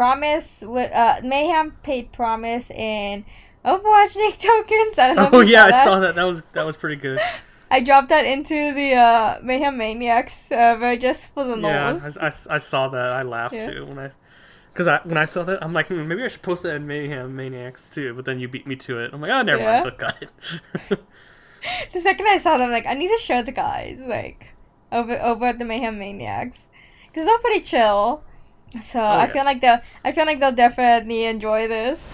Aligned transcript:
Promise. 0.00 0.62
with 0.66 0.90
Uh, 0.92 1.20
Mayhem 1.22 1.72
paid 1.82 2.10
Promise 2.10 2.70
in 2.70 3.26
Overwatch 3.66 4.14
League 4.16 4.38
tokens. 4.48 4.98
I 4.98 5.08
don't 5.14 5.16
know. 5.16 5.28
Oh 5.30 5.40
yeah, 5.42 5.64
I 5.66 5.84
saw 5.84 6.00
that. 6.00 6.14
That 6.14 6.22
was 6.24 6.42
that 6.54 6.64
was 6.64 6.78
pretty 6.78 6.96
good. 6.96 7.20
I 7.70 7.80
dropped 7.80 8.08
that 8.08 8.24
into 8.24 8.72
the 8.72 8.94
uh, 8.94 9.38
Mayhem 9.42 9.76
Maniacs 9.76 10.32
server 10.48 10.96
just 10.96 11.34
for 11.34 11.44
the 11.44 11.54
Yeah, 11.58 11.92
nose. 11.92 12.16
I, 12.16 12.26
I, 12.28 12.54
I 12.54 12.58
saw 12.58 12.88
that. 12.88 13.12
I 13.12 13.22
laughed 13.22 13.56
Yeah. 13.56 13.70
too 13.70 13.84
when 13.84 13.98
I, 13.98 14.10
because 14.72 14.88
I 14.88 15.00
when 15.04 15.18
I 15.18 15.26
saw 15.26 15.42
that 15.44 15.62
I'm 15.62 15.74
like 15.74 15.88
hmm, 15.88 16.08
maybe 16.08 16.24
I 16.24 16.28
should 16.28 16.40
post 16.40 16.62
that 16.62 16.76
in 16.76 16.86
Mayhem 16.86 17.36
Maniacs 17.36 17.90
too. 17.90 18.14
But 18.14 18.24
then 18.24 18.40
you 18.40 18.48
beat 18.48 18.66
me 18.66 18.76
to 18.76 19.00
it. 19.00 19.10
I'm 19.12 19.20
like 19.20 19.30
oh 19.30 19.42
never 19.42 19.60
Yeah. 19.60 19.82
mind. 19.82 19.98
Got 19.98 20.22
it. 20.22 20.30
the 21.92 22.00
second 22.00 22.26
I 22.26 22.38
saw 22.38 22.56
them, 22.56 22.70
like 22.70 22.86
I 22.86 22.94
need 22.94 23.08
to 23.08 23.18
show 23.22 23.42
the 23.42 23.52
guys 23.52 24.00
like 24.00 24.46
over 24.90 25.20
over 25.20 25.44
at 25.44 25.58
the 25.58 25.66
Mayhem 25.66 25.98
Maniacs 25.98 26.68
because 27.06 27.26
they're 27.26 27.38
pretty 27.40 27.60
chill. 27.60 28.24
So 28.78 29.00
oh, 29.00 29.04
I 29.04 29.26
Oh, 29.26 29.26
yeah. 29.26 29.32
feel 29.32 29.44
like 29.44 29.60
they'll 29.60 29.80
I 30.04 30.12
feel 30.12 30.26
like 30.26 30.38
they'll 30.38 30.52
definitely 30.52 31.24
enjoy 31.24 31.66
this. 31.66 32.08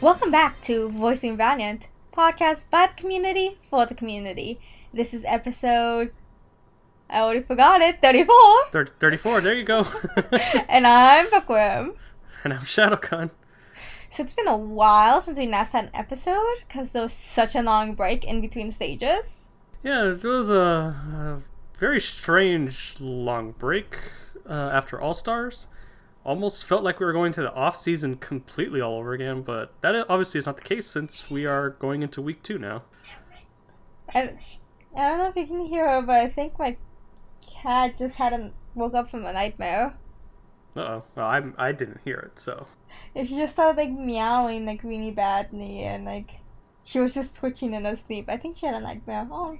Welcome 0.00 0.30
back 0.30 0.60
to 0.62 0.88
Voicing 0.90 1.36
Valiant, 1.36 1.88
podcast 2.12 2.68
by 2.70 2.86
the 2.88 2.94
community 3.00 3.58
for 3.68 3.86
the 3.86 3.94
community. 3.94 4.60
This 4.92 5.12
is 5.14 5.24
episode 5.26 6.12
I 7.08 7.20
already 7.20 7.42
forgot 7.42 7.80
it, 7.82 8.00
34. 8.02 8.34
Thir- 8.70 8.86
Thirty-four. 8.98 9.40
There 9.40 9.54
you 9.54 9.64
go. 9.64 9.86
and 10.68 10.86
I'm 10.86 11.28
Bookworm. 11.30 11.94
and 12.44 12.52
I'm 12.52 12.60
Shadowcon. 12.60 13.30
So 14.10 14.22
it's 14.22 14.32
been 14.32 14.48
a 14.48 14.56
while 14.56 15.20
since 15.20 15.38
we 15.38 15.46
last 15.46 15.72
had 15.72 15.84
an 15.84 15.90
episode 15.94 16.56
because 16.66 16.92
there 16.92 17.02
was 17.02 17.12
such 17.12 17.54
a 17.54 17.62
long 17.62 17.94
break 17.94 18.24
in 18.24 18.40
between 18.40 18.70
stages. 18.70 19.48
Yeah, 19.82 20.04
it 20.04 20.24
was 20.24 20.50
a, 20.50 20.54
a 20.54 21.42
very 21.78 22.00
strange 22.00 22.96
long 23.00 23.52
break 23.52 23.96
uh, 24.48 24.70
after 24.72 25.00
All 25.00 25.14
Stars. 25.14 25.66
Almost 26.24 26.64
felt 26.64 26.82
like 26.82 26.98
we 26.98 27.06
were 27.06 27.12
going 27.12 27.32
to 27.32 27.42
the 27.42 27.52
off 27.52 27.76
season 27.76 28.16
completely 28.16 28.80
all 28.80 28.98
over 28.98 29.12
again, 29.12 29.42
but 29.42 29.72
that 29.82 29.94
obviously 30.08 30.38
is 30.38 30.46
not 30.46 30.56
the 30.56 30.62
case 30.62 30.86
since 30.86 31.30
we 31.30 31.46
are 31.46 31.70
going 31.70 32.02
into 32.02 32.20
week 32.20 32.42
two 32.42 32.58
now. 32.58 32.82
I, 34.12 34.32
I 34.96 35.08
don't 35.08 35.18
know 35.18 35.28
if 35.28 35.36
you 35.36 35.46
can 35.46 35.60
hear 35.60 35.88
her, 35.88 36.02
but 36.02 36.16
I 36.16 36.28
think 36.28 36.58
my 36.58 36.76
cat 37.46 37.96
just 37.96 38.16
had 38.16 38.32
a 38.32 38.50
woke 38.74 38.94
up 38.94 39.08
from 39.08 39.24
a 39.24 39.32
nightmare. 39.32 39.94
Uh 40.76 40.80
oh. 40.80 41.04
Well, 41.14 41.26
I 41.26 41.42
I 41.58 41.72
didn't 41.72 42.00
hear 42.04 42.16
it, 42.18 42.38
so 42.38 42.66
And 43.14 43.28
she 43.28 43.36
just 43.36 43.54
started 43.54 43.76
like 43.76 43.90
meowing 43.90 44.66
like 44.66 44.82
really 44.82 45.10
badly 45.10 45.82
and 45.82 46.04
like 46.04 46.40
she 46.84 47.00
was 47.00 47.14
just 47.14 47.34
twitching 47.34 47.74
in 47.74 47.84
her 47.84 47.96
sleep. 47.96 48.26
I 48.28 48.36
think 48.36 48.56
she 48.56 48.66
had 48.66 48.76
a 48.76 48.80
nightmare. 48.80 49.26
Oh. 49.30 49.58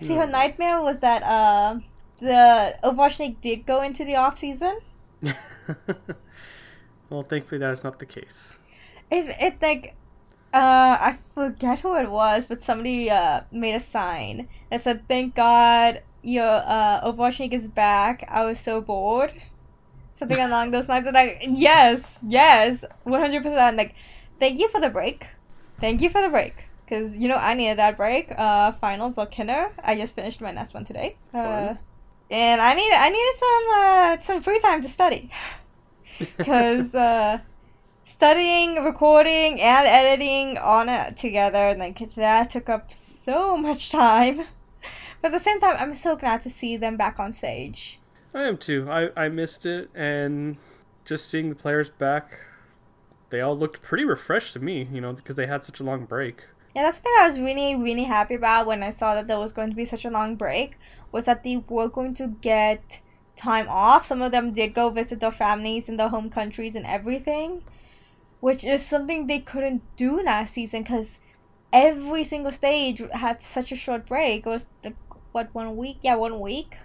See, 0.00 0.14
her 0.14 0.26
nightmare 0.26 0.80
was 0.80 1.00
that 1.00 1.22
uh, 1.22 1.80
the 2.20 2.78
Overwatch 2.82 3.18
League 3.18 3.40
did 3.40 3.66
go 3.66 3.82
into 3.82 4.04
the 4.04 4.16
off 4.16 4.38
season. 4.38 4.78
well, 7.10 7.22
thankfully 7.22 7.58
that 7.58 7.70
is 7.70 7.84
not 7.84 7.98
the 7.98 8.06
case. 8.06 8.56
It 9.10 9.34
it 9.40 9.56
like 9.60 9.94
uh 10.54 10.96
I 11.00 11.18
forget 11.34 11.80
who 11.80 11.96
it 11.96 12.10
was, 12.10 12.46
but 12.46 12.60
somebody 12.60 13.10
uh 13.10 13.42
made 13.50 13.74
a 13.74 13.80
sign 13.80 14.48
that 14.70 14.82
said, 14.82 15.06
"Thank 15.08 15.34
God 15.34 16.02
your 16.22 16.62
uh 16.64 17.00
Overwatch 17.04 17.40
League 17.40 17.54
is 17.54 17.68
back. 17.68 18.24
I 18.28 18.44
was 18.44 18.58
so 18.58 18.80
bored." 18.80 19.34
Something 20.20 20.38
along 20.38 20.70
those 20.70 20.86
lines. 20.86 21.06
And 21.06 21.14
like, 21.14 21.40
yes, 21.48 22.20
yes, 22.26 22.84
one 23.04 23.20
hundred 23.20 23.42
percent. 23.42 23.78
Like, 23.78 23.94
thank 24.38 24.58
you 24.58 24.68
for 24.68 24.78
the 24.78 24.90
break. 24.90 25.26
Thank 25.80 26.02
you 26.02 26.10
for 26.10 26.20
the 26.20 26.28
break. 26.28 26.68
Cause 26.86 27.16
you 27.16 27.26
know 27.26 27.36
I 27.36 27.54
needed 27.54 27.78
that 27.78 27.96
break. 27.96 28.30
Uh, 28.36 28.72
finals 28.72 29.16
or 29.16 29.24
Kinder. 29.24 29.70
I 29.82 29.96
just 29.96 30.14
finished 30.14 30.42
my 30.42 30.52
last 30.52 30.74
one 30.74 30.84
today. 30.84 31.16
Uh, 31.32 31.74
and 32.30 32.60
I 32.60 32.74
need 32.74 32.92
I 32.92 33.08
needed 33.08 33.36
some 33.38 33.64
uh 33.80 34.20
some 34.20 34.42
free 34.42 34.60
time 34.60 34.82
to 34.82 34.88
study 34.88 35.30
because 36.36 36.94
uh, 36.94 37.38
studying, 38.02 38.84
recording, 38.84 39.60
and 39.60 39.86
editing 39.86 40.58
on 40.58 40.88
it 40.88 41.16
together, 41.16 41.74
like 41.78 42.14
that 42.16 42.50
took 42.50 42.68
up 42.68 42.92
so 42.92 43.56
much 43.56 43.90
time. 43.90 44.44
But 45.22 45.28
at 45.28 45.38
the 45.38 45.38
same 45.38 45.60
time, 45.60 45.76
I'm 45.78 45.94
so 45.94 46.16
glad 46.16 46.42
to 46.42 46.50
see 46.50 46.76
them 46.76 46.96
back 46.96 47.20
on 47.20 47.32
stage. 47.32 47.99
I 48.34 48.44
am 48.44 48.56
too. 48.56 48.88
I 48.90 49.10
I 49.16 49.28
missed 49.28 49.66
it, 49.66 49.90
and 49.94 50.56
just 51.04 51.28
seeing 51.28 51.50
the 51.50 51.56
players 51.56 51.90
back, 51.90 52.40
they 53.30 53.40
all 53.40 53.56
looked 53.56 53.82
pretty 53.82 54.04
refreshed 54.04 54.52
to 54.54 54.60
me. 54.60 54.88
You 54.92 55.00
know, 55.00 55.12
because 55.12 55.36
they 55.36 55.46
had 55.46 55.64
such 55.64 55.80
a 55.80 55.84
long 55.84 56.04
break. 56.04 56.44
Yeah, 56.74 56.82
that's 56.82 56.98
the 56.98 57.04
thing 57.04 57.12
I 57.18 57.26
was 57.26 57.40
really, 57.40 57.74
really 57.74 58.04
happy 58.04 58.34
about 58.34 58.66
when 58.66 58.82
I 58.82 58.90
saw 58.90 59.14
that 59.14 59.26
there 59.26 59.40
was 59.40 59.52
going 59.52 59.70
to 59.70 59.76
be 59.76 59.84
such 59.84 60.04
a 60.04 60.10
long 60.10 60.36
break. 60.36 60.76
Was 61.10 61.24
that 61.24 61.42
they 61.42 61.56
were 61.68 61.88
going 61.88 62.14
to 62.14 62.28
get 62.40 63.00
time 63.40 63.66
off. 63.68 64.06
Some 64.06 64.22
of 64.22 64.32
them 64.32 64.52
did 64.52 64.74
go 64.74 64.90
visit 64.90 65.20
their 65.20 65.32
families 65.32 65.88
in 65.88 65.96
their 65.96 66.10
home 66.10 66.30
countries 66.30 66.76
and 66.76 66.86
everything, 66.86 67.62
which 68.40 68.64
is 68.64 68.84
something 68.84 69.26
they 69.26 69.40
couldn't 69.40 69.82
do 69.96 70.22
last 70.22 70.52
season 70.54 70.82
because 70.82 71.18
every 71.72 72.22
single 72.24 72.52
stage 72.52 73.02
had 73.12 73.42
such 73.42 73.72
a 73.72 73.76
short 73.76 74.06
break. 74.06 74.46
It 74.46 74.50
was 74.50 74.70
like 74.84 74.96
what 75.32 75.54
one 75.54 75.76
week? 75.76 75.98
Yeah, 76.02 76.16
one 76.16 76.38
week. 76.38 76.76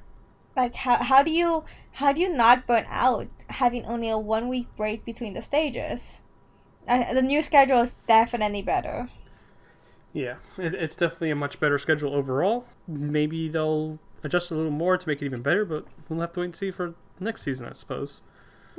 Like 0.56 0.76
how 0.76 0.98
how 0.98 1.22
do 1.22 1.32
you 1.32 1.64
how 1.94 2.14
do 2.14 2.22
you 2.22 2.30
not 2.30 2.68
burn 2.68 2.86
out 2.90 3.28
having 3.50 3.86
only 3.86 4.10
a 4.10 4.18
one 4.18 4.48
week 4.48 4.68
break 4.78 5.06
between 5.06 5.34
the 5.34 5.42
stages? 5.42 6.22
Uh, 6.88 7.14
the 7.14 7.22
new 7.22 7.42
schedule 7.42 7.82
is 7.82 7.96
definitely 8.08 8.62
better. 8.62 9.10
Yeah, 10.14 10.36
it, 10.58 10.74
it's 10.76 10.96
definitely 10.96 11.32
a 11.32 11.36
much 11.36 11.60
better 11.60 11.78
schedule 11.78 12.14
overall. 12.14 12.66
Maybe 12.88 13.50
they'll 13.50 14.00
adjust 14.24 14.52
a 14.52 14.56
little 14.56 14.72
more 14.72 14.98
to 14.98 15.08
make 15.08 15.22
it 15.22 15.26
even 15.26 15.42
better, 15.42 15.66
but 15.66 15.86
we'll 16.08 16.22
have 16.22 16.34
to 16.34 16.40
wait 16.40 16.46
and 16.46 16.56
see 16.56 16.72
for 16.72 16.96
next 17.20 17.42
season, 17.42 17.68
I 17.68 17.74
suppose. 17.74 18.22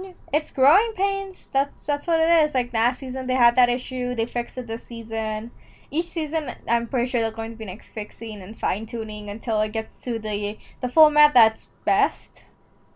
Yeah. 0.02 0.12
It's 0.32 0.50
growing 0.50 0.92
pains. 0.94 1.48
That's 1.52 1.86
that's 1.86 2.06
what 2.06 2.20
it 2.20 2.30
is. 2.44 2.54
Like 2.54 2.72
last 2.72 3.00
season, 3.00 3.26
they 3.26 3.34
had 3.34 3.56
that 3.56 3.68
issue. 3.68 4.14
They 4.14 4.26
fixed 4.26 4.58
it 4.58 4.66
this 4.66 4.84
season. 4.84 5.50
Each 5.90 6.06
season, 6.06 6.50
I'm 6.68 6.86
pretty 6.88 7.08
sure 7.08 7.20
they're 7.20 7.30
going 7.30 7.52
to 7.52 7.56
be 7.56 7.66
like 7.66 7.82
fixing 7.82 8.42
and 8.42 8.58
fine 8.58 8.86
tuning 8.86 9.30
until 9.30 9.60
it 9.60 9.72
gets 9.72 10.00
to 10.02 10.18
the 10.18 10.58
the 10.80 10.88
format 10.88 11.32
that's 11.34 11.66
best. 11.84 12.42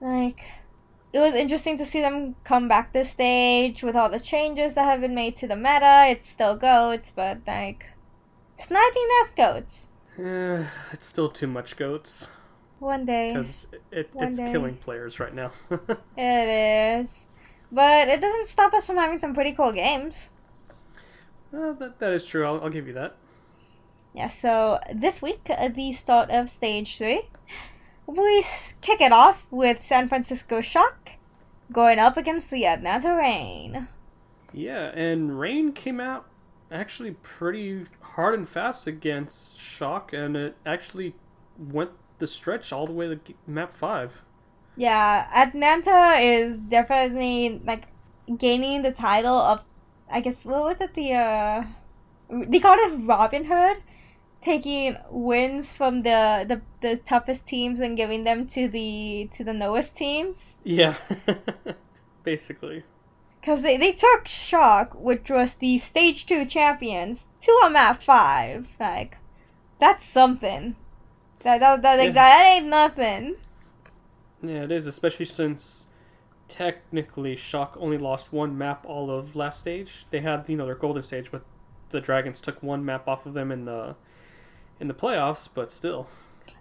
Like, 0.00 0.40
it 1.12 1.18
was 1.18 1.34
interesting 1.34 1.76
to 1.78 1.84
see 1.84 2.00
them 2.00 2.36
come 2.44 2.68
back 2.68 2.92
this 2.92 3.10
stage 3.10 3.82
with 3.82 3.94
all 3.96 4.08
the 4.08 4.18
changes 4.20 4.74
that 4.74 4.84
have 4.84 5.00
been 5.00 5.14
made 5.14 5.36
to 5.36 5.46
the 5.46 5.56
meta. 5.56 6.06
It's 6.08 6.28
still 6.28 6.56
goats, 6.56 7.12
but 7.14 7.40
like, 7.46 7.86
it's 8.56 8.70
nothing 8.70 9.08
less 9.20 9.30
goats. 9.36 9.88
Eh, 10.18 10.64
it's 10.92 11.06
still 11.06 11.30
too 11.30 11.46
much 11.46 11.76
goats 11.76 12.28
One 12.78 13.04
day. 13.06 13.32
because 13.32 13.68
it, 13.90 14.10
One 14.12 14.28
it's 14.28 14.36
day. 14.38 14.50
killing 14.52 14.76
players 14.76 15.18
right 15.20 15.34
now. 15.34 15.52
It 16.16 17.00
is. 17.00 17.26
But 17.72 18.08
it 18.08 18.20
doesn't 18.20 18.46
stop 18.48 18.74
us 18.74 18.84
from 18.86 18.96
having 18.96 19.18
some 19.20 19.32
pretty 19.34 19.52
cool 19.52 19.72
games. 19.72 20.30
Uh, 21.52 21.72
that 21.72 21.98
that 21.98 22.12
is 22.12 22.26
true. 22.26 22.46
I'll, 22.46 22.60
I'll 22.62 22.70
give 22.70 22.86
you 22.86 22.94
that. 22.94 23.16
Yeah, 24.14 24.28
so 24.28 24.80
this 24.92 25.22
week, 25.22 25.48
at 25.48 25.74
the 25.74 25.92
start 25.92 26.30
of 26.30 26.50
stage 26.50 26.98
three, 26.98 27.28
we 28.06 28.44
kick 28.80 29.00
it 29.00 29.12
off 29.12 29.46
with 29.50 29.82
San 29.82 30.08
Francisco 30.08 30.60
Shock 30.60 31.12
going 31.72 31.98
up 31.98 32.16
against 32.16 32.50
the 32.50 32.66
Atlanta 32.66 33.14
Reign. 33.14 33.88
Yeah, 34.52 34.90
and 34.94 35.38
Reign 35.38 35.72
came 35.72 36.00
out 36.00 36.26
actually 36.72 37.12
pretty 37.12 37.84
hard 38.00 38.34
and 38.34 38.48
fast 38.48 38.86
against 38.86 39.60
Shock, 39.60 40.12
and 40.12 40.36
it 40.36 40.56
actually 40.66 41.14
went 41.56 41.90
the 42.18 42.26
stretch 42.26 42.72
all 42.72 42.86
the 42.86 42.92
way 42.92 43.08
to 43.08 43.34
map 43.46 43.72
five. 43.72 44.22
Yeah, 44.76 45.28
Atlanta 45.34 46.14
is 46.18 46.58
definitely 46.58 47.60
like 47.64 47.84
gaining 48.36 48.82
the 48.82 48.92
title 48.92 49.36
of, 49.36 49.62
I 50.10 50.20
guess, 50.20 50.44
what 50.44 50.62
was 50.62 50.80
it? 50.80 50.94
The, 50.94 51.12
uh, 51.14 51.64
they 52.30 52.58
called 52.58 52.78
it 52.80 52.96
Robin 53.06 53.44
Hood. 53.44 53.78
Taking 54.42 54.96
wins 55.10 55.74
from 55.76 56.00
the, 56.02 56.46
the 56.48 56.62
the 56.80 56.96
toughest 56.96 57.46
teams 57.46 57.78
and 57.78 57.94
giving 57.94 58.24
them 58.24 58.46
to 58.46 58.68
the 58.68 59.28
to 59.34 59.44
the 59.44 59.52
lowest 59.52 59.94
teams. 59.96 60.56
Yeah, 60.64 60.94
basically. 62.24 62.84
Because 63.38 63.62
they, 63.62 63.76
they 63.76 63.92
took 63.92 64.26
Shock, 64.26 64.94
which 64.94 65.30
was 65.30 65.54
the 65.54 65.76
stage 65.76 66.24
two 66.26 66.44
champions, 66.46 67.28
to 67.40 67.52
a 67.64 67.70
map 67.70 68.02
five. 68.02 68.68
Like, 68.80 69.18
that's 69.78 70.04
something. 70.04 70.76
That, 71.42 71.60
that, 71.60 71.82
that, 71.82 71.98
like, 71.98 72.06
Yeah. 72.08 72.12
that 72.12 72.46
ain't 72.46 72.66
nothing. 72.66 73.36
Yeah, 74.42 74.64
it 74.64 74.72
is, 74.72 74.86
especially 74.86 75.24
since 75.26 75.86
technically 76.50 77.36
Shock 77.36 77.76
only 77.80 77.96
lost 77.96 78.32
one 78.32 78.58
map 78.58 78.84
all 78.86 79.10
of 79.10 79.34
last 79.34 79.60
stage. 79.60 80.04
They 80.10 80.20
had 80.20 80.48
you 80.48 80.56
know 80.56 80.66
their 80.66 80.74
golden 80.74 81.02
stage, 81.02 81.30
but 81.30 81.42
the 81.90 82.00
Dragons 82.00 82.40
took 82.40 82.62
one 82.62 82.84
map 82.84 83.08
off 83.08 83.24
of 83.26 83.32
them 83.34 83.50
in 83.50 83.64
the 83.64 83.96
in 84.78 84.88
the 84.88 84.94
playoffs. 84.94 85.48
But 85.52 85.70
still, 85.70 86.08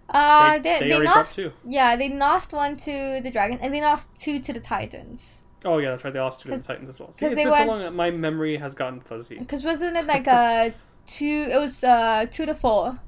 Uh, 0.09 0.57
they, 0.59 0.79
they, 0.79 0.79
they, 0.79 0.99
they, 0.99 1.05
lost. 1.05 1.35
two. 1.35 1.51
Yeah, 1.67 1.95
they 1.95 2.09
lost 2.09 2.53
one 2.53 2.77
to 2.77 3.19
the 3.21 3.29
Dragons, 3.31 3.59
and 3.61 3.73
they 3.73 3.81
lost 3.81 4.07
two 4.17 4.39
to 4.39 4.53
the 4.53 4.59
Titans. 4.59 5.45
Oh 5.65 5.77
yeah, 5.79 5.89
that's 5.89 6.03
right. 6.05 6.13
They 6.13 6.19
lost 6.21 6.39
two 6.41 6.49
to 6.51 6.57
the 6.57 6.63
Titans 6.63 6.89
as 6.89 6.99
well. 6.99 7.11
See, 7.11 7.25
it's 7.25 7.35
been 7.35 7.45
so 7.45 7.51
went- 7.51 7.67
long 7.67 7.79
that 7.81 7.93
my 7.93 8.11
memory 8.11 8.57
has 8.57 8.73
gotten 8.75 9.01
fuzzy. 9.01 9.37
Because 9.39 9.63
wasn't 9.65 9.97
it 9.97 10.05
like 10.15 10.27
a 10.27 10.73
two? 11.05 11.47
It 11.51 11.57
was 11.59 11.83
uh 11.83 12.25
two 12.31 12.45
to 12.45 12.55
four, 12.55 12.99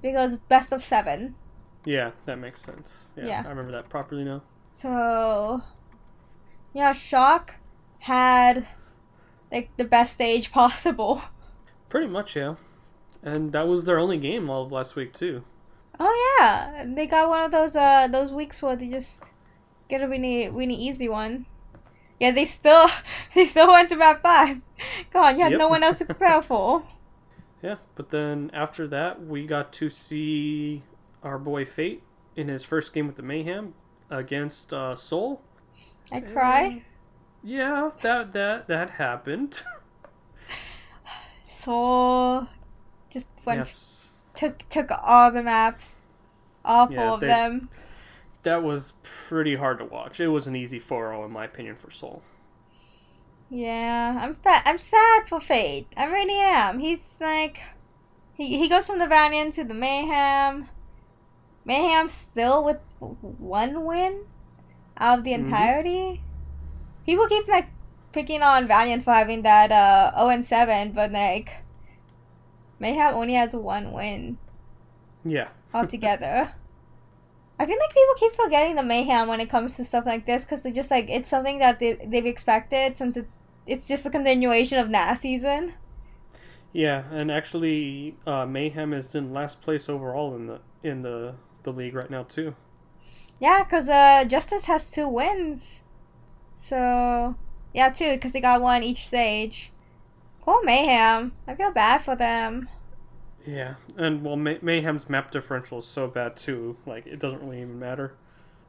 because 0.00 0.38
best 0.48 0.72
of 0.72 0.82
seven. 0.82 1.34
Yeah, 1.84 2.10
that 2.26 2.38
makes 2.38 2.60
sense. 2.62 3.08
Yeah, 3.16 3.26
Yeah. 3.26 3.42
I 3.46 3.48
remember 3.48 3.72
that 3.72 3.88
properly 3.88 4.22
now. 4.24 4.42
So, 4.74 5.62
yeah, 6.72 6.92
Shock 6.92 7.54
had 8.00 8.66
like 9.52 9.70
the 9.76 9.84
best 9.84 10.14
stage 10.14 10.52
possible. 10.60 11.22
Pretty 11.88 12.06
much, 12.08 12.36
yeah. 12.36 12.54
And 13.22 13.52
that 13.52 13.68
was 13.68 13.84
their 13.84 13.98
only 13.98 14.16
game 14.18 14.48
all 14.48 14.64
of 14.64 14.72
last 14.72 14.96
week 14.96 15.12
too. 15.12 15.44
Oh 15.98 16.38
yeah, 16.40 16.84
they 16.86 17.06
got 17.06 17.28
one 17.28 17.42
of 17.44 17.52
those 17.52 17.76
uh 17.76 18.08
those 18.08 18.32
weeks 18.32 18.62
where 18.62 18.76
they 18.76 18.88
just 18.88 19.32
get 19.88 20.00
a 20.02 20.08
really 20.08 20.48
really 20.48 20.74
easy 20.74 21.08
one. 21.08 21.46
Yeah, 22.18 22.30
they 22.30 22.44
still 22.46 22.88
they 23.34 23.44
still 23.44 23.68
went 23.68 23.88
to 23.90 23.96
map 23.96 24.22
five. 24.22 24.60
Come 25.12 25.24
on, 25.24 25.36
you 25.36 25.42
had 25.42 25.52
Yep. 25.52 25.58
no 25.58 25.68
one 25.68 25.82
else 25.82 25.98
to 25.98 26.04
prepare 26.06 26.40
for. 26.50 26.84
Yeah, 27.62 27.76
but 27.94 28.08
then 28.08 28.50
after 28.54 28.88
that, 28.88 29.22
we 29.26 29.46
got 29.46 29.70
to 29.74 29.90
see 29.90 30.82
our 31.22 31.38
boy 31.38 31.66
Fate 31.66 32.02
in 32.34 32.48
his 32.48 32.64
first 32.64 32.94
game 32.94 33.06
with 33.06 33.16
the 33.16 33.22
Mayhem 33.22 33.74
against 34.08 34.72
uh, 34.72 34.96
Seoul. 34.96 35.42
I 36.12 36.20
cry. 36.20 36.62
Mm. 36.68 36.82
Yeah, 37.42 37.90
that 38.02 38.32
that 38.32 38.68
that 38.68 38.90
happened. 38.90 39.62
So 41.44 42.46
just 43.10 43.26
went 43.44 43.58
yes, 43.60 44.20
took 44.34 44.68
took 44.68 44.90
all 45.02 45.30
the 45.30 45.42
maps, 45.42 46.00
all 46.64 46.86
four 46.86 46.94
Yeah, 46.96 47.12
of 47.12 47.20
they- 47.20 47.26
them. 47.26 47.68
that 48.42 48.62
was 48.62 48.94
pretty 49.02 49.56
hard 49.56 49.78
to 49.78 49.84
watch. 49.84 50.20
It 50.20 50.28
was 50.28 50.46
an 50.46 50.56
easy 50.56 50.80
4-0 50.80 51.24
in 51.26 51.30
my 51.30 51.44
opinion 51.44 51.76
for 51.76 51.90
Seoul. 51.90 52.22
Yeah, 53.50 54.18
I'm 54.20 54.34
fa- 54.34 54.62
I'm 54.64 54.78
sad 54.78 55.28
for 55.28 55.40
Fate. 55.40 55.88
I 55.96 56.04
really 56.04 56.38
am. 56.38 56.78
He's 56.78 57.16
like, 57.20 57.60
he 58.34 58.58
he 58.58 58.68
goes 58.68 58.86
from 58.86 58.98
the 59.00 59.08
Valiant 59.08 59.54
to 59.54 59.64
the 59.64 59.74
Mayhem. 59.74 60.68
Mayhem 61.64 62.08
still 62.08 62.62
with 62.64 62.78
one 63.00 63.84
win 63.84 64.20
of 65.00 65.24
the 65.24 65.32
Mhm. 65.34 65.34
entirety. 65.34 66.22
People 67.06 67.26
keep 67.28 67.48
like 67.48 67.68
picking 68.12 68.42
on 68.42 68.68
Valiant 68.68 69.04
for 69.04 69.14
having 69.14 69.42
that 69.42 69.72
uh 69.72 70.12
0 70.16 70.28
and 70.30 70.44
7, 70.44 70.92
but 70.92 71.12
like 71.12 71.50
Mayhem 72.80 73.14
only 73.14 73.34
has 73.34 73.54
one 73.54 73.92
win 73.92 74.38
Yeah, 75.24 75.48
altogether. 75.74 76.52
I 77.58 77.66
feel 77.66 77.76
like 77.78 77.90
people 77.90 78.14
keep 78.16 78.32
forgetting 78.34 78.76
the 78.76 78.82
mayhem 78.82 79.28
when 79.28 79.40
it 79.40 79.50
comes 79.50 79.76
to 79.76 79.84
stuff 79.84 80.06
like 80.06 80.24
this 80.26 80.44
because 80.44 80.64
it's 80.64 80.74
just 80.74 80.90
like 80.90 81.10
it's 81.10 81.28
something 81.28 81.58
that 81.58 81.78
they, 81.78 81.94
they've 81.94 82.26
expected 82.26 82.96
since 82.96 83.16
it's 83.16 83.40
it's 83.66 83.86
just 83.86 84.06
a 84.06 84.10
continuation 84.10 84.78
of 84.78 84.90
last 84.90 85.22
season. 85.22 85.74
yeah, 86.72 87.04
and 87.10 87.30
actually, 87.30 88.16
uh, 88.26 88.46
Mayhem 88.46 88.92
is 88.92 89.14
in 89.14 89.32
last 89.32 89.60
place 89.60 89.88
overall 89.88 90.34
in 90.36 90.46
the 90.46 90.60
in 90.82 91.02
the 91.02 91.34
the 91.64 91.72
league 91.72 91.94
right 91.94 92.10
now 92.10 92.22
too. 92.22 92.54
Yeah, 93.40 93.64
because 93.64 93.88
uh, 93.88 94.24
Justice 94.24 94.66
has 94.66 94.90
two 94.90 95.08
wins, 95.08 95.82
so 96.54 97.34
yeah, 97.74 97.88
two 97.88 98.12
because 98.12 98.32
they 98.32 98.40
got 98.40 98.60
one 98.60 98.82
each 98.82 99.06
stage. 99.06 99.72
Poor 100.42 100.62
mayhem. 100.64 101.32
I 101.46 101.54
feel 101.54 101.70
bad 101.72 102.02
for 102.02 102.14
them. 102.16 102.68
Yeah, 103.46 103.74
and 103.96 104.22
well, 104.24 104.36
May- 104.36 104.58
Mayhem's 104.60 105.08
map 105.08 105.30
differential 105.30 105.78
is 105.78 105.86
so 105.86 106.06
bad 106.06 106.36
too. 106.36 106.76
Like 106.86 107.06
it 107.06 107.18
doesn't 107.18 107.42
really 107.42 107.62
even 107.62 107.78
matter. 107.78 108.14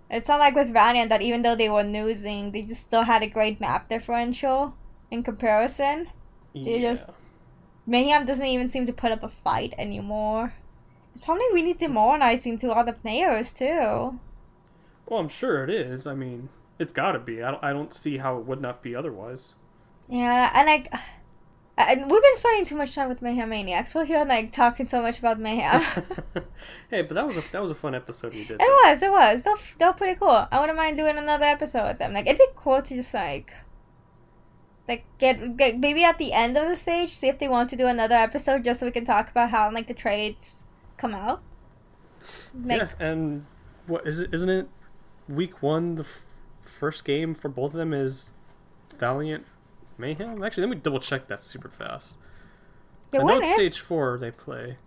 It's 0.09 0.27
not 0.29 0.39
like 0.39 0.55
with 0.55 0.73
Valiant 0.73 1.09
that 1.09 1.21
even 1.21 1.41
though 1.41 1.55
they 1.55 1.69
were 1.69 1.83
losing, 1.83 2.51
they 2.51 2.61
just 2.63 2.81
still 2.81 3.03
had 3.03 3.23
a 3.23 3.27
great 3.27 3.59
map 3.61 3.89
differential 3.89 4.73
in 5.09 5.23
comparison. 5.23 6.07
Yeah, 6.53 6.93
just- 6.93 7.09
Mayhem 7.85 8.25
doesn't 8.25 8.45
even 8.45 8.69
seem 8.69 8.85
to 8.85 8.93
put 8.93 9.11
up 9.11 9.23
a 9.23 9.29
fight 9.29 9.73
anymore. 9.77 10.53
It's 11.13 11.25
probably 11.25 11.45
really 11.51 11.73
demoralizing 11.73 12.57
to 12.59 12.71
other 12.71 12.93
players 12.93 13.51
too. 13.53 14.19
Well, 15.05 15.19
I'm 15.19 15.29
sure 15.29 15.63
it 15.63 15.69
is. 15.69 16.07
I 16.07 16.13
mean, 16.13 16.49
it's 16.79 16.93
got 16.93 17.11
to 17.13 17.19
be. 17.19 17.43
I 17.43 17.51
don't, 17.51 17.63
I 17.63 17.73
don't 17.73 17.93
see 17.93 18.17
how 18.17 18.37
it 18.37 18.45
would 18.45 18.61
not 18.61 18.81
be 18.81 18.95
otherwise. 18.95 19.53
Yeah, 20.09 20.51
and 20.53 20.67
like, 20.67 20.91
and 21.77 22.09
we've 22.09 22.21
been 22.21 22.35
spending 22.35 22.65
too 22.65 22.75
much 22.75 22.95
time 22.95 23.09
with 23.09 23.21
Mayhem 23.21 23.49
Maniacs. 23.49 23.95
We're 23.95 24.05
here 24.05 24.25
like 24.25 24.51
talking 24.51 24.87
so 24.87 25.01
much 25.01 25.19
about 25.19 25.39
Mayhem. 25.39 25.81
hey, 26.89 27.01
but 27.01 27.15
that 27.15 27.25
was 27.25 27.37
a 27.37 27.43
that 27.51 27.61
was 27.61 27.71
a 27.71 27.75
fun 27.75 27.95
episode 27.95 28.33
we 28.33 28.45
did. 28.45 28.59
it 28.59 28.85
was, 28.85 29.01
it 29.01 29.11
was. 29.11 29.43
They're 29.43 29.55
they're 29.79 29.93
pretty 29.93 30.19
cool. 30.19 30.47
I 30.51 30.59
wouldn't 30.59 30.77
mind 30.77 30.97
doing 30.97 31.17
another 31.17 31.45
episode 31.45 31.87
with 31.87 31.99
them. 31.99 32.13
Like, 32.13 32.25
it'd 32.25 32.39
be 32.39 32.47
cool 32.55 32.81
to 32.81 32.95
just 32.95 33.13
like. 33.13 33.53
Like 34.87 35.05
get, 35.19 35.55
get 35.55 35.79
maybe 35.79 36.03
at 36.03 36.17
the 36.17 36.33
end 36.33 36.57
of 36.57 36.67
the 36.67 36.75
stage, 36.75 37.11
see 37.11 37.27
if 37.27 37.37
they 37.39 37.47
want 37.47 37.69
to 37.69 37.77
do 37.77 37.85
another 37.85 38.15
episode 38.15 38.63
just 38.63 38.79
so 38.79 38.85
we 38.85 38.91
can 38.91 39.05
talk 39.05 39.29
about 39.29 39.51
how 39.51 39.71
like 39.71 39.87
the 39.87 39.93
trades 39.93 40.65
come 40.97 41.13
out. 41.13 41.41
Like 42.65 42.81
yeah, 42.81 42.89
and 42.99 43.45
what 43.85 44.05
is 44.05 44.19
it? 44.19 44.33
Isn't 44.33 44.49
it 44.49 44.67
week 45.31 45.61
one? 45.63 45.95
The 45.95 46.03
f- 46.03 46.21
first 46.61 47.03
game 47.05 47.33
for 47.33 47.49
both 47.49 47.71
of 47.73 47.77
them 47.77 47.93
is 47.93 48.33
Valiant 48.97 49.45
Mayhem. 49.97 50.43
Actually, 50.43 50.67
let 50.67 50.69
me 50.69 50.81
double 50.81 50.99
check 50.99 51.27
that 51.27 51.43
super 51.43 51.69
fast. 51.69 52.15
Yeah, 53.13 53.21
I 53.21 53.23
know 53.23 53.39
it's 53.39 53.53
stage 53.53 53.79
four 53.79 54.17
they 54.17 54.31
play. 54.31 54.77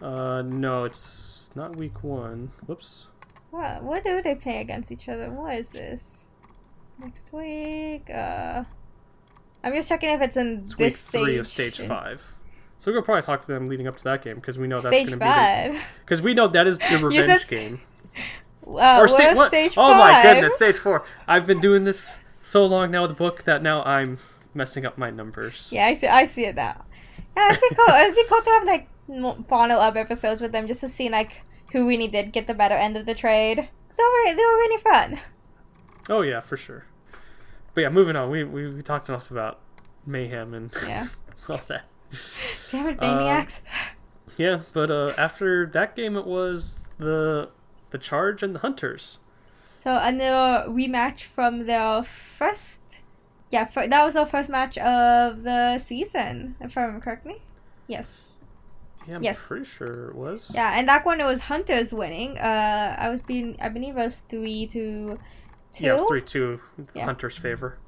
Uh, 0.00 0.42
no, 0.42 0.84
it's 0.84 1.50
not 1.54 1.76
week 1.76 2.02
one. 2.04 2.52
Whoops. 2.66 3.08
What 3.50 3.82
what 3.82 4.02
do 4.02 4.20
they 4.22 4.34
play 4.34 4.60
against 4.60 4.92
each 4.92 5.08
other? 5.08 5.30
What 5.30 5.54
is 5.56 5.70
this? 5.70 6.30
Next 7.00 7.32
week, 7.32 8.10
uh 8.10 8.64
I'm 9.64 9.72
just 9.74 9.88
checking 9.88 10.10
if 10.10 10.20
it's 10.20 10.36
in 10.36 10.62
It's 10.64 10.76
week 10.78 10.92
this 10.92 11.02
three 11.02 11.36
of 11.38 11.46
stage. 11.46 11.80
five. 11.80 12.22
So 12.78 12.92
we'll 12.92 13.02
probably 13.02 13.22
talk 13.22 13.40
to 13.40 13.46
them 13.48 13.66
leading 13.66 13.88
up 13.88 13.96
to 13.96 14.04
that 14.04 14.22
game 14.22 14.36
because 14.36 14.56
we 14.58 14.68
know 14.68 14.76
that's 14.76 14.94
going 14.94 15.06
to 15.08 15.16
be 15.16 15.24
five. 15.24 15.80
because 16.04 16.22
we 16.22 16.32
know 16.32 16.46
that 16.46 16.66
is 16.68 16.78
the 16.78 16.98
revenge 17.02 17.42
said- 17.42 17.48
game. 17.50 17.80
Uh, 18.68 18.98
or 19.00 19.08
sta- 19.08 19.34
what? 19.34 19.48
stage 19.48 19.74
oh 19.76 19.90
five? 19.92 19.98
my 19.98 20.22
goodness, 20.22 20.54
stage 20.56 20.76
four. 20.76 21.04
I've 21.26 21.46
been 21.46 21.60
doing 21.60 21.84
this 21.84 22.20
so 22.42 22.66
long 22.66 22.90
now 22.90 23.02
with 23.02 23.10
the 23.12 23.16
book 23.16 23.44
that 23.44 23.62
now 23.62 23.82
I'm 23.84 24.18
messing 24.54 24.84
up 24.84 24.98
my 24.98 25.10
numbers. 25.10 25.70
Yeah, 25.72 25.86
I 25.86 25.94
see. 25.94 26.06
I 26.06 26.26
see 26.26 26.44
it 26.44 26.54
now. 26.56 26.84
Yeah, 27.36 27.50
it'd 27.50 27.60
be 27.60 27.74
cool. 27.76 27.94
it'd 27.94 28.14
be 28.14 28.24
cool 28.28 28.42
to 28.42 28.50
have 28.50 28.64
like 28.64 28.88
follow 29.48 29.76
up 29.76 29.96
episodes 29.96 30.40
with 30.42 30.52
them 30.52 30.66
just 30.66 30.80
to 30.80 30.88
see 30.88 31.08
like 31.08 31.42
who 31.72 31.88
really 31.88 32.08
did 32.08 32.32
get 32.32 32.46
the 32.46 32.54
better 32.54 32.74
end 32.74 32.96
of 32.96 33.06
the 33.06 33.14
trade. 33.14 33.68
So 33.90 34.02
they 34.26 34.34
were, 34.34 34.42
really 34.42 34.82
fun. 34.82 35.20
Oh 36.10 36.20
yeah, 36.22 36.40
for 36.40 36.56
sure. 36.56 36.84
But 37.74 37.80
yeah, 37.82 37.88
moving 37.88 38.16
on. 38.16 38.30
We 38.30 38.44
we, 38.44 38.68
we 38.74 38.82
talked 38.82 39.08
enough 39.08 39.30
about 39.30 39.60
mayhem 40.06 40.52
and 40.54 40.70
Yeah. 40.86 41.08
all 41.48 41.60
that. 41.68 41.84
Damn 42.70 42.88
it, 42.88 43.02
Um, 43.02 43.16
maniacs! 43.18 43.60
Yeah, 44.36 44.60
but 44.72 44.90
uh, 44.90 45.12
after 45.18 45.66
that 45.66 45.96
game, 45.96 46.16
it 46.16 46.26
was 46.26 46.80
the 46.98 47.50
the 47.90 47.98
charge 47.98 48.42
and 48.42 48.54
the 48.54 48.60
hunters. 48.60 49.18
So 49.76 49.92
a 49.92 50.10
little 50.12 50.74
rematch 50.74 51.22
from 51.24 51.66
their 51.66 52.02
first. 52.02 52.82
Yeah, 53.50 53.64
fir- 53.64 53.86
that 53.88 54.04
was 54.04 54.16
our 54.16 54.26
first 54.26 54.50
match 54.50 54.76
of 54.78 55.42
the 55.42 55.78
season, 55.78 56.56
if 56.60 56.76
I 56.76 56.82
remember 56.82 57.02
correctly. 57.04 57.40
Yes. 57.86 58.40
Yeah, 59.06 59.16
I'm 59.16 59.22
Yes. 59.22 59.46
pretty 59.46 59.64
sure 59.64 60.10
it 60.10 60.14
was. 60.14 60.50
Yeah, 60.54 60.72
and 60.74 60.86
that 60.88 61.06
one 61.06 61.20
it 61.20 61.24
was 61.24 61.40
Hunters 61.42 61.94
winning. 61.94 62.36
Uh, 62.38 62.96
I 62.98 63.08
was 63.08 63.20
being, 63.20 63.56
I 63.62 63.68
believe 63.70 63.96
it 63.96 64.04
was 64.04 64.18
three 64.28 64.66
to 64.66 65.18
two. 65.72 65.84
Yeah, 65.84 65.92
it 65.92 66.00
was 66.00 66.08
three 66.08 66.20
two 66.22 66.60
Yeah. 66.94 67.06
hunters' 67.06 67.38
favor. 67.38 67.78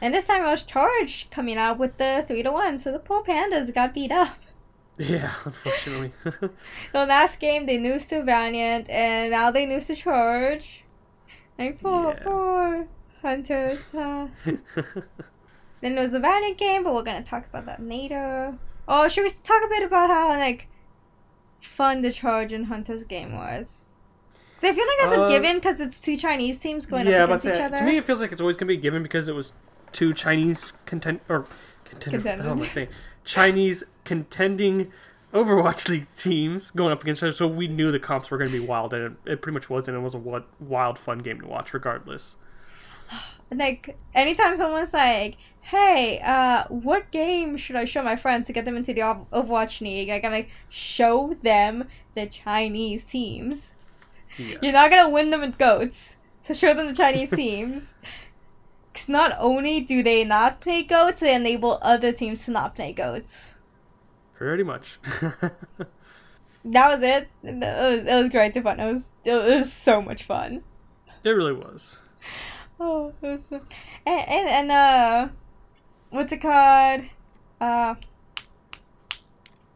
And 0.00 0.14
this 0.14 0.26
time 0.28 0.42
it 0.42 0.46
was 0.46 0.62
Charge 0.62 1.28
coming 1.30 1.58
out 1.58 1.78
with 1.78 1.98
the 1.98 2.24
three 2.26 2.42
to 2.42 2.50
one. 2.52 2.78
So 2.78 2.90
the 2.90 2.98
poor 2.98 3.22
pandas 3.22 3.74
got 3.74 3.92
beat 3.92 4.12
up. 4.12 4.36
Yeah, 4.98 5.32
unfortunately. 5.44 6.12
The 6.92 7.06
last 7.06 7.40
game 7.40 7.66
they 7.66 7.78
lose 7.78 8.06
to 8.06 8.22
Valiant, 8.22 8.88
and 8.88 9.30
now 9.32 9.50
they 9.50 9.66
lose 9.66 9.86
to 9.88 9.96
Charge. 9.96 10.84
Like 11.58 11.80
poor, 11.80 12.14
Yeah. 12.14 12.22
poor 12.22 12.86
Hunters. 13.22 13.94
Uh. 13.98 14.28
Then 15.80 15.94
there 15.96 16.02
was 16.02 16.14
a 16.14 16.20
Valiant 16.20 16.56
game, 16.56 16.82
but 16.84 16.94
we're 16.94 17.02
gonna 17.02 17.22
talk 17.22 17.46
about 17.46 17.66
that 17.66 17.82
later. 17.82 18.56
Oh, 18.88 19.08
should 19.08 19.24
we 19.24 19.30
talk 19.30 19.62
a 19.64 19.68
bit 19.68 19.82
about 19.82 20.10
how 20.10 20.28
like 20.30 20.68
fun 21.60 22.00
the 22.00 22.12
Charge 22.12 22.52
and 22.52 22.66
Hunters 22.66 23.04
game 23.04 23.34
was? 23.34 23.90
I 24.62 24.72
feel 24.72 24.86
like 24.86 24.96
that's 25.02 25.18
Uh, 25.18 25.22
a 25.24 25.28
given 25.28 25.56
because 25.56 25.78
it's 25.80 26.00
two 26.00 26.16
Chinese 26.16 26.58
teams 26.58 26.86
going 26.86 27.06
yeah, 27.06 27.24
up 27.24 27.28
against 27.28 27.46
each 27.46 27.60
other. 27.60 27.76
to 27.76 27.84
me, 27.84 27.98
it 27.98 28.04
feels 28.04 28.20
like 28.22 28.32
it's 28.32 28.40
always 28.40 28.56
gonna 28.56 28.68
be 28.68 28.78
given 28.78 29.02
because 29.02 29.28
it 29.28 29.34
was 29.34 29.52
two 29.92 30.14
Chinese 30.14 30.72
content 30.86 31.20
or 31.28 31.44
contenders. 31.84 32.24
What 32.24 32.36
the 32.38 32.42
hell 32.44 32.52
am 32.52 32.62
I 32.62 32.68
saying? 32.68 32.88
Chinese 33.24 33.84
contending 34.04 34.92
Overwatch 35.32 35.88
League 35.88 36.06
teams 36.14 36.70
going 36.70 36.92
up 36.92 37.02
against 37.02 37.20
each 37.20 37.24
other, 37.24 37.32
so 37.32 37.46
we 37.46 37.66
knew 37.66 37.90
the 37.90 37.98
comps 37.98 38.30
were 38.30 38.38
gonna 38.38 38.50
be 38.50 38.60
wild, 38.60 38.94
and 38.94 39.16
it, 39.26 39.32
it 39.32 39.42
pretty 39.42 39.54
much 39.54 39.68
was, 39.68 39.88
and 39.88 39.96
it 39.96 40.00
was 40.00 40.14
a 40.14 40.42
wild, 40.60 40.98
fun 40.98 41.18
game 41.18 41.40
to 41.40 41.46
watch, 41.46 41.74
regardless. 41.74 42.36
like 43.54 43.96
anytime 44.14 44.56
someone's 44.56 44.92
like, 44.94 45.36
"Hey, 45.62 46.20
uh, 46.20 46.64
what 46.68 47.10
game 47.10 47.56
should 47.56 47.76
I 47.76 47.84
show 47.84 48.02
my 48.02 48.16
friends 48.16 48.46
to 48.46 48.52
get 48.52 48.64
them 48.64 48.76
into 48.76 48.94
the 48.94 49.00
Overwatch 49.00 49.80
League?" 49.80 50.08
Like, 50.08 50.24
I'm 50.24 50.32
like, 50.32 50.50
show 50.68 51.36
them 51.42 51.88
the 52.14 52.26
Chinese 52.26 53.04
teams. 53.04 53.74
Yes. 54.36 54.58
You're 54.62 54.72
not 54.72 54.90
gonna 54.90 55.10
win 55.10 55.30
them 55.30 55.40
with 55.40 55.58
goats, 55.58 56.16
so 56.42 56.54
show 56.54 56.74
them 56.74 56.86
the 56.86 56.94
Chinese 56.94 57.30
teams. 57.36 57.94
'Cause 58.94 59.08
not 59.08 59.32
only 59.40 59.80
do 59.80 60.04
they 60.04 60.22
not 60.22 60.60
play 60.60 60.84
goats, 60.84 61.18
they 61.18 61.34
enable 61.34 61.80
other 61.82 62.12
teams 62.12 62.44
to 62.44 62.52
not 62.52 62.76
play 62.76 62.92
goats. 62.92 63.53
Pretty 64.36 64.62
much. 64.62 64.98
That 66.64 66.88
was 66.88 67.02
it. 67.02 67.28
It 67.42 67.54
was, 67.56 68.04
it 68.04 68.14
was 68.14 68.28
great 68.30 68.54
to 68.54 68.62
fun. 68.62 68.80
It 68.80 68.90
was 68.90 69.12
it 69.24 69.56
was 69.56 69.72
so 69.72 70.00
much 70.00 70.22
fun. 70.24 70.62
it 71.22 71.30
really 71.30 71.52
was. 71.52 71.98
Oh, 72.80 73.12
it 73.22 73.26
was 73.28 73.46
so... 73.46 73.60
and, 74.04 74.28
and 74.28 74.48
and 74.48 74.72
uh, 74.72 75.28
what's 76.10 76.32
it 76.32 76.38
called? 76.38 77.02
Uh, 77.60 77.94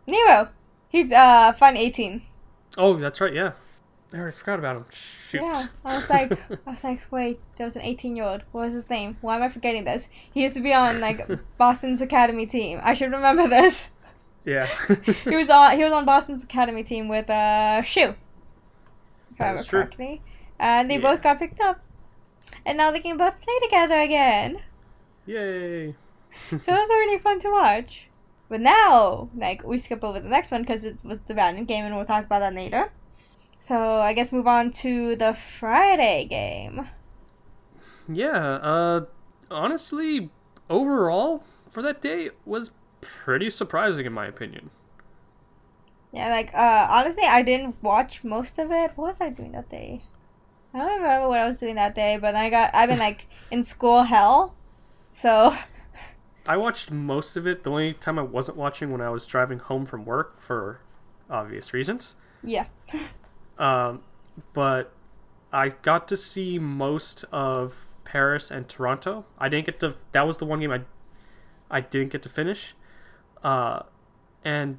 Nero. 0.05 0.49
He's 0.89 1.13
uh 1.13 1.53
fun 1.53 1.77
eighteen. 1.77 2.23
Oh, 2.77 2.97
that's 2.97 3.21
right. 3.21 3.33
Yeah, 3.33 3.53
I 4.13 4.17
already 4.17 4.37
forgot 4.37 4.59
about 4.59 4.77
him. 4.79 4.87
Shoot. 5.31 5.43
Yeah, 5.43 5.67
I 5.85 5.95
was 5.95 6.11
like, 6.11 6.33
I 6.67 6.71
was 6.73 6.83
like, 6.83 7.01
wait, 7.13 7.39
there 7.57 7.67
was 7.67 7.77
an 7.77 7.83
eighteen-year-old. 7.83 8.43
What 8.51 8.65
was 8.65 8.73
his 8.75 8.91
name? 8.91 9.17
Why 9.21 9.37
am 9.37 9.43
I 9.45 9.49
forgetting 9.49 9.85
this? 9.85 10.09
He 10.35 10.43
used 10.43 10.57
to 10.57 10.61
be 10.61 10.75
on 10.75 10.99
like 11.01 11.25
Boston's 11.57 12.01
academy 12.01 12.47
team. 12.47 12.81
I 12.83 12.95
should 12.95 13.13
remember 13.13 13.47
this. 13.47 13.91
Yeah. 14.49 14.69
He 15.25 15.37
was 15.37 15.51
on. 15.51 15.77
He 15.77 15.85
was 15.85 15.93
on 15.93 16.05
Boston's 16.05 16.43
academy 16.45 16.83
team 16.83 17.09
with 17.09 17.29
uh 17.31 17.83
Shu. 17.83 18.15
If 19.35 19.41
I 19.41 19.49
remember 19.49 19.63
correctly, 19.65 20.23
and 20.59 20.91
they 20.91 20.97
Yeah. 20.97 21.03
both 21.13 21.23
got 21.23 21.39
picked 21.39 21.61
up, 21.61 21.81
and 22.67 22.79
now 22.79 22.91
they 22.91 23.01
can 23.01 23.17
both 23.17 23.41
play 23.41 23.55
together 23.63 23.99
again. 24.01 24.61
Yay. 25.27 25.95
so 26.51 26.57
it 26.57 26.67
was 26.69 26.89
really 26.89 27.19
fun 27.19 27.39
to 27.41 27.51
watch. 27.51 28.09
But 28.49 28.61
now, 28.63 29.29
like, 29.37 29.63
we 29.63 29.77
skip 29.79 30.03
over 30.03 30.19
the 30.21 30.29
next 30.29 30.51
one 30.51 30.63
because 30.63 30.85
it 30.85 30.97
was 31.05 31.19
the 31.27 31.35
random 31.35 31.65
game, 31.67 31.85
and 31.85 31.95
we'll 31.95 32.07
talk 32.07 32.25
about 32.25 32.41
that 32.41 32.55
later. 32.55 32.91
So 33.59 33.77
I 34.01 34.13
guess 34.15 34.33
move 34.33 34.47
on 34.47 34.71
to 34.83 35.15
the 35.17 35.35
Friday 35.35 36.25
game. 36.25 36.89
Yeah. 38.09 38.31
Uh, 38.63 39.01
honestly, 39.51 40.31
overall 40.71 41.45
for 41.69 41.83
that 41.83 42.01
day 42.01 42.31
was 42.47 42.71
pretty 43.01 43.51
surprising 43.51 44.07
in 44.07 44.13
my 44.13 44.27
opinion. 44.27 44.71
Yeah, 46.13 46.31
like, 46.31 46.55
uh, 46.55 46.87
honestly, 46.91 47.25
I 47.25 47.43
didn't 47.43 47.83
watch 47.83 48.25
most 48.25 48.59
of 48.59 48.71
it. 48.73 48.93
What 48.97 49.09
was 49.09 49.21
I 49.21 49.29
doing 49.31 49.53
that 49.53 49.69
day? 49.69 50.03
I 50.73 50.79
don't 50.79 51.01
remember 51.01 51.29
what 51.29 51.39
I 51.41 51.47
was 51.47 51.61
doing 51.61 51.75
that 51.77 51.95
day, 51.95 52.17
but 52.19 52.35
I 52.35 52.51
got, 52.51 52.75
I've 52.75 52.89
been, 52.89 52.99
like, 52.99 53.27
in 53.51 53.63
school 53.63 54.05
hell. 54.05 54.55
So, 55.13 55.55
I 56.47 56.57
watched 56.57 56.91
most 56.91 57.37
of 57.37 57.47
it. 57.47 57.63
The 57.65 57.71
only 57.71 57.93
time 57.95 58.19
I 58.19 58.23
wasn't 58.23 58.57
watching 58.57 58.91
when 58.91 59.01
I 59.03 59.11
was 59.11 59.27
driving 59.27 59.59
home 59.59 59.85
from 59.85 60.05
work 60.07 60.41
for 60.41 60.81
obvious 61.31 61.73
reasons. 61.75 62.17
yeah. 62.43 62.67
Um, 63.59 64.03
but 64.53 64.93
I 65.53 65.71
got 65.71 66.07
to 66.09 66.17
see 66.17 66.61
most 66.61 67.25
of 67.33 67.87
Paris 68.05 68.53
and 68.53 68.69
Toronto. 68.69 69.27
I 69.37 69.49
didn't 69.49 69.67
get 69.67 69.81
to. 69.81 69.97
That 70.13 70.29
was 70.29 70.39
the 70.39 70.47
one 70.47 70.61
game 70.61 70.71
I 70.71 70.83
I 71.71 71.81
didn't 71.81 72.13
get 72.13 72.23
to 72.23 72.29
finish. 72.29 72.75
Uh, 73.43 73.83
and 74.45 74.79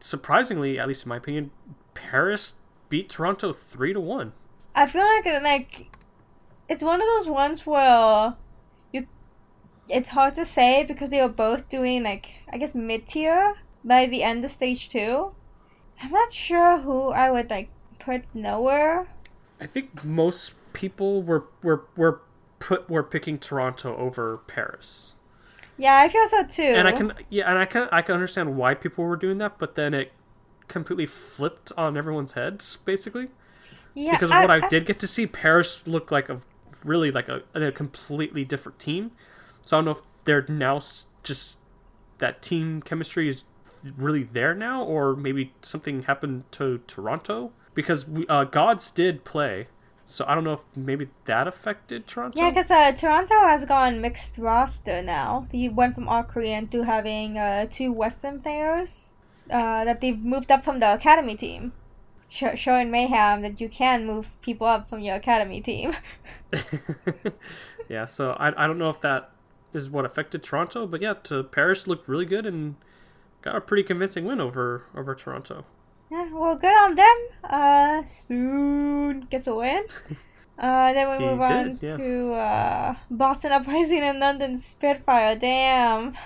surprisingly, 0.00 0.78
at 0.78 0.88
least 0.88 1.04
in 1.04 1.08
my 1.08 1.16
opinion, 1.16 1.50
Paris 1.94 2.54
beat 2.88 3.08
Toronto 3.08 3.52
three 3.52 3.92
to 3.92 4.00
one. 4.00 4.32
I 4.74 4.86
feel 4.86 5.02
like, 5.02 5.26
like, 5.42 5.96
it's 6.68 6.82
one 6.82 7.00
of 7.00 7.06
those 7.06 7.26
ones 7.26 7.66
where 7.66 8.34
you, 8.92 9.06
it's 9.88 10.10
hard 10.10 10.34
to 10.36 10.44
say 10.44 10.84
because 10.84 11.10
they 11.10 11.20
were 11.20 11.28
both 11.28 11.68
doing, 11.68 12.04
like, 12.04 12.30
I 12.52 12.58
guess 12.58 12.74
mid 12.74 13.06
tier 13.06 13.54
by 13.84 14.06
the 14.06 14.22
end 14.22 14.44
of 14.44 14.50
stage 14.50 14.88
two. 14.88 15.32
I'm 16.00 16.12
not 16.12 16.32
sure 16.32 16.78
who 16.78 17.08
I 17.08 17.30
would, 17.30 17.50
like, 17.50 17.70
put 17.98 18.22
nowhere. 18.32 19.08
I 19.60 19.66
think 19.66 20.04
most 20.04 20.54
people 20.72 21.22
were 21.22 21.44
were 21.62 21.84
were 21.96 22.20
put 22.60 22.88
were 22.88 23.02
picking 23.02 23.38
Toronto 23.38 23.96
over 23.96 24.38
Paris. 24.46 25.14
Yeah, 25.78 25.96
I 25.96 26.08
feel 26.08 26.26
so 26.26 26.44
too. 26.44 26.62
and 26.62 26.86
I 26.88 26.92
can 26.92 27.12
yeah, 27.30 27.48
and 27.48 27.58
I 27.58 27.64
can 27.64 27.88
I 27.92 28.02
can 28.02 28.14
understand 28.14 28.56
why 28.56 28.74
people 28.74 29.04
were 29.04 29.16
doing 29.16 29.38
that, 29.38 29.58
but 29.58 29.76
then 29.76 29.94
it 29.94 30.12
completely 30.66 31.06
flipped 31.06 31.72
on 31.76 31.96
everyone's 31.96 32.32
heads, 32.32 32.76
basically. 32.76 33.28
yeah, 33.94 34.12
because 34.12 34.30
what 34.30 34.50
I, 34.50 34.68
did 34.68 34.84
get 34.84 34.98
to 35.00 35.06
see, 35.06 35.26
Paris 35.26 35.86
looked 35.86 36.12
like 36.12 36.28
a 36.28 36.40
really 36.84 37.10
like 37.10 37.28
a, 37.28 37.42
a 37.54 37.72
completely 37.72 38.44
different 38.44 38.78
team. 38.78 39.12
So 39.64 39.76
I 39.76 39.78
don't 39.78 39.84
know 39.86 39.90
if 39.92 40.02
they're 40.24 40.46
now 40.48 40.80
just 41.22 41.58
that 42.18 42.42
team 42.42 42.82
chemistry 42.82 43.28
is 43.28 43.44
really 43.96 44.24
there 44.24 44.54
now, 44.54 44.82
or 44.82 45.14
maybe 45.14 45.52
something 45.62 46.02
happened 46.02 46.44
to 46.52 46.78
Toronto 46.86 47.52
because 47.74 48.08
we, 48.08 48.26
uh, 48.26 48.44
Gods 48.44 48.90
did 48.90 49.24
play. 49.24 49.68
So 50.10 50.24
I 50.26 50.34
don't 50.34 50.42
know 50.42 50.54
if 50.54 50.64
maybe 50.74 51.10
that 51.26 51.46
affected 51.46 52.06
Toronto. 52.06 52.40
Yeah, 52.40 52.48
because 52.48 52.70
uh, 52.70 52.92
Toronto 52.92 53.34
has 53.40 53.66
gone 53.66 54.00
mixed 54.00 54.38
roster 54.38 55.02
now. 55.02 55.46
They 55.52 55.68
went 55.68 55.94
from 55.94 56.08
all 56.08 56.22
Korean 56.22 56.66
to 56.68 56.84
having 56.84 57.36
uh, 57.36 57.66
two 57.70 57.92
Western 57.92 58.40
players 58.40 59.12
uh, 59.50 59.84
that 59.84 60.00
they've 60.00 60.18
moved 60.18 60.50
up 60.50 60.64
from 60.64 60.78
the 60.78 60.94
academy 60.94 61.34
team. 61.34 61.74
Sh- 62.26 62.56
showing 62.56 62.90
mayhem 62.90 63.42
that 63.42 63.60
you 63.60 63.68
can 63.68 64.06
move 64.06 64.30
people 64.40 64.66
up 64.66 64.88
from 64.88 65.00
your 65.00 65.16
academy 65.16 65.60
team. 65.60 65.94
yeah, 67.90 68.06
so 68.06 68.30
I, 68.32 68.64
I 68.64 68.66
don't 68.66 68.78
know 68.78 68.88
if 68.88 69.02
that 69.02 69.30
is 69.74 69.90
what 69.90 70.06
affected 70.06 70.42
Toronto, 70.42 70.86
but 70.86 71.02
yeah, 71.02 71.12
to 71.24 71.44
Paris 71.44 71.86
looked 71.86 72.08
really 72.08 72.24
good 72.24 72.46
and 72.46 72.76
got 73.42 73.56
a 73.56 73.60
pretty 73.60 73.82
convincing 73.82 74.24
win 74.24 74.40
over 74.40 74.84
over 74.96 75.14
Toronto. 75.14 75.66
Yeah, 76.10 76.28
well, 76.32 76.56
good 76.56 76.74
on 76.74 76.94
them. 76.94 77.16
Uh, 77.44 78.04
soon 78.04 79.20
gets 79.30 79.46
a 79.46 79.54
win. 79.54 79.84
Uh, 80.60 80.92
then 80.92 81.08
we 81.08 81.24
He 81.24 81.30
move 81.30 81.40
on 81.40 81.76
did, 81.76 81.78
yeah. 81.82 81.96
to 81.96 82.32
uh, 82.32 82.94
Boston 83.12 83.52
Uprising 83.52 84.00
and 84.00 84.18
London 84.18 84.58
Spitfire. 84.58 85.36
Damn. 85.36 86.18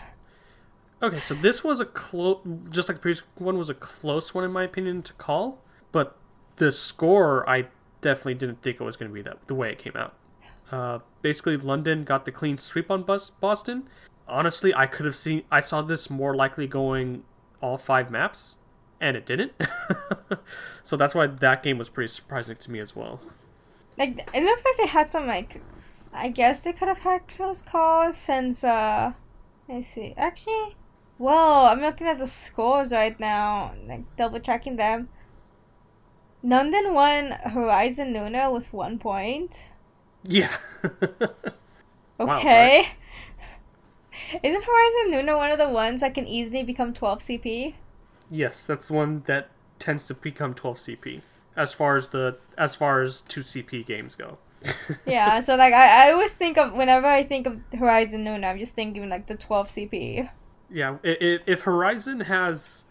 Okay, 1.03 1.21
so 1.21 1.35
this 1.35 1.62
was 1.62 1.81
a 1.81 1.85
close, 1.85 2.39
just 2.71 2.89
like 2.89 2.97
the 2.97 3.03
previous 3.03 3.23
one 3.37 3.59
was 3.59 3.69
a 3.69 3.75
close 3.75 4.33
one 4.33 4.43
in 4.43 4.51
my 4.51 4.62
opinion 4.62 5.03
to 5.03 5.12
call, 5.12 5.59
but 5.93 6.17
the 6.57 6.73
score 6.73 7.47
I 7.47 7.67
definitely 8.01 8.37
didn't 8.37 8.62
think 8.62 8.81
it 8.81 8.85
was 8.85 8.97
going 8.97 9.11
to 9.11 9.15
be 9.15 9.21
that 9.21 9.47
the 9.49 9.55
way 9.55 9.71
it 9.71 9.79
came 9.79 9.97
out. 9.97 10.15
Uh, 10.71 11.01
basically, 11.21 11.59
London 11.59 12.03
got 12.03 12.25
the 12.25 12.33
clean 12.33 12.57
sweep 12.57 12.91
on 12.91 13.03
Bus- 13.03 13.29
Boston. 13.29 13.87
Honestly, 14.27 14.75
I 14.75 14.87
could 14.87 15.05
have 15.05 15.15
seen, 15.15 15.43
I 15.51 15.61
saw 15.61 15.83
this 15.83 16.09
more 16.09 16.35
likely 16.35 16.67
going 16.67 17.25
all 17.61 17.77
five 17.77 18.11
maps, 18.11 18.57
and 19.02 19.16
it 19.16 19.26
didn't. 19.26 19.52
so 20.82 20.97
that's 20.97 21.14
why 21.14 21.26
that 21.26 21.62
game 21.62 21.76
was 21.78 21.88
pretty 21.90 22.09
surprising 22.09 22.56
to 22.56 22.71
me 22.71 22.78
as 22.78 22.97
well. 22.97 23.21
like 23.99 24.28
it 24.32 24.42
looks 24.44 24.64
like 24.64 24.76
they 24.78 24.87
had 24.87 25.11
some 25.11 25.26
like 25.26 25.61
I 26.12 26.28
guess 26.28 26.61
they 26.61 26.73
could 26.73 26.88
have 26.88 27.00
had 27.00 27.28
close 27.28 27.62
calls 27.62 28.16
since 28.16 28.64
uh 28.64 29.12
let 29.68 29.76
me 29.78 29.82
see. 29.82 30.14
Actually 30.16 30.76
whoa, 31.18 31.66
I'm 31.66 31.80
looking 31.80 32.06
at 32.06 32.18
the 32.18 32.26
scores 32.26 32.92
right 32.92 33.18
now, 33.21 33.75
like 33.87 34.04
double 34.16 34.40
checking 34.40 34.76
them. 34.76 35.09
London 36.42 36.92
won 36.94 37.30
Horizon 37.44 38.12
Luna 38.12 38.50
with 38.50 38.73
one 38.73 38.99
point. 38.99 39.64
Yeah. 40.25 40.56
Wow, 42.18 42.38
Okay. 42.38 42.88
Isn't 44.42 44.64
Horizon 44.64 45.11
Luna 45.11 45.37
one 45.37 45.50
of 45.50 45.59
the 45.59 45.68
ones 45.68 46.00
that 46.00 46.14
can 46.14 46.26
easily 46.26 46.62
become 46.62 46.92
12 46.92 47.18
CP? 47.21 47.75
Yes, 48.33 48.67
that's 48.67 48.89
the 48.89 48.95
one 48.95 49.23
that 49.27 49.51
tends 49.79 50.07
to 50.07 50.15
become 50.15 50.55
12 50.55 50.79
CP 50.79 51.21
as 51.55 51.73
far 51.73 51.97
as 51.97 52.09
the 52.09 52.39
as 52.57 52.75
far 52.75 53.03
as 53.03 53.21
2 53.23 53.43
CP 53.43 53.85
games 53.85 54.15
go. 54.15 54.39
yeah, 55.07 55.41
so 55.41 55.57
like 55.57 55.75
I, 55.75 56.09
I 56.09 56.12
always 56.12 56.33
think 56.33 56.57
of 56.57 56.73
whenever 56.73 57.07
I 57.07 57.25
think 57.25 57.47
of 57.47 57.61
Horizon 57.79 58.25
Luna, 58.25 58.49
I'm 58.49 58.59
just 58.59 58.75
thinking 58.75 59.09
like 59.09 59.27
the 59.27 59.35
12 59.35 59.69
CP. 59.69 60.31
Yeah, 60.71 60.97
i 61.05 61.09
i 61.09 61.39
if 61.47 61.62
Horizon 61.62 62.21
has 62.21 62.85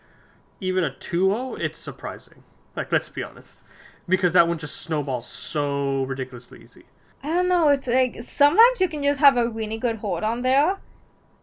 even 0.60 0.84
a 0.84 0.92
2-0, 0.92 1.60
it's 1.60 1.80
surprising. 1.80 2.44
Like 2.76 2.92
let's 2.92 3.10
be 3.10 3.24
honest. 3.24 3.64
Because 4.08 4.34
that 4.34 4.48
one 4.48 4.58
just 4.58 4.76
snowballs 4.76 5.28
so 5.28 6.04
ridiculously 6.04 6.62
easy. 6.64 6.86
I 7.24 7.30
don't 7.30 7.48
know. 7.48 7.70
It's 7.70 7.88
like 7.88 8.22
sometimes 8.24 8.82
you 8.82 8.90
can 8.90 9.04
just 9.04 9.20
have 9.20 9.38
a 9.38 9.48
really 9.48 9.78
good 9.78 9.98
hold 9.98 10.24
on 10.24 10.42
there. 10.42 10.78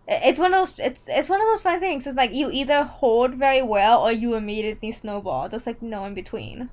It's 0.08 0.38
one 0.40 0.52
of 0.54 0.58
those. 0.60 0.78
It's 0.80 1.06
it's 1.08 1.28
one 1.28 1.40
of 1.40 1.46
those 1.46 1.62
fun 1.62 1.80
things. 1.80 2.06
It's 2.06 2.16
like 2.16 2.32
you 2.34 2.50
either 2.50 2.82
hold 2.84 3.34
very 3.34 3.62
well 3.62 4.02
or 4.02 4.10
you 4.12 4.34
immediately 4.34 4.90
snowball. 4.90 5.48
There's 5.48 5.66
like 5.66 5.82
no 5.82 6.04
in 6.06 6.14
between. 6.14 6.70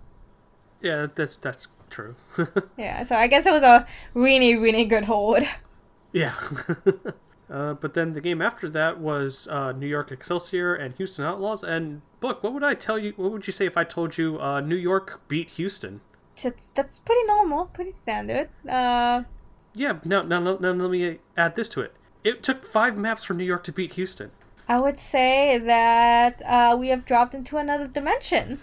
Yeah, 0.82 1.08
that's 1.14 1.36
that's 1.38 1.68
true. 1.90 2.16
Yeah. 2.78 3.04
So 3.04 3.16
I 3.16 3.28
guess 3.28 3.46
it 3.46 3.52
was 3.52 3.64
a 3.64 3.86
really 4.14 4.56
really 4.56 4.86
good 4.86 5.06
hold. 5.06 5.44
yeah. 6.14 6.36
uh, 7.50 7.74
but 7.74 7.94
then 7.94 8.14
the 8.14 8.22
game 8.22 8.42
after 8.42 8.70
that 8.70 9.00
was 9.00 9.48
uh, 9.50 9.72
New 9.74 9.88
York 9.88 10.12
Excelsior 10.12 10.74
and 10.76 10.96
Houston 10.96 11.26
Outlaws. 11.26 11.64
And 11.64 12.02
book, 12.20 12.44
what 12.44 12.54
would 12.54 12.64
I 12.64 12.74
tell 12.76 12.98
you? 13.00 13.14
What 13.18 13.32
would 13.32 13.48
you 13.48 13.54
say 13.54 13.66
if 13.66 13.78
I 13.78 13.84
told 13.84 14.18
you 14.18 14.40
uh, 14.40 14.62
New 14.62 14.76
York 14.78 15.22
beat 15.28 15.52
Houston? 15.52 16.02
That's 16.42 16.70
that's 16.70 17.00
pretty 17.00 17.24
normal, 17.26 17.66
pretty 17.68 17.92
standard. 17.92 18.50
Uh, 18.68 19.24
Yeah. 19.74 20.00
Now, 20.06 20.24
now, 20.24 20.40
now, 20.40 20.58
now 20.60 20.72
let 20.72 20.90
me 20.92 21.20
add 21.38 21.56
this 21.56 21.70
to 21.70 21.82
it. 21.82 21.96
It 22.26 22.42
took 22.42 22.66
five 22.66 22.98
maps 22.98 23.24
for 23.24 23.36
New 23.36 23.44
York 23.44 23.64
to 23.66 23.72
beat 23.72 23.94
Houston. 23.94 24.32
I 24.68 24.80
would 24.80 24.98
say 24.98 25.60
that 25.60 26.42
uh, 26.44 26.76
we 26.78 26.88
have 26.88 27.06
dropped 27.06 27.36
into 27.36 27.58
another 27.58 27.88
dimension. 27.88 28.60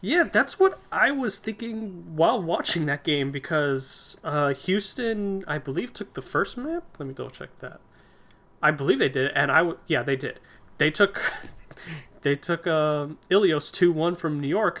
Yeah, 0.00 0.24
that's 0.24 0.58
what 0.58 0.80
I 0.90 1.10
was 1.10 1.38
thinking 1.38 2.16
while 2.16 2.42
watching 2.42 2.86
that 2.86 3.04
game 3.04 3.30
because 3.30 4.16
uh, 4.24 4.54
Houston, 4.54 5.44
I 5.46 5.58
believe, 5.58 5.92
took 5.92 6.14
the 6.14 6.22
first 6.22 6.56
map. 6.56 6.84
Let 6.98 7.06
me 7.06 7.12
double 7.12 7.30
check 7.30 7.50
that. 7.58 7.80
I 8.62 8.70
believe 8.70 8.98
they 8.98 9.10
did, 9.10 9.32
and 9.34 9.52
I 9.52 9.58
w- 9.58 9.78
yeah 9.86 10.02
they 10.02 10.16
did. 10.16 10.40
They 10.78 10.90
took 10.90 11.20
they 12.22 12.36
took 12.36 12.66
uh, 12.66 13.08
Ilios 13.28 13.70
two 13.70 13.92
one 13.92 14.16
from 14.16 14.40
New 14.40 14.48
York, 14.48 14.80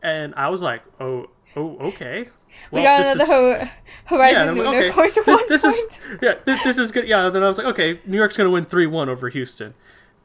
and 0.00 0.32
I 0.36 0.48
was 0.48 0.62
like, 0.62 0.82
oh 1.00 1.30
oh 1.56 1.76
okay. 1.78 2.28
We 2.70 2.82
got 2.82 3.00
another 3.00 3.26
ho- 3.26 3.68
Horizon 4.06 4.54
Lunar 4.56 4.88
like, 4.88 4.96
okay, 4.96 5.10
this, 5.14 5.26
one 5.26 5.48
this 5.48 5.64
is 5.64 5.98
yeah, 6.22 6.34
this, 6.44 6.62
this 6.64 6.78
is 6.78 6.92
good. 6.92 7.06
Yeah, 7.08 7.28
then 7.30 7.42
I 7.42 7.48
was 7.48 7.58
like, 7.58 7.66
okay, 7.68 8.00
New 8.06 8.16
York's 8.16 8.36
gonna 8.36 8.50
win 8.50 8.64
three 8.64 8.86
one 8.86 9.08
over 9.08 9.28
Houston, 9.28 9.74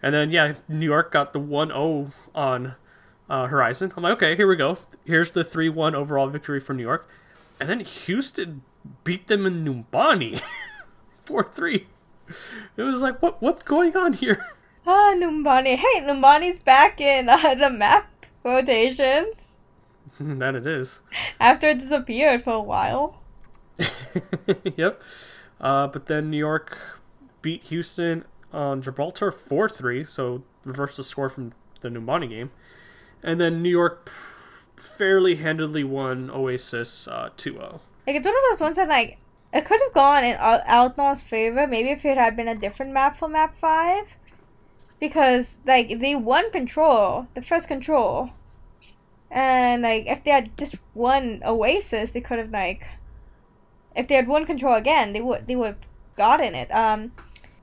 and 0.01 0.13
then 0.13 0.31
yeah, 0.31 0.53
New 0.67 0.85
York 0.85 1.11
got 1.11 1.33
the 1.33 1.39
1-0 1.39 2.11
on 2.33 2.75
uh, 3.29 3.47
Horizon. 3.47 3.93
I'm 3.95 4.03
like, 4.03 4.13
okay, 4.13 4.35
here 4.35 4.47
we 4.47 4.55
go. 4.55 4.77
Here's 5.05 5.31
the 5.31 5.43
three 5.43 5.69
one 5.69 5.95
overall 5.95 6.27
victory 6.27 6.59
for 6.59 6.73
New 6.73 6.83
York, 6.83 7.09
and 7.59 7.69
then 7.69 7.79
Houston 7.81 8.63
beat 9.03 9.27
them 9.27 9.45
in 9.45 9.63
Numbani, 9.65 10.41
four 11.23 11.43
three. 11.43 11.87
It 12.77 12.81
was 12.81 13.01
like, 13.01 13.21
what 13.21 13.41
what's 13.41 13.61
going 13.61 13.95
on 13.95 14.13
here? 14.13 14.45
Ah, 14.87 15.15
Numbani. 15.15 15.77
Hey, 15.77 16.01
Numbani's 16.01 16.59
back 16.59 17.01
in 17.01 17.27
uh, 17.27 17.55
the 17.55 17.69
map 17.69 18.25
rotations 18.43 19.54
that 20.19 20.55
it 20.55 20.67
is. 20.67 21.01
after 21.39 21.67
it 21.67 21.79
disappeared 21.79 22.43
for 22.43 22.53
a 22.53 22.61
while. 22.61 23.21
yep. 24.77 25.01
Uh, 25.59 25.87
but 25.87 26.05
then 26.07 26.29
New 26.29 26.37
York 26.37 26.77
beat 27.41 27.63
Houston 27.63 28.25
on 28.51 28.81
Gibraltar 28.81 29.31
4 29.31 29.69
3, 29.69 30.03
so 30.03 30.43
reversed 30.63 30.97
the 30.97 31.03
score 31.03 31.29
from 31.29 31.53
the 31.81 31.89
Numbani 31.89 32.29
game. 32.29 32.51
And 33.23 33.39
then 33.39 33.61
New 33.61 33.69
York 33.69 34.09
fairly 34.77 35.35
handedly 35.35 35.83
won 35.83 36.29
Oasis 36.29 37.07
uh, 37.07 37.29
2 37.37 37.53
0. 37.53 37.81
Like 38.07 38.15
it's 38.15 38.25
one 38.25 38.35
of 38.35 38.41
those 38.49 38.61
ones 38.61 38.75
that 38.75 38.87
like 38.87 39.17
it 39.53 39.65
could 39.65 39.79
have 39.81 39.93
gone 39.93 40.23
in 40.23 40.35
Al- 40.37 40.63
Altnor's 40.67 41.23
favor. 41.23 41.65
Maybe 41.65 41.89
if 41.89 42.05
it 42.05 42.17
had 42.17 42.35
been 42.35 42.47
a 42.47 42.55
different 42.55 42.91
map 42.91 43.17
for 43.17 43.27
map 43.27 43.55
five, 43.59 44.05
because 44.99 45.59
like 45.65 45.99
they 45.99 46.15
won 46.15 46.51
control, 46.51 47.27
the 47.33 47.41
first 47.41 47.67
control, 47.67 48.31
and 49.35 49.83
like 49.83 50.07
if 50.07 50.23
they 50.23 50.31
had 50.31 50.57
just 50.57 50.77
won 50.93 51.41
Oasis, 51.45 52.11
they 52.11 52.21
could 52.21 52.39
have 52.39 52.51
like, 52.51 52.87
if 53.95 54.07
they 54.07 54.15
had 54.15 54.27
won 54.27 54.45
control 54.45 54.73
again, 54.75 55.13
they 55.13 55.21
would 55.21 55.47
they 55.47 55.55
would 55.55 55.67
have 55.67 55.87
gotten 56.17 56.55
it. 56.55 56.71
Um, 56.71 57.11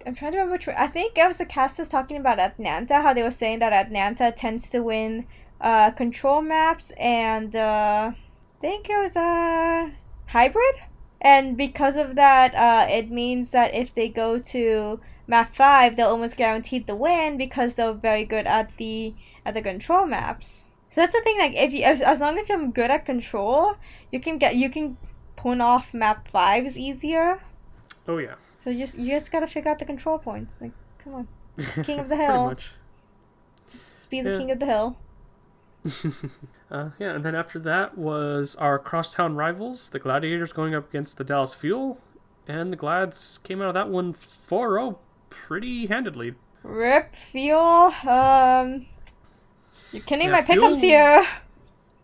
I'm 0.07 0.15
trying 0.15 0.33
to 0.33 0.39
remember 0.39 0.53
which. 0.53 0.69
I 0.69 0.87
think 0.87 1.17
it 1.17 1.27
was 1.27 1.39
the 1.39 1.47
cast 1.47 1.79
was 1.79 1.89
talking 1.89 2.19
about 2.19 2.39
Atlanta, 2.39 3.01
how 3.01 3.15
they 3.15 3.23
were 3.23 3.31
saying 3.31 3.61
that 3.61 3.73
Atlanta 3.73 4.31
tends 4.31 4.69
to 4.71 4.81
win 4.81 5.27
uh 5.61 5.91
control 5.93 6.43
maps, 6.43 6.93
and 6.99 7.57
uh, 7.57 8.13
I 8.15 8.61
think 8.61 8.91
it 8.91 8.99
was 8.99 9.17
uh 9.17 9.91
hybrid 10.27 10.75
and 11.21 11.57
because 11.57 11.97
of 11.97 12.17
that 12.17 12.55
uh, 12.55 12.87
it 12.91 13.11
means 13.11 13.51
that 13.51 13.75
if 13.75 13.95
they 13.95 14.09
go 14.09 14.39
to 14.39 15.01
map 15.27 15.55
5 15.55 15.97
they'll 15.97 16.09
almost 16.09 16.37
guaranteed 16.37 16.87
the 16.87 16.97
win 16.97 17.37
because 17.37 17.75
they're 17.75 17.93
very 17.93 18.25
good 18.25 18.47
at 18.47 18.77
the 18.77 19.15
at 19.45 19.55
the 19.55 19.63
control 19.63 20.07
maps 20.07 20.71
so 20.93 21.01
that's 21.01 21.15
the 21.17 21.23
thing 21.25 21.39
like 21.39 21.55
if 21.57 21.73
you 21.73 21.83
as, 21.85 22.01
as 22.03 22.21
long 22.21 22.39
as 22.39 22.49
you're 22.49 22.67
good 22.69 22.91
at 22.91 23.07
control 23.07 23.77
you 24.13 24.21
can 24.21 24.37
get 24.39 24.57
you 24.57 24.69
can 24.69 24.97
pull 25.37 25.61
off 25.63 25.95
map 25.95 26.29
5s 26.31 26.77
easier 26.77 27.41
Oh, 28.07 28.19
yeah. 28.19 28.35
so 28.59 28.69
you 28.71 28.79
just 28.85 28.99
you 28.99 29.09
just 29.17 29.33
gotta 29.33 29.47
figure 29.47 29.71
out 29.71 29.79
the 29.79 29.85
control 29.87 30.19
points 30.19 30.61
like 30.61 30.73
come 30.99 31.15
on 31.15 31.29
King 31.85 31.99
of 32.01 32.09
the 32.09 32.17
hill. 32.17 32.45
much. 32.47 32.73
just 33.71 34.11
be 34.11 34.21
the 34.21 34.31
Yeah. 34.33 34.39
king 34.39 34.51
of 34.51 34.59
the 34.61 34.67
hill 34.67 34.97
Uh, 36.71 36.89
yeah, 36.99 37.13
and 37.15 37.23
then 37.23 37.35
after 37.35 37.59
that 37.59 37.99
was 37.99 38.57
our 38.57 38.79
crosstown 38.79 39.35
rivals, 39.35 39.91
the 39.91 39.99
Gladiators 39.99 40.55
going 40.55 40.75
up 40.75 40.89
against 40.89 41.19
the 41.19 41.25
Dallas 41.25 41.55
Fuel, 41.57 41.99
and 42.49 42.73
the 42.73 42.79
Glads 42.79 43.39
came 43.45 43.61
out 43.61 43.69
of 43.69 43.75
that 43.75 43.91
one 43.91 44.15
4 44.15 44.79
0 44.79 44.99
pretty 45.29 45.85
handedly. 45.87 46.35
rip 46.63 47.15
fuel 47.15 47.93
um 48.09 48.87
you're 49.93 50.03
killing 50.03 50.27
Yeah, 50.27 50.33
my 50.33 50.43
pickups 50.43 50.81
Fuel- 50.81 50.91
here 50.91 51.27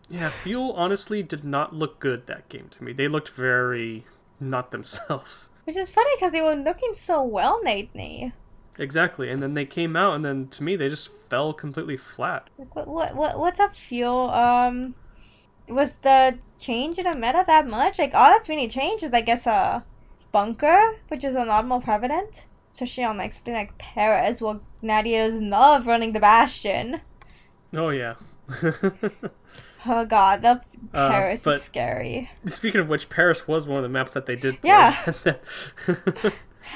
Yeah, 0.09 0.29
Fuel 0.29 0.73
honestly 0.73 1.23
did 1.23 1.43
not 1.43 1.75
look 1.75 1.99
good 1.99 2.27
that 2.27 2.49
game 2.49 2.67
to 2.71 2.83
me. 2.83 2.93
They 2.93 3.07
looked 3.07 3.29
very 3.29 4.05
not 4.39 4.71
themselves. 4.71 5.49
Which 5.65 5.75
is 5.75 5.89
funny 5.89 6.09
because 6.15 6.31
they 6.31 6.41
were 6.41 6.55
looking 6.55 6.95
so 6.95 7.21
well 7.23 7.59
lately. 7.63 8.33
Exactly, 8.77 9.29
and 9.29 9.43
then 9.43 9.55
they 9.55 9.65
came 9.65 9.97
out, 9.97 10.15
and 10.15 10.23
then 10.23 10.47
to 10.47 10.63
me, 10.63 10.77
they 10.77 10.87
just 10.87 11.11
fell 11.29 11.51
completely 11.53 11.97
flat. 11.97 12.49
Like, 12.57 12.73
what, 12.75 12.87
what, 12.87 13.13
what, 13.15 13.37
what's 13.37 13.59
up, 13.59 13.75
Fuel? 13.75 14.29
Um, 14.29 14.95
was 15.67 15.97
the 15.97 16.39
change 16.57 16.97
in 16.97 17.03
the 17.03 17.13
meta 17.13 17.43
that 17.45 17.67
much? 17.67 17.99
Like, 17.99 18.13
all 18.13 18.31
that's 18.31 18.47
really 18.47 18.69
changed 18.69 19.03
is, 19.03 19.11
I 19.11 19.19
guess, 19.21 19.45
a 19.45 19.83
bunker, 20.31 20.95
which 21.09 21.23
is 21.25 21.35
a 21.35 21.43
lot 21.43 21.67
more 21.67 21.81
prevalent, 21.81 22.45
especially 22.69 23.03
on 23.03 23.17
like 23.17 23.33
something 23.33 23.53
like 23.53 23.77
Paris, 23.77 24.41
where 24.41 24.59
Gladiators 24.79 25.41
love 25.41 25.85
running 25.85 26.13
the 26.13 26.19
Bastion. 26.21 27.01
Oh, 27.75 27.89
yeah. 27.89 28.15
Oh 29.85 30.05
God, 30.05 30.41
the 30.41 30.61
Uh, 30.93 31.09
Paris 31.09 31.41
but- 31.43 31.53
is 31.55 31.63
scary. 31.63 32.29
Speaking 32.47 32.81
of 32.81 32.89
which, 32.89 33.07
Paris 33.09 33.47
was 33.47 33.65
one 33.65 33.77
of 33.77 33.83
the 33.83 33.89
maps 33.89 34.13
that 34.13 34.25
they 34.25 34.35
did. 34.35 34.59
play. 34.59 34.69
Yeah. 34.71 34.91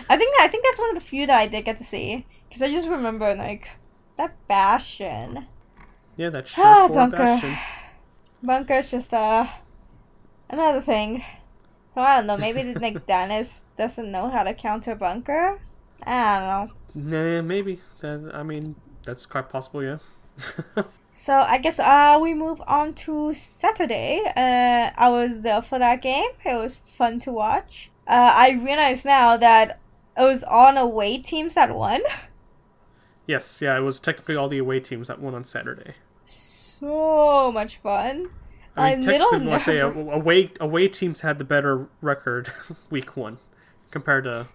I 0.09 0.15
think 0.17 0.31
that 0.37 0.41
I 0.41 0.47
think 0.47 0.63
that's 0.65 0.79
one 0.79 0.89
of 0.91 0.95
the 0.95 1.01
few 1.05 1.27
that 1.27 1.37
I 1.37 1.47
did 1.47 1.65
get 1.65 1.75
to 1.77 1.83
see 1.83 2.25
because 2.47 2.61
I 2.61 2.71
just 2.71 2.87
remember 2.89 3.35
like 3.35 3.67
that 4.17 4.35
Bastion. 4.47 5.47
yeah, 6.15 6.29
that 6.29 6.45
Ah, 6.45 6.47
sharp 6.47 6.87
four 6.87 6.95
bunker. 6.95 7.17
bastion. 7.17 7.57
Bunker's 8.41 8.89
just 8.91 9.13
uh 9.13 9.47
another 10.49 10.79
thing. 10.81 11.23
So 11.93 11.99
I 12.01 12.17
don't 12.17 12.27
know. 12.27 12.37
Maybe 12.37 12.73
like 12.73 13.05
Dennis 13.05 13.65
doesn't 13.75 14.09
know 14.11 14.29
how 14.29 14.43
to 14.43 14.53
counter 14.53 14.95
bunker. 14.95 15.59
I 16.07 16.39
don't 16.39 16.47
know. 17.03 17.35
Nah, 17.35 17.41
maybe. 17.41 17.81
That, 17.99 18.31
I 18.33 18.43
mean, 18.43 18.75
that's 19.03 19.25
quite 19.25 19.49
possible, 19.49 19.83
yeah. 19.83 19.97
So 21.15 21.35
I 21.39 21.57
guess 21.59 21.79
uh 21.79 22.17
we 22.21 22.33
move 22.33 22.61
on 22.67 22.93
to 23.05 23.33
Saturday. 23.33 24.23
Uh, 24.35 24.89
I 24.97 25.09
was 25.09 25.41
there 25.43 25.61
for 25.61 25.77
that 25.79 26.01
game. 26.01 26.29
It 26.43 26.55
was 26.55 26.77
fun 26.77 27.19
to 27.21 27.31
watch. 27.31 27.91
Uh, 28.07 28.31
I 28.33 28.49
realize 28.51 29.05
now 29.05 29.37
that 29.37 29.79
it 30.17 30.23
was 30.23 30.43
on 30.43 30.75
away 30.77 31.19
teams 31.19 31.53
that 31.53 31.73
won. 31.75 32.01
yes, 33.27 33.61
yeah, 33.61 33.77
it 33.77 33.81
was 33.81 33.99
technically 33.99 34.35
all 34.35 34.49
the 34.49 34.57
away 34.57 34.79
teams 34.79 35.07
that 35.07 35.19
won 35.19 35.35
on 35.35 35.43
Saturday. 35.43 35.93
So 36.25 37.51
much 37.53 37.77
fun. 37.77 38.27
I 38.75 38.95
mean, 38.95 39.05
little 39.05 39.29
technically, 39.29 39.53
I 39.53 39.57
say 39.59 39.79
away 39.79 40.49
away 40.59 40.87
teams 40.87 41.21
had 41.21 41.37
the 41.37 41.45
better 41.45 41.87
record 42.01 42.51
week 42.89 43.15
one 43.15 43.37
compared 43.91 44.23
to 44.23 44.47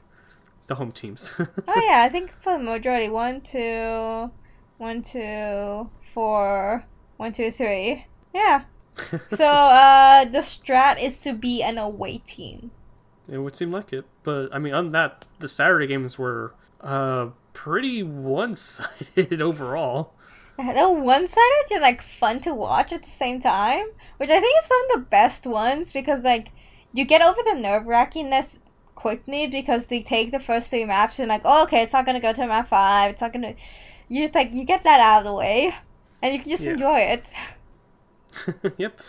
the 0.67 0.75
home 0.75 0.93
teams. 0.93 1.31
Oh 1.39 1.83
yeah, 1.89 2.03
I 2.05 2.09
think 2.09 2.33
for 2.41 2.53
the 2.59 2.59
majority, 2.59 3.09
one, 3.09 3.41
two, 3.41 4.31
one, 4.79 5.03
two, 5.03 5.91
four, 6.13 6.85
one, 7.17 7.33
two, 7.33 7.51
three. 7.51 8.07
Yeah. 8.35 8.63
So 9.29 9.47
uh, 9.47 10.25
the 10.25 10.39
strat 10.41 11.01
is 11.01 11.21
to 11.21 11.33
be 11.33 11.63
an 11.63 11.79
away 11.79 12.19
team. 12.19 12.73
it 13.31 13.39
would 13.39 13.55
seem 13.55 13.71
like 13.71 13.93
it, 13.93 14.05
but 14.25 14.49
I 14.53 14.59
mean, 14.59 14.75
on 14.75 14.91
that, 14.91 15.25
the 15.39 15.47
Saturday 15.49 15.87
games 15.87 16.19
were 16.19 16.55
uh 16.81 17.29
pretty 17.53 18.03
one 18.03 18.55
sided 18.57 19.41
overall. 19.51 20.15
They're 20.57 20.89
one-sided 20.91 21.67
yet 21.71 21.81
like 21.83 22.03
fun 22.03 22.41
to 22.41 22.53
watch 22.53 22.93
at 22.93 23.05
the 23.05 23.11
same 23.11 23.39
time, 23.39 23.87
which 24.17 24.31
I 24.31 24.41
think 24.41 24.59
is 24.61 24.67
some 24.69 24.83
of 24.87 24.91
the 24.97 25.07
best 25.09 25.47
ones 25.47 25.93
because 25.93 26.25
like 26.25 26.51
you 26.93 27.05
get 27.05 27.23
over 27.23 27.41
the 27.45 27.55
nerve 27.55 27.85
wrackiness 27.85 28.59
quickly 28.97 29.47
because 29.47 29.87
they 29.87 30.01
take 30.03 30.33
the 30.33 30.41
first 30.41 30.71
three 30.71 30.85
maps 30.85 31.21
and 31.21 31.29
like, 31.29 31.43
oh, 31.45 31.63
okay, 31.63 31.83
it's 31.85 31.93
not 31.93 32.05
gonna 32.05 32.19
go 32.19 32.33
to 32.33 32.47
map 32.49 32.67
five. 32.69 33.13
It's 33.13 33.21
not 33.23 33.33
gonna. 33.33 33.55
You 34.09 34.23
just 34.23 34.35
like 34.35 34.55
you 34.55 34.65
get 34.65 34.83
that 34.85 35.01
out 35.01 35.19
of 35.19 35.25
the 35.25 35.33
way, 35.33 35.75
and 36.23 36.33
you 36.35 36.41
can 36.41 36.51
just 36.51 36.63
Yeah. 36.65 36.73
enjoy 36.73 36.99
it. 37.01 37.25
yep. 38.79 39.01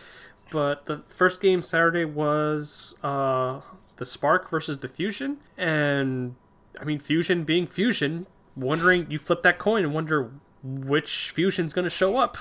But 0.51 0.85
the 0.85 1.03
first 1.15 1.41
game 1.41 1.61
Saturday 1.61 2.05
was 2.05 2.95
uh, 3.03 3.61
the 3.97 4.05
Spark 4.05 4.49
versus 4.49 4.79
the 4.79 4.87
Fusion, 4.87 5.37
and 5.57 6.35
I 6.79 6.83
mean 6.85 6.99
Fusion 6.99 7.43
being 7.43 7.67
Fusion, 7.67 8.25
wondering 8.55 9.09
you 9.11 9.19
flip 9.19 9.43
that 9.43 9.59
coin 9.59 9.83
and 9.83 9.93
wonder 9.93 10.31
which 10.63 11.29
Fusion's 11.31 11.71
gonna 11.73 11.89
show 11.89 12.17
up. 12.17 12.37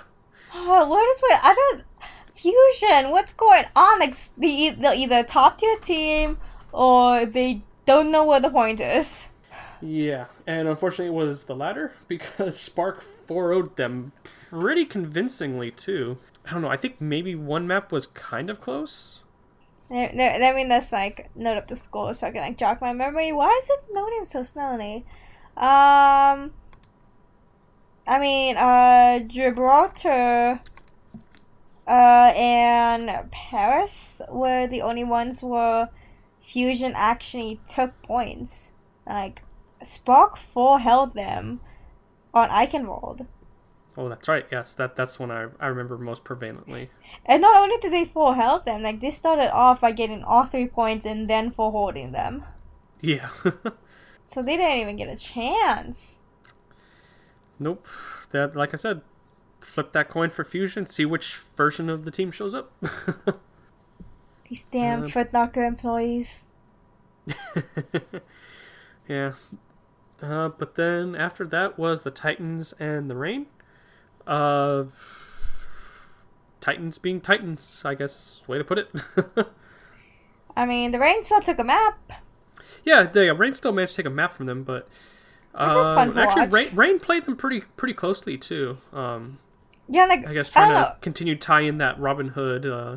Oh, 0.55 0.87
what 0.88 1.07
is 1.14 1.21
what 1.21 1.40
I 1.42 1.55
don't 1.55 1.83
fusion? 2.35 3.11
What's 3.11 3.33
going 3.35 3.64
on? 3.77 3.99
Like 4.01 4.11
s- 4.11 4.31
they 4.38 4.47
e- 4.49 4.71
they're 4.71 4.94
either 4.94 5.23
top 5.23 5.59
tier 5.59 5.77
team 5.77 6.38
or 6.73 7.27
they 7.27 7.62
don't 7.85 8.11
know 8.11 8.25
where 8.25 8.40
the 8.40 8.49
point 8.51 8.81
is. 8.81 9.27
Yeah, 9.80 10.26
and 10.46 10.68
unfortunately 10.68 11.06
it 11.06 11.24
was 11.24 11.44
the 11.44 11.54
latter 11.54 11.92
because 12.08 12.58
Spark 12.60 13.00
4 13.02 13.62
them 13.76 14.12
pretty 14.24 14.84
convincingly 14.84 15.70
too. 15.70 16.18
I 16.46 16.52
don't 16.52 16.62
know. 16.62 16.68
I 16.68 16.76
think 16.76 17.00
maybe 17.00 17.34
one 17.34 17.66
map 17.66 17.92
was 17.92 18.06
kind 18.06 18.50
of 18.50 18.60
close. 18.60 19.22
There, 19.90 20.12
there, 20.14 20.38
let 20.38 20.54
me 20.54 20.66
just 20.68 20.92
like 20.92 21.30
note 21.34 21.56
up 21.56 21.68
the 21.68 21.76
score 21.76 22.12
so 22.12 22.26
I 22.26 22.30
can 22.30 22.42
like 22.42 22.58
jog 22.58 22.80
my 22.80 22.92
memory. 22.92 23.32
Why 23.32 23.58
is 23.62 23.70
it 23.70 23.94
loading 23.94 24.24
so 24.24 24.42
slowly? 24.42 25.06
Um, 25.56 26.52
I 28.06 28.18
mean, 28.20 28.56
uh, 28.56 29.20
Gibraltar 29.20 30.60
uh, 31.86 32.32
and 32.36 33.30
Paris 33.30 34.20
were 34.28 34.66
the 34.66 34.82
only 34.82 35.04
ones 35.04 35.42
where 35.42 35.88
Fusion 36.46 36.92
actually 36.94 37.60
took 37.66 38.00
points. 38.02 38.72
Like 39.06 39.42
Spark 39.82 40.36
Four 40.36 40.80
held 40.80 41.14
them 41.14 41.60
on 42.34 42.50
Eichenwalde. 42.50 43.26
Oh, 43.96 44.08
that's 44.08 44.28
right. 44.28 44.46
Yes, 44.50 44.74
that 44.74 44.96
that's 44.96 45.18
one 45.18 45.30
I 45.30 45.48
I 45.58 45.66
remember 45.66 45.98
most 45.98 46.24
prevalently. 46.24 46.88
And 47.26 47.42
not 47.42 47.56
only 47.56 47.76
did 47.78 47.92
they 47.92 48.04
full 48.04 48.34
held 48.34 48.64
them, 48.64 48.82
like 48.82 49.00
they 49.00 49.10
started 49.10 49.52
off 49.52 49.80
by 49.80 49.92
getting 49.92 50.22
all 50.22 50.44
three 50.44 50.66
points 50.68 51.04
and 51.04 51.28
then 51.28 51.50
full 51.50 51.72
holding 51.72 52.12
them. 52.12 52.44
Yeah. 53.00 53.30
So 54.30 54.42
they 54.42 54.56
didn't 54.56 54.78
even 54.80 54.96
get 54.96 55.08
a 55.08 55.16
chance. 55.16 56.20
nope. 57.58 57.86
That 58.30 58.54
like 58.54 58.74
I 58.74 58.76
said, 58.76 59.00
flip 59.60 59.92
that 59.92 60.10
coin 60.10 60.30
for 60.30 60.44
Fusion, 60.44 60.84
see 60.84 61.06
which 61.06 61.34
version 61.34 61.88
of 61.88 62.04
the 62.04 62.10
team 62.10 62.30
shows 62.30 62.54
up. 62.54 62.70
These 64.48 64.66
damn 64.70 65.04
uh, 65.04 65.08
Foot 65.08 65.32
Locker 65.32 65.64
employees. 65.64 66.44
yeah. 69.08 69.32
Uh, 70.22 70.48
but 70.48 70.74
then 70.74 71.14
after 71.14 71.44
that 71.46 71.78
was 71.78 72.02
the 72.02 72.11
Titans 72.11 72.74
and 72.81 73.09
the 73.11 73.16
Reign. 73.16 73.46
Uh, 74.26 74.85
Titans 76.61 76.98
being 76.98 77.20
Titans, 77.20 77.83
I 77.85 77.94
guess. 77.94 78.42
Way 78.46 78.59
to 78.59 78.64
put 78.64 78.78
it. 78.78 78.90
I 80.57 80.66
mean, 80.66 80.90
the 80.90 80.98
Reign 80.98 81.22
still 81.22 81.40
took 81.40 81.59
a 81.59 81.64
map. 81.64 81.98
yeah, 82.85 83.04
the 83.04 83.33
Reign 83.35 83.54
still 83.54 83.72
managed 83.72 83.94
to 83.94 84.02
take 84.02 84.07
a 84.07 84.14
map 84.14 84.33
from 84.33 84.46
them, 84.46 84.64
but 84.64 84.88
um, 85.54 86.18
actually. 86.18 86.46
Reign, 86.48 86.74
Reign 86.74 86.98
played 86.98 87.24
them 87.24 87.37
pretty 87.37 87.61
pretty 87.76 87.94
closely 87.94 88.37
too. 88.37 88.78
Um, 88.92 89.38
Yeah, 89.88 90.07
like 90.07 90.26
I 90.26 90.35
guess 90.35 90.50
trying 90.50 90.72
don't 90.72 90.83
to 90.83 90.88
know. 90.90 90.94
continue 91.00 91.37
tie 91.37 91.61
in 91.61 91.78
that 91.78 91.98
Robin 92.00 92.28
Hood 92.28 92.66
uh, 92.66 92.96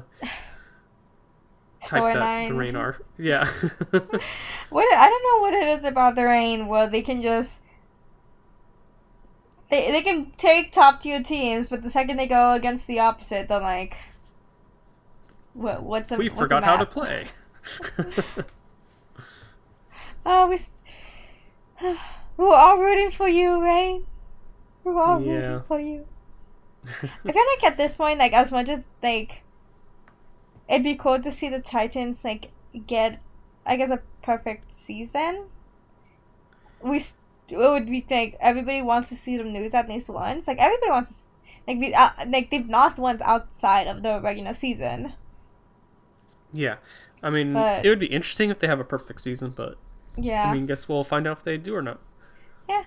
type 1.86 2.14
that 2.14 2.22
storyline. 2.22 2.48
the 2.48 2.54
Reign 2.54 2.76
are. 2.76 2.98
Yeah. 3.18 3.46
What 4.70 4.86
I 4.98 5.10
don't 5.10 5.24
know 5.24 5.42
what 5.42 5.54
it 5.54 5.68
is 5.78 5.84
about 5.84 6.16
the 6.16 6.26
Reign 6.26 6.68
Well, 6.68 6.88
they 6.90 7.02
can 7.02 7.22
just 7.22 7.62
they 9.70 9.90
they 9.92 10.02
can 10.02 10.32
take 10.38 10.72
top 10.72 11.00
tier 11.02 11.22
teams, 11.24 11.68
but 11.68 11.82
the 11.84 11.90
second 11.90 12.18
they 12.18 12.28
go 12.28 12.54
against 12.54 12.88
the 12.88 13.00
opposite, 13.00 13.48
they're 13.48 13.60
like, 13.60 13.96
what 15.54 15.84
what's 15.84 16.12
a 16.12 16.18
we 16.18 16.26
what's 16.30 16.36
a 16.40 16.44
forgot 16.44 16.64
how 16.64 16.78
to 16.78 16.86
play. 16.86 17.28
Oh, 20.26 20.48
we. 20.48 20.56
s- 20.56 20.70
We're 22.38 22.56
all 22.56 22.78
rooting 22.78 23.12
for 23.12 23.28
you, 23.28 23.62
Reign. 23.62 24.06
We're 24.84 25.02
all 25.02 25.22
Yeah. 25.22 25.32
rooting 25.32 25.64
for 25.68 25.80
you. 25.80 26.06
I 26.86 27.32
feel 27.32 27.44
like 27.56 27.64
at 27.64 27.78
this 27.78 27.94
point, 27.94 28.20
like 28.20 28.34
as 28.34 28.52
much 28.52 28.70
as 28.70 28.88
like, 29.04 29.44
it'd 30.72 30.84
be 30.84 30.96
cool 30.96 31.20
to 31.22 31.32
see 31.32 31.50
the 31.50 31.60
Titans 31.60 32.24
like 32.24 32.52
get, 32.88 33.22
I 33.66 33.76
guess, 33.76 33.90
a 33.92 34.02
perfect 34.24 34.72
season. 34.74 35.46
We 36.82 36.96
s- 36.98 37.18
it 37.50 37.58
would 37.58 37.86
be 37.88 38.06
like 38.10 38.38
everybody 38.40 38.82
wants 38.82 39.10
to 39.10 39.16
see 39.16 39.38
them 39.38 39.54
lose 39.54 39.74
at 39.74 39.90
least 39.90 40.10
once. 40.10 40.48
Like 40.48 40.58
everybody 40.60 40.90
wants 40.92 41.24
to, 41.24 41.28
like 41.68 41.80
be 41.80 41.94
uh, 41.94 42.10
like 42.28 42.50
they've 42.50 42.68
lost 42.70 42.98
once 42.98 43.22
outside 43.24 43.88
of 43.88 44.02
the 44.04 44.20
regular 44.22 44.54
season. 44.54 45.14
yeah. 46.54 46.78
I 47.24 47.30
mean, 47.30 47.54
But- 47.54 47.86
it 47.86 47.90
would 47.90 48.00
be 48.00 48.08
interesting 48.08 48.50
if 48.50 48.58
they 48.60 48.68
have 48.68 48.80
a 48.80 48.84
perfect 48.84 49.22
season, 49.22 49.52
but 49.52 49.78
Yeah. 50.18 50.50
I 50.50 50.54
mean, 50.54 50.66
guess 50.66 50.90
we'll 50.90 51.04
find 51.04 51.28
out 51.28 51.38
if 51.38 51.44
they 51.44 51.58
do 51.58 51.76
or 51.76 51.82
not. 51.84 52.00
Yeah. 52.68 52.86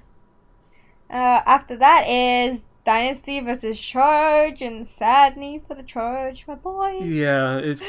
Uh, 1.09 1.41
after 1.47 1.77
that 1.77 2.05
is 2.09 2.65
Dynasty 2.85 3.41
versus 3.41 3.79
Charge, 3.81 4.61
and 4.63 4.87
sadly 4.87 5.63
for 5.67 5.75
the 5.75 5.83
Charge, 5.83 6.45
my 6.47 6.55
boys. 6.55 7.05
Yeah, 7.05 7.57
it. 7.59 7.83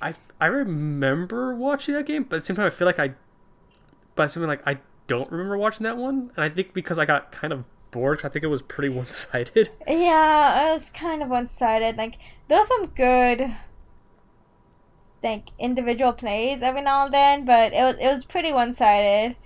I 0.00 0.14
I 0.40 0.46
remember 0.46 1.54
watching 1.54 1.94
that 1.94 2.06
game, 2.06 2.24
but 2.24 2.36
at 2.36 2.42
the 2.42 2.46
same 2.46 2.56
time, 2.56 2.66
I 2.66 2.70
feel 2.70 2.86
like 2.86 2.98
I, 2.98 3.14
but 4.14 4.30
something 4.30 4.48
like 4.48 4.66
I 4.66 4.78
don't 5.06 5.30
remember 5.30 5.56
watching 5.56 5.84
that 5.84 5.96
one, 5.96 6.30
and 6.36 6.44
I 6.44 6.48
think 6.48 6.74
because 6.74 6.98
I 6.98 7.04
got 7.04 7.32
kind 7.32 7.52
of 7.52 7.64
bored, 7.92 8.24
I 8.24 8.28
think 8.28 8.42
it 8.42 8.48
was 8.48 8.62
pretty 8.62 8.88
one 8.94 9.06
sided. 9.06 9.70
Yeah, 9.86 10.68
it 10.68 10.72
was 10.72 10.90
kind 10.90 11.22
of 11.22 11.28
one 11.28 11.46
sided. 11.46 11.96
Like, 11.96 12.18
there 12.48 12.58
were 12.58 12.64
some 12.66 12.86
good, 12.86 13.54
like, 15.22 15.50
individual 15.58 16.12
plays 16.12 16.62
every 16.62 16.82
now 16.82 17.04
and 17.04 17.14
then, 17.14 17.44
but 17.44 17.72
it 17.72 17.82
was, 17.82 17.96
it 18.00 18.08
was 18.08 18.24
pretty 18.24 18.52
one 18.52 18.72
sided. 18.72 19.36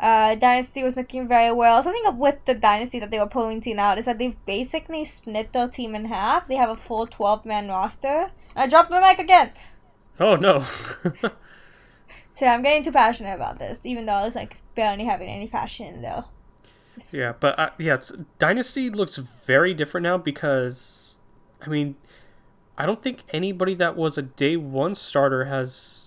Uh, 0.00 0.34
Dynasty 0.36 0.82
was 0.84 0.96
looking 0.96 1.26
very 1.26 1.50
well. 1.52 1.82
Something 1.82 2.02
up 2.06 2.16
with 2.16 2.44
the 2.44 2.54
Dynasty 2.54 2.98
that 3.00 3.10
they 3.10 3.18
were 3.18 3.26
pointing 3.26 3.78
out 3.78 3.98
is 3.98 4.04
that 4.04 4.18
they've 4.18 4.36
basically 4.46 5.04
split 5.04 5.52
their 5.52 5.68
team 5.68 5.94
in 5.94 6.04
half. 6.06 6.46
They 6.46 6.54
have 6.56 6.70
a 6.70 6.76
full 6.76 7.06
12 7.06 7.44
man 7.44 7.68
roster. 7.68 8.30
I 8.54 8.66
dropped 8.68 8.90
my 8.90 9.00
mic 9.00 9.18
again! 9.18 9.52
Oh 10.20 10.36
no. 10.36 10.64
So 12.34 12.46
I'm 12.46 12.62
getting 12.62 12.84
too 12.84 12.92
passionate 12.92 13.34
about 13.34 13.58
this, 13.58 13.84
even 13.84 14.06
though 14.06 14.12
I 14.12 14.24
was 14.24 14.36
like 14.36 14.58
barely 14.76 15.04
having 15.04 15.28
any 15.28 15.48
passion 15.48 16.02
though. 16.02 16.26
It's- 16.96 17.12
Yeah, 17.12 17.32
but 17.38 17.58
uh, 17.58 17.70
yeah, 17.78 17.94
it's, 17.94 18.12
Dynasty 18.38 18.90
looks 18.90 19.16
very 19.16 19.74
different 19.74 20.04
now 20.04 20.18
because, 20.18 21.18
I 21.60 21.68
mean, 21.68 21.96
I 22.76 22.86
don't 22.86 23.02
think 23.02 23.24
anybody 23.30 23.74
that 23.74 23.96
was 23.96 24.16
a 24.16 24.22
day 24.22 24.56
one 24.56 24.94
starter 24.94 25.46
has 25.46 25.97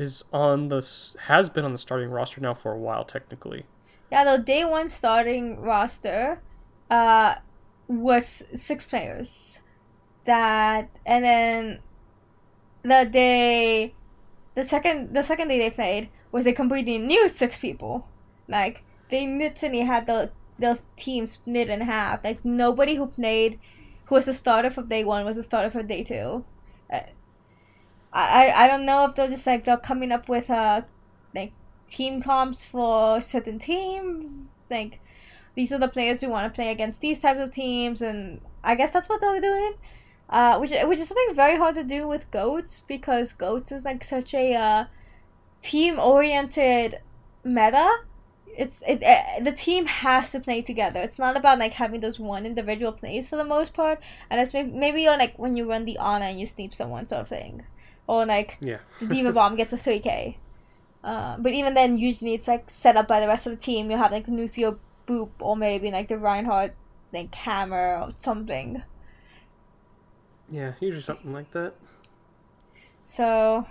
is 0.00 0.24
on 0.32 0.68
the 0.68 0.86
has 1.26 1.48
been 1.48 1.64
on 1.64 1.72
the 1.72 1.78
starting 1.78 2.10
roster 2.10 2.40
now 2.40 2.54
for 2.54 2.72
a 2.72 2.78
while 2.78 3.04
technically. 3.04 3.64
Yeah, 4.10 4.36
the 4.36 4.42
day 4.42 4.64
one 4.64 4.88
starting 4.88 5.60
roster 5.60 6.40
uh 6.90 7.36
was 7.86 8.42
six 8.54 8.84
players. 8.84 9.60
That 10.24 10.88
and 11.04 11.24
then 11.24 11.78
the 12.82 13.08
day 13.10 13.94
the 14.54 14.64
second 14.64 15.14
the 15.14 15.22
second 15.22 15.48
day 15.48 15.58
they 15.58 15.70
played 15.70 16.08
was 16.32 16.46
a 16.46 16.52
completely 16.52 16.98
new 16.98 17.28
six 17.28 17.58
people. 17.58 18.06
Like 18.48 18.84
they 19.10 19.26
literally 19.26 19.80
had 19.80 20.06
the 20.06 20.30
the 20.58 20.78
team 20.96 21.26
split 21.26 21.68
in 21.68 21.80
half. 21.82 22.24
Like 22.24 22.44
nobody 22.44 22.94
who 22.94 23.06
played 23.06 23.58
who 24.06 24.14
was 24.16 24.28
a 24.28 24.34
starter 24.34 24.70
for 24.70 24.82
day 24.82 25.04
one 25.04 25.24
was 25.24 25.36
a 25.36 25.42
starter 25.42 25.70
for 25.70 25.82
day 25.82 26.02
two. 26.04 26.44
Uh, 26.92 27.00
I, 28.12 28.52
I 28.64 28.68
don't 28.68 28.84
know 28.84 29.04
if 29.06 29.14
they're 29.14 29.28
just 29.28 29.46
like 29.46 29.64
they're 29.64 29.76
coming 29.76 30.10
up 30.12 30.28
with 30.28 30.50
uh 30.50 30.82
like 31.34 31.52
team 31.88 32.22
comps 32.22 32.64
for 32.64 33.20
certain 33.20 33.58
teams. 33.58 34.54
Like 34.70 35.00
these 35.54 35.72
are 35.72 35.78
the 35.78 35.88
players 35.88 36.22
we 36.22 36.28
want 36.28 36.52
to 36.52 36.56
play 36.56 36.70
against 36.70 37.00
these 37.00 37.20
types 37.20 37.40
of 37.40 37.50
teams, 37.50 38.00
and 38.02 38.40
I 38.64 38.74
guess 38.74 38.92
that's 38.92 39.08
what 39.08 39.20
they're 39.20 39.40
doing. 39.40 39.74
Uh, 40.28 40.58
which 40.58 40.72
which 40.84 40.98
is 40.98 41.08
something 41.08 41.34
very 41.34 41.56
hard 41.56 41.74
to 41.74 41.84
do 41.84 42.06
with 42.06 42.30
goats 42.30 42.80
because 42.80 43.32
goats 43.32 43.72
is 43.72 43.84
like 43.84 44.04
such 44.04 44.32
a 44.34 44.54
uh, 44.54 44.84
team 45.62 45.98
oriented 45.98 47.00
meta. 47.44 47.98
It's 48.56 48.82
it 48.86 49.02
uh, 49.02 49.42
the 49.42 49.52
team 49.52 49.86
has 49.86 50.30
to 50.30 50.40
play 50.40 50.62
together. 50.62 51.00
It's 51.00 51.18
not 51.18 51.36
about 51.36 51.58
like 51.58 51.72
having 51.74 52.00
those 52.00 52.18
one 52.18 52.46
individual 52.46 52.92
plays 52.92 53.28
for 53.28 53.36
the 53.36 53.44
most 53.44 53.72
part, 53.74 54.00
and 54.28 54.40
it's 54.40 54.52
maybe 54.52 54.70
maybe 54.70 55.06
like 55.06 55.38
when 55.38 55.56
you 55.56 55.68
run 55.68 55.84
the 55.84 55.98
honor 55.98 56.26
and 56.26 56.38
you 56.40 56.46
sneak 56.46 56.74
someone 56.74 57.06
sort 57.06 57.22
of 57.22 57.28
thing, 57.28 57.64
or 58.06 58.26
like 58.26 58.56
Yeah. 58.60 58.78
the 59.00 59.06
D.Va 59.06 59.32
Bomb 59.32 59.56
gets 59.56 59.72
a 59.72 59.76
3k. 59.76 60.36
Uh, 61.02 61.36
but 61.38 61.52
even 61.52 61.74
then, 61.74 61.96
usually 61.98 62.34
it's 62.34 62.48
like 62.48 62.68
set 62.70 62.96
up 62.96 63.08
by 63.08 63.20
the 63.20 63.26
rest 63.26 63.46
of 63.46 63.52
the 63.52 63.56
team. 63.58 63.90
You'll 63.90 63.98
have 63.98 64.12
like 64.12 64.26
the 64.26 64.32
Lúcio 64.32 64.78
Boop 65.06 65.30
or 65.40 65.56
maybe 65.56 65.90
like 65.90 66.08
the 66.08 66.18
Reinhardt 66.18 66.74
like 67.12 67.34
Hammer 67.34 67.96
or 68.02 68.10
something. 68.16 68.82
Yeah, 70.50 70.72
usually 70.80 71.02
something 71.02 71.32
like 71.32 71.50
that. 71.52 71.74
So, 73.04 73.66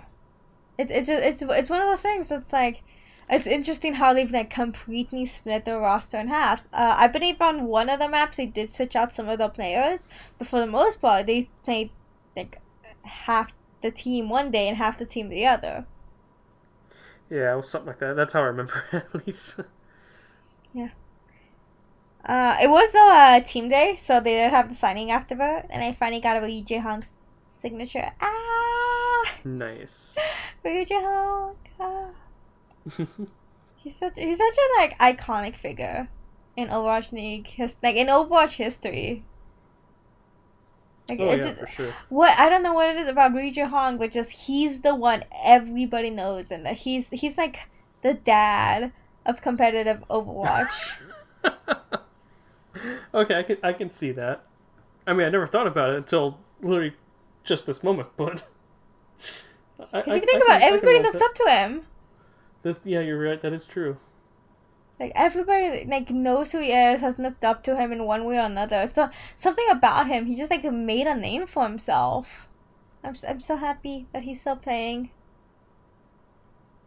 it, 0.78 0.90
it's 0.90 1.08
it's 1.08 1.42
it's 1.42 1.70
one 1.70 1.80
of 1.80 1.88
those 1.88 2.00
things. 2.00 2.30
It's 2.30 2.52
like 2.52 2.82
it's 3.28 3.46
interesting 3.46 3.94
how 3.94 4.12
they've 4.12 4.30
like 4.30 4.50
completely 4.50 5.24
split 5.26 5.64
their 5.64 5.78
roster 5.78 6.18
in 6.18 6.28
half. 6.28 6.62
Uh, 6.72 6.94
I 6.96 7.06
believe 7.06 7.40
on 7.40 7.64
one 7.66 7.88
of 7.88 8.00
the 8.00 8.08
maps 8.08 8.38
they 8.38 8.46
did 8.46 8.70
switch 8.70 8.96
out 8.96 9.12
some 9.12 9.28
of 9.28 9.38
the 9.38 9.48
players, 9.48 10.08
but 10.38 10.48
for 10.48 10.58
the 10.60 10.66
most 10.66 11.00
part 11.00 11.26
they 11.26 11.48
played 11.64 11.90
like 12.36 12.60
half 13.02 13.52
the 13.82 13.90
team 13.90 14.28
one 14.28 14.50
day 14.50 14.68
and 14.68 14.76
half 14.76 14.98
the 14.98 15.06
team 15.06 15.28
the 15.28 15.46
other. 15.46 15.86
Yeah, 17.28 17.52
it 17.52 17.56
was 17.56 17.68
something 17.68 17.88
like 17.88 17.98
that. 18.00 18.16
That's 18.16 18.32
how 18.32 18.40
I 18.40 18.46
remember 18.46 18.84
it, 18.92 19.04
at 19.14 19.26
least. 19.26 19.60
Uh, 22.24 22.56
it 22.62 22.68
was 22.68 22.92
the 22.92 22.98
uh, 22.98 23.40
team 23.40 23.68
day, 23.68 23.96
so 23.98 24.20
they 24.20 24.34
did 24.34 24.50
have 24.50 24.68
the 24.68 24.74
signing 24.74 25.10
after 25.10 25.34
afterward, 25.34 25.66
and 25.70 25.82
I 25.82 25.92
finally 25.92 26.20
got 26.20 26.36
a 26.36 26.40
Ryu 26.40 26.80
Hong's 26.80 27.12
signature. 27.46 28.12
Ah, 28.20 29.34
nice. 29.42 30.16
Ryu 30.64 30.84
Hong. 30.90 31.56
Ah. 31.80 32.10
He's 33.76 33.96
such 33.96 34.18
he's 34.18 34.36
such 34.36 34.54
a 34.54 34.80
like 34.80 34.98
iconic 34.98 35.56
figure 35.56 36.08
in 36.54 36.68
Overwatch 36.68 37.12
League, 37.12 37.46
his 37.46 37.78
like 37.82 37.96
in 37.96 38.08
Overwatch 38.08 38.52
history. 38.52 39.24
Like 41.10 41.20
Oh 41.20 41.30
it's 41.30 41.46
yeah, 41.46 41.54
for 41.54 41.66
sure. 41.66 41.94
what 42.08 42.38
I 42.38 42.48
don't 42.48 42.62
know 42.62 42.72
what 42.72 42.88
it 42.88 42.96
is 42.96 43.08
about 43.08 43.34
Ryu 43.34 43.66
Hong, 43.66 43.98
but 43.98 44.10
just 44.10 44.30
he's 44.30 44.80
the 44.80 44.94
one 44.94 45.24
everybody 45.44 46.10
knows, 46.10 46.50
and 46.50 46.66
he's 46.68 47.10
he's 47.10 47.36
like 47.36 47.68
the 48.02 48.14
dad 48.14 48.92
of 49.26 49.42
competitive 49.42 50.04
Overwatch. 50.08 50.92
okay, 53.14 53.34
I 53.38 53.42
can 53.42 53.56
I 53.62 53.72
can 53.72 53.90
see 53.90 54.12
that. 54.12 54.44
I 55.06 55.12
mean, 55.12 55.26
I 55.26 55.30
never 55.30 55.46
thought 55.46 55.66
about 55.66 55.90
it 55.90 55.96
until 55.96 56.38
literally 56.60 56.94
just 57.44 57.66
this 57.66 57.82
moment, 57.82 58.08
but. 58.16 58.46
Because 59.92 60.14
if 60.14 60.22
you 60.22 60.26
think 60.26 60.44
about 60.44 60.60
it, 60.60 60.64
everybody 60.64 61.00
looks 61.00 61.22
up 61.22 61.34
to 61.36 61.44
him. 61.48 61.82
This, 62.62 62.80
yeah, 62.84 63.00
you're 63.00 63.18
right. 63.18 63.40
That 63.40 63.54
is 63.54 63.66
true. 63.66 63.96
Like 65.00 65.12
everybody 65.14 65.86
like 65.86 66.10
knows 66.10 66.52
who 66.52 66.58
he 66.58 66.72
is, 66.72 67.00
has 67.00 67.18
looked 67.18 67.42
up 67.42 67.64
to 67.64 67.74
him 67.74 67.90
in 67.90 68.04
one 68.04 68.26
way 68.26 68.36
or 68.36 68.42
another. 68.42 68.86
So 68.86 69.08
something 69.34 69.66
about 69.70 70.08
him, 70.08 70.26
he 70.26 70.36
just 70.36 70.50
like 70.50 70.62
made 70.64 71.06
a 71.06 71.14
name 71.14 71.46
for 71.46 71.62
himself. 71.62 72.46
I'm 73.02 73.14
I'm 73.26 73.40
so 73.40 73.56
happy 73.56 74.06
that 74.12 74.24
he's 74.24 74.42
still 74.42 74.56
playing. 74.56 75.10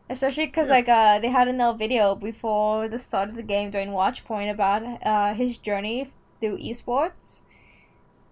Especially 0.10 0.46
because 0.46 0.68
yeah. 0.68 0.74
like 0.76 0.90
uh 0.90 1.18
they 1.18 1.30
had 1.30 1.48
another 1.48 1.76
video 1.76 2.14
before 2.14 2.88
the 2.88 3.00
start 3.00 3.30
of 3.30 3.36
the 3.36 3.42
game 3.42 3.72
during 3.72 3.92
Watch 3.92 4.24
Point 4.24 4.52
about 4.52 4.84
uh 5.04 5.34
his 5.34 5.58
journey 5.58 6.12
through 6.40 6.60
esports. 6.60 7.42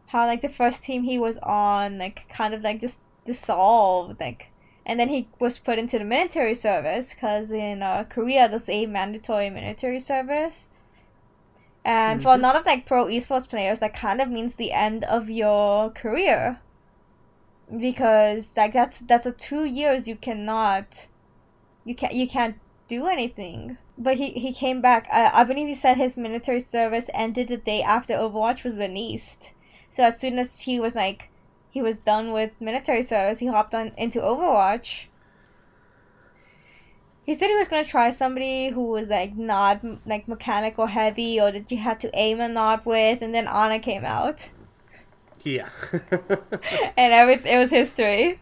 How 0.08 0.28
like 0.28 0.42
the 0.42 0.50
first 0.50 0.84
team 0.84 1.04
he 1.04 1.18
was 1.18 1.40
on 1.40 1.98
like 1.98 2.30
kind 2.30 2.54
of 2.54 2.62
like 2.62 2.80
just 2.80 3.00
dissolved 3.26 4.20
like 4.20 4.51
and 4.86 5.00
then 5.00 5.10
he 5.10 5.28
was 5.40 5.60
put 5.60 5.78
into 5.78 6.00
the 6.00 6.06
military 6.06 6.56
service 6.56 7.14
because 7.14 7.52
in 7.52 7.84
uh, 7.84 8.04
Korea 8.10 8.50
there's 8.50 8.70
a 8.70 8.86
mandatory 8.86 9.50
military 9.50 10.00
service. 10.00 10.70
And 11.84 12.20
mm-hmm. 12.20 12.24
for 12.24 12.36
a 12.36 12.38
lot 12.38 12.56
of 12.56 12.66
like 12.66 12.86
pro 12.86 13.06
esports 13.06 13.50
players, 13.50 13.80
that 13.80 13.94
kind 13.94 14.22
of 14.22 14.30
means 14.30 14.56
the 14.56 14.72
end 14.72 15.04
of 15.04 15.30
your 15.30 15.90
career, 15.92 16.60
because 17.80 18.56
like 18.56 18.74
that's 18.74 19.00
that's 19.00 19.26
a 19.26 19.32
two 19.32 19.66
years 19.66 20.08
you 20.08 20.16
cannot, 20.16 21.08
you 21.86 21.96
can't 21.96 22.14
you 22.14 22.28
can't 22.28 22.58
do 22.88 23.08
anything. 23.08 23.78
But 23.98 24.18
he 24.18 24.32
he 24.32 24.54
came 24.54 24.82
back. 24.82 25.08
I, 25.12 25.42
I 25.42 25.44
believe 25.44 25.68
he 25.68 25.76
said 25.76 25.98
his 25.98 26.18
military 26.18 26.60
service 26.60 27.10
ended 27.14 27.48
the 27.48 27.58
day 27.58 27.82
after 27.82 28.14
Overwatch 28.14 28.64
was 28.64 28.78
released. 28.78 29.52
So 29.90 30.04
as 30.04 30.20
soon 30.20 30.38
as 30.38 30.62
he 30.62 30.80
was 30.80 30.94
like 30.94 31.31
he 31.72 31.82
was 31.82 32.00
done 32.00 32.32
with 32.32 32.52
military 32.60 33.02
service, 33.02 33.40
he 33.40 33.48
hopped 33.48 33.74
on 33.74 33.94
into 33.98 34.20
Overwatch. 34.20 35.06
He 37.24 37.34
said 37.34 37.48
he 37.48 37.56
was 37.56 37.70
gonna 37.70 37.86
try 37.86 38.10
somebody 38.10 38.70
who 38.70 38.88
was 38.88 39.10
like 39.10 39.38
not 39.38 39.82
like 40.06 40.28
mechanical 40.28 40.88
heavy 40.88 41.40
or 41.40 41.52
that 41.52 41.72
you 41.72 41.78
had 41.78 42.00
to 42.02 42.12
aim 42.14 42.42
a 42.42 42.50
lot 42.50 42.86
with, 42.86 43.22
and 43.22 43.34
then 43.34 43.48
Ana 43.48 43.80
came 43.80 44.04
out. 44.04 44.50
Yeah. 45.42 45.70
and 46.98 47.14
every 47.14 47.36
it 47.50 47.58
was 47.58 47.70
history. 47.70 48.40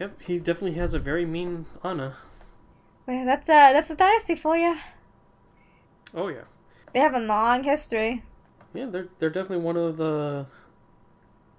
Yep, 0.00 0.22
he 0.22 0.38
definitely 0.38 0.78
has 0.78 0.94
a 0.94 0.98
very 0.98 1.24
mean 1.24 1.66
Ana. 1.82 2.16
Well, 3.06 3.24
that's 3.24 3.48
a 3.48 3.72
that's 3.72 3.90
a 3.90 3.96
dynasty 3.96 4.34
for 4.34 4.56
you. 4.56 4.76
Oh 6.14 6.28
yeah. 6.28 6.44
They 6.92 7.00
have 7.00 7.14
a 7.14 7.20
long 7.20 7.62
history. 7.62 8.24
Yeah, 8.74 8.86
they're 8.86 9.08
they're 9.18 9.30
definitely 9.30 9.64
one 9.64 9.76
of 9.76 9.96
the 9.96 10.46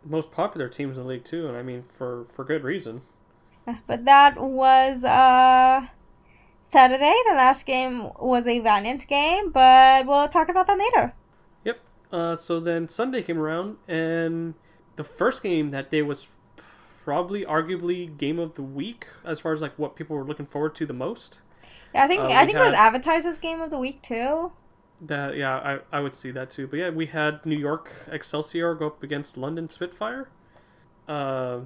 most 0.06 0.32
popular 0.32 0.68
teams 0.68 0.98
in 0.98 1.04
the 1.04 1.10
league 1.10 1.24
too, 1.24 1.48
and 1.48 1.58
I 1.58 1.64
mean 1.64 1.82
for 1.82 2.26
for 2.26 2.44
good 2.44 2.64
reason. 2.64 3.02
But 3.86 4.06
that 4.06 4.38
was 4.38 5.04
uh 5.04 5.88
Saturday. 6.62 7.14
The 7.28 7.36
last 7.36 7.66
game 7.66 8.10
was 8.20 8.48
a 8.48 8.60
Valiant 8.60 9.08
game, 9.08 9.52
but 9.52 10.06
we'll 10.06 10.28
talk 10.28 10.50
about 10.50 10.68
that 10.68 10.80
later. 10.80 11.14
Yep. 11.64 11.80
Uh, 12.12 12.36
so 12.36 12.60
then 12.60 12.88
Sunday 12.88 13.22
came 13.22 13.40
around, 13.40 13.78
and 13.88 14.56
the 14.96 15.04
first 15.04 15.44
game 15.44 15.70
that 15.70 15.90
day 15.90 16.02
was 16.02 16.28
probably 17.04 17.46
arguably 17.46 18.16
game 18.18 18.40
of 18.40 18.56
the 18.56 18.64
week 18.64 19.08
as 19.24 19.40
far 19.40 19.54
as 19.54 19.62
like 19.62 19.78
what 19.78 19.96
people 19.96 20.16
were 20.16 20.26
looking 20.26 20.46
forward 20.46 20.76
to 20.76 20.86
the 20.86 20.94
most. 20.94 21.40
Yeah, 21.94 22.04
I 22.04 22.08
think 22.08 22.22
uh, 22.22 22.28
I 22.28 22.46
think 22.46 22.58
had... 22.58 22.64
it 22.64 22.70
was 22.70 22.76
advertised 22.76 23.26
as 23.26 23.38
game 23.38 23.62
of 23.62 23.70
the 23.70 23.80
week 23.80 24.02
too. 24.02 24.52
That 25.02 25.38
yeah, 25.38 25.80
I, 25.92 25.98
I 25.98 26.02
would 26.02 26.14
see 26.14 26.32
that 26.32 26.50
too. 26.50 26.68
But 26.68 26.80
yeah, 26.80 26.90
we 26.90 27.08
had 27.08 27.46
New 27.46 27.58
York 27.58 27.92
Excelsior 28.12 28.76
go 28.76 28.88
up 28.88 29.02
against 29.04 29.38
London 29.38 29.70
Spitfire. 29.70 30.30
Uh, 31.08 31.62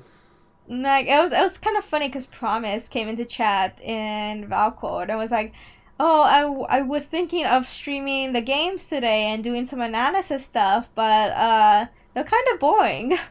like 0.68 1.08
it 1.08 1.20
was 1.20 1.32
it 1.32 1.42
was 1.42 1.58
kind 1.58 1.78
of 1.78 1.84
funny 1.84 2.08
because 2.08 2.26
Promise 2.26 2.88
came 2.88 3.10
into 3.10 3.26
chat 3.26 3.80
in 3.82 4.48
Valcourt 4.48 5.10
and 5.10 5.18
was 5.18 5.32
like, 5.32 5.54
"Oh, 6.00 6.22
I, 6.22 6.78
I 6.78 6.82
was 6.82 7.06
thinking 7.06 7.46
of 7.46 7.68
streaming 7.68 8.34
the 8.34 8.42
games 8.42 8.88
today 8.88 9.26
and 9.26 9.44
doing 9.44 9.66
some 9.66 9.82
analysis 9.82 10.46
stuff, 10.46 10.90
but 10.96 11.32
uh, 11.32 11.88
they're 12.14 12.24
kind 12.24 12.46
of 12.54 12.60
boring." 12.60 13.18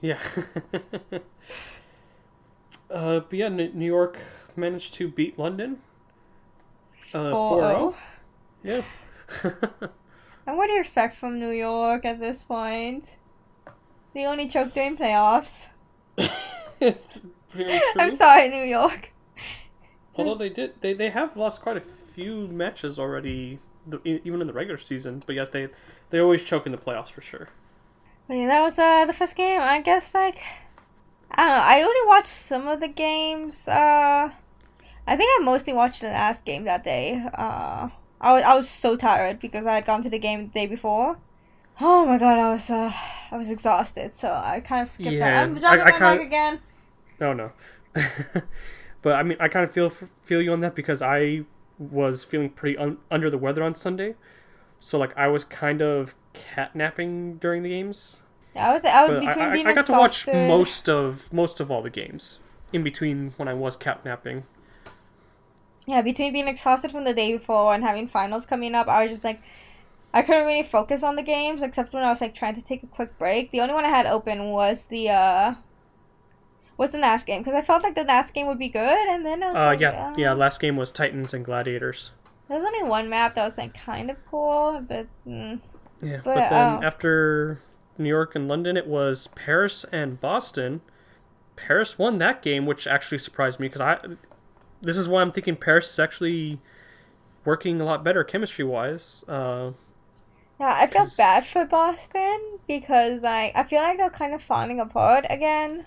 Yeah. 0.00 0.18
uh, 2.90 3.20
but 3.20 3.32
yeah, 3.32 3.48
New 3.48 3.86
York 3.86 4.18
managed 4.54 4.92
to 4.94 5.08
beat 5.08 5.38
London. 5.38 5.78
Uh, 7.14 7.32
4-0. 7.32 7.94
Yeah. 8.62 8.82
and 10.46 10.56
what 10.56 10.66
do 10.66 10.72
you 10.74 10.80
expect 10.80 11.16
from 11.16 11.38
New 11.38 11.50
York 11.50 12.04
at 12.04 12.20
this 12.20 12.42
point? 12.42 13.16
They 14.14 14.24
only 14.24 14.48
choked 14.48 14.74
during 14.74 14.96
playoffs. 14.96 15.68
I'm 17.98 18.10
sorry, 18.10 18.48
New 18.48 18.62
York. 18.62 19.12
Although 20.16 20.36
they 20.36 20.48
did, 20.48 20.80
they, 20.80 20.92
they 20.92 21.10
have 21.10 21.36
lost 21.36 21.62
quite 21.62 21.76
a 21.76 21.80
few 21.80 22.46
matches 22.46 22.98
already, 22.98 23.58
even 24.04 24.40
in 24.40 24.46
the 24.46 24.52
regular 24.52 24.78
season. 24.78 25.22
But 25.26 25.34
yes, 25.34 25.48
they 25.48 25.68
they 26.10 26.20
always 26.20 26.44
choke 26.44 26.66
in 26.66 26.72
the 26.72 26.78
playoffs 26.78 27.10
for 27.10 27.20
sure. 27.20 27.48
But 28.28 28.34
yeah, 28.34 28.46
that 28.46 28.60
was 28.60 28.78
uh, 28.78 29.04
the 29.06 29.12
first 29.12 29.34
game. 29.34 29.60
I 29.60 29.80
guess 29.80 30.14
like 30.14 30.38
I 31.30 31.42
don't 31.42 31.48
know. 31.48 31.64
I 31.64 31.82
only 31.82 32.06
watched 32.06 32.28
some 32.28 32.68
of 32.68 32.80
the 32.80 32.88
games. 32.88 33.66
Uh, 33.66 34.30
I 35.06 35.16
think 35.16 35.40
I 35.40 35.44
mostly 35.44 35.72
watched 35.72 36.00
the 36.00 36.08
last 36.08 36.44
game 36.44 36.64
that 36.64 36.84
day. 36.84 37.22
Uh, 37.34 37.88
I 38.24 38.32
was, 38.32 38.42
I 38.42 38.54
was 38.54 38.70
so 38.70 38.96
tired 38.96 39.38
because 39.38 39.66
I 39.66 39.74
had 39.74 39.84
gone 39.84 40.02
to 40.02 40.08
the 40.08 40.18
game 40.18 40.46
the 40.46 40.52
day 40.52 40.66
before. 40.66 41.18
Oh 41.78 42.06
my 42.06 42.16
god, 42.16 42.38
I 42.38 42.50
was 42.52 42.70
uh, 42.70 42.90
I 43.30 43.36
was 43.36 43.50
exhausted, 43.50 44.14
so 44.14 44.30
I 44.30 44.60
kind 44.60 44.80
of 44.80 44.88
skipped 44.88 45.12
yeah, 45.12 45.18
that. 45.18 45.42
I'm 45.42 45.58
dropping 45.58 45.80
I, 45.80 45.84
I 45.84 45.90
kinda, 45.90 46.22
again. 46.22 46.60
Oh 47.20 47.34
no, 47.34 47.52
but 49.02 49.14
I 49.14 49.22
mean, 49.22 49.36
I 49.40 49.48
kind 49.48 49.62
of 49.62 49.72
feel 49.72 49.90
feel 49.90 50.40
you 50.40 50.52
on 50.52 50.60
that 50.60 50.74
because 50.74 51.02
I 51.02 51.42
was 51.78 52.24
feeling 52.24 52.48
pretty 52.48 52.78
un- 52.78 52.96
under 53.10 53.28
the 53.28 53.36
weather 53.36 53.62
on 53.62 53.74
Sunday, 53.74 54.14
so 54.78 54.98
like 54.98 55.14
I 55.18 55.26
was 55.28 55.44
kind 55.44 55.82
of 55.82 56.14
catnapping 56.32 57.40
during 57.40 57.62
the 57.62 57.68
games. 57.68 58.22
Yeah, 58.54 58.70
I 58.70 58.72
was 58.72 58.84
I 58.86 59.06
was 59.06 59.18
between 59.18 59.44
I, 59.44 59.52
being 59.52 59.66
I, 59.66 59.70
I 59.70 59.74
got 59.74 59.80
exhausted. 59.80 60.32
to 60.32 60.38
watch 60.38 60.48
most 60.48 60.88
of 60.88 61.30
most 61.30 61.60
of 61.60 61.70
all 61.70 61.82
the 61.82 61.90
games 61.90 62.38
in 62.72 62.82
between 62.82 63.34
when 63.36 63.48
I 63.48 63.54
was 63.54 63.76
catnapping 63.76 64.44
yeah, 65.86 66.00
between 66.00 66.32
being 66.32 66.48
exhausted 66.48 66.90
from 66.90 67.04
the 67.04 67.12
day 67.12 67.32
before 67.32 67.74
and 67.74 67.84
having 67.84 68.08
finals 68.08 68.46
coming 68.46 68.74
up, 68.74 68.88
I 68.88 69.02
was 69.02 69.12
just 69.12 69.24
like, 69.24 69.40
I 70.12 70.22
couldn't 70.22 70.46
really 70.46 70.62
focus 70.62 71.02
on 71.02 71.16
the 71.16 71.22
games 71.22 71.62
except 71.62 71.92
when 71.92 72.04
I 72.04 72.08
was 72.08 72.20
like 72.20 72.34
trying 72.34 72.54
to 72.54 72.62
take 72.62 72.82
a 72.82 72.86
quick 72.86 73.18
break. 73.18 73.50
The 73.50 73.60
only 73.60 73.74
one 73.74 73.84
I 73.84 73.88
had 73.88 74.06
open 74.06 74.50
was 74.50 74.86
the 74.86 75.10
uh, 75.10 75.54
was 76.76 76.92
the 76.92 76.98
last 76.98 77.26
game 77.26 77.42
because 77.42 77.54
I 77.54 77.62
felt 77.62 77.82
like 77.82 77.94
the 77.94 78.04
last 78.04 78.32
game 78.32 78.46
would 78.46 78.58
be 78.58 78.68
good, 78.68 79.08
and 79.08 79.26
then 79.26 79.42
it 79.42 79.46
was 79.46 79.56
uh, 79.56 79.66
like, 79.66 79.80
yeah, 79.80 79.90
uh, 79.90 80.14
yeah. 80.16 80.32
Last 80.32 80.60
game 80.60 80.76
was 80.76 80.90
Titans 80.90 81.34
and 81.34 81.44
Gladiators. 81.44 82.12
There 82.48 82.56
was 82.56 82.64
only 82.64 82.88
one 82.88 83.08
map 83.08 83.34
that 83.34 83.44
was 83.44 83.58
like 83.58 83.74
kind 83.74 84.10
of 84.10 84.16
cool, 84.30 84.82
but 84.86 85.06
mm. 85.26 85.60
yeah. 86.00 86.20
But, 86.24 86.34
but 86.34 86.48
then 86.48 86.78
oh. 86.78 86.86
after 86.86 87.60
New 87.98 88.08
York 88.08 88.34
and 88.34 88.48
London, 88.48 88.76
it 88.76 88.86
was 88.86 89.26
Paris 89.34 89.84
and 89.92 90.20
Boston. 90.20 90.80
Paris 91.56 91.98
won 91.98 92.18
that 92.18 92.40
game, 92.42 92.66
which 92.66 92.86
actually 92.86 93.18
surprised 93.18 93.60
me 93.60 93.68
because 93.68 93.80
I 93.80 93.98
this 94.84 94.96
is 94.96 95.08
why 95.08 95.22
I'm 95.22 95.32
thinking 95.32 95.56
Paris 95.56 95.92
is 95.92 95.98
actually 95.98 96.60
working 97.44 97.80
a 97.80 97.84
lot 97.84 98.04
better 98.04 98.24
chemistry 98.24 98.64
wise. 98.64 99.24
Uh, 99.28 99.72
yeah, 100.60 100.74
I 100.78 100.86
feel 100.86 101.06
bad 101.16 101.46
for 101.46 101.64
Boston 101.64 102.58
because 102.66 103.22
like 103.22 103.52
I 103.54 103.64
feel 103.64 103.82
like 103.82 103.98
they're 103.98 104.10
kind 104.10 104.34
of 104.34 104.42
falling 104.42 104.80
apart 104.80 105.26
again. 105.28 105.86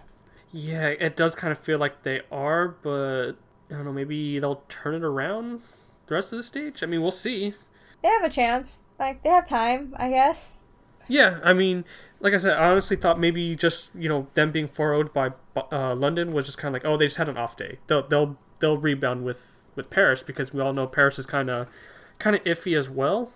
Yeah, 0.52 0.88
it 0.88 1.16
does 1.16 1.36
kind 1.36 1.52
of 1.52 1.58
feel 1.58 1.78
like 1.78 2.04
they 2.04 2.22
are, 2.32 2.68
but 2.68 3.34
I 3.70 3.76
don't 3.76 3.86
know. 3.86 3.94
Maybe 3.94 4.40
they'll 4.40 4.64
turn 4.70 4.96
it 4.96 5.04
around 5.04 5.62
the 6.08 6.16
rest 6.16 6.32
of 6.34 6.38
the 6.38 6.44
stage. 6.44 6.84
I 6.84 6.86
mean, 6.86 7.02
we'll 7.02 7.12
see. 7.12 7.54
They 8.02 8.10
have 8.10 8.24
a 8.24 8.30
chance. 8.30 8.88
Like 9.00 9.24
they 9.24 9.30
have 9.30 9.48
time, 9.48 9.94
I 9.98 10.10
guess. 10.10 10.64
Yeah, 11.10 11.40
I 11.44 11.54
mean, 11.54 11.86
like 12.20 12.34
I 12.34 12.38
said, 12.38 12.58
I 12.58 12.70
honestly 12.70 12.98
thought 12.98 13.20
maybe 13.20 13.56
just 13.56 13.90
you 13.96 14.10
know 14.10 14.28
them 14.34 14.52
being 14.52 14.68
4 14.68 15.06
by 15.06 15.32
uh, 15.72 15.96
London 15.96 16.34
was 16.34 16.46
just 16.46 16.58
kind 16.58 16.76
of 16.76 16.82
like, 16.82 16.90
oh, 16.90 16.98
they 16.98 17.06
just 17.06 17.18
had 17.18 17.30
an 17.30 17.38
off 17.38 17.56
day. 17.56 17.78
They'll 17.88 18.08
they'll 18.08 18.38
they'll 18.60 18.78
rebound 18.78 19.24
with 19.24 19.70
with 19.76 19.90
Paris 19.90 20.24
because 20.24 20.54
we 20.54 20.62
all 20.62 20.74
know 20.74 20.88
Paris 20.88 21.20
is 21.20 21.26
kind 21.26 21.50
of 21.50 21.68
kind 22.20 22.36
of 22.36 22.44
iffy 22.44 22.78
as 22.78 22.90
well. 22.90 23.32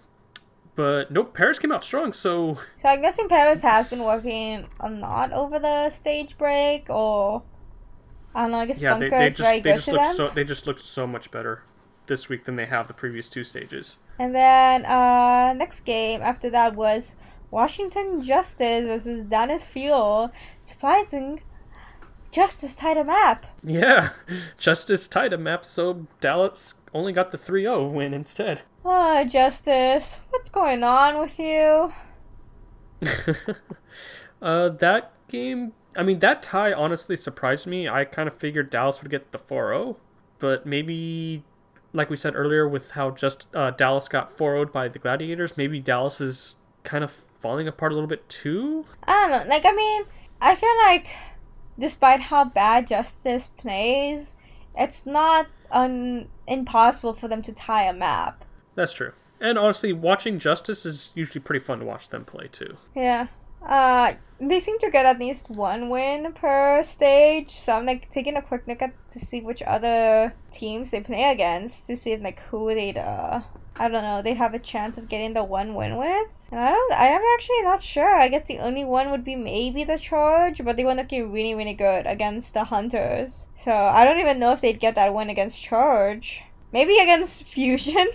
But 0.76 1.12
nope, 1.12 1.34
Paris 1.34 1.60
came 1.60 1.72
out 1.72 1.84
strong. 1.84 2.14
So 2.14 2.58
so 2.76 2.90
I'm 2.90 3.02
guessing 3.02 3.28
Paris 3.28 3.62
has 3.62 3.88
been 3.88 4.04
working 4.04 4.68
a 4.80 4.90
lot 4.90 5.32
over 5.34 5.60
the 5.60 5.90
stage 5.90 6.38
break, 6.38 6.90
or 6.90 7.44
I 8.34 8.44
don't 8.44 8.52
know. 8.52 8.60
I 8.60 8.66
guess 8.66 8.82
yeah, 8.82 8.92
Bunker 8.92 9.10
they, 9.10 9.18
they 9.18 9.28
is 9.28 9.38
just, 9.38 9.48
very 9.48 9.60
they 9.60 9.70
good 9.72 9.76
just 9.76 9.86
to 9.86 9.92
look 9.92 10.02
them. 10.02 10.16
so 10.16 10.32
they 10.34 10.44
just 10.44 10.68
looked 10.68 10.82
so 10.82 11.06
much 11.06 11.30
better 11.32 11.64
this 12.08 12.30
week 12.30 12.46
than 12.46 12.56
they 12.56 12.66
have 12.66 12.88
the 12.88 12.94
previous 12.94 13.30
two 13.30 13.44
stages. 13.44 13.98
And 14.18 14.34
then 14.34 14.86
uh 14.86 15.54
next 15.54 15.82
game 15.82 16.22
after 16.22 16.50
that 16.50 16.76
was 16.76 17.16
Washington 17.52 18.22
Justice 18.22 18.86
versus 18.86 19.26
Dallas 19.26 19.68
Fuel. 19.68 20.32
Surprising 20.62 21.42
Justice 22.32 22.76
tied 22.76 22.98
a 22.98 23.04
map. 23.04 23.46
Yeah, 23.62 24.12
Justice 24.58 25.08
tied 25.08 25.34
a 25.34 25.38
map, 25.38 25.66
so 25.66 26.08
Dallas 26.22 26.76
only 26.94 27.12
got 27.12 27.32
the 27.32 27.38
3 27.38 27.64
0 27.64 27.90
win 27.90 28.14
instead. 28.14 28.62
Oh, 28.86 29.24
Justice, 29.26 30.18
what's 30.30 30.50
going 30.50 30.84
on 30.84 31.20
with 31.20 31.38
you? 31.38 31.94
uh, 34.42 34.70
that 34.70 35.12
game, 35.28 35.74
I 35.96 36.04
mean, 36.04 36.20
that 36.20 36.42
tie 36.42 36.72
honestly 36.72 37.18
surprised 37.18 37.68
me. 37.68 37.90
I 37.90 38.06
kind 38.06 38.28
of 38.28 38.34
figured 38.34 38.70
Dallas 38.70 39.02
would 39.02 39.12
get 39.12 39.34
the 39.34 39.38
4 39.38 39.74
0, 39.74 39.98
but 40.40 40.66
maybe, 40.66 41.44
like 41.92 42.10
we 42.10 42.16
said 42.16 42.34
earlier, 42.36 42.68
with 42.68 42.92
how 42.92 43.12
just 43.12 43.48
uh, 43.54 43.72
Dallas 43.72 44.08
got 44.08 44.36
4 44.38 44.56
0'd 44.56 44.72
by 44.72 44.88
the 44.88 45.00
Gladiators, 45.00 45.58
maybe 45.58 45.82
Dallas 45.82 46.22
is 46.22 46.56
kind 46.84 47.04
of 47.04 47.12
falling 47.12 47.68
apart 47.68 47.92
a 47.92 47.96
little 47.96 48.08
bit 48.08 48.28
too. 48.30 48.86
I 49.04 49.28
don't 49.28 49.32
know. 49.32 49.50
Like, 49.54 49.66
I 49.66 49.74
mean, 49.74 50.04
I 50.40 50.56
feel 50.56 50.76
like 50.78 51.08
despite 51.78 52.22
how 52.22 52.46
bad 52.46 52.88
Justice 52.88 53.48
plays, 53.48 54.34
it's 54.78 55.06
not 55.06 55.48
un- 55.72 56.28
impossible 56.48 57.14
for 57.14 57.28
them 57.28 57.42
to 57.44 57.54
tie 57.54 57.84
a 57.84 57.94
map. 57.94 58.46
That's 58.76 58.94
true. 58.94 59.14
And 59.40 59.58
honestly, 59.58 59.92
watching 59.92 60.38
Justice 60.40 60.86
is 60.86 61.12
usually 61.16 61.42
pretty 61.42 61.64
fun 61.64 61.80
to 61.80 61.86
watch 61.86 62.10
them 62.10 62.26
play 62.26 62.48
too. 62.52 62.78
Yeah. 62.96 63.28
Uh, 63.66 64.14
they 64.40 64.60
seem 64.60 64.80
to 64.80 64.90
get 64.90 65.06
at 65.06 65.20
least 65.20 65.50
one 65.50 65.90
win 65.90 66.34
per 66.34 66.82
stage. 66.84 67.52
So 67.52 67.74
I'm 67.74 67.86
like 67.86 68.10
taking 68.10 68.36
a 68.36 68.42
quick 68.42 68.64
look 68.68 68.82
at 68.82 68.94
to 69.10 69.20
see 69.20 69.42
which 69.42 69.62
other 69.64 70.34
teams 70.52 70.92
they 70.92 71.02
play 71.02 71.32
against 71.32 71.88
to 71.88 71.96
see 71.96 72.16
like 72.18 72.40
who 72.40 72.74
they'd 72.74 72.98
uh 72.98 73.42
I 73.86 73.88
don't 73.90 74.04
know 74.04 74.22
they'd 74.22 74.38
have 74.38 74.54
a 74.54 74.60
chance 74.60 74.98
of 74.98 75.10
getting 75.10 75.34
the 75.34 75.44
one 75.44 75.74
win 75.76 75.96
with. 75.98 76.28
And 76.52 76.60
I 76.60 76.70
don't 76.72 76.94
I 76.94 77.08
am 77.08 77.22
actually 77.36 77.62
not 77.64 77.82
sure. 77.82 78.16
I 78.16 78.28
guess 78.28 78.44
the 78.44 78.60
only 78.60 78.84
one 78.86 79.10
would 79.12 79.24
be 79.24 79.36
maybe 79.36 79.84
the 79.84 79.98
Charge, 79.98 80.64
but 80.64 80.76
they 80.78 80.84
were 80.86 80.94
looking 80.96 81.32
really 81.32 81.54
really 81.56 81.74
good 81.74 82.06
against 82.06 82.54
the 82.54 82.66
Hunters. 82.66 83.48
So 83.56 83.72
I 83.72 84.04
don't 84.06 84.20
even 84.20 84.40
know 84.40 84.52
if 84.52 84.62
they'd 84.62 84.80
get 84.80 84.96
that 84.96 85.14
win 85.14 85.30
against 85.30 85.62
Charge. 85.62 86.44
Maybe 86.72 86.98
against 87.00 87.44
Fusion. 87.56 88.08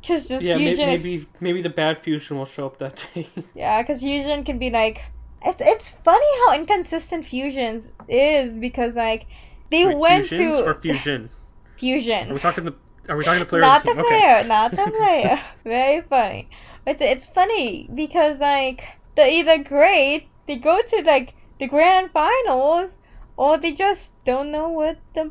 just 0.00 0.28
just 0.30 0.44
yeah, 0.44 0.56
may- 0.56 0.66
Fusion 0.68 0.88
is 0.88 1.04
maybe 1.04 1.26
maybe 1.40 1.62
the 1.62 1.70
bad 1.70 1.98
fusion 1.98 2.38
will 2.38 2.46
show 2.46 2.66
up 2.66 2.78
that 2.78 3.06
day. 3.14 3.28
yeah, 3.54 3.82
because 3.82 4.00
fusion 4.00 4.44
can 4.44 4.58
be 4.58 4.70
like 4.70 5.02
it's 5.44 5.62
it's 5.72 5.90
funny 6.04 6.26
how 6.46 6.54
inconsistent 6.54 7.24
fusions 7.24 7.92
is 8.08 8.56
because 8.56 8.96
like 8.96 9.26
they 9.70 9.86
Wait, 9.86 9.98
went 9.98 10.24
fusions 10.26 10.58
to 10.58 10.64
or 10.66 10.74
fusion? 10.74 11.20
Are 11.30 11.78
fusion, 11.78 12.32
we 12.34 12.40
talking 12.40 12.64
the? 12.64 12.74
Are 13.08 13.16
we 13.16 13.24
talking 13.24 13.40
the 13.40 13.46
player? 13.46 13.62
not 13.62 13.82
the 13.82 13.94
the 13.94 14.02
player, 14.02 14.44
not 14.44 14.70
the 14.70 14.92
player. 14.96 15.40
Very 15.64 16.02
funny. 16.02 16.48
It's 16.86 17.00
it's 17.00 17.26
funny 17.26 17.88
because 17.94 18.40
like 18.40 18.84
they're 19.14 19.30
either 19.30 19.62
great, 19.62 20.28
they 20.46 20.56
go 20.56 20.82
to 20.82 21.02
like 21.02 21.34
the 21.58 21.66
grand 21.66 22.10
finals, 22.12 22.98
or 23.36 23.56
they 23.56 23.72
just 23.72 24.12
don't 24.24 24.50
know 24.50 24.68
what 24.68 24.98
the 25.14 25.30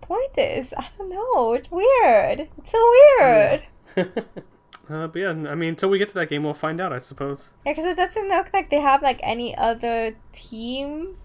point 0.00 0.36
is. 0.36 0.74
I 0.76 0.88
don't 0.98 1.10
know. 1.10 1.52
It's 1.54 1.70
weird. 1.70 2.48
It's 2.58 2.70
so 2.70 2.92
weird. 3.18 3.62
uh, 3.96 5.06
but 5.06 5.16
yeah, 5.16 5.30
I 5.30 5.54
mean, 5.54 5.70
until 5.70 5.90
we 5.90 5.98
get 5.98 6.08
to 6.10 6.14
that 6.16 6.28
game, 6.28 6.42
we'll 6.42 6.54
find 6.54 6.80
out, 6.80 6.92
I 6.92 6.98
suppose. 6.98 7.50
Yeah, 7.64 7.72
because 7.72 7.86
it 7.86 7.96
doesn't 7.96 8.28
look 8.28 8.52
like 8.52 8.70
they 8.70 8.80
have 8.80 9.02
like 9.02 9.20
any 9.22 9.56
other 9.56 10.16
team 10.32 11.16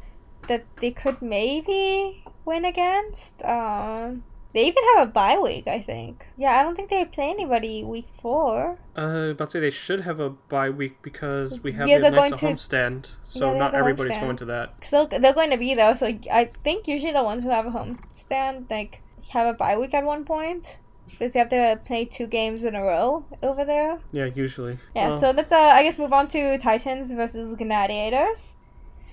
that 0.48 0.66
they 0.78 0.92
could 0.92 1.22
maybe 1.22 2.24
win 2.46 2.66
against. 2.66 3.44
Um, 3.44 4.24
they 4.58 4.66
even 4.66 4.84
have 4.96 5.08
a 5.08 5.12
bye 5.12 5.38
week, 5.38 5.68
I 5.68 5.80
think. 5.80 6.26
Yeah, 6.36 6.60
I 6.60 6.64
don't 6.64 6.76
think 6.76 6.90
they 6.90 7.06
play 7.06 7.30
anybody 7.30 7.84
week 7.84 8.08
four. 8.20 8.80
Uh, 8.98 9.30
about 9.32 9.46
to 9.46 9.52
say 9.52 9.60
they 9.60 9.70
should 9.70 10.02
have 10.02 10.20
a 10.20 10.32
bye 10.32 10.72
week 10.72 10.96
because 11.04 11.62
we 11.62 11.74
have 11.74 11.88
Yes, 11.88 12.02
the 12.02 12.08
Atlanta 12.08 12.36
homestand, 12.38 13.12
so 13.28 13.52
Yeah, 13.54 13.60
not 13.60 13.76
everybody's 13.76 14.18
homestand. 14.18 14.22
going 14.22 14.38
to 14.38 14.46
that. 14.46 14.74
So 14.84 15.06
they're 15.06 15.34
going 15.42 15.52
to 15.52 15.58
be 15.58 15.76
there. 15.76 15.96
So 15.96 16.08
I 16.32 16.46
think 16.64 16.88
usually 16.88 17.12
the 17.12 17.24
ones 17.24 17.44
who 17.44 17.50
have 17.52 17.68
a 17.68 17.70
home 17.72 18.00
stand 18.10 18.66
like 18.72 19.02
have 19.30 19.46
a 19.46 19.54
bye 19.54 19.78
week 19.78 19.94
at 19.94 20.04
one 20.04 20.26
point 20.26 20.80
because 21.12 21.34
they 21.34 21.40
have 21.40 21.50
to 21.50 21.80
play 21.86 22.06
two 22.06 22.26
games 22.26 22.66
in 22.66 22.74
a 22.76 22.82
row 22.82 23.26
over 23.44 23.64
there. 23.64 24.00
Yeah, 24.12 24.26
usually. 24.26 24.80
Yeah. 24.96 25.10
Well, 25.12 25.20
so 25.20 25.32
let's 25.32 25.54
uh, 25.54 25.58
I 25.80 25.84
guess 25.84 26.00
move 26.00 26.14
on 26.14 26.28
to 26.30 26.58
Titans 26.58 27.12
versus 27.12 27.54
Gladiators. 27.56 28.56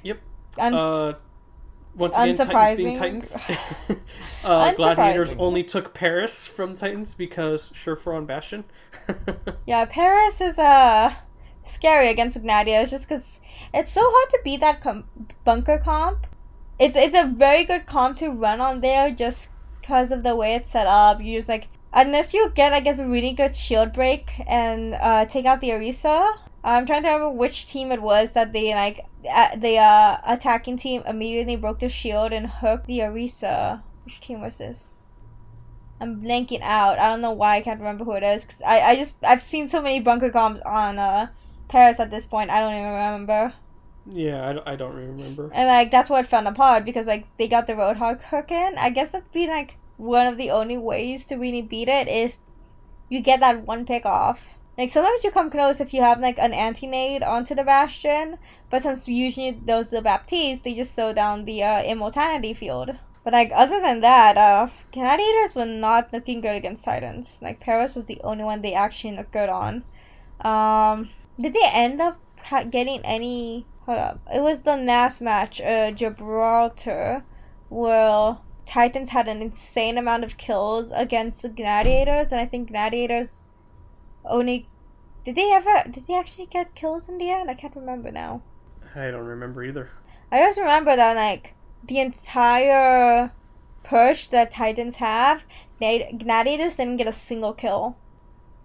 Yep. 0.02 0.18
And 0.58 0.74
Uh, 0.74 1.12
once 1.94 2.16
again, 2.16 2.36
Titans 2.36 2.76
being 2.76 2.94
Titans. 2.94 3.36
uh, 4.44 4.72
Gladiators 4.74 5.32
only 5.38 5.62
took 5.62 5.94
Paris 5.94 6.46
from 6.46 6.76
Titans 6.76 7.14
because 7.14 7.70
Surefour 7.72 8.14
on 8.14 8.26
Bastion. 8.26 8.64
Yeah, 9.66 9.84
Paris 9.84 10.40
is 10.40 10.58
uh 10.58 11.14
scary 11.62 12.08
against 12.08 12.40
Gladiators 12.40 12.90
just 12.90 13.08
because 13.08 13.40
it's 13.72 13.92
so 13.92 14.00
hard 14.02 14.30
to 14.30 14.40
beat 14.44 14.60
that 14.60 14.80
com- 14.80 15.04
bunker 15.44 15.78
comp. 15.78 16.26
It's 16.78 16.96
it's 16.96 17.14
a 17.14 17.24
very 17.24 17.64
good 17.64 17.86
comp 17.86 18.16
to 18.18 18.30
run 18.30 18.60
on 18.60 18.80
there 18.80 19.10
just 19.10 19.48
because 19.80 20.10
of 20.10 20.22
the 20.22 20.34
way 20.34 20.54
it's 20.54 20.70
set 20.70 20.86
up. 20.86 21.20
You 21.22 21.38
just 21.38 21.48
like 21.48 21.68
unless 21.92 22.34
you 22.34 22.50
get 22.54 22.72
I 22.72 22.80
guess 22.80 22.98
a 22.98 23.06
really 23.06 23.32
good 23.32 23.54
shield 23.54 23.92
break 23.92 24.30
and 24.46 24.94
uh, 24.94 25.26
take 25.26 25.44
out 25.44 25.60
the 25.60 25.70
Orisa. 25.70 26.38
I'm 26.64 26.86
trying 26.86 27.02
to 27.02 27.08
remember 27.10 27.30
which 27.30 27.66
team 27.66 27.92
it 27.92 28.00
was 28.02 28.32
that 28.32 28.52
they 28.52 28.74
like 28.74 29.00
uh, 29.30 29.54
the 29.56 29.76
uh, 29.78 30.18
attacking 30.26 30.76
team 30.78 31.02
immediately 31.06 31.56
broke 31.56 31.80
the 31.80 31.88
shield 31.88 32.32
and 32.32 32.46
hooked 32.46 32.86
the 32.86 33.00
Orisa. 33.00 33.82
Which 34.04 34.20
team 34.20 34.40
was 34.40 34.58
this? 34.58 34.98
I'm 36.00 36.20
blanking 36.22 36.60
out. 36.62 36.98
I 36.98 37.08
don't 37.08 37.20
know 37.20 37.32
why 37.32 37.56
I 37.56 37.60
can't 37.60 37.78
remember 37.80 38.04
who 38.04 38.12
it 38.12 38.22
is. 38.22 38.44
Cause 38.44 38.62
I, 38.66 38.80
I 38.80 38.96
just 38.96 39.14
I've 39.22 39.42
seen 39.42 39.68
so 39.68 39.80
many 39.80 40.00
bunker 40.00 40.30
comps 40.30 40.60
on 40.66 40.98
uh 40.98 41.28
Paris 41.68 42.00
at 42.00 42.10
this 42.10 42.26
point. 42.26 42.50
I 42.50 42.60
don't 42.60 42.72
even 42.74 42.84
remember. 42.92 43.52
yeah, 44.10 44.48
I, 44.48 44.52
don't- 44.52 44.68
I 44.68 44.76
don't 44.76 44.94
remember. 44.94 45.50
And 45.54 45.68
like 45.68 45.90
that's 45.90 46.10
what 46.10 46.26
fell 46.26 46.46
apart 46.46 46.84
because 46.84 47.06
like 47.06 47.26
they 47.38 47.48
got 47.48 47.66
the 47.66 47.74
Roadhog 47.74 48.22
hook 48.22 48.50
in. 48.50 48.76
I 48.78 48.90
guess 48.90 49.10
that'd 49.12 49.30
be 49.32 49.46
like 49.46 49.76
one 49.96 50.26
of 50.26 50.36
the 50.36 50.50
only 50.50 50.76
ways 50.76 51.26
to 51.26 51.36
really 51.36 51.62
beat 51.62 51.88
it 51.88 52.08
is 52.08 52.36
you 53.08 53.20
get 53.20 53.40
that 53.40 53.66
one 53.66 53.84
pick 53.86 54.04
off. 54.06 54.58
Like 54.76 54.90
sometimes 54.90 55.22
you 55.22 55.30
come 55.30 55.50
close 55.50 55.80
if 55.80 55.94
you 55.94 56.02
have 56.02 56.20
like 56.20 56.38
an 56.38 56.52
anti 56.52 56.86
nade 56.86 57.22
onto 57.22 57.54
the 57.54 57.62
bastion, 57.62 58.38
but 58.70 58.82
since 58.82 59.06
usually 59.06 59.52
those 59.52 59.92
are 59.92 59.96
the 59.96 60.02
Baptiste, 60.02 60.64
they 60.64 60.74
just 60.74 60.94
slow 60.94 61.12
down 61.12 61.44
the 61.44 61.62
uh, 61.62 61.82
immortality 61.82 62.54
field. 62.54 62.98
But 63.22 63.32
like 63.32 63.52
other 63.54 63.80
than 63.80 64.00
that, 64.00 64.36
uh, 64.36 64.68
Gladiators 64.92 65.54
were 65.54 65.64
not 65.64 66.12
looking 66.12 66.40
good 66.40 66.56
against 66.56 66.84
Titans. 66.84 67.38
Like 67.40 67.60
Paris 67.60 67.94
was 67.94 68.06
the 68.06 68.20
only 68.24 68.44
one 68.44 68.62
they 68.62 68.74
actually 68.74 69.16
looked 69.16 69.32
good 69.32 69.48
on. 69.48 69.84
Um, 70.40 71.10
did 71.40 71.54
they 71.54 71.68
end 71.72 72.00
up 72.00 72.20
ha- 72.42 72.64
getting 72.64 73.00
any? 73.04 73.66
Hold 73.86 73.98
up, 73.98 74.20
it 74.34 74.40
was 74.40 74.62
the 74.62 74.76
last 74.76 75.20
match, 75.20 75.60
uh, 75.60 75.90
Gibraltar, 75.90 77.22
where 77.68 78.38
Titans 78.64 79.10
had 79.10 79.28
an 79.28 79.42
insane 79.42 79.98
amount 79.98 80.24
of 80.24 80.38
kills 80.38 80.90
against 80.94 81.42
the 81.42 81.50
Gladiators, 81.50 82.32
and 82.32 82.40
I 82.40 82.46
think 82.46 82.70
Gladiators 82.70 83.50
only. 84.24 84.68
Did 85.24 85.36
they 85.36 85.52
ever? 85.52 85.84
Did 85.90 86.06
they 86.06 86.14
actually 86.14 86.46
get 86.46 86.74
kills 86.74 87.08
in 87.08 87.18
the 87.18 87.30
end? 87.30 87.50
I 87.50 87.54
can't 87.54 87.74
remember 87.74 88.10
now. 88.10 88.42
I 88.94 89.10
don't 89.10 89.24
remember 89.24 89.64
either. 89.64 89.90
I 90.30 90.38
just 90.38 90.58
remember 90.58 90.96
that 90.96 91.16
like 91.16 91.54
the 91.86 91.98
entire 92.00 93.32
push 93.82 94.28
that 94.28 94.50
Titans 94.50 94.96
have, 94.96 95.42
Gladi- 95.80 96.22
Gladiators 96.22 96.76
didn't 96.76 96.96
get 96.96 97.08
a 97.08 97.12
single 97.12 97.52
kill. 97.52 97.96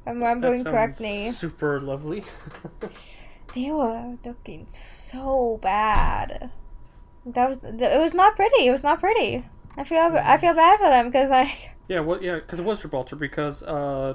If 0.02 0.08
I'm 0.08 0.17
remembering 0.19 0.63
correctly. 0.63 1.32
Super 1.32 1.80
lovely. 1.80 2.24
They 3.56 3.72
were 3.72 4.17
looking 4.24 4.67
so 4.67 5.60
bad. 5.62 6.52
That 7.26 7.50
was 7.50 7.60
it. 7.63 8.00
Was 8.00 8.13
not 8.13 8.36
pretty. 8.36 8.67
It 8.67 8.72
was 8.72 8.84
not 8.84 9.00
pretty. 9.00 9.43
I 9.76 9.84
feel 9.84 10.00
I 10.00 10.38
feel 10.38 10.54
bad 10.54 10.78
for 10.80 10.89
them 10.89 11.08
because 11.08 11.30
like 11.32 11.72
yeah, 11.88 12.02
well, 12.02 12.22
yeah, 12.22 12.36
because 12.36 12.60
it 12.60 12.65
was 12.65 12.82
Gibraltar 12.82 13.15
because 13.15 13.63
uh, 13.63 14.13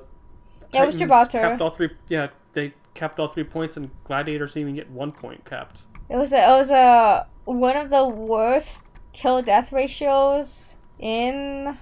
Yeah, 0.74 0.82
it 0.82 0.87
was 0.87 0.94
Titans 0.94 1.00
Gibraltar. 1.00 1.38
Capped 1.40 1.60
all 1.62 1.70
three. 1.70 1.90
Yeah, 2.08 2.28
they 2.52 2.74
capped 2.94 3.18
all 3.18 3.28
three 3.28 3.44
points, 3.44 3.76
and 3.76 3.90
Gladiators 4.04 4.54
didn't 4.54 4.68
even 4.68 4.74
get 4.76 4.90
one 4.90 5.12
point 5.12 5.44
capped. 5.44 5.84
it 6.08 6.16
was 6.16 6.32
a, 6.32 6.37
it 6.37 6.56
was 6.58 6.70
a 6.70 7.26
one 7.44 7.76
of 7.76 7.90
the 7.90 8.06
worst 8.06 8.84
kill 9.12 9.42
death 9.42 9.72
ratios 9.72 10.76
in 10.98 11.78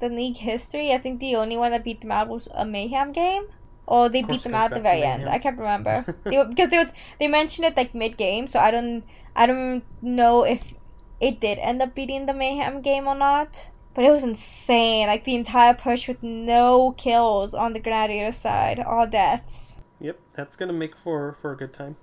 the 0.00 0.08
league 0.08 0.36
history. 0.38 0.92
I 0.92 0.98
think 0.98 1.20
the 1.20 1.36
only 1.36 1.56
one 1.56 1.70
that 1.72 1.84
beat 1.84 2.00
them 2.00 2.12
out 2.12 2.28
was 2.28 2.48
a 2.54 2.64
mayhem 2.66 3.12
game. 3.12 3.46
Or 3.86 4.08
they 4.08 4.22
beat 4.22 4.42
them 4.42 4.54
out 4.54 4.72
at 4.72 4.76
the 4.76 4.80
very 4.80 5.02
end. 5.02 5.28
I 5.28 5.38
can't 5.38 5.58
remember 5.58 6.06
they 6.24 6.42
because 6.42 6.70
they 6.70 6.78
was, 6.78 6.88
they 7.20 7.28
mentioned 7.28 7.66
it 7.66 7.76
like 7.76 7.94
mid 7.94 8.16
game, 8.16 8.48
so 8.48 8.58
I 8.58 8.70
don't 8.70 9.04
I 9.36 9.44
don't 9.44 9.82
know 10.00 10.42
if 10.44 10.72
it 11.20 11.38
did 11.38 11.58
end 11.58 11.82
up 11.82 11.94
beating 11.94 12.24
the 12.24 12.32
mayhem 12.32 12.80
game 12.80 13.06
or 13.06 13.14
not. 13.14 13.68
But 13.94 14.04
it 14.04 14.10
was 14.10 14.22
insane. 14.22 15.06
Like 15.06 15.24
the 15.24 15.34
entire 15.34 15.74
push 15.74 16.08
with 16.08 16.22
no 16.22 16.94
kills 16.96 17.54
on 17.54 17.72
the 17.72 17.78
gladiator 17.80 18.32
side, 18.32 18.80
all 18.80 19.06
deaths. 19.06 19.76
Yep, 20.00 20.18
that's 20.32 20.56
gonna 20.56 20.72
make 20.72 20.96
for 20.96 21.34
for 21.40 21.52
a 21.52 21.56
good 21.56 21.72
time. 21.72 21.96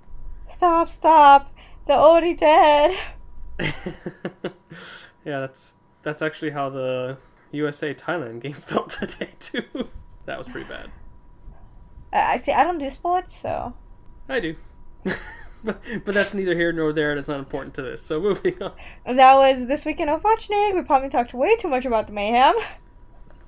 Stop! 0.46 0.90
Stop! 0.90 1.54
They're 1.88 1.98
already 1.98 2.34
dead. 2.34 2.98
yeah, 3.60 5.40
that's 5.40 5.78
that's 6.02 6.22
actually 6.22 6.52
how 6.52 6.70
the 6.70 7.18
USA 7.52 7.94
Thailand 7.94 8.42
game 8.42 8.54
felt 8.72 8.90
today 8.90 9.32
too. 9.40 9.64
that 10.26 10.38
was 10.38 10.48
pretty 10.48 10.68
bad. 10.68 10.90
I 12.14 12.34
I 12.34 12.38
see. 12.38 12.54
I 12.54 12.64
don't 12.64 12.78
do 12.78 12.90
sports, 12.90 13.36
so 13.36 13.74
I 14.30 14.40
do. 14.40 14.56
But, 15.64 15.82
but 16.06 16.14
that's 16.14 16.34
neither 16.34 16.56
here 16.56 16.72
nor 16.72 16.94
there, 16.94 17.12
and 17.12 17.20
it's 17.20 17.28
not 17.28 17.40
important 17.40 17.74
to 17.76 17.82
this. 17.82 18.02
So 18.02 18.20
moving 18.20 18.62
on. 18.62 18.74
that 19.06 19.36
was 19.36 19.68
this 19.68 19.86
week 19.86 20.00
in 20.00 20.08
League. 20.10 20.76
We 20.76 20.82
probably 20.82 21.10
talked 21.10 21.34
way 21.34 21.56
too 21.56 21.68
much 21.68 21.86
about 21.86 22.08
the 22.08 22.14
mayhem. 22.14 22.56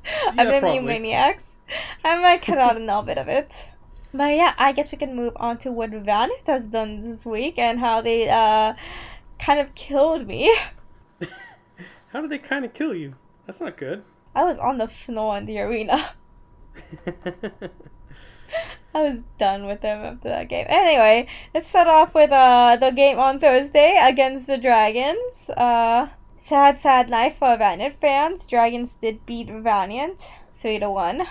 Yeah, 0.05 0.43
then 0.43 0.59
probably. 0.59 0.79
the 0.79 0.85
maniacs. 0.85 1.55
I 2.03 2.19
might 2.19 2.41
cut 2.41 2.57
out 2.57 2.75
a 2.75 2.79
little 2.81 3.03
bit 3.03 3.17
of 3.17 3.29
it. 3.29 3.69
But 4.13 4.35
yeah, 4.35 4.53
I 4.57 4.73
guess 4.73 4.91
we 4.91 4.97
can 4.97 5.15
move 5.15 5.31
on 5.37 5.57
to 5.59 5.71
what 5.71 5.91
Valiant 5.91 6.45
has 6.45 6.67
done 6.67 6.99
this 6.99 7.25
week 7.25 7.57
and 7.57 7.79
how 7.79 8.01
they 8.01 8.27
uh 8.27 8.73
kind 9.39 9.61
of 9.61 9.73
killed 9.75 10.27
me. 10.27 10.53
How 12.13 12.21
did 12.21 12.29
they 12.29 12.37
kind 12.37 12.63
of 12.63 12.73
kill 12.73 12.93
you? 12.93 13.15
That's 13.47 13.59
not 13.59 13.75
good. 13.75 14.03
I 14.35 14.43
was 14.43 14.59
on 14.59 14.77
the 14.77 14.87
floor 14.87 15.35
in 15.37 15.45
the 15.47 15.59
arena. 15.59 16.11
I 18.93 19.01
was 19.01 19.21
done 19.37 19.65
with 19.65 19.81
them 19.81 20.03
after 20.03 20.29
that 20.29 20.49
game. 20.49 20.65
Anyway, 20.69 21.27
let's 21.53 21.67
start 21.67 21.87
off 21.87 22.13
with 22.13 22.31
uh 22.31 22.75
the 22.79 22.91
game 22.91 23.19
on 23.19 23.39
Thursday 23.39 23.97
against 24.01 24.47
the 24.47 24.57
Dragons. 24.57 25.49
Uh 25.57 26.09
sad 26.37 26.77
sad 26.77 27.09
night 27.09 27.35
for 27.35 27.57
Valiant 27.57 27.99
fans. 27.99 28.45
Dragons 28.47 28.95
did 28.95 29.25
beat 29.25 29.49
Valiant 29.49 30.31
three 30.59 30.79
to 30.79 30.89
one. 30.89 31.23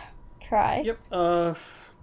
Cry. 0.48 0.82
Yep. 0.84 0.98
Uh, 1.10 1.54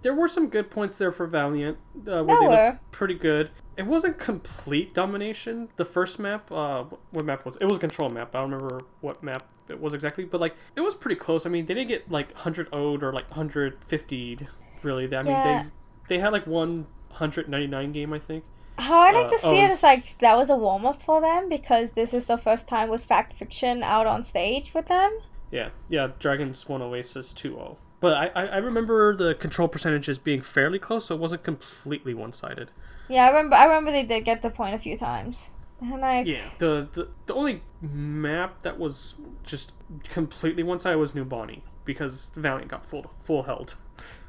there 0.02 0.14
were 0.14 0.26
some 0.26 0.48
good 0.48 0.70
points 0.70 0.96
there 0.98 1.12
for 1.12 1.26
Valiant, 1.26 1.76
uh, 2.08 2.24
where 2.24 2.24
There 2.24 2.40
they 2.40 2.46
were. 2.46 2.66
looked 2.72 2.90
pretty 2.90 3.14
good. 3.14 3.50
It 3.76 3.86
wasn't 3.86 4.18
complete 4.18 4.94
domination. 4.94 5.68
The 5.76 5.84
first 5.84 6.18
map, 6.18 6.50
uh, 6.50 6.84
what 7.10 7.24
map 7.24 7.44
was 7.44 7.56
it? 7.60 7.66
Was 7.66 7.76
a 7.76 7.80
control 7.80 8.08
map. 8.08 8.34
I 8.34 8.40
don't 8.40 8.50
remember 8.50 8.80
what 9.02 9.22
map 9.22 9.46
it 9.68 9.78
was 9.80 9.92
exactly, 9.92 10.24
but 10.24 10.40
like 10.40 10.56
it 10.74 10.80
was 10.80 10.94
pretty 10.96 11.14
close. 11.16 11.46
I 11.46 11.50
mean, 11.50 11.66
they 11.66 11.74
didn't 11.74 11.88
get 11.88 12.10
like 12.10 12.32
100 12.32 12.68
owed 12.72 13.02
or 13.04 13.12
like 13.12 13.30
150 13.30 14.46
really. 14.82 15.04
I 15.14 15.22
mean, 15.22 15.32
Yeah. 15.32 15.62
they 16.08 16.16
they 16.16 16.20
had 16.20 16.32
like 16.32 16.46
199 16.46 17.92
game, 17.92 18.12
I 18.12 18.18
think. 18.18 18.44
How 18.78 19.00
I 19.00 19.12
like 19.12 19.26
Uh, 19.26 19.30
to 19.30 19.38
see 19.38 19.46
oh, 19.60 19.64
it 19.64 19.70
is 19.70 19.82
like 19.82 20.16
that 20.18 20.36
was 20.36 20.48
a 20.50 20.56
warm 20.56 20.86
up 20.86 21.02
for 21.02 21.20
them 21.20 21.48
because 21.48 21.92
this 21.92 22.14
is 22.14 22.26
the 22.26 22.38
first 22.38 22.66
time 22.66 22.88
with 22.88 23.04
Fact 23.04 23.34
Fiction 23.34 23.82
out 23.82 24.06
on 24.06 24.22
stage 24.22 24.72
with 24.74 24.86
them. 24.86 25.18
Yeah, 25.50 25.70
yeah. 25.88 26.08
Dragons 26.18 26.68
One 26.68 26.80
Oasis 26.80 27.34
2-0. 27.34 27.76
But 28.00 28.14
I, 28.16 28.26
I, 28.42 28.46
I 28.46 28.56
remember 28.58 29.14
the 29.14 29.34
control 29.34 29.68
percentages 29.68 30.18
being 30.18 30.40
fairly 30.40 30.78
close, 30.78 31.06
so 31.06 31.14
it 31.14 31.20
wasn't 31.20 31.42
completely 31.42 32.14
one 32.14 32.32
sided. 32.32 32.70
Yeah, 33.08 33.24
I 33.26 33.28
remember. 33.28 33.56
I 33.56 33.64
remember 33.64 33.90
they 33.90 34.04
did 34.04 34.24
get 34.24 34.40
the 34.40 34.48
point 34.48 34.74
a 34.74 34.78
few 34.78 34.96
times, 34.96 35.50
and 35.82 36.00
like 36.00 36.26
Yeah, 36.26 36.48
the, 36.58 36.88
the 36.92 37.08
the 37.26 37.34
only 37.34 37.62
map 37.82 38.62
that 38.62 38.78
was 38.78 39.16
just 39.42 39.74
completely 40.04 40.62
one 40.62 40.78
sided 40.78 40.96
was 40.96 41.12
Numbani 41.12 41.60
because 41.92 42.30
Valiant 42.34 42.70
got 42.70 42.84
full 42.84 43.12
full 43.20 43.44
held. 43.44 43.74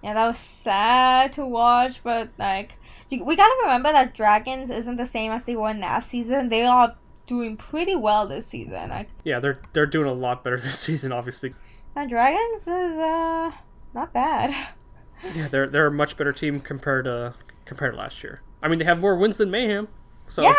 Yeah, 0.03 0.13
that 0.15 0.27
was 0.27 0.37
sad 0.37 1.33
to 1.33 1.45
watch, 1.45 2.03
but 2.03 2.29
like 2.37 2.73
we 3.09 3.35
gotta 3.35 3.55
remember 3.63 3.91
that 3.91 4.13
Dragons 4.13 4.69
isn't 4.69 4.95
the 4.95 5.05
same 5.05 5.31
as 5.31 5.43
they 5.43 5.55
were 5.55 5.73
last 5.73 6.09
season. 6.09 6.49
They 6.49 6.63
are 6.63 6.95
doing 7.27 7.57
pretty 7.57 7.95
well 7.95 8.27
this 8.27 8.47
season. 8.47 8.89
Like 8.89 9.09
Yeah, 9.23 9.39
they're 9.39 9.59
they're 9.73 9.85
doing 9.85 10.07
a 10.07 10.13
lot 10.13 10.43
better 10.43 10.59
this 10.61 10.79
season. 10.79 11.11
Obviously, 11.11 11.53
uh, 11.95 12.05
Dragons 12.05 12.61
is 12.61 12.97
uh 12.97 13.51
not 13.93 14.13
bad. 14.13 14.55
yeah, 15.33 15.47
they're 15.47 15.67
they're 15.67 15.87
a 15.87 15.91
much 15.91 16.17
better 16.17 16.33
team 16.33 16.59
compared 16.59 17.05
to 17.05 17.33
compared 17.65 17.93
to 17.93 17.99
last 17.99 18.23
year. 18.23 18.41
I 18.63 18.67
mean, 18.67 18.79
they 18.79 18.85
have 18.85 18.99
more 18.99 19.15
wins 19.15 19.37
than 19.37 19.51
Mayhem. 19.51 19.87
So 20.27 20.43
yeah, 20.43 20.55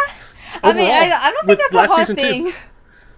I 0.63 0.73
mean 0.73 0.91
I, 0.91 1.11
I 1.19 1.31
don't 1.31 1.47
think 1.47 1.59
that's 1.59 1.75
a 1.75 1.87
hard 1.87 2.07
season 2.07 2.17
too. 2.17 2.53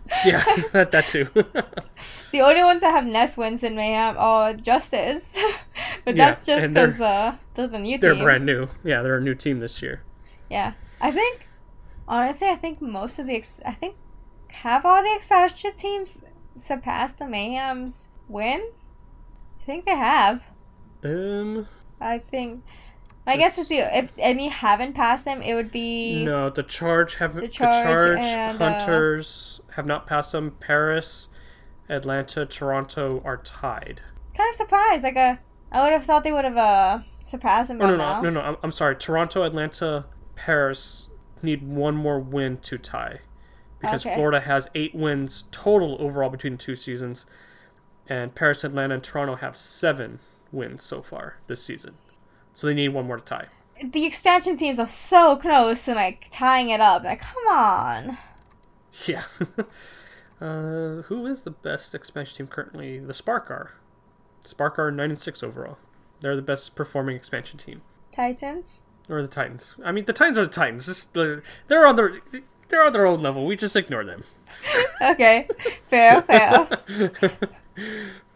yeah, 0.27 0.45
that 0.73 0.91
that 0.93 1.09
too. 1.09 1.29
The 2.33 2.41
only 2.41 2.63
ones 2.65 2.81
that 2.83 2.91
have 2.91 3.07
Ness 3.07 3.37
wins 3.37 3.61
than 3.63 3.77
Mayhem 3.77 4.17
are 4.19 4.53
Justice, 4.53 5.39
but 6.05 6.17
Yeah, 6.17 6.31
that's 6.31 6.45
just 6.45 6.69
because 6.69 7.01
uh 7.01 7.37
they're 7.55 7.69
the 7.69 7.79
new 7.79 7.97
they're 7.99 8.13
team. 8.15 8.23
brand 8.25 8.45
new. 8.45 8.69
Yeah, 8.85 9.03
they're 9.03 9.17
a 9.19 9.21
new 9.21 9.35
team 9.35 9.61
this 9.61 9.81
year. 9.83 10.03
Yeah, 10.51 10.73
I 11.01 11.11
think 11.11 11.49
honestly, 12.09 12.49
I 12.49 12.57
think 12.57 12.83
most 12.83 13.19
of 13.19 13.27
the 13.27 13.37
ex- 13.37 13.61
I 13.65 13.73
think 13.73 13.97
have 14.51 14.85
all 14.85 15.03
the 15.03 15.15
expansion 15.15 15.73
teams 15.77 16.25
surpassed 16.57 17.19
the 17.19 17.27
Mayhem's 17.27 18.09
win. 18.29 18.61
I 19.61 19.65
think 19.65 19.85
they 19.87 19.97
have. 19.97 20.43
Um, 21.03 21.67
I 22.01 22.19
think. 22.19 22.63
I 23.27 23.37
guess 23.39 23.57
if 23.59 23.71
you 23.71 23.83
if 23.83 24.13
any 24.19 24.49
haven't 24.49 24.93
passed 24.95 25.25
them, 25.25 25.41
it 25.41 25.55
would 25.55 25.71
be 25.73 26.25
no, 26.25 26.51
the 26.51 26.63
charge 26.63 27.15
have 27.17 27.35
the 27.35 27.43
The 27.43 27.49
charge, 27.49 27.85
Charge 27.85 28.19
and, 28.21 28.61
uh, 28.61 28.79
hunters 28.79 29.61
have 29.77 29.87
not 29.87 30.07
passed 30.07 30.33
them. 30.33 30.53
Paris, 30.61 31.29
Atlanta, 31.89 32.45
Toronto 32.47 33.23
are 33.25 33.39
tied. 33.39 34.03
kind 34.37 34.51
of 34.51 34.57
surprised. 34.57 35.05
Like 35.05 35.17
a, 35.17 35.39
I 35.73 35.83
would 35.83 35.93
have 35.93 36.05
thought 36.05 36.23
they 36.25 36.33
would 36.33 36.45
have 36.45 36.57
uh 36.59 36.99
surpassed 37.23 37.69
them 37.69 37.81
Oh, 37.81 37.87
no, 37.91 37.97
now. 37.97 38.21
no, 38.21 38.29
no, 38.31 38.41
no. 38.41 38.47
I'm, 38.47 38.57
I'm 38.63 38.73
sorry. 38.73 38.95
Toronto, 38.97 39.43
Atlanta, 39.43 40.05
Paris 40.37 41.09
need 41.43 41.67
one 41.67 41.95
more 41.95 42.19
win 42.21 42.59
to 42.59 42.77
tie, 42.79 43.21
because 43.81 44.05
Okay. 44.05 44.15
Florida 44.15 44.41
has 44.41 44.69
eight 44.75 44.95
wins 44.95 45.45
total 45.51 45.97
overall 46.01 46.29
between 46.31 46.57
the 46.59 46.63
two 46.63 46.77
seasons, 46.77 47.25
and 48.07 48.35
Paris, 48.35 48.65
Atlanta, 48.65 48.95
and 48.97 49.03
Toronto 49.03 49.37
have 49.37 49.57
seven 49.57 50.21
wins 50.53 50.85
so 50.85 51.01
far 51.01 51.39
this 51.47 51.63
season. 51.63 51.95
So 52.55 52.67
they 52.67 52.75
need 52.75 52.89
one 52.89 53.07
more 53.07 53.19
to 53.19 53.25
tie. 53.25 53.47
The 53.83 54.07
expansion 54.07 54.57
teams 54.57 54.79
are 54.79 54.87
so 54.87 55.37
close 55.37 55.85
to 55.87 55.95
like 55.95 56.29
tying 56.31 56.71
it 56.71 56.81
up. 56.81 57.05
Like, 57.05 57.21
come 57.21 57.47
on. 57.49 58.19
Yeah. 59.07 59.25
uh, 60.41 61.03
who 61.03 61.27
is 61.27 61.43
the 61.43 61.51
best 61.51 61.95
expansion 61.95 62.37
team 62.37 62.47
currently? 62.47 62.99
The 62.99 63.15
Spark 63.15 63.51
are. 63.51 63.73
Spark 64.45 64.79
are 64.79 64.91
nine 64.91 65.11
and 65.11 65.19
six 65.19 65.43
overall. 65.43 65.79
They're 66.21 66.37
the 66.37 66.43
best 66.43 66.75
performing 66.75 67.17
expansion 67.17 67.59
team. 67.59 67.83
Titans. 68.13 68.83
Or 69.09 69.21
the 69.21 69.29
Titans. 69.29 69.75
I 69.85 69.93
mean, 69.93 70.05
the 70.05 70.13
Titans 70.13 70.39
are 70.39 70.45
the 70.45 70.51
Titans. 70.53 70.87
Just 70.87 71.17
uh, 71.17 71.37
they're 71.69 71.87
on 71.87 71.97
their 71.97 72.21
they're 72.69 72.85
on 72.85 72.93
their 72.93 73.07
own 73.07 73.23
level. 73.23 73.45
We 73.47 73.57
just 73.57 73.77
ignore 73.77 74.05
them. 74.05 74.25
Okay, 75.03 75.49
fair, 75.89 76.23
fair. 76.23 76.69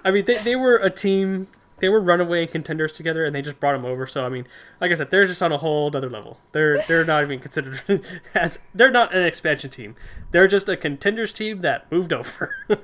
I 0.05 0.11
mean, 0.11 0.25
they, 0.27 0.43
they 0.43 0.57
were 0.57 0.77
a 0.77 0.91
team. 0.91 1.47
They 1.81 1.89
were 1.89 2.01
runaway 2.01 2.47
contenders 2.47 2.93
together, 2.93 3.25
and 3.25 3.35
they 3.35 3.43
just 3.43 3.61
brought 3.61 3.73
them 3.73 3.85
over. 3.85 4.07
So 4.07 4.25
I 4.25 4.29
mean, 4.29 4.47
like 4.81 4.91
I 4.91 4.95
said, 4.95 5.11
they're 5.11 5.25
just 5.27 5.43
on 5.43 5.53
a 5.53 5.59
whole 5.59 5.95
other 5.95 6.11
level. 6.11 6.39
They're 6.53 6.83
they're 6.89 7.05
not 7.05 7.23
even 7.25 7.39
considered 7.41 7.81
as 8.35 8.61
they're 8.75 8.91
not 8.91 9.15
an 9.15 9.25
expansion 9.25 9.71
team. 9.71 9.95
They're 10.31 10.49
just 10.49 10.69
a 10.69 10.77
contenders 10.77 11.33
team 11.33 11.61
that 11.63 11.91
moved 11.91 12.13
over. 12.13 12.55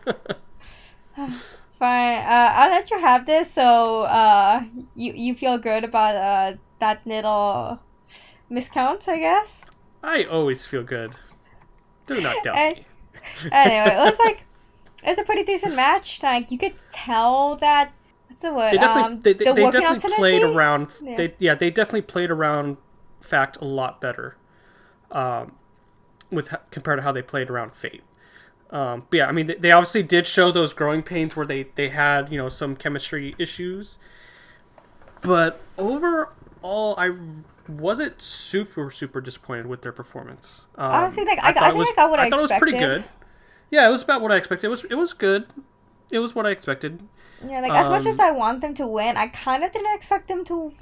Fine. 1.79 2.19
Uh, 2.19 2.53
I'll 2.55 2.71
let 2.71 2.91
you 2.91 2.99
have 3.01 3.27
this. 3.27 3.53
So, 3.53 4.03
uh, 4.05 4.63
you 4.95 5.13
you 5.13 5.35
feel 5.35 5.59
good 5.59 5.85
about 5.85 6.15
uh 6.17 6.57
that 6.79 7.01
little 7.07 7.81
miscount, 8.51 9.09
I 9.09 9.19
guess. 9.19 9.65
I 10.03 10.25
always 10.25 10.67
feel 10.67 10.83
good. 10.83 11.13
Do 12.07 12.21
not 12.21 12.43
doubt 12.43 12.57
And- 12.57 12.77
me. 12.79 12.85
Anyway, 13.51 13.91
it 13.95 14.05
was 14.05 14.19
like 14.19 14.43
it's 15.05 15.21
a 15.21 15.25
pretty 15.25 15.43
decent 15.45 15.75
match. 15.75 16.23
Like 16.23 16.51
you 16.51 16.59
could 16.59 16.75
tell 16.93 17.57
that. 17.57 17.93
What's 18.35 18.43
the 18.43 18.53
word? 18.53 18.73
They 18.73 18.79
definitely 18.79 19.13
um, 19.15 19.21
they, 19.21 19.33
they, 19.33 19.45
they 19.53 19.71
definitely 19.71 20.17
played 20.17 20.43
around. 20.43 20.89
Yeah. 21.01 21.17
They 21.17 21.35
yeah 21.39 21.55
they 21.55 21.71
definitely 21.71 22.03
played 22.03 22.31
around 22.33 22.79
fact 23.21 23.57
a 23.61 23.65
lot 23.65 24.01
better, 24.01 24.37
um, 25.13 25.53
with 26.33 26.53
compared 26.73 26.99
to 26.99 27.03
how 27.05 27.13
they 27.13 27.23
played 27.23 27.49
around 27.49 27.75
fate. 27.75 28.03
Um, 28.71 29.07
but 29.09 29.17
yeah, 29.19 29.27
I 29.29 29.33
mean 29.33 29.47
they, 29.47 29.55
they 29.55 29.71
obviously 29.71 30.03
did 30.03 30.27
show 30.27 30.51
those 30.51 30.73
growing 30.73 31.05
pains 31.05 31.37
where 31.37 31.47
they 31.47 31.67
they 31.77 31.91
had 31.91 32.33
you 32.33 32.37
know 32.39 32.49
some 32.49 32.75
chemistry 32.75 33.37
issues, 33.39 33.99
but 35.21 35.61
overall 35.79 36.97
I 36.99 37.13
wasn't 37.69 38.21
super 38.21 38.91
super 38.91 39.21
disappointed 39.21 39.67
with 39.67 39.83
their 39.83 39.93
performance. 39.93 40.63
Um, 40.77 40.91
Honestly, 40.91 41.25
like, 41.25 41.39
I- 41.39 41.51
I 41.51 41.53
thought 41.53 41.63
think 41.67 41.77
was, 41.77 41.89
I 41.91 41.95
got 41.95 42.11
what 42.11 42.19
I 42.21 42.29
thought 42.31 42.41
it 42.41 42.43
was 42.43 42.53
pretty 42.59 42.79
good. 42.79 43.05
Yeah, 43.71 43.89
it 43.89 43.91
was 43.93 44.03
about 44.03 44.21
what 44.21 44.33
I 44.33 44.37
expected. 44.37 44.67
It 44.67 44.71
was 44.71 44.85
it 44.85 44.95
was 44.95 45.13
good. 45.13 45.47
It 46.11 46.19
was 46.19 46.35
what 46.35 46.47
I 46.47 46.51
expected. 46.51 47.03
Yeah, 47.47 47.61
like 47.61 47.73
as 47.73 47.89
much 47.89 48.03
Um, 48.03 48.09
as 48.13 48.21
I 48.21 48.31
want 48.31 48.61
them 48.61 48.75
to 48.75 48.87
win, 48.87 49.17
I 49.17 49.27
kind 49.29 49.65
of 49.65 49.73
didn't 49.73 49.95
expect 49.95 50.29
them 50.29 50.45
to 50.45 50.73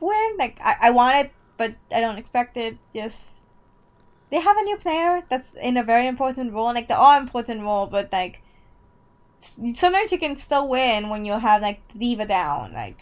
win. 0.00 0.36
Like 0.38 0.58
I, 0.60 0.76
I 0.82 0.90
want 0.90 1.16
it, 1.18 1.32
but 1.56 1.74
I 1.94 2.00
don't 2.00 2.18
expect 2.18 2.56
it. 2.56 2.76
Just 2.92 3.30
they 4.30 4.40
have 4.40 4.56
a 4.56 4.62
new 4.62 4.76
player 4.76 5.22
that's 5.28 5.54
in 5.54 5.76
a 5.76 5.82
very 5.84 6.06
important 6.06 6.52
role. 6.52 6.72
Like 6.74 6.88
they're 6.88 6.96
all 6.96 7.18
important 7.18 7.62
role, 7.62 7.86
but 7.86 8.12
like 8.12 8.40
sometimes 9.38 10.12
you 10.12 10.18
can 10.18 10.36
still 10.36 10.68
win 10.68 11.08
when 11.08 11.24
you 11.24 11.32
have 11.32 11.62
like 11.62 11.80
D.Va 11.96 12.26
down. 12.26 12.72
Like, 12.72 13.00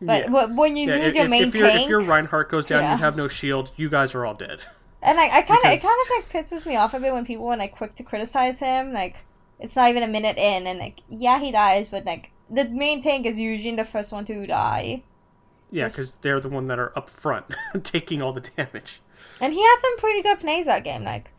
but, 0.00 0.30
Yeah. 0.30 0.44
when 0.46 0.76
you 0.76 0.88
Yeah, 0.88 0.96
lose 0.96 1.06
if, 1.08 1.14
your 1.14 1.24
if, 1.24 1.30
main 1.30 1.42
if, 1.48 1.54
if 1.54 1.62
tank, 1.72 1.88
your 1.88 2.00
Reinhardt 2.00 2.50
goes 2.50 2.66
down, 2.66 2.82
Yeah. 2.82 2.92
you 2.92 2.98
have 2.98 3.16
no 3.16 3.28
shield. 3.28 3.72
You 3.76 3.88
guys 3.88 4.14
are 4.14 4.24
all 4.24 4.34
dead. 4.34 4.60
and 5.02 5.16
like 5.16 5.32
I 5.32 5.42
kind 5.42 5.60
of 5.64 5.72
it 5.72 5.82
kind 5.82 6.00
of 6.02 6.08
like 6.16 6.28
pisses 6.30 6.66
me 6.66 6.76
off 6.76 6.94
a 6.94 7.00
bit 7.00 7.12
when 7.12 7.24
people 7.24 7.46
are 7.48 7.56
like 7.56 7.72
quick 7.72 7.94
to 7.96 8.02
criticize 8.02 8.58
him. 8.60 8.92
Like 8.92 9.16
it's 9.58 9.76
not 9.76 9.90
even 9.90 10.02
a 10.02 10.08
minute 10.08 10.36
in, 10.36 10.66
and 10.66 10.78
like 10.78 11.00
yeah 11.08 11.38
he 11.38 11.52
dies, 11.52 11.88
but 11.88 12.04
like 12.04 12.30
the 12.50 12.64
main 12.64 13.02
tank 13.02 13.26
is 13.26 13.38
usually 13.38 13.76
the 13.76 13.84
first 13.84 14.12
one 14.12 14.24
to 14.26 14.46
die. 14.46 15.02
Yeah, 15.70 15.88
because 15.88 16.12
they're 16.22 16.40
the 16.40 16.48
one 16.48 16.66
that 16.68 16.78
are 16.78 16.96
up 16.96 17.10
front 17.10 17.46
taking 17.82 18.22
all 18.22 18.32
the 18.32 18.40
damage. 18.40 19.00
And 19.40 19.52
he 19.52 19.60
had 19.60 19.76
some 19.80 19.98
pretty 19.98 20.22
good 20.22 20.40
plays 20.40 20.66
that 20.66 20.84
game. 20.84 21.04
Like, 21.04 21.32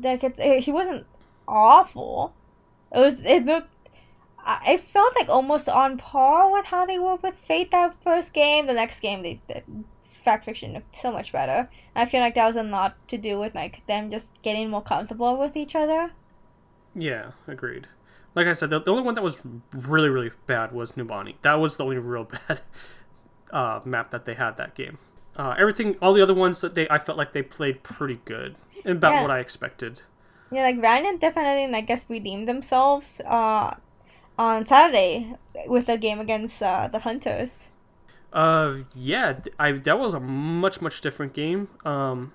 like 0.00 0.22
it's, 0.22 0.38
eh, 0.38 0.60
he 0.60 0.70
wasn't 0.70 1.06
awful. 1.46 2.34
It 2.94 2.98
was. 2.98 3.24
It 3.24 3.44
looked. 3.44 3.68
I 4.38 4.74
it 4.74 4.80
felt 4.80 5.14
like 5.16 5.28
almost 5.28 5.68
on 5.68 5.98
par 5.98 6.50
with 6.50 6.66
how 6.66 6.86
they 6.86 6.98
were 6.98 7.16
with 7.16 7.36
Fate 7.36 7.70
that 7.72 7.96
first 8.02 8.32
game. 8.32 8.66
The 8.66 8.74
next 8.74 9.00
game, 9.00 9.22
they, 9.22 9.40
the 9.48 9.62
Fact 10.24 10.44
Fiction 10.44 10.72
looked 10.72 10.96
so 10.96 11.10
much 11.10 11.32
better. 11.32 11.68
I 11.96 12.06
feel 12.06 12.20
like 12.20 12.34
that 12.36 12.46
was 12.46 12.56
a 12.56 12.62
lot 12.62 12.96
to 13.08 13.18
do 13.18 13.38
with 13.38 13.54
like 13.54 13.84
them 13.86 14.10
just 14.10 14.40
getting 14.42 14.70
more 14.70 14.82
comfortable 14.82 15.36
with 15.36 15.56
each 15.56 15.74
other. 15.74 16.12
Yeah, 16.94 17.32
agreed. 17.46 17.88
Like 18.34 18.46
I 18.46 18.52
said, 18.52 18.70
the, 18.70 18.80
the 18.80 18.90
only 18.90 19.02
one 19.02 19.14
that 19.14 19.22
was 19.22 19.38
really, 19.72 20.08
really 20.08 20.30
bad 20.46 20.72
was 20.72 20.92
Numbani. 20.92 21.36
That 21.42 21.54
was 21.54 21.76
the 21.76 21.84
only 21.84 21.98
real 21.98 22.24
bad. 22.48 22.60
uh, 23.52 23.80
map 23.84 24.10
that 24.10 24.24
they 24.24 24.34
had 24.34 24.56
that 24.58 24.74
game. 24.74 24.98
Uh, 25.36 25.54
everything, 25.58 25.96
all 26.02 26.12
the 26.12 26.22
other 26.22 26.34
ones 26.34 26.60
that 26.60 26.74
they, 26.74 26.88
I 26.88 26.98
felt 26.98 27.16
like 27.16 27.32
they 27.32 27.42
played 27.42 27.82
pretty 27.82 28.20
good, 28.24 28.56
and 28.84 28.96
about 28.98 29.16
Yeah. 29.16 29.22
what 29.22 29.30
I 29.30 29.38
expected. 29.38 30.02
Yeah, 30.50 30.62
like 30.62 30.80
Valiant 30.80 31.20
definitely, 31.20 31.74
I 31.74 31.80
guess, 31.82 32.04
redeemed 32.08 32.48
themselves 32.48 33.20
uh, 33.26 33.76
on 34.38 34.66
Saturday 34.66 35.34
with 35.66 35.86
the 35.86 35.98
game 35.98 36.20
against 36.20 36.62
uh, 36.62 36.88
the 36.88 37.00
Hunters. 37.00 37.70
Uh, 38.32 38.78
yeah, 38.94 39.38
I 39.58 39.72
that 39.72 39.98
was 39.98 40.12
a 40.14 40.20
much 40.20 40.80
much 40.82 41.00
different 41.00 41.32
game. 41.32 41.68
Um, 41.84 42.32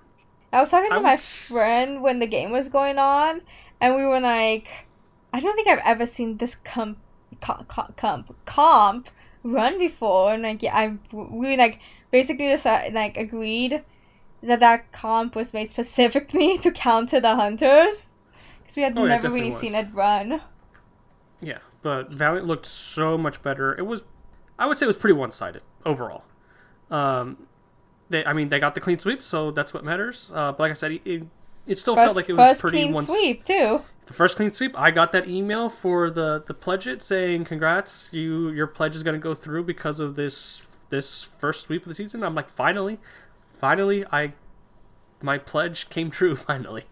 I 0.52 0.60
was 0.60 0.70
talking 0.70 0.90
I 0.90 0.94
to 0.94 1.00
my 1.00 1.12
would 1.12 1.14
s- 1.14 1.48
friend 1.50 2.02
when 2.02 2.18
the 2.20 2.26
game 2.26 2.50
was 2.50 2.68
going 2.68 2.98
on, 2.98 3.42
and 3.84 3.94
we 3.96 4.04
were 4.06 4.20
like, 4.20 4.86
I 5.32 5.40
don't 5.40 5.54
think 5.56 5.68
I've 5.68 5.80
ever 5.84 6.06
seen 6.06 6.38
this 6.38 6.54
comp, 6.56 6.98
comp, 7.40 7.68
comp, 7.96 8.34
comp 8.46 9.10
run 9.42 9.78
before. 9.78 10.34
And 10.34 10.42
like, 10.42 10.62
yeah, 10.62 10.76
I 10.76 10.98
we 11.12 11.56
like 11.56 11.80
basically 12.10 12.48
just 12.50 12.66
uh, 12.66 12.82
like 12.92 13.16
agreed 13.16 13.82
that 14.42 14.60
that 14.60 14.92
comp 14.92 15.36
was 15.36 15.52
made 15.54 15.68
specifically 15.70 16.58
to 16.64 16.70
counter 16.70 17.20
the 17.20 17.36
hunters 17.36 18.12
because 18.62 18.76
we 18.76 18.82
had 18.82 18.96
Oh, 18.96 19.04
yeah, 19.04 19.18
never 19.18 19.30
really 19.30 19.50
definitely 19.50 19.50
seen 19.50 19.74
it 19.74 19.88
run. 19.92 20.42
yeah, 21.40 21.58
but 21.82 22.10
Valiant 22.10 22.46
looked 22.46 22.66
so 22.66 23.18
much 23.18 23.42
better. 23.42 23.74
It 23.78 23.82
was, 23.86 24.04
I 24.58 24.66
would 24.66 24.78
say, 24.78 24.86
it 24.86 24.88
was 24.88 24.96
pretty 24.96 25.14
one 25.14 25.32
sided 25.32 25.62
overall. 25.84 26.24
Um, 26.90 27.48
they, 28.10 28.24
I 28.24 28.32
mean, 28.32 28.48
they 28.48 28.60
got 28.60 28.74
the 28.74 28.80
clean 28.80 28.98
sweep, 28.98 29.22
so 29.22 29.50
that's 29.50 29.74
what 29.74 29.84
matters. 29.84 30.30
Uh, 30.34 30.52
but 30.52 30.60
like 30.60 30.70
I 30.72 30.74
said, 30.74 30.92
it, 30.92 31.02
it, 31.06 31.22
it 31.66 31.78
still 31.78 31.94
First, 31.94 32.06
felt 32.06 32.16
like 32.16 32.28
it 32.28 32.34
was 32.34 32.48
first 32.50 32.60
pretty 32.60 32.78
clean 32.78 32.92
one. 32.92 33.04
sweep 33.04 33.44
too. 33.44 33.82
The 34.06 34.12
first 34.12 34.36
clean 34.36 34.52
sweep, 34.52 34.78
I 34.78 34.90
got 34.90 35.12
that 35.12 35.26
email 35.28 35.68
for 35.68 36.10
the 36.10 36.42
the 36.46 36.54
pledge 36.54 36.86
it 36.86 37.02
saying 37.02 37.44
congrats, 37.44 38.10
you 38.12 38.50
your 38.50 38.66
pledge 38.66 38.94
is 38.94 39.02
going 39.02 39.14
to 39.14 39.22
go 39.22 39.34
through 39.34 39.64
because 39.64 40.00
of 40.00 40.16
this 40.16 40.66
this 40.90 41.22
first 41.22 41.62
sweep 41.62 41.82
of 41.82 41.88
the 41.88 41.94
season. 41.94 42.22
I'm 42.22 42.34
like, 42.34 42.50
finally, 42.50 42.98
finally, 43.50 44.04
I 44.12 44.34
my 45.22 45.38
pledge 45.38 45.88
came 45.88 46.10
true 46.10 46.34
finally. 46.48 46.84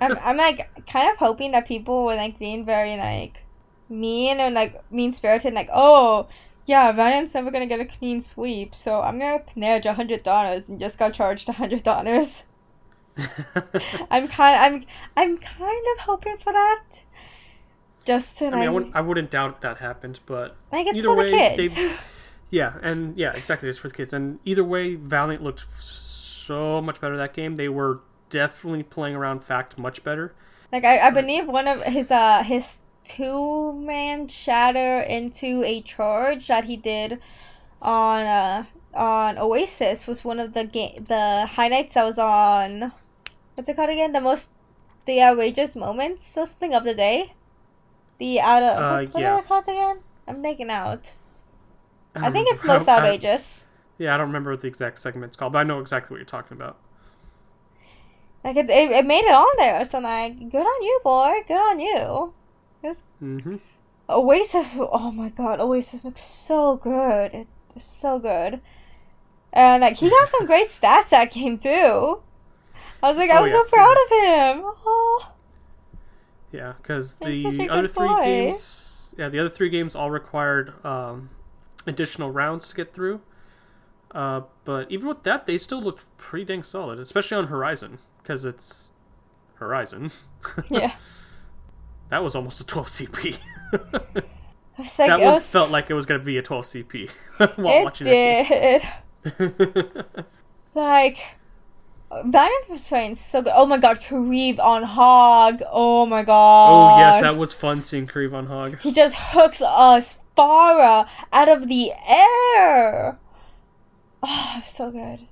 I'm, 0.00 0.18
I'm 0.20 0.36
like 0.36 0.86
kind 0.86 1.08
of 1.10 1.16
hoping 1.18 1.52
that 1.52 1.66
people 1.66 2.04
were 2.04 2.16
like 2.16 2.38
being 2.38 2.64
very 2.64 2.96
like 2.96 3.42
mean 3.88 4.40
and 4.40 4.54
like 4.54 4.82
mean 4.90 5.12
spirited, 5.12 5.54
like 5.54 5.70
oh 5.72 6.28
yeah, 6.66 6.94
Ryan's 6.94 7.32
never 7.34 7.50
gonna 7.50 7.66
get 7.66 7.80
a 7.80 7.84
clean 7.86 8.20
sweep, 8.20 8.74
so 8.74 9.00
I'm 9.00 9.18
gonna 9.18 9.38
pledge 9.38 9.86
a 9.86 9.94
hundred 9.94 10.22
dollars 10.24 10.68
and 10.68 10.78
just 10.78 10.98
got 10.98 11.14
charged 11.14 11.48
a 11.48 11.52
hundred 11.52 11.82
dollars. 11.84 12.44
I'm 14.10 14.28
kind, 14.28 14.56
I'm, 14.74 14.84
I'm 15.16 15.38
kind 15.38 15.84
of 15.94 16.00
hoping 16.04 16.36
for 16.38 16.52
that. 16.52 16.82
Just 18.04 18.38
to 18.38 18.46
I 18.46 18.50
mean, 18.50 18.62
I 18.62 18.68
wouldn't 18.70 18.96
I 18.96 19.00
wouldn't 19.02 19.30
doubt 19.30 19.60
that 19.60 19.78
happens, 19.78 20.18
but 20.18 20.56
like 20.72 20.86
it's 20.86 20.98
either 20.98 21.08
for 21.08 21.16
the 21.16 21.22
way, 21.32 21.56
kids. 21.56 21.74
they- 21.74 21.96
yeah, 22.50 22.74
and 22.82 23.16
yeah, 23.18 23.32
exactly, 23.34 23.68
it's 23.68 23.78
for 23.78 23.88
the 23.88 23.94
kids. 23.94 24.14
And 24.14 24.38
either 24.46 24.64
way, 24.64 24.94
Valiant 24.94 25.42
looked 25.42 25.66
so 25.78 26.80
much 26.80 27.00
better 27.02 27.16
that 27.18 27.34
game. 27.34 27.56
They 27.56 27.68
were 27.68 28.00
definitely 28.30 28.82
playing 28.84 29.14
around 29.14 29.44
fact 29.44 29.76
much 29.76 30.02
better. 30.04 30.34
Like 30.72 30.84
I, 30.84 31.08
I 31.08 31.10
believe 31.10 31.46
one 31.46 31.68
of 31.68 31.82
his 31.82 32.10
uh 32.10 32.42
his 32.42 32.80
two 33.04 33.74
man 33.74 34.28
shatter 34.28 35.00
into 35.00 35.62
a 35.64 35.82
charge 35.82 36.46
that 36.48 36.64
he 36.64 36.76
did 36.76 37.20
on 37.82 38.24
uh 38.24 38.64
on 38.94 39.36
Oasis 39.38 40.06
was 40.06 40.24
one 40.24 40.38
of 40.40 40.54
the 40.54 40.64
game 40.64 41.04
the 41.04 41.46
highlights 41.46 41.94
I 41.96 42.04
was 42.04 42.18
on 42.18 42.92
what's 43.58 43.68
it 43.68 43.76
called 43.76 43.90
again? 43.90 44.12
The 44.12 44.20
most 44.20 44.50
the 45.04 45.20
outrageous 45.22 45.74
moments 45.76 46.36
or 46.38 46.46
something 46.46 46.74
of 46.74 46.84
the 46.84 46.94
day. 46.94 47.34
The 48.18 48.40
out 48.40 48.62
of 48.62 48.78
Uh, 48.78 48.90
what, 49.04 49.14
what 49.14 49.20
yeah. 49.22 49.32
are 49.34 49.42
they 49.42 49.46
called 49.48 49.64
again? 49.68 50.00
I'm 50.26 50.42
taking 50.42 50.70
out. 50.70 51.14
I, 52.14 52.20
don't 52.22 52.32
think 52.32 52.48
it's 52.50 52.64
most 52.64 52.88
I 52.88 52.94
I- 52.94 52.98
outrageous. 52.98 53.66
yeah, 53.98 54.14
I 54.14 54.16
don't 54.18 54.26
remember 54.28 54.50
what 54.52 54.60
the 54.60 54.68
exact 54.68 54.98
segment's 54.98 55.36
called, 55.36 55.52
but 55.52 55.60
I 55.60 55.64
know 55.64 55.80
exactly 55.80 56.14
what 56.14 56.18
you're 56.18 56.24
talking 56.26 56.56
about. 56.56 56.78
Like 58.44 58.56
it, 58.56 58.70
it, 58.70 58.90
it 58.90 59.06
made 59.06 59.24
it 59.24 59.34
on 59.34 59.56
there, 59.58 59.84
so 59.84 59.98
like 59.98 60.38
good 60.50 60.62
on 60.66 60.82
you, 60.82 61.00
boy. 61.04 61.42
Good 61.46 61.54
on 61.58 61.78
you. 61.80 62.32
It 62.82 62.86
was 62.86 63.04
hmm 63.18 63.56
Oasis, 64.10 64.74
oh 64.78 65.10
my 65.12 65.28
god, 65.28 65.60
Oasis 65.60 66.04
looks 66.04 66.24
so 66.24 66.76
good. 66.76 67.46
It's 67.76 67.84
so 67.84 68.18
good. 68.18 68.60
And 69.52 69.82
like 69.82 69.96
he 69.96 70.08
got 70.08 70.30
some 70.30 70.46
great 70.52 70.68
stats 70.70 71.10
that 71.10 71.30
game 71.32 71.58
too. 71.58 72.22
I 73.02 73.08
was 73.08 73.16
like, 73.18 73.30
I 73.30 73.38
Oh, 73.38 73.42
was 73.42 73.52
yeah. 73.52 73.58
so 73.58 73.64
proud 73.64 73.96
of 74.04 74.10
him. 74.58 74.62
Oh, 74.64 75.32
Yeah, 76.52 76.72
because 76.82 77.16
He's 77.22 77.42
such 77.44 77.54
a 77.54 77.56
the 77.56 77.68
other 77.70 77.88
three 77.88 78.08
boy. 78.08 78.24
games, 78.24 79.14
yeah, 79.18 79.28
the 79.28 79.38
other 79.38 79.48
three 79.50 79.68
games 79.70 79.94
all 79.94 80.10
required 80.10 80.72
um, 80.84 81.30
additional 81.86 82.30
rounds 82.30 82.68
to 82.68 82.74
get 82.74 82.92
through. 82.92 83.20
Uh, 84.12 84.42
but 84.64 84.90
even 84.90 85.06
with 85.08 85.22
that, 85.24 85.46
they 85.46 85.58
still 85.58 85.80
looked 85.82 86.04
pretty 86.16 86.44
dang 86.44 86.62
solid, 86.62 86.98
especially 86.98 87.36
on 87.36 87.48
Horizon, 87.48 87.98
because 88.22 88.44
it's 88.44 88.90
Horizon. 89.56 90.10
yeah. 90.70 90.94
that 92.08 92.22
was 92.22 92.34
almost 92.34 92.60
a 92.60 92.66
12 92.66 92.88
CP. 92.88 93.38
I 93.72 94.82
was 94.82 94.98
like, 94.98 95.08
that 95.08 95.20
one 95.20 95.34
was, 95.34 95.50
felt 95.50 95.70
like 95.70 95.90
it 95.90 95.94
was 95.94 96.06
going 96.06 96.20
to 96.20 96.24
be 96.24 96.38
a 96.38 96.42
12 96.42 96.64
CP 96.64 97.10
while 97.56 97.80
it 97.80 97.84
watching 97.84 98.06
did. 98.06 98.82
that 99.24 99.38
game. 99.38 100.24
Like, 100.74 101.18
Was 102.10 102.88
playing 102.88 103.14
so 103.16 103.42
good. 103.42 103.52
Oh 103.54 103.66
my 103.66 103.76
god, 103.78 104.00
Kariv 104.00 104.58
on 104.58 104.82
Hog. 104.82 105.62
Oh 105.70 106.06
my 106.06 106.22
god. 106.22 106.96
oh, 106.96 106.98
yes, 106.98 107.22
that 107.22 107.36
was 107.36 107.52
fun 107.52 107.82
seeing 107.82 108.06
Kariv 108.06 108.32
on 108.32 108.46
Hog. 108.46 108.78
He 108.80 108.92
just 108.92 109.14
hooks 109.14 109.60
us 109.60 110.18
Pharah 110.36 111.08
out 111.32 111.48
of 111.48 111.68
the 111.68 111.92
air. 112.06 113.18
Oh, 114.22 114.62
so 114.66 114.90
good. 114.90 115.26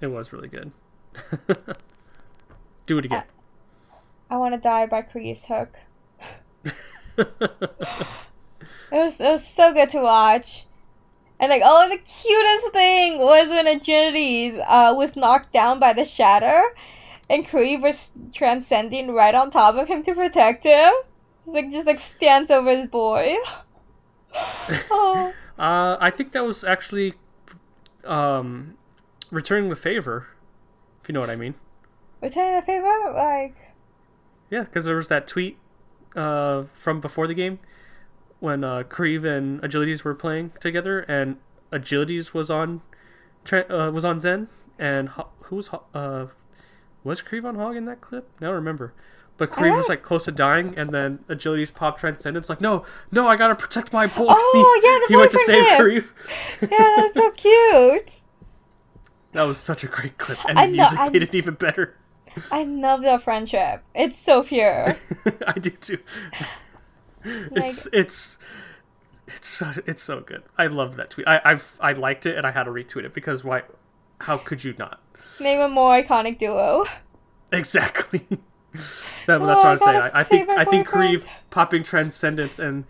It 0.00 0.08
was 0.08 0.32
really 0.32 0.48
good. 0.48 0.72
Do 2.86 2.98
it 2.98 3.04
again. 3.04 3.24
I 4.28 4.36
want 4.36 4.54
to 4.54 4.60
die 4.60 4.86
by 4.86 5.02
Kariv's 5.02 5.46
hook. 5.46 5.78
It 8.92 8.96
was 8.96 9.20
it 9.20 9.28
was 9.28 9.46
so 9.46 9.72
good 9.72 9.90
to 9.90 10.00
watch. 10.00 10.66
And 11.40 11.50
like 11.50 11.62
oh 11.64 11.88
the 11.88 11.96
cutest 11.96 12.72
thing 12.72 13.18
was 13.18 13.48
when 13.48 13.66
Agilities 13.66 14.62
uh 14.66 14.94
was 14.94 15.16
knocked 15.16 15.52
down 15.52 15.80
by 15.80 15.92
the 15.94 16.04
shatter 16.04 16.62
and 17.30 17.46
Kariv 17.46 17.80
was 17.80 18.10
transcending 18.34 19.12
right 19.12 19.34
on 19.34 19.50
top 19.50 19.76
of 19.76 19.88
him 19.88 20.02
to 20.02 20.14
protect 20.14 20.64
him. 20.64 20.92
It's 21.38 21.54
like 21.54 21.72
just 21.72 21.86
like 21.86 21.98
stands 21.98 22.50
over 22.50 22.76
his 22.76 22.86
boy. 22.86 23.36
oh 24.90 25.32
Uh, 25.58 25.98
I 26.00 26.10
think 26.10 26.32
that 26.32 26.44
was 26.44 26.64
actually 26.64 27.12
um, 28.04 28.78
returning 29.30 29.68
the 29.68 29.76
favor, 29.76 30.28
if 31.02 31.08
you 31.08 31.12
know 31.12 31.20
what 31.20 31.28
I 31.28 31.36
mean. 31.36 31.54
returning 32.22 32.56
the 32.56 32.62
favor? 32.62 33.12
Like 33.14 33.56
Yeah, 34.50 34.62
because 34.62 34.86
there 34.86 34.96
was 34.96 35.08
that 35.08 35.26
tweet 35.26 35.58
uh, 36.16 36.62
from 36.72 37.00
before 37.00 37.26
the 37.26 37.34
game 37.34 37.58
when 38.40 38.64
uh, 38.64 38.82
Kariv 38.82 39.24
and 39.24 39.60
Agilities 39.62 40.02
were 40.02 40.14
playing 40.14 40.52
together, 40.60 41.00
and 41.00 41.36
Agilities 41.72 42.34
was 42.34 42.50
on 42.50 42.82
uh, 43.52 43.90
was 43.94 44.04
on 44.04 44.18
Zen, 44.20 44.48
and 44.78 45.10
Ho- 45.10 45.28
who 45.44 45.56
was 45.56 45.68
Ho- 45.68 45.84
uh, 45.94 46.26
was 47.04 47.22
Kariv 47.22 47.44
on 47.44 47.54
Hog 47.56 47.76
in 47.76 47.84
that 47.86 48.00
clip? 48.00 48.28
Now 48.40 48.48
I 48.48 48.50
don't 48.50 48.56
remember. 48.56 48.92
But 49.36 49.50
Kariv 49.50 49.74
was 49.76 49.88
like 49.88 50.02
close 50.02 50.26
to 50.26 50.32
dying, 50.32 50.76
and 50.76 50.90
then 50.90 51.20
Agilities 51.28 51.72
pop 51.72 51.98
Transcendence 51.98 52.50
like, 52.50 52.60
no, 52.60 52.84
no, 53.10 53.26
I 53.26 53.36
gotta 53.36 53.54
protect 53.54 53.90
my 53.90 54.06
boy. 54.06 54.26
Oh, 54.28 54.80
yeah, 54.84 54.98
the 55.08 55.14
he 55.14 55.16
went 55.16 55.30
to 55.32 55.38
save. 55.38 55.64
Kariv. 55.78 56.12
Yeah, 56.60 56.94
that's 56.96 57.14
so 57.14 57.30
cute. 57.36 58.10
That 59.32 59.42
was 59.44 59.56
such 59.58 59.82
a 59.84 59.86
great 59.86 60.18
clip, 60.18 60.38
and 60.46 60.58
I 60.58 60.66
the 60.66 60.72
know, 60.76 60.82
music 60.82 60.98
I- 60.98 61.08
made 61.08 61.22
it 61.22 61.34
even 61.34 61.54
better. 61.54 61.96
I 62.52 62.64
love 62.64 63.00
their 63.00 63.18
friendship. 63.18 63.82
It's 63.94 64.18
so 64.18 64.42
pure. 64.44 64.94
I 65.46 65.52
do 65.58 65.70
too. 65.70 65.98
It's 67.24 67.86
it's 67.92 68.38
it's 69.26 69.46
so, 69.48 69.72
it's 69.86 70.02
so 70.02 70.20
good. 70.20 70.42
I 70.58 70.66
love 70.66 70.96
that 70.96 71.10
tweet. 71.10 71.28
I 71.28 71.40
I've 71.44 71.76
I 71.80 71.92
liked 71.92 72.26
it 72.26 72.36
and 72.36 72.46
I 72.46 72.50
had 72.52 72.64
to 72.64 72.70
retweet 72.70 73.04
it 73.04 73.14
because 73.14 73.44
why? 73.44 73.62
How 74.22 74.36
could 74.38 74.64
you 74.64 74.74
not? 74.78 75.00
Name 75.38 75.60
a 75.60 75.68
more 75.68 75.92
iconic 75.92 76.38
duo. 76.38 76.84
Exactly. 77.52 78.26
that, 79.26 79.40
Oh, 79.40 79.46
that's 79.46 79.62
what 79.62 79.66
I 79.66 79.70
I'm 79.72 79.78
saying. 79.78 79.96
I, 80.02 80.10
I 80.20 80.22
think 80.22 80.48
I 80.50 80.64
think. 80.64 80.88
Kariv 80.88 81.26
popping 81.50 81.82
transcendence 81.82 82.58
and 82.58 82.84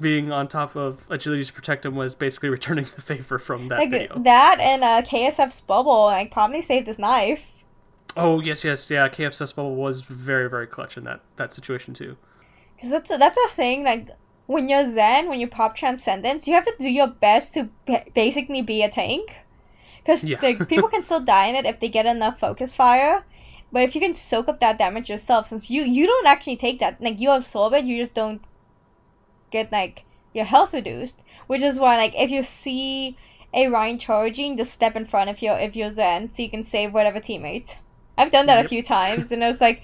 being 0.00 0.32
on 0.32 0.48
top 0.48 0.74
of 0.76 1.06
agility 1.10 1.44
to 1.44 1.52
protect 1.52 1.86
him 1.86 1.94
was 1.94 2.14
basically 2.14 2.48
returning 2.48 2.84
the 2.96 3.02
favor 3.02 3.38
from 3.38 3.68
that 3.68 3.78
Like 3.78 3.90
video. 3.90 4.18
that 4.20 4.58
and 4.60 4.82
uh, 4.84 5.02
KSF's 5.02 5.60
bubble 5.60 6.04
like 6.06 6.30
probably 6.30 6.62
saved 6.62 6.86
his 6.86 6.98
life. 6.98 7.42
oh 8.16 8.40
yes, 8.40 8.64
yes, 8.64 8.90
yeah. 8.90 9.08
KSF's 9.08 9.52
bubble 9.52 9.74
was 9.76 10.02
very 10.02 10.48
very 10.50 10.66
clutch 10.66 10.96
in 10.96 11.04
that 11.04 11.20
that 11.36 11.52
situation 11.52 11.94
too. 11.94 12.16
Cause 12.80 12.90
that's 12.90 13.10
a, 13.10 13.16
that's 13.16 13.38
a 13.46 13.48
thing. 13.50 13.84
Like 13.84 14.08
when 14.46 14.68
you're 14.68 14.90
Zen, 14.90 15.28
when 15.28 15.40
you 15.40 15.48
pop 15.48 15.76
Transcendence, 15.76 16.46
you 16.46 16.54
have 16.54 16.64
to 16.64 16.74
do 16.78 16.88
your 16.88 17.06
best 17.08 17.54
to 17.54 17.70
ba- 17.86 18.04
basically 18.14 18.62
be 18.62 18.82
a 18.82 18.90
tank. 18.90 19.36
Cause 20.04 20.24
Yeah. 20.24 20.38
like 20.42 20.68
people 20.68 20.88
can 20.88 21.02
still 21.02 21.20
die 21.20 21.46
in 21.46 21.54
it 21.54 21.64
if 21.66 21.80
they 21.80 21.88
get 21.88 22.06
enough 22.06 22.38
focus 22.38 22.74
fire. 22.74 23.24
But 23.72 23.82
if 23.82 23.94
you 23.94 24.00
can 24.00 24.14
soak 24.14 24.48
up 24.48 24.60
that 24.60 24.78
damage 24.78 25.08
yourself, 25.10 25.48
since 25.48 25.70
you 25.70 25.82
you 25.82 26.06
don't 26.06 26.26
actually 26.26 26.56
take 26.56 26.78
that, 26.80 27.00
like 27.00 27.18
you 27.20 27.30
absorb 27.30 27.72
it, 27.72 27.84
you 27.84 27.96
just 27.96 28.14
don't 28.14 28.42
get 29.50 29.72
like 29.72 30.04
your 30.32 30.44
health 30.44 30.74
reduced. 30.74 31.22
Which 31.46 31.62
is 31.62 31.78
why 31.78 31.96
like 31.96 32.14
if 32.14 32.30
you 32.30 32.42
see 32.42 33.16
a 33.52 33.68
Rein 33.68 33.98
charging, 33.98 34.56
just 34.56 34.72
step 34.72 34.96
in 34.96 35.06
front 35.06 35.30
of 35.30 35.40
you're 35.40 35.58
if 35.58 35.74
you're 35.74 35.90
Zen, 35.90 36.30
so 36.30 36.42
you 36.42 36.50
can 36.50 36.64
save 36.64 36.92
whatever 36.92 37.20
teammate. 37.20 37.76
I've 38.18 38.30
done 38.30 38.46
that 38.46 38.64
a 38.64 38.68
few 38.68 38.82
times, 38.82 39.32
and 39.32 39.42
it 39.42 39.46
was 39.46 39.60
like, 39.60 39.82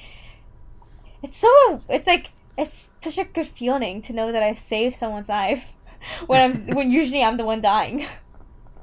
it's 1.23 1.37
so 1.37 1.83
it's 1.89 2.07
like 2.07 2.31
it's 2.57 2.91
such 3.01 3.19
a 3.19 3.25
good 3.25 3.47
feeling 3.47 4.03
to 4.03 4.13
know 4.13 4.33
that 4.33 4.43
I've 4.43 4.59
saved 4.59 4.97
someone's 4.97 5.29
life 5.29 5.65
when 6.27 6.51
I'm 6.51 6.75
when 6.75 6.91
usually 6.91 7.23
I'm 7.23 7.37
the 7.37 7.45
one 7.45 7.61
dying. 7.61 8.07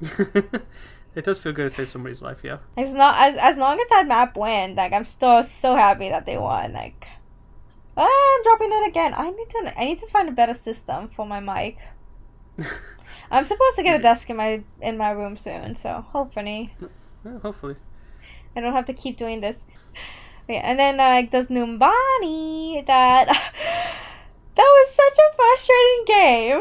it 0.00 1.24
does 1.24 1.40
feel 1.40 1.52
good 1.52 1.68
to 1.68 1.70
save 1.70 1.88
somebody's 1.88 2.22
life, 2.22 2.40
yeah. 2.44 2.58
As 2.76 2.94
not 2.94 3.16
as 3.18 3.36
as 3.36 3.56
long 3.56 3.78
as 3.80 3.88
that 3.90 4.06
map 4.06 4.36
win, 4.36 4.74
like 4.74 4.92
I'm 4.92 5.04
still 5.04 5.42
so 5.42 5.74
happy 5.74 6.08
that 6.08 6.26
they 6.26 6.38
won. 6.38 6.72
Like, 6.72 7.06
ah, 7.96 8.36
I'm 8.36 8.42
dropping 8.42 8.70
it 8.72 8.88
again. 8.88 9.14
I 9.14 9.30
need 9.30 9.50
to 9.50 9.72
I 9.76 9.84
need 9.84 9.98
to 9.98 10.06
find 10.06 10.28
a 10.28 10.32
better 10.32 10.54
system 10.54 11.08
for 11.08 11.26
my 11.26 11.40
mic. 11.40 11.78
I'm 13.30 13.44
supposed 13.44 13.76
to 13.76 13.82
get 13.82 13.98
a 13.98 14.02
desk 14.02 14.30
in 14.30 14.36
my 14.36 14.62
in 14.80 14.96
my 14.96 15.10
room 15.10 15.36
soon, 15.36 15.74
so 15.74 16.04
hopefully 16.12 16.74
Yeah, 17.24 17.38
hopefully. 17.40 17.76
I 18.56 18.60
don't 18.60 18.72
have 18.72 18.86
to 18.86 18.92
keep 18.92 19.16
doing 19.16 19.40
this. 19.40 19.64
Yeah, 20.48 20.60
and 20.64 20.78
then 20.78 20.98
uh, 20.98 21.04
like 21.04 21.30
there's 21.30 21.48
Numbani 21.48 22.86
that 22.86 23.26
that 24.56 24.56
was 24.56 24.94
such 24.94 25.18
a 25.18 25.36
frustrating 25.36 26.04
game. 26.06 26.60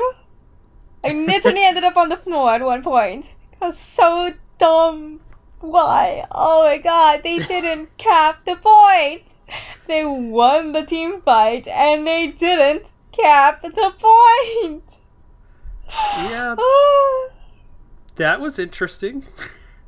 I 1.04 1.26
literally 1.26 1.64
ended 1.64 1.86
up 1.86 1.96
on 1.96 2.10
the 2.10 2.18
floor 2.18 2.52
at 2.52 2.62
one 2.62 2.84
point. 2.84 3.34
I 3.62 3.68
was 3.68 3.78
so 3.78 4.34
dumb. 4.58 5.22
Why? 5.62 6.26
Oh 6.32 6.64
my 6.66 6.78
god, 6.78 7.22
they 7.24 7.40
didn't 7.40 7.98
cap 7.98 8.46
the 8.46 8.58
point. 8.58 9.24
They 9.88 10.04
won 10.04 10.74
the 10.74 10.84
team 10.84 11.22
fight 11.22 11.68
and 11.68 12.06
they 12.06 12.28
didn't 12.28 12.92
cap 13.14 13.62
the 13.62 13.94
point. 13.98 14.98
Yeah. 15.90 16.56
That 18.16 18.42
was 18.42 18.58
interesting. 18.58 19.28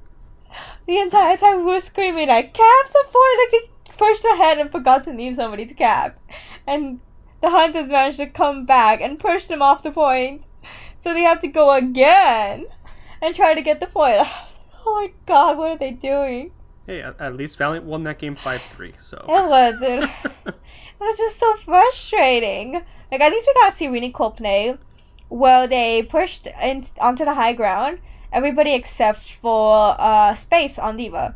the 0.85 0.97
entire 0.97 1.35
time 1.35 1.65
we 1.65 1.73
were 1.73 1.81
screaming 1.81 2.27
like 2.27 2.53
cap 2.53 2.87
the 2.87 3.05
point 3.05 3.53
like 3.53 3.68
pushed 3.99 4.23
ahead 4.23 4.57
and 4.57 4.71
forgot 4.71 5.03
to 5.03 5.11
leave 5.11 5.35
somebody 5.35 5.65
to 5.65 5.73
cap. 5.73 6.17
And 6.65 7.01
the 7.41 7.49
hunters 7.49 7.91
managed 7.91 8.17
to 8.17 8.27
come 8.27 8.65
back 8.65 9.01
and 9.01 9.19
push 9.19 9.45
them 9.45 9.61
off 9.61 9.83
the 9.83 9.91
point. 9.91 10.47
So 10.97 11.13
they 11.13 11.21
have 11.21 11.41
to 11.41 11.47
go 11.47 11.71
again 11.71 12.65
and 13.21 13.35
try 13.35 13.53
to 13.53 13.61
get 13.61 13.79
the 13.79 13.87
point 13.87 14.15
I 14.19 14.43
was 14.43 14.57
like, 14.57 14.81
oh 14.85 14.95
my 14.95 15.13
god 15.25 15.57
what 15.57 15.71
are 15.71 15.77
they 15.77 15.91
doing? 15.91 16.51
Hey, 16.87 17.01
at, 17.01 17.35
least 17.35 17.57
Valiant 17.57 17.85
won 17.85 18.03
that 18.03 18.17
game 18.17 18.35
5 18.35 18.61
3, 18.63 18.93
so. 18.97 19.17
it 19.27 19.49
was 19.49 19.81
it, 19.81 20.09
it 20.45 20.55
was 20.99 21.17
just 21.17 21.37
so 21.37 21.55
frustrating. 21.57 22.73
Like 23.11 23.21
at 23.21 23.31
least 23.31 23.47
we 23.47 23.61
got 23.61 23.69
to 23.69 23.75
see 23.75 23.87
really 23.87 24.11
cool 24.11 24.31
play 24.31 24.77
where 25.27 25.67
they 25.67 26.01
pushed 26.01 26.47
in, 26.61 26.83
onto 26.99 27.25
the 27.25 27.35
high 27.35 27.53
ground. 27.53 27.99
Everybody 28.31 28.73
except 28.73 29.33
for 29.33 29.95
uh, 29.99 30.35
space 30.35 30.79
on 30.79 30.97
D.Va. 30.97 31.35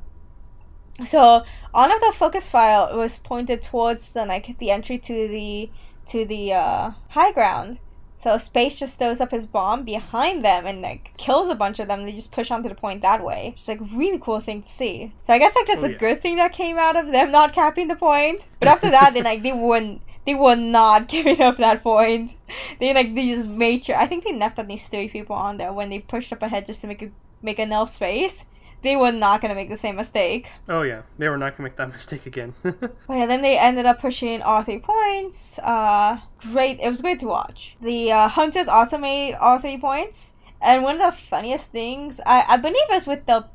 So 1.05 1.43
all 1.73 1.91
of 1.91 1.99
the 2.01 2.11
focus 2.13 2.47
file 2.49 2.95
was 2.97 3.19
pointed 3.19 3.61
towards 3.61 4.11
the 4.11 4.25
like 4.25 4.57
the 4.59 4.71
entry 4.71 4.97
to 4.99 5.13
the 5.27 5.69
to 6.07 6.25
the 6.25 6.53
uh, 6.53 6.91
high 7.09 7.31
ground. 7.31 7.79
So 8.15 8.37
space 8.37 8.79
just 8.79 8.99
throws 8.99 9.19
up 9.19 9.31
his 9.31 9.47
bomb 9.47 9.83
behind 9.83 10.45
them 10.45 10.65
and 10.65 10.81
like 10.81 11.11
kills 11.17 11.49
a 11.51 11.55
bunch 11.55 11.79
of 11.79 11.87
them. 11.87 12.05
They 12.05 12.11
just 12.13 12.31
push 12.31 12.51
onto 12.51 12.69
the 12.69 12.75
point 12.75 13.01
that 13.01 13.23
way. 13.23 13.53
It's 13.57 13.67
like 13.67 13.81
a 13.81 13.85
really 13.85 14.19
cool 14.19 14.39
thing 14.39 14.61
to 14.61 14.69
see. 14.69 15.13
So 15.19 15.33
i 15.33 15.39
guess 15.39 15.55
like 15.55 15.65
that's 15.67 15.83
Oh, 15.83 15.87
a 15.87 15.91
yeah. 15.91 15.97
good 15.97 16.21
thing 16.21 16.35
that 16.37 16.53
came 16.53 16.77
out 16.77 16.95
of 16.95 17.11
them 17.11 17.31
not 17.31 17.53
capping 17.53 17.87
the 17.87 17.95
point. 17.95 18.47
But 18.59 18.67
after 18.69 18.89
that 18.91 19.13
then 19.13 19.23
like 19.25 19.43
they 19.43 19.51
wouldn't 19.51 20.01
they 20.25 20.35
were 20.35 20.55
not 20.55 21.07
giving 21.15 21.41
up 21.41 21.57
that 21.57 21.83
point. 21.83 22.37
They 22.79 22.93
like 22.93 23.13
they 23.15 23.29
just 23.35 23.47
made 23.49 23.83
sure 23.83 23.95
i 23.97 24.05
think 24.07 24.23
they 24.23 24.33
left 24.37 24.59
at 24.59 24.67
least 24.67 24.89
three 24.91 25.09
people 25.09 25.35
on 25.35 25.57
there 25.57 25.73
when 25.73 25.89
they 25.89 25.99
pushed 25.99 26.31
up 26.31 26.41
ahead 26.43 26.65
just 26.67 26.81
to 26.81 26.87
make 26.87 27.01
a 27.01 27.11
make 27.41 27.59
enough 27.59 27.89
space 27.93 28.45
they 28.83 28.95
were 28.95 29.11
not 29.11 29.41
gonna 29.41 29.55
make 29.55 29.69
the 29.69 29.75
same 29.75 29.95
mistake 29.95 30.49
Oh, 30.69 30.81
yeah. 30.83 31.01
They 31.17 31.27
were 31.27 31.37
not 31.37 31.57
going 31.57 31.57
to 31.57 31.63
make 31.63 31.75
that 31.75 31.91
mistake 31.97 32.25
again. 32.25 32.53
but 32.63 32.95
yeah, 33.09 33.25
then 33.25 33.41
they 33.41 33.57
ended 33.57 33.85
up 33.85 33.99
pushing 33.99 34.41
all 34.41 34.63
three 34.63 34.79
points. 34.79 35.59
Uh, 35.59 36.19
great. 36.51 36.79
It 36.79 36.89
was 36.89 37.01
great 37.01 37.19
to 37.19 37.27
watch. 37.27 37.75
The 37.81 38.11
uh, 38.11 38.27
Hunters 38.29 38.67
also 38.67 38.97
made 38.97 39.35
all 39.35 39.59
three 39.59 39.77
points. 39.77 40.33
And 40.61 40.83
one 40.83 40.99
of 40.99 41.13
the 41.13 41.19
funniest 41.19 41.71
things, 41.71 42.21
I, 42.25 42.45
I 42.47 42.57
believe 42.57 42.75
it 42.89 42.93
was 42.93 43.05
with 43.05 43.25
the 43.25 43.45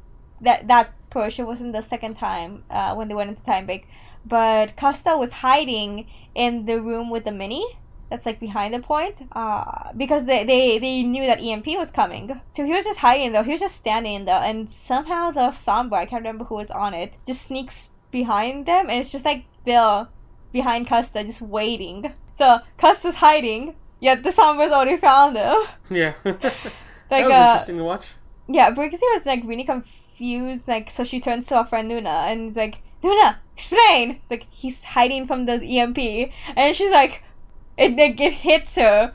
that 0.42 0.68
that 0.68 0.92
push. 1.08 1.38
It 1.38 1.46
wasn't 1.46 1.72
the 1.72 1.80
second 1.80 2.14
time 2.14 2.64
uh, 2.70 2.94
when 2.94 3.08
they 3.08 3.14
went 3.14 3.30
into 3.30 3.42
time 3.42 3.64
break, 3.64 3.88
but 4.26 4.76
Custa 4.76 5.18
was 5.18 5.32
hiding 5.32 6.06
in 6.34 6.66
the 6.66 6.82
room 6.82 7.08
with 7.08 7.24
the 7.24 7.32
mini. 7.32 7.64
That's 8.10 8.24
like 8.24 8.40
behind 8.40 8.72
the 8.72 8.80
point, 8.80 9.22
uh, 9.32 9.92
because 9.96 10.24
they, 10.24 10.42
they, 10.44 10.78
they 10.78 11.02
knew 11.02 11.26
that 11.26 11.42
EMP 11.42 11.66
was 11.76 11.90
coming. 11.90 12.40
So 12.50 12.64
he 12.64 12.72
was 12.72 12.84
just 12.84 13.00
hiding 13.00 13.32
though. 13.32 13.42
He 13.42 13.52
was 13.52 13.60
just 13.60 13.76
standing 13.76 14.24
there, 14.24 14.40
and 14.42 14.70
somehow 14.70 15.30
the 15.30 15.48
Sombra, 15.50 15.94
I 15.98 16.06
can't 16.06 16.22
remember 16.22 16.44
who 16.44 16.54
was 16.56 16.70
on 16.70 16.94
it, 16.94 17.18
just 17.26 17.42
sneaks 17.46 17.90
behind 18.10 18.66
them, 18.66 18.88
and 18.88 18.98
it's 18.98 19.12
just 19.12 19.24
like 19.24 19.44
they're 19.66 20.08
behind 20.52 20.86
Custa, 20.86 21.24
just 21.26 21.42
waiting. 21.42 22.12
So 22.32 22.60
Custa's 22.78 23.16
hiding, 23.16 23.74
yet 24.00 24.22
the 24.22 24.30
Sombra's 24.30 24.72
already 24.72 24.96
found 24.96 25.36
him. 25.36 25.56
yeah. 25.90 26.14
Like 27.10 27.26
that 27.26 27.30
was 27.30 27.32
uh, 27.32 27.50
interesting 27.52 27.78
to 27.78 27.84
watch. 27.84 28.12
yeah, 28.48 28.70
Brixie 28.70 28.98
was 29.14 29.24
like 29.24 29.42
really 29.44 29.64
confused. 29.64 30.68
Like, 30.68 30.90
so 30.90 31.04
she 31.04 31.20
turns 31.20 31.46
to 31.46 31.56
her 31.56 31.64
friend 31.64 31.88
Luna 31.88 32.26
and 32.28 32.50
is 32.50 32.56
like, 32.56 32.82
Luna, 33.02 33.40
explain. 33.54 34.20
It's 34.22 34.30
like 34.30 34.46
he's 34.50 34.84
hiding 34.84 35.26
from 35.26 35.46
the 35.46 35.54
EMP, 35.54 35.98
and 36.54 36.76
she's 36.76 36.90
like, 36.90 37.22
it 37.78 37.96
like 37.96 38.20
it 38.20 38.32
hits 38.32 38.74
her 38.74 39.14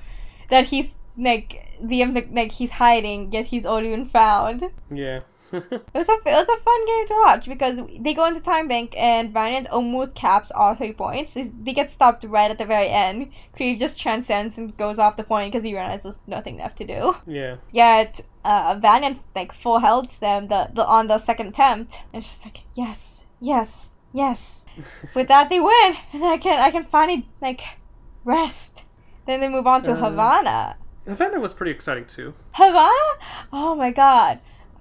that 0.49 0.67
he's 0.67 0.95
like 1.17 1.67
the 1.81 2.05
like 2.31 2.53
he's 2.53 2.71
hiding, 2.71 3.31
yet 3.31 3.47
he's 3.47 3.65
already 3.65 3.89
been 3.89 4.05
found. 4.05 4.69
Yeah. 4.91 5.21
It 5.53 5.93
was 5.93 6.09
a 6.09 6.13
it 6.13 6.37
was 6.41 6.49
a 6.49 6.63
fun 6.63 6.85
game 6.87 7.07
to 7.07 7.13
watch 7.25 7.45
because 7.45 7.79
they 7.99 8.15
go 8.15 8.25
into 8.25 8.41
time 8.41 8.67
bank 8.67 8.95
and 8.97 9.31
Valiant 9.31 9.67
almost 9.69 10.15
caps 10.15 10.51
all 10.51 10.73
three 10.73 10.93
points. 10.93 11.35
They, 11.35 11.73
get 11.73 11.91
stopped 11.91 12.23
right 12.23 12.49
at 12.49 12.57
the 12.57 12.65
very 12.65 12.89
end. 12.89 13.29
Krieg 13.55 13.77
just 13.77 14.01
transcends 14.01 14.57
and 14.57 14.75
goes 14.77 14.97
off 14.97 15.15
the 15.15 15.23
point 15.23 15.51
because 15.51 15.63
he 15.63 15.73
realizes 15.73 16.03
there's 16.03 16.19
nothing 16.25 16.57
left 16.57 16.77
to 16.79 16.85
do. 16.85 17.15
yeah. 17.27 17.57
Yet 17.71 18.21
uh, 18.43 18.79
Valiant 18.81 19.19
like 19.35 19.53
full 19.53 19.77
helds 19.79 20.17
them 20.17 20.47
the, 20.47 20.71
the 20.73 20.85
on 20.85 21.07
the 21.07 21.19
second 21.19 21.47
attempt. 21.47 22.01
And 22.11 22.23
it's 22.23 22.29
just 22.29 22.45
like 22.45 22.61
yes, 22.73 23.25
yes, 23.39 23.93
yes. 24.11 24.65
With 25.13 25.27
that 25.27 25.49
they 25.51 25.59
win, 25.59 25.97
and 26.13 26.25
I 26.25 26.37
can 26.37 26.59
I 26.59 26.71
can 26.71 26.85
finally 26.85 27.27
like 27.41 27.61
rest. 28.25 28.85
Then 29.25 29.39
they 29.39 29.49
move 29.49 29.67
on 29.67 29.81
to 29.83 29.91
Uh, 29.93 29.95
Havana. 29.95 30.77
Havana 31.07 31.39
was 31.39 31.53
pretty 31.53 31.71
exciting 31.71 32.05
too. 32.05 32.33
Havana? 32.53 32.91
Oh 33.51 33.75
my 33.75 33.91
god. 33.91 34.39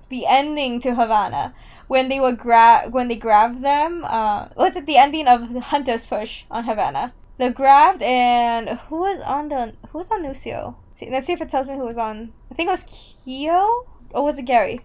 The 0.08 0.26
ending 0.26 0.80
to 0.80 0.94
Havana. 0.94 1.54
When 1.88 2.08
they 2.08 2.20
were 2.20 2.32
grab 2.32 2.92
when 2.92 3.08
they 3.08 3.16
grabbed 3.16 3.62
them, 3.62 4.04
uh 4.04 4.48
what's 4.54 4.76
it 4.76 4.86
the 4.86 4.96
ending 4.96 5.26
of 5.28 5.52
the 5.52 5.60
Hunter's 5.60 6.06
push 6.06 6.44
on 6.50 6.64
Havana? 6.64 7.12
They 7.38 7.50
grabbed 7.50 8.02
and 8.02 8.78
who 8.88 8.98
was 9.00 9.20
on 9.20 9.48
the 9.48 9.74
who 9.90 9.98
was 9.98 10.10
on 10.10 10.22
Lúcio? 10.22 10.76
See, 10.92 11.10
let's 11.10 11.26
see 11.26 11.32
if 11.32 11.40
it 11.40 11.48
tells 11.48 11.66
me 11.66 11.74
who 11.74 11.84
was 11.86 11.98
on 11.98 12.32
I 12.50 12.54
think 12.54 12.68
it 12.68 12.72
was 12.72 12.84
Keo 12.84 13.86
or 14.12 14.22
was 14.24 14.38
it 14.38 14.44
Gary? 14.44 14.80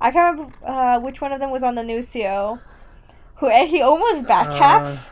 I 0.00 0.10
can't 0.10 0.38
remember 0.38 0.66
uh, 0.66 0.98
which 1.00 1.20
one 1.20 1.32
of 1.32 1.40
them 1.40 1.50
was 1.50 1.62
on 1.62 1.74
the 1.74 1.82
Lúcio. 1.82 2.60
Who 3.36 3.48
and 3.48 3.68
he 3.68 3.82
almost 3.82 4.24
backcaps. 4.24 5.08
Uh, 5.08 5.10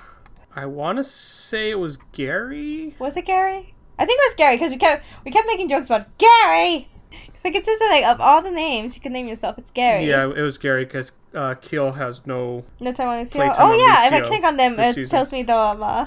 I 0.57 0.67
want 0.67 0.99
to 0.99 1.05
say 1.05 1.71
it 1.71 1.79
was 1.79 1.99
Gary. 2.13 2.95
Was 2.99 3.17
it 3.17 3.27
Gary? 3.27 3.75
I 3.99 4.07
think 4.07 4.19
it 4.21 4.29
was 4.29 4.35
Gary 4.37 4.57
because 4.57 4.71
we 4.71 4.77
kept 4.77 5.05
we 5.25 5.31
kept 5.31 5.47
making 5.47 5.69
jokes 5.69 5.87
about 5.87 6.17
Gary. 6.19 6.89
It's 7.29 7.45
like 7.45 7.55
it's 7.55 7.67
just 7.67 7.83
like 7.91 8.05
of 8.05 8.21
all 8.21 8.43
the 8.43 8.51
names 8.51 8.97
you 8.97 9.03
can 9.03 9.13
name 9.13 9.29
yourself, 9.29 9.59
it's 9.59 9.71
Gary. 9.71 10.09
Yeah, 10.09 10.25
it 10.31 10.41
was 10.41 10.59
Gary 10.59 10.85
because 10.85 11.13
uh, 11.35 11.55
Keel 11.55 11.93
has 11.93 12.27
no. 12.27 12.65
No 12.81 12.93
time 12.93 13.09
on 13.09 13.19
Lúcio. 13.19 13.55
Oh 13.59 13.73
on 13.73 13.79
yeah, 13.79 14.07
if 14.07 14.13
I 14.13 14.21
click 14.27 14.45
on 14.45 14.57
them, 14.57 14.79
it 14.79 14.95
season. 14.95 15.11
tells 15.11 15.33
me 15.33 15.43
the 15.43 15.57
um, 15.57 15.83
uh, 15.83 16.07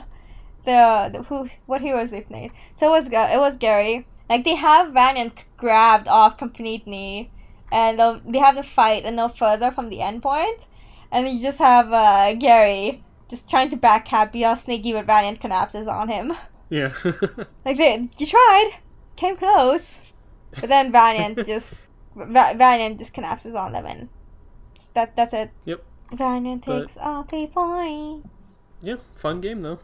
the, 0.65 1.09
the 1.13 1.23
who 1.23 1.49
what 1.65 1.81
heroes 1.81 2.11
they've 2.11 2.29
made. 2.29 2.51
So 2.75 2.87
it 2.87 2.91
was 2.91 3.09
Ga- 3.09 3.33
it 3.33 3.39
was 3.39 3.57
Gary. 3.57 4.05
Like 4.29 4.43
they 4.43 4.55
have 4.55 4.93
ran 4.93 5.17
and 5.17 5.31
grabbed 5.55 6.07
off 6.07 6.37
completely, 6.37 7.31
and 7.71 7.99
they 8.25 8.39
have 8.39 8.55
the 8.55 8.63
fight 8.63 9.03
and 9.05 9.15
no 9.15 9.29
further 9.29 9.71
from 9.71 9.89
the 9.89 10.01
end 10.01 10.21
point, 10.21 10.67
and 11.11 11.27
you 11.27 11.41
just 11.41 11.59
have 11.59 11.91
uh, 11.93 12.33
Gary 12.33 13.03
just 13.29 13.49
trying 13.49 13.69
to 13.69 13.77
backcap, 13.77 14.31
be 14.31 14.45
all 14.45 14.55
sneaky, 14.55 14.93
but 14.93 15.05
Valiant 15.05 15.39
collapses 15.39 15.87
on 15.87 16.09
him. 16.09 16.33
Yeah. 16.69 16.93
Like 17.65 17.77
they, 17.77 18.09
you 18.17 18.25
tried, 18.25 18.71
came 19.15 19.35
close, 19.37 20.01
but 20.51 20.69
then 20.69 20.91
Valiant 20.91 21.37
just 21.45 21.73
Va- 22.15 22.53
Valiant 22.57 22.97
just 22.97 23.13
collapses 23.13 23.53
on 23.55 23.73
them, 23.73 23.85
and 23.85 24.09
that 24.93 25.15
that's 25.15 25.33
it. 25.33 25.51
Yep. 25.65 25.83
Valiant 26.13 26.65
But- 26.65 26.79
takes 26.81 26.97
all 26.97 27.23
three 27.23 27.47
points. 27.47 28.63
yeah, 28.81 28.95
fun 29.13 29.41
game 29.41 29.61
though. 29.61 29.79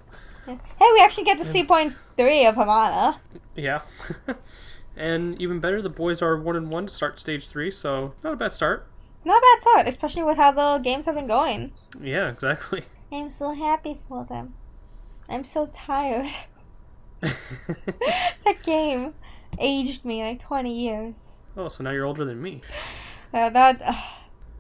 Yeah. 0.47 0.57
Hey, 0.79 0.89
we 0.93 0.99
actually 0.99 1.23
get 1.25 1.37
to 1.37 1.45
see 1.45 1.63
point 1.63 1.93
three 2.17 2.45
of 2.45 2.55
Havana. 2.55 3.21
Yeah. 3.55 3.81
and 4.97 5.39
even 5.41 5.59
better, 5.59 5.81
the 5.81 5.89
boys 5.89 6.21
are 6.21 6.37
one 6.37 6.55
and 6.55 6.69
one 6.69 6.87
to 6.87 6.93
start 6.93 7.19
stage 7.19 7.47
three, 7.47 7.71
so 7.71 8.13
not 8.23 8.33
a 8.33 8.35
bad 8.35 8.51
start. 8.51 8.87
Not 9.25 9.37
a 9.37 9.41
bad 9.41 9.61
start, 9.61 9.87
especially 9.87 10.23
with 10.23 10.37
how 10.37 10.51
the 10.51 10.79
games 10.83 11.05
have 11.05 11.15
been 11.15 11.27
going. 11.27 11.71
Yeah, 12.01 12.29
exactly. 12.29 12.83
I'm 13.14 13.30
so 13.30 13.53
happy 13.53 13.99
for 14.09 14.26
them. 14.26 14.55
I'm 15.30 15.43
so 15.43 15.68
tired. 15.68 16.32
that 17.22 18.64
game 18.64 19.14
aged 19.59 20.03
me 20.03 20.24
like 20.24 20.39
20 20.39 20.74
years. 20.74 21.38
Oh, 21.55 21.70
so 21.70 21.84
now 21.84 21.91
you're 21.91 22.05
older 22.05 22.26
than 22.26 22.41
me. 22.41 22.61
Uh, 23.32 23.49
that 23.51 23.82
uh, 23.84 23.93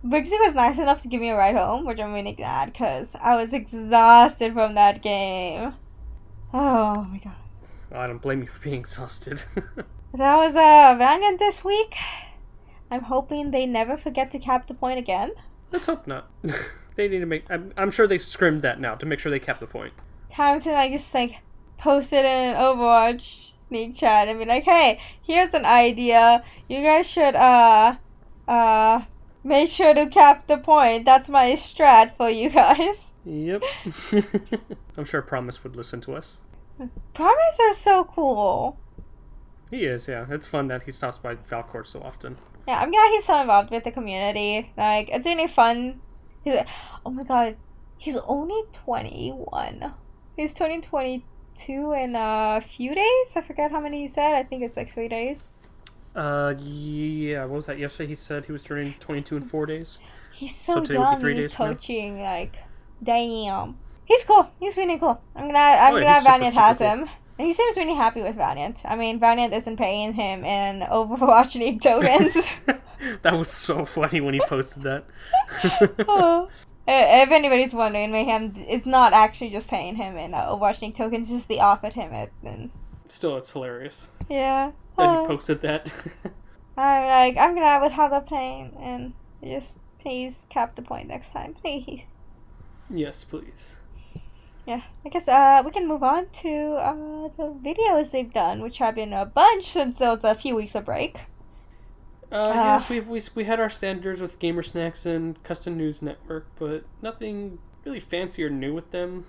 Brixie 0.03 0.37
was 0.37 0.53
nice 0.53 0.77
enough 0.77 1.01
to 1.01 1.07
give 1.07 1.19
me 1.19 1.29
a 1.29 1.35
ride 1.35 1.55
home, 1.55 1.83
which 1.83 1.99
I'm 1.99 2.13
really 2.13 2.33
glad 2.33 2.71
because 2.71 3.15
I 3.19 3.35
was 3.35 3.53
exhausted 3.53 4.53
from 4.53 4.75
that 4.75 5.01
game. 5.01 5.73
Oh 6.53 7.03
my 7.09 7.17
god. 7.17 7.33
Well, 7.89 8.01
I 8.01 8.07
don't 8.07 8.21
blame 8.21 8.41
you 8.41 8.47
for 8.47 8.61
being 8.61 8.79
exhausted. 8.79 9.43
That 10.15 10.35
was 10.37 10.55
uh 10.55 10.93
Valiant 10.95 11.39
this 11.39 11.65
week. 11.65 11.95
I'm 12.91 13.01
hoping 13.01 13.49
they 13.49 13.65
never 13.65 13.97
forget 13.97 14.29
to 14.29 14.37
cap 14.37 14.67
the 14.67 14.75
point 14.75 14.99
again. 14.99 15.31
Let's 15.71 15.87
hope 15.87 16.05
not. 16.05 16.29
they 16.95 17.07
need 17.07 17.19
to 17.19 17.25
make. 17.25 17.45
I'm, 17.49 17.73
I'm 17.77 17.91
sure 17.91 18.07
they 18.07 18.17
scrimmed 18.17 18.61
that 18.61 18.79
now 18.79 18.95
to 18.95 19.05
make 19.05 19.19
sure 19.19 19.31
they 19.31 19.39
kept 19.39 19.59
the 19.59 19.67
point. 19.67 19.93
Time 20.29 20.59
to 20.61 20.71
like 20.71 20.91
just 20.91 21.13
like 21.13 21.37
post 21.77 22.13
it 22.13 22.25
in 22.25 22.55
Overwatch 22.55 23.51
League 23.69 23.95
chat 23.95 24.27
and 24.27 24.39
be 24.39 24.45
like, 24.45 24.63
hey, 24.63 24.99
here's 25.21 25.53
an 25.53 25.65
idea. 25.65 26.43
You 26.67 26.81
guys 26.81 27.09
should 27.09 27.35
uh 27.35 27.95
uh 28.47 29.01
make 29.43 29.69
sure 29.69 29.93
to 29.93 30.07
cap 30.07 30.47
the 30.47 30.57
point. 30.57 31.05
That's 31.05 31.29
my 31.29 31.51
strat 31.53 32.15
for 32.17 32.29
you 32.29 32.49
guys. 32.49 33.11
Yep. 33.25 33.63
I'm 34.97 35.05
sure 35.05 35.21
Promise 35.21 35.63
would 35.63 35.75
listen 35.75 36.01
to 36.01 36.15
us. 36.15 36.39
Promise 37.13 37.59
is 37.71 37.77
so 37.77 38.03
cool. 38.03 38.77
He 39.69 39.85
is, 39.85 40.07
yeah. 40.07 40.25
It's 40.29 40.47
fun 40.47 40.67
that 40.67 40.83
he 40.83 40.91
stops 40.91 41.17
by 41.17 41.35
Valcourt 41.35 41.87
so 41.87 42.01
often. 42.01 42.37
Yeah, 42.67 42.79
I'm 42.79 42.91
glad 42.91 43.11
he's 43.11 43.25
so 43.25 43.41
involved 43.41 43.71
with 43.71 43.83
the 43.83 43.91
community. 43.91 44.71
Like, 44.77 45.09
it's 45.09 45.25
really 45.25 45.47
fun. 45.47 45.99
He's 46.43 46.55
like, 46.55 46.67
oh 47.05 47.09
my 47.11 47.23
god, 47.23 47.55
he's 47.97 48.17
only 48.17 48.61
21. 48.73 49.93
He's 50.35 50.53
turning 50.53 50.81
22 50.81 51.93
in 51.93 52.15
a 52.15 52.61
few 52.65 52.95
days. 52.95 53.33
I 53.35 53.41
forget 53.41 53.71
how 53.71 53.79
many 53.79 54.01
he 54.01 54.07
said. 54.07 54.33
I 54.35 54.43
think 54.43 54.63
it's 54.63 54.77
like 54.77 54.91
three 54.93 55.07
days. 55.07 55.53
Uh, 56.15 56.53
yeah. 56.59 57.41
What 57.45 57.55
was 57.55 57.65
that? 57.67 57.79
Yesterday 57.79 58.09
he 58.09 58.15
said 58.15 58.45
he 58.45 58.51
was 58.51 58.63
turning 58.63 58.93
22 58.99 59.37
in 59.37 59.43
four 59.43 59.65
days. 59.65 59.99
He's 60.31 60.55
so, 60.55 60.75
So 60.75 60.81
today 60.81 60.97
would 60.99 61.05
be 61.05 61.09
young. 61.11 61.19
three 61.19 61.35
He's 61.35 61.47
days 61.47 61.55
coaching. 61.55 62.21
Like, 62.21 62.55
damn. 63.01 63.77
He's 64.05 64.23
cool. 64.25 64.49
He's 64.59 64.75
really 64.77 64.97
cool. 64.99 65.21
I'm 65.35 65.47
gonna. 65.47 65.57
I'm 65.59 65.93
Oh, 65.93 65.97
yeah, 65.97 66.21
glad 66.21 66.41
super, 66.43 66.59
has 66.59 66.77
cool. 66.79 66.87
him. 66.87 67.09
And 67.39 67.47
he 67.47 67.53
seems 67.53 67.77
really 67.77 67.95
happy 67.95 68.21
with 68.21 68.35
Valiant. 68.35 68.81
I 68.85 68.95
mean, 68.95 69.19
Valiant 69.19 69.53
isn't 69.53 69.77
paying 69.77 70.13
him 70.13 70.45
in 70.45 70.81
Overwatch 70.81 71.55
League 71.59 71.81
tokens. 71.81 72.37
that 73.23 73.33
was 73.33 73.49
so 73.49 73.85
funny 73.85 74.21
when 74.21 74.33
he 74.35 74.41
posted 74.47 74.83
that. 74.83 75.05
Oh. 76.07 76.47
Uh, 76.87 76.91
If 77.23 77.31
anybody's 77.31 77.73
wondering, 77.73 78.11
Mayhem 78.11 78.55
is 78.69 78.85
not 78.85 79.13
actually 79.13 79.49
just 79.49 79.67
paying 79.69 79.95
him 79.95 80.17
in 80.17 80.33
uh, 80.33 80.47
Overwatch 80.47 80.81
League 80.81 80.95
tokens, 80.95 81.29
just 81.29 81.47
they 81.47 81.59
offered 81.59 81.93
him 81.93 82.13
it. 82.13 82.31
And 82.43 82.71
Still, 83.07 83.37
it's 83.37 83.51
hilarious 83.53 84.09
yeah. 84.29 84.71
that 84.97 85.07
Oh. 85.09 85.21
he 85.21 85.27
posted 85.27 85.61
that. 85.61 85.91
I'm 86.77 87.05
like, 87.05 87.37
I'm 87.37 87.55
glad 87.55 87.81
with 87.81 87.93
how 87.93 88.09
they're 88.09 88.19
playing, 88.21 88.75
and 88.79 89.13
just 89.43 89.77
please 89.99 90.45
cap 90.49 90.75
the 90.75 90.81
point 90.81 91.07
next 91.07 91.31
time, 91.31 91.53
please. 91.53 92.03
yes, 92.89 93.23
please. 93.23 93.77
Yeah, 94.65 94.81
I 95.05 95.09
guess 95.09 95.27
uh, 95.27 95.61
we 95.65 95.71
can 95.71 95.87
move 95.87 96.03
on 96.03 96.27
to 96.43 96.49
uh, 96.75 97.27
the 97.35 97.53
videos 97.61 98.11
they've 98.11 98.31
done, 98.33 98.61
which 98.61 98.77
have 98.77 98.95
been 98.95 99.11
a 99.11 99.25
bunch 99.25 99.71
since 99.71 99.97
there 99.97 100.09
was 100.11 100.23
a 100.23 100.35
few 100.35 100.55
weeks 100.55 100.73
of 100.75 100.85
break. 100.85 101.17
Uh, 102.31 102.35
Uh. 102.35 102.53
yeah, 102.53 102.83
we, 102.89 102.99
we, 103.01 103.21
we 103.35 103.43
had 103.43 103.59
our 103.59 103.69
standards 103.69 104.21
with 104.21 104.39
Gamer 104.39 104.63
Snacks 104.63 105.05
and 105.05 105.41
Custom 105.43 105.77
News 105.77 106.01
Network, 106.01 106.47
but 106.57 106.85
nothing 107.01 107.59
really 107.83 107.99
fancy 107.99 108.43
or 108.43 108.49
new 108.49 108.73
with 108.73 108.91
them. 108.91 109.25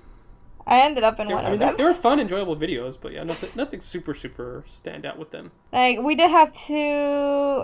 I 0.66 0.80
ended 0.80 1.04
up 1.04 1.18
in 1.20 1.26
They, 1.26 1.34
one 1.34 1.44
I 1.44 1.50
mean, 1.50 1.54
of 1.54 1.60
them. 1.60 1.74
they 1.76 1.84
were 1.84 1.92
fun, 1.92 2.20
enjoyable 2.20 2.56
videos, 2.56 2.96
but 2.98 3.12
yeah, 3.12 3.22
nothing 3.24 3.50
nothing 3.54 3.82
super 3.82 4.14
super 4.14 4.64
stand 4.66 5.04
out 5.04 5.18
with 5.18 5.30
them. 5.30 5.50
Like 5.72 5.98
we 6.00 6.14
did 6.14 6.30
have 6.30 6.52
two. 6.54 6.74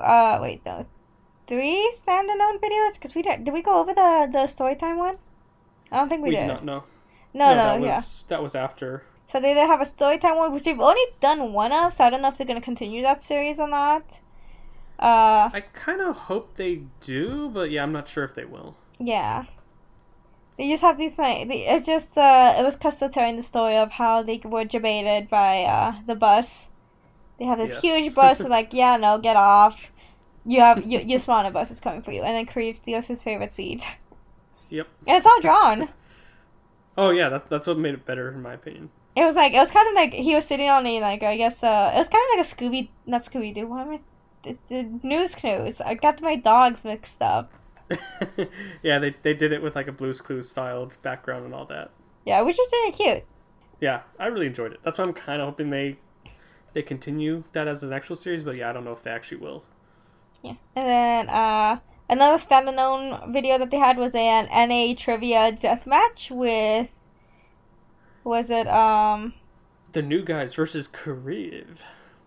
Uh, 0.05 0.39
wait, 0.43 0.61
no, 0.66 0.85
three 1.47 1.91
standalone 1.97 2.61
videos. 2.61 3.01
Cause 3.01 3.14
we 3.14 3.23
did. 3.23 3.45
Did 3.45 3.55
we 3.55 3.62
go 3.62 3.81
over 3.81 3.95
the 3.95 4.29
the 4.31 4.47
story 4.49 4.77
time 4.77 4.99
one? 4.99 5.16
I 5.91 5.97
don't 5.97 6.11
think 6.11 6.23
we, 6.23 6.29
We 6.31 6.35
did. 6.37 6.43
did 6.43 6.49
not 6.49 6.64
know. 6.64 6.85
No, 7.33 7.51
no, 7.51 7.57
that 7.57 7.81
yeah. 7.81 7.97
was 7.97 8.24
that 8.28 8.43
was 8.43 8.55
after. 8.55 9.05
So 9.24 9.41
they 9.41 9.55
did 9.55 9.66
have 9.68 9.81
a 9.81 9.85
story 9.87 10.18
time 10.18 10.37
one, 10.37 10.53
which 10.53 10.64
they've 10.64 10.81
only 10.81 11.03
done 11.20 11.53
one 11.53 11.72
of. 11.72 11.93
So 11.93 12.05
I 12.05 12.11
don't 12.11 12.22
know 12.22 12.28
if 12.28 12.37
they're 12.39 12.47
gonna 12.47 12.61
continue 12.61 13.03
that 13.03 13.22
series 13.22 13.61
or 13.61 13.68
not. 13.68 14.20
Uh, 14.99 15.49
I 15.53 15.64
kind 15.72 16.01
of 16.03 16.16
hope 16.16 16.57
they 16.57 16.83
do, 17.01 17.49
but 17.53 17.70
yeah, 17.70 17.83
I'm 17.83 17.93
not 17.93 18.09
sure 18.09 18.24
if 18.24 18.35
they 18.35 18.45
will. 18.45 18.76
yeah. 18.99 19.45
They 20.59 20.68
just 20.68 20.83
have 20.83 20.99
these 20.99 21.18
like 21.18 21.49
they, 21.49 21.66
it's 21.66 21.87
just 21.87 22.18
uh 22.18 22.55
it 22.59 22.62
was 22.62 22.76
Custa 22.76 23.11
telling 23.11 23.37
the 23.37 23.43
story 23.43 23.76
of 23.76 23.93
how 23.93 24.22
they 24.22 24.41
were 24.45 24.64
debated 24.64 25.31
by 25.31 25.62
uh 25.62 25.95
the 26.07 26.14
bus. 26.14 26.70
They 27.39 27.47
have 27.47 27.59
this 27.59 27.70
Yes. 27.70 27.81
huge 27.83 28.14
bus, 28.14 28.43
and 28.43 28.51
like 28.59 28.72
yeah, 28.74 28.97
no, 28.99 29.18
get 29.18 29.37
off. 29.37 29.91
You 30.45 30.61
have 30.61 30.85
you, 30.85 30.99
your 31.01 31.18
smaller 31.18 31.51
bus 31.51 31.70
is 31.70 31.81
coming 31.81 32.03
for 32.03 32.12
you, 32.12 32.22
and 32.22 32.37
then 32.37 32.47
Kareem 32.47 32.76
steals 32.76 33.07
his 33.07 33.22
favorite 33.22 33.53
seat, 33.53 33.85
Yep. 34.68 34.89
and 35.07 35.16
it's 35.16 35.26
all 35.26 35.41
drawn. 35.41 35.89
Oh 36.97 37.11
yeah, 37.11 37.28
that, 37.28 37.47
that's 37.47 37.66
what 37.66 37.78
made 37.78 37.95
it 37.95 38.05
better 38.05 38.30
in 38.30 38.43
my 38.43 38.55
opinion. 38.55 38.91
It 39.16 39.24
was 39.24 39.36
like 39.36 39.53
it 39.53 39.59
was 39.59 39.70
kind 39.70 39.88
of 39.88 39.95
like 39.95 40.12
he 40.12 40.34
was 40.34 40.47
sitting 40.47 40.68
on 40.68 40.86
a 40.86 41.01
like 41.01 41.22
I 41.22 41.36
guess 41.36 41.62
uh 41.62 41.93
it 41.95 41.99
was 41.99 42.09
kind 42.09 42.22
of 42.30 42.38
like 42.38 42.47
a 42.47 42.55
Scooby 42.55 42.88
not 43.07 43.22
Scooby 43.22 43.55
Doo 43.55 43.66
what 43.66 43.86
am 43.86 43.93
I 43.93 44.01
the, 44.43 44.57
the 44.68 45.01
News 45.03 45.34
Clues. 45.34 45.80
I 45.80 45.95
got 45.95 46.22
my 46.22 46.36
dogs 46.36 46.84
mixed 46.84 47.20
up. 47.20 47.53
yeah, 48.82 48.99
they 48.99 49.14
they 49.22 49.34
did 49.34 49.53
it 49.53 49.62
with 49.62 49.74
like 49.74 49.88
a 49.88 49.93
Blue's 49.93 50.20
Clues 50.20 50.49
styled 50.49 50.97
background 51.03 51.45
and 51.45 51.55
all 51.55 51.66
that. 51.66 51.91
Yeah, 52.24 52.41
which 52.43 52.57
was 52.57 52.70
really 52.72 52.93
cute. 52.93 53.24
Yeah, 53.80 54.03
I 54.18 54.26
really 54.26 54.47
enjoyed 54.47 54.74
it. 54.74 54.80
That's 54.82 54.99
why 54.99 55.05
I'm 55.05 55.12
kind 55.12 55.41
of 55.41 55.49
hoping 55.49 55.70
they 55.70 55.99
they 56.72 56.82
continue 56.82 57.45
that 57.53 57.66
as 57.66 57.82
an 57.82 57.93
actual 57.93 58.16
series, 58.16 58.43
but 58.43 58.57
yeah, 58.57 58.70
I 58.70 58.72
don't 58.72 58.84
know 58.84 58.93
if 58.93 59.03
they 59.03 59.11
actually 59.11 59.38
will. 59.38 59.64
Yeah, 60.43 60.55
and 60.76 60.88
then 60.88 61.28
uh 61.28 61.80
another 62.11 62.37
standalone 62.37 63.33
video 63.33 63.57
that 63.59 63.71
they 63.71 63.79
had 63.79 63.97
was 63.97 64.15
an 64.15 64.47
NA 64.47 64.95
trivia 64.97 65.53
deathmatch 65.53 66.31
with 66.31 66.93
was 68.25 68.51
it 68.51 68.67
um 68.69 69.33
The 69.93 70.03
new 70.03 70.23
guys 70.23 70.55
versus 70.55 70.87
Kariv. 70.89 71.79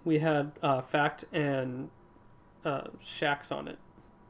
We 0.04 0.20
had 0.20 0.54
uh, 0.62 0.82
Fact 0.82 1.26
and 1.32 1.90
uh, 2.66 2.88
Shax 3.02 3.52
on 3.56 3.68
it. 3.68 3.78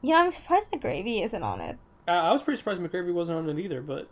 you 0.02 0.10
know 0.10 0.18
I'm 0.18 0.30
surprised 0.30 0.70
McGravy 0.70 1.24
isn't 1.24 1.42
on 1.42 1.60
it. 1.60 1.78
Uh, 2.06 2.10
I 2.10 2.32
was 2.32 2.42
pretty 2.42 2.58
surprised 2.58 2.80
McGravy 2.80 3.12
wasn't 3.12 3.38
on 3.38 3.48
it 3.48 3.58
either, 3.58 3.80
but 3.80 4.08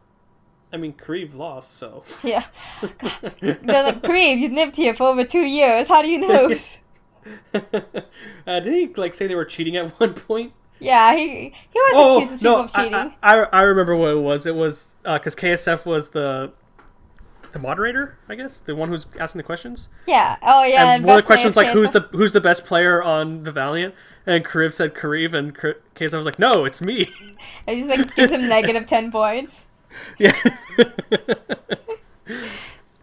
I 0.72 0.78
mean, 0.78 0.94
Kariv 0.94 1.34
lost, 1.34 1.76
so. 1.76 2.02
Yeah, 2.22 2.46
they're 3.42 3.84
like 3.84 4.02
Kareem, 4.02 4.38
you've 4.38 4.52
lived 4.52 4.76
here 4.76 4.94
for 4.94 5.08
over 5.08 5.24
two 5.24 5.44
years. 5.44 5.88
How 5.88 6.00
do 6.02 6.08
you 6.08 6.18
know? 6.18 6.56
uh, 8.46 8.60
did 8.60 8.72
he 8.72 8.86
like 8.94 9.12
say 9.14 9.26
they 9.26 9.34
were 9.34 9.44
cheating 9.44 9.76
at 9.76 9.90
one 10.00 10.14
point? 10.14 10.52
Yeah, 10.82 11.14
he 11.16 11.26
he 11.48 11.52
was 11.74 11.92
Oh 11.94 12.16
accused 12.22 12.40
people 12.42 12.56
no, 12.56 12.64
of 12.64 12.72
cheating. 12.72 12.94
I, 12.94 13.12
I, 13.22 13.36
I 13.52 13.60
remember 13.62 13.96
what 13.96 14.10
it 14.10 14.20
was. 14.20 14.46
It 14.46 14.54
was 14.54 14.96
because 15.04 15.34
KSF 15.34 15.86
was 15.86 16.10
the 16.10 16.52
the 17.52 17.58
moderator, 17.58 18.16
I 18.28 18.34
guess, 18.34 18.60
the 18.60 18.74
one 18.74 18.88
who's 18.88 19.06
asking 19.18 19.38
the 19.40 19.42
questions. 19.44 19.88
Yeah. 20.06 20.36
Oh 20.42 20.64
yeah. 20.64 20.94
and 20.94 21.04
one 21.04 21.18
of 21.18 21.22
the 21.22 21.26
questions 21.26 21.56
like, 21.56 21.68
"Who's 21.68 21.90
the 21.90 22.00
who's 22.12 22.32
the 22.32 22.40
best 22.40 22.64
player 22.64 23.02
on 23.02 23.42
the 23.42 23.52
Valiant?" 23.52 23.94
And 24.26 24.44
Kariv 24.44 24.72
said 24.72 24.94
Kariv, 24.94 25.34
and 25.34 25.54
Kar- 25.54 25.76
KSF 25.94 26.16
was 26.16 26.26
like, 26.26 26.38
"No, 26.38 26.64
it's 26.64 26.80
me." 26.80 27.08
And 27.66 27.78
just 27.78 27.90
like 27.90 28.14
gives 28.16 28.32
him 28.32 28.48
negative 28.48 28.86
ten 28.86 29.10
points. 29.20 29.66
yeah. 30.18 30.32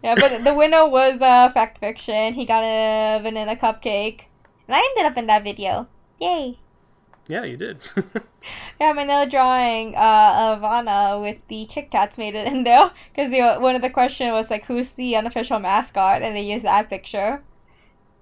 Yeah, 0.02 0.14
but 0.14 0.44
the 0.44 0.54
winner 0.54 0.88
was 0.88 1.20
uh, 1.20 1.52
Fact 1.52 1.78
Fiction. 1.78 2.32
He 2.32 2.46
got 2.46 2.64
a 2.64 3.20
vanilla 3.22 3.54
cupcake, 3.54 4.22
and 4.66 4.74
I 4.74 4.78
ended 4.96 5.12
up 5.12 5.18
in 5.18 5.26
that 5.26 5.44
video. 5.44 5.88
Yay! 6.18 6.58
Yeah, 7.30 7.44
you 7.44 7.56
did. 7.56 7.78
Yeah, 8.80 8.92
my 8.94 9.04
nail 9.04 9.26
drawing 9.28 9.94
uh, 9.94 10.54
of 10.56 10.64
Ana 10.64 11.20
with 11.20 11.46
the 11.48 11.66
Kit 11.66 11.90
Kats 11.90 12.16
made 12.16 12.34
it 12.34 12.46
in 12.46 12.64
there 12.64 12.90
because 13.14 13.30
one 13.60 13.76
of 13.76 13.82
the 13.82 13.90
question 13.90 14.30
was 14.32 14.50
like, 14.50 14.64
"Who's 14.64 14.92
the 14.92 15.14
unofficial 15.16 15.58
mascot?" 15.58 16.22
and 16.22 16.34
they 16.34 16.40
used 16.40 16.64
that 16.64 16.88
picture. 16.88 17.42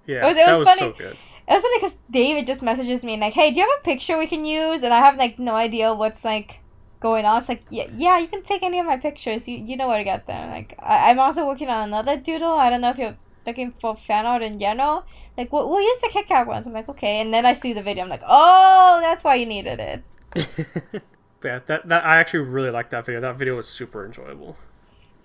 yeah, 0.05 0.27
was- 0.27 0.35
it 0.37 0.45
that 0.45 0.51
was 0.51 0.59
was 0.59 0.67
funny. 0.67 0.91
so 0.91 0.97
good. 0.97 1.17
It 1.47 1.53
was 1.53 1.61
funny 1.63 1.77
because 1.79 1.97
David 2.11 2.45
just 2.47 2.61
messages 2.61 3.03
me 3.05 3.13
and 3.13 3.21
like, 3.21 3.33
"Hey, 3.33 3.51
do 3.51 3.59
you 3.61 3.67
have 3.69 3.79
a 3.79 3.83
picture 3.83 4.17
we 4.17 4.27
can 4.27 4.43
use?" 4.45 4.83
And 4.83 4.93
I 4.93 4.99
have 4.99 5.15
like 5.17 5.39
no 5.39 5.55
idea 5.55 5.93
what's 5.93 6.25
like 6.25 6.59
going 6.99 7.23
on. 7.25 7.39
It's 7.39 7.47
like, 7.49 7.63
yeah, 7.69 7.87
yeah, 7.95 8.17
you 8.19 8.27
can 8.27 8.43
take 8.43 8.61
any 8.61 8.77
of 8.79 8.85
my 8.85 8.97
pictures. 8.97 9.47
You 9.47 9.57
you 9.57 9.77
know 9.77 9.87
where 9.87 9.97
to 9.97 10.03
get 10.03 10.27
them. 10.27 10.49
Like, 10.51 10.75
I, 10.79 11.09
I'm 11.09 11.19
also 11.19 11.47
working 11.47 11.69
on 11.69 11.87
another 11.87 12.17
doodle. 12.17 12.51
I 12.65 12.69
don't 12.69 12.81
know 12.81 12.89
if 12.91 12.97
you're 12.97 13.17
looking 13.49 13.73
for 13.79 13.95
fan 13.95 14.25
art 14.25 14.41
in 14.41 14.59
general. 14.59 15.05
Like, 15.37 15.51
we'll, 15.51 15.69
we'll 15.69 15.81
use 15.81 15.99
the 16.01 16.09
Kit 16.09 16.27
Kat 16.27 16.47
ones. 16.47 16.65
I'm 16.65 16.73
like, 16.73 16.89
okay. 16.89 17.19
And 17.19 17.33
then 17.33 17.45
I 17.45 17.53
see 17.53 17.73
the 17.73 17.83
video. 17.83 18.03
I'm 18.03 18.09
like, 18.09 18.23
oh, 18.27 18.99
that's 19.01 19.23
why 19.23 19.35
you 19.35 19.45
needed 19.45 19.79
it. 19.79 20.03
yeah, 21.43 21.59
that 21.65 21.87
that 21.87 22.05
I 22.05 22.17
actually 22.17 22.41
really 22.41 22.69
liked 22.69 22.91
that 22.91 23.05
video. 23.05 23.21
That 23.21 23.37
video 23.37 23.55
was 23.55 23.67
super 23.67 24.05
enjoyable. 24.05 24.57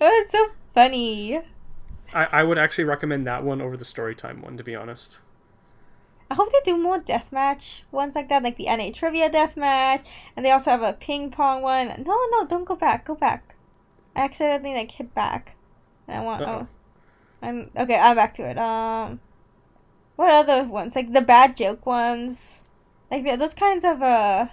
It 0.00 0.04
was 0.04 0.30
so 0.30 0.48
funny. 0.74 1.40
I, 2.12 2.24
I 2.24 2.42
would 2.42 2.58
actually 2.58 2.84
recommend 2.84 3.26
that 3.26 3.44
one 3.44 3.60
over 3.60 3.76
the 3.76 3.84
storytime 3.84 4.42
one, 4.42 4.56
to 4.56 4.64
be 4.64 4.74
honest. 4.74 5.20
I 6.30 6.34
hope 6.34 6.50
they 6.50 6.60
do 6.64 6.78
more 6.78 6.98
deathmatch 6.98 7.82
ones 7.92 8.14
like 8.14 8.28
that, 8.28 8.42
like 8.42 8.56
the 8.56 8.64
NA 8.64 8.90
trivia 8.92 9.30
deathmatch, 9.30 10.02
and 10.36 10.44
they 10.44 10.50
also 10.50 10.70
have 10.70 10.82
a 10.82 10.94
ping 10.94 11.30
pong 11.30 11.62
one. 11.62 11.88
No, 12.04 12.18
no, 12.30 12.46
don't 12.46 12.64
go 12.64 12.76
back. 12.76 13.04
Go 13.04 13.14
back. 13.14 13.56
I 14.16 14.22
accidentally 14.24 14.74
like 14.74 14.90
hit 14.90 15.14
back. 15.14 15.56
And 16.08 16.18
I 16.18 16.20
want. 16.22 16.42
Uh-oh. 16.42 16.58
Oh, 16.62 16.68
I'm 17.44 17.70
okay. 17.76 17.96
I'm 17.96 18.16
back 18.16 18.34
to 18.34 18.42
it. 18.42 18.58
Um, 18.58 19.20
what 20.16 20.32
other 20.32 20.64
ones? 20.64 20.96
Like 20.96 21.12
the 21.12 21.20
bad 21.20 21.56
joke 21.56 21.84
ones. 21.86 22.62
Like 23.10 23.24
th- 23.24 23.38
those 23.38 23.54
kinds 23.54 23.84
of 23.84 24.02
uh, 24.02 24.46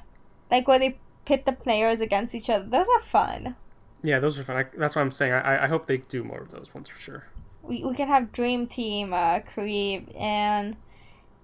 like 0.50 0.68
where 0.68 0.80
they 0.80 1.00
pit 1.26 1.46
the 1.46 1.54
players 1.54 2.02
against 2.02 2.36
each 2.36 2.50
other. 2.50 2.66
Those 2.66 2.88
are 2.96 3.02
fun. 3.02 3.56
Yeah, 4.04 4.20
those 4.20 4.38
are 4.38 4.44
fun. 4.44 4.58
I, 4.58 4.66
that's 4.78 4.96
what 4.96 5.02
I'm 5.04 5.12
saying. 5.12 5.34
I, 5.34 5.66
I 5.66 5.68
hope 5.68 5.88
they 5.88 5.98
do 5.98 6.24
more 6.24 6.42
of 6.42 6.52
those 6.52 6.74
ones 6.74 6.90
for 6.90 7.00
sure. 7.00 7.28
We 7.64 7.84
we 7.84 7.96
can 7.96 8.08
have 8.08 8.32
Dream 8.32 8.68
Team, 8.68 9.14
uh, 9.14 9.40
Creed, 9.40 10.12
and 10.18 10.76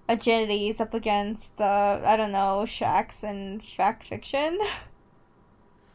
Agilities 0.08 0.80
up 0.80 0.94
against 0.94 1.60
uh, 1.60 2.00
I 2.04 2.16
don't 2.16 2.32
know, 2.32 2.64
Shax 2.66 3.22
and 3.22 3.64
Fact 3.64 4.04
Fiction. 4.04 4.58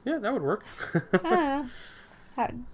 Yeah, 0.06 0.18
that 0.18 0.34
would 0.34 0.42
work. 0.42 0.66
I 1.24 1.70
don't 2.36 2.58
know. 2.58 2.66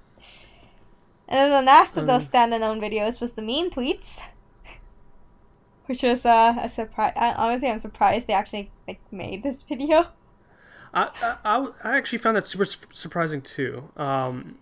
And 1.29 1.37
then 1.37 1.51
the 1.51 1.71
last 1.71 1.95
of 1.95 2.07
those 2.07 2.27
standalone 2.27 2.81
videos 2.81 3.21
was 3.21 3.33
the 3.33 3.43
mean 3.43 3.69
tweets, 3.69 4.21
which 5.85 6.01
was 6.01 6.25
uh, 6.25 6.55
a 6.59 6.67
surprise. 6.67 7.13
Honestly, 7.15 7.69
I'm 7.69 7.77
surprised 7.79 8.25
they 8.27 8.33
actually 8.33 8.71
like 8.87 8.99
made 9.11 9.43
this 9.43 9.61
video. 9.63 10.07
I, 10.91 11.09
I, 11.21 11.37
I, 11.45 11.67
I 11.83 11.97
actually 11.97 12.17
found 12.17 12.35
that 12.37 12.47
super 12.47 12.65
su- 12.65 12.79
surprising 12.91 13.41
too. 13.43 13.91
Um, 13.95 14.57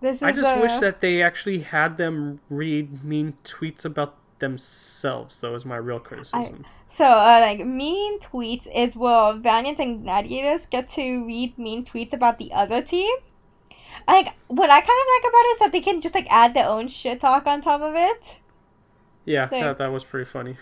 This 0.00 0.16
is 0.16 0.22
I 0.22 0.32
just 0.32 0.56
uh, 0.56 0.58
wish 0.60 0.72
that 0.80 1.02
they 1.02 1.20
actually 1.22 1.60
had 1.60 1.98
them 1.98 2.40
read 2.48 3.04
mean 3.04 3.34
tweets 3.44 3.84
about 3.84 4.16
themselves. 4.38 5.38
Though, 5.42 5.54
is 5.54 5.66
my 5.66 5.76
real 5.76 6.00
criticism. 6.00 6.64
So, 6.86 7.04
uh, 7.04 7.38
like, 7.40 7.66
mean 7.66 8.18
tweets 8.20 8.66
is 8.74 8.96
where 8.96 9.34
Valiant 9.34 9.78
and 9.78 10.04
Gladiators 10.04 10.64
get 10.64 10.88
to 10.90 11.26
read 11.26 11.58
mean 11.58 11.84
tweets 11.84 12.14
about 12.14 12.38
the 12.38 12.50
other 12.52 12.80
team. 12.80 13.14
Like, 14.08 14.34
what 14.48 14.70
I 14.70 14.80
kind 14.80 14.82
of 14.82 15.06
like 15.22 15.30
about 15.30 15.44
it 15.44 15.52
is 15.54 15.58
that 15.60 15.72
they 15.72 15.80
can 15.80 16.00
just, 16.00 16.14
like, 16.14 16.26
add 16.30 16.54
their 16.54 16.68
own 16.68 16.88
shit 16.88 17.20
talk 17.20 17.46
on 17.46 17.60
top 17.60 17.80
of 17.80 17.94
it. 17.96 18.38
yeah, 19.24 19.46
Thanks. 19.46 19.64
that, 19.64 19.78
that 19.78 19.92
was 19.92 20.04
pretty 20.04 20.24
funny. 20.26 20.56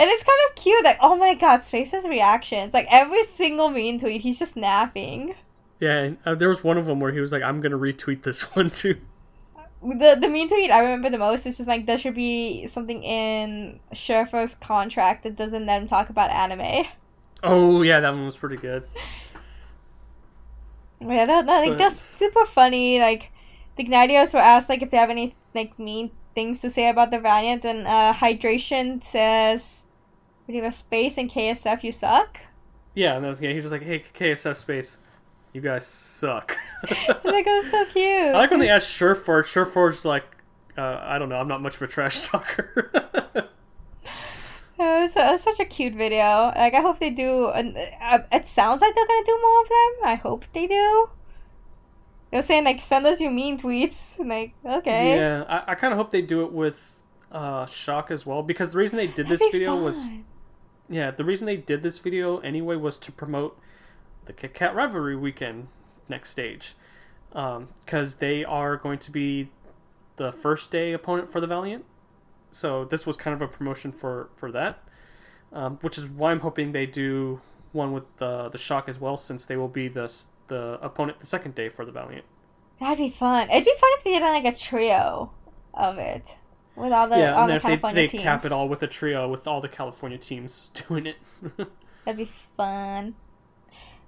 And 0.00 0.08
it's 0.10 0.22
kind 0.22 0.38
of 0.48 0.54
cute, 0.54 0.84
like, 0.84 0.98
oh 1.00 1.16
my 1.16 1.34
god, 1.34 1.64
Space's 1.64 2.06
reactions. 2.06 2.72
Like, 2.74 2.86
every 2.90 3.24
single 3.24 3.68
mean 3.70 3.98
tweet, 3.98 4.20
he's 4.20 4.38
just 4.38 4.56
napping. 4.56 5.34
Yeah, 5.80 5.98
and, 5.98 6.18
uh, 6.24 6.34
there 6.34 6.48
was 6.48 6.62
one 6.62 6.76
of 6.78 6.86
them 6.86 7.00
where 7.00 7.12
he 7.12 7.20
was 7.20 7.32
like, 7.32 7.42
"I'm 7.42 7.60
gonna 7.60 7.78
retweet 7.78 8.22
this 8.22 8.42
one 8.54 8.70
too." 8.70 9.00
The, 9.82 10.16
the 10.20 10.28
mean 10.28 10.48
tweet 10.48 10.70
I 10.72 10.80
remember 10.80 11.08
the 11.08 11.18
most 11.18 11.46
is 11.46 11.56
just, 11.56 11.68
like, 11.68 11.86
there 11.86 11.98
should 11.98 12.14
be 12.14 12.66
something 12.66 13.02
in 13.02 13.80
Surefour's 13.92 14.54
contract 14.56 15.22
that 15.22 15.36
doesn't 15.36 15.66
let 15.66 15.80
him 15.80 15.88
talk 15.88 16.10
about 16.10 16.30
anime. 16.30 16.86
Oh 17.42 17.82
yeah, 17.82 18.00
that 18.00 18.10
one 18.10 18.26
was 18.26 18.36
pretty 18.36 18.56
good. 18.56 18.82
Yeah, 21.00 21.26
that, 21.26 21.46
that, 21.46 21.58
like 21.60 21.70
But- 21.70 21.78
that's 21.78 22.06
super 22.16 22.44
funny. 22.46 23.00
Like 23.00 23.30
the 23.76 23.84
Gnadios 23.84 24.34
were 24.34 24.40
asked 24.40 24.68
like 24.68 24.82
if 24.82 24.90
they 24.90 24.96
have 24.96 25.10
any 25.10 25.34
like 25.54 25.78
mean 25.78 26.10
things 26.34 26.60
to 26.60 26.70
say 26.70 26.88
about 26.88 27.10
the 27.10 27.18
Valiant, 27.18 27.64
and 27.64 27.86
uh, 27.86 28.12
Hydration 28.14 29.02
says, 29.04 29.86
"We 30.46 30.56
have 30.56 30.74
space 30.74 31.16
and 31.18 31.30
KSF, 31.30 31.82
you 31.82 31.92
suck." 31.92 32.38
Yeah, 32.94 33.14
and 33.16 33.24
that 33.24 33.28
was, 33.30 33.40
yeah, 33.40 33.52
he's 33.52 33.62
just 33.62 33.72
like, 33.72 33.82
"Hey, 33.82 34.00
KSF 34.14 34.56
space, 34.56 34.98
you 35.52 35.60
guys 35.60 35.86
suck." 35.86 36.56
Like 37.24 37.46
was 37.46 37.70
so 37.70 37.84
cute. 37.92 38.34
I 38.34 38.38
like 38.38 38.50
when 38.50 38.60
they 38.60 38.68
asked 38.68 38.90
Surefour. 38.90 39.42
Surefour's 39.44 40.04
like, 40.04 40.24
uh, 40.76 41.00
I 41.02 41.18
don't 41.18 41.28
know, 41.28 41.36
I'm 41.36 41.48
not 41.48 41.60
much 41.62 41.76
of 41.76 41.82
a 41.82 41.86
trash 41.86 42.26
talker. 42.28 42.90
It 44.78 45.02
was, 45.02 45.16
it 45.16 45.32
was 45.32 45.42
such 45.42 45.58
a 45.58 45.64
cute 45.64 45.94
video. 45.94 46.52
Like 46.56 46.74
I 46.74 46.80
hope 46.80 46.98
they 47.00 47.10
do. 47.10 47.48
An, 47.48 47.76
uh, 48.00 48.20
it 48.30 48.44
sounds 48.44 48.80
like 48.80 48.94
they're 48.94 49.06
gonna 49.06 49.24
do 49.24 49.38
more 49.42 49.62
of 49.62 49.68
them. 49.68 49.92
I 50.04 50.14
hope 50.14 50.44
they 50.52 50.66
do. 50.66 51.10
They're 52.30 52.42
saying 52.42 52.64
like 52.64 52.80
send 52.80 53.06
us 53.06 53.20
your 53.20 53.32
mean 53.32 53.58
tweets. 53.58 54.18
And, 54.18 54.28
like 54.28 54.52
okay. 54.64 55.16
yeah, 55.16 55.44
I, 55.48 55.72
I 55.72 55.74
kind 55.74 55.92
of 55.92 55.98
hope 55.98 56.10
they 56.10 56.22
do 56.22 56.44
it 56.44 56.52
with 56.52 57.02
uh, 57.32 57.66
Shock 57.66 58.10
as 58.10 58.24
well 58.24 58.42
because 58.42 58.70
the 58.70 58.78
reason 58.78 58.96
they 58.96 59.06
did 59.06 59.28
this 59.28 59.40
That'd 59.40 59.52
video 59.52 59.76
was 59.76 60.08
yeah, 60.88 61.10
the 61.10 61.24
reason 61.24 61.46
they 61.46 61.56
did 61.56 61.82
this 61.82 61.98
video 61.98 62.38
anyway 62.38 62.76
was 62.76 62.98
to 63.00 63.12
promote 63.12 63.58
the 64.24 64.32
Kit 64.32 64.54
Kat 64.54 64.74
Rivalry 64.74 65.16
weekend 65.16 65.68
next 66.08 66.30
stage, 66.30 66.74
because 67.30 68.16
they 68.16 68.44
are 68.44 68.76
going 68.76 68.98
to 69.00 69.10
be 69.10 69.50
the 70.16 70.32
first 70.32 70.70
day 70.70 70.92
opponent 70.92 71.30
for 71.30 71.40
the 71.40 71.46
Valiant. 71.46 71.84
So 72.50 72.84
this 72.84 73.06
was 73.06 73.16
kind 73.16 73.34
of 73.34 73.42
a 73.42 73.48
promotion 73.48 73.92
for 73.92 74.30
for 74.36 74.50
that, 74.52 74.82
um, 75.52 75.78
which 75.82 75.98
is 75.98 76.08
why 76.08 76.30
I'm 76.30 76.40
hoping 76.40 76.72
they 76.72 76.86
do 76.86 77.40
one 77.72 77.92
with 77.92 78.04
the 78.16 78.48
the 78.48 78.58
Shock 78.58 78.88
as 78.88 78.98
well, 78.98 79.16
since 79.16 79.46
they 79.46 79.56
will 79.56 79.68
be 79.68 79.88
the 79.88 80.12
the 80.48 80.78
opponent 80.82 81.18
the 81.18 81.26
second 81.26 81.54
day 81.54 81.68
for 81.68 81.84
the 81.84 81.92
Valiant. 81.92 82.24
That'd 82.80 82.98
be 82.98 83.10
fun. 83.10 83.50
It'd 83.50 83.64
be 83.64 83.74
fun 83.78 83.90
if 83.98 84.04
they 84.04 84.12
did 84.12 84.22
like 84.22 84.44
a 84.44 84.56
trio 84.56 85.32
of 85.74 85.98
it 85.98 86.36
with 86.76 86.92
all 86.92 87.08
the 87.08 87.18
yeah, 87.18 87.34
all 87.34 87.42
and 87.42 87.50
the 87.50 87.54
they, 87.54 87.60
California 87.60 88.02
they 88.02 88.08
teams. 88.08 88.22
cap 88.22 88.44
it 88.44 88.52
all 88.52 88.68
with 88.68 88.82
a 88.82 88.86
trio 88.86 89.28
with 89.28 89.46
all 89.46 89.60
the 89.60 89.68
California 89.68 90.18
teams 90.18 90.70
doing 90.88 91.06
it. 91.06 91.16
That'd 92.04 92.18
be 92.18 92.30
fun. 92.56 93.14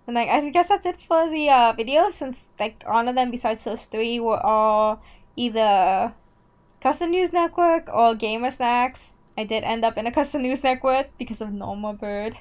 And 0.07 0.15
like 0.15 0.29
I 0.29 0.49
guess 0.51 0.69
that's 0.69 0.87
it 0.87 1.01
for 1.01 1.29
the 1.29 1.49
uh, 1.51 1.73
video 1.77 2.11
since 2.11 2.51
like 2.59 2.83
all 2.87 3.07
of 3.09 3.15
them 3.15 3.31
besides 3.31 3.65
those 3.65 3.87
three 3.87 4.19
were 4.19 4.41
all 4.41 5.03
either 5.37 6.15
Custom 6.81 7.11
News 7.11 7.33
Network 7.33 7.89
or 7.93 8.15
Gamer 8.15 8.51
Snacks. 8.51 9.19
I 9.37 9.45
did 9.45 9.65
end 9.65 9.85
up 9.85 9.97
in 9.97 10.07
a 10.07 10.13
Custom 10.13 10.43
News 10.43 10.63
Network 10.63 11.17
because 11.19 11.41
of 11.41 11.53
Normal 11.53 11.93
Bird. 11.95 12.39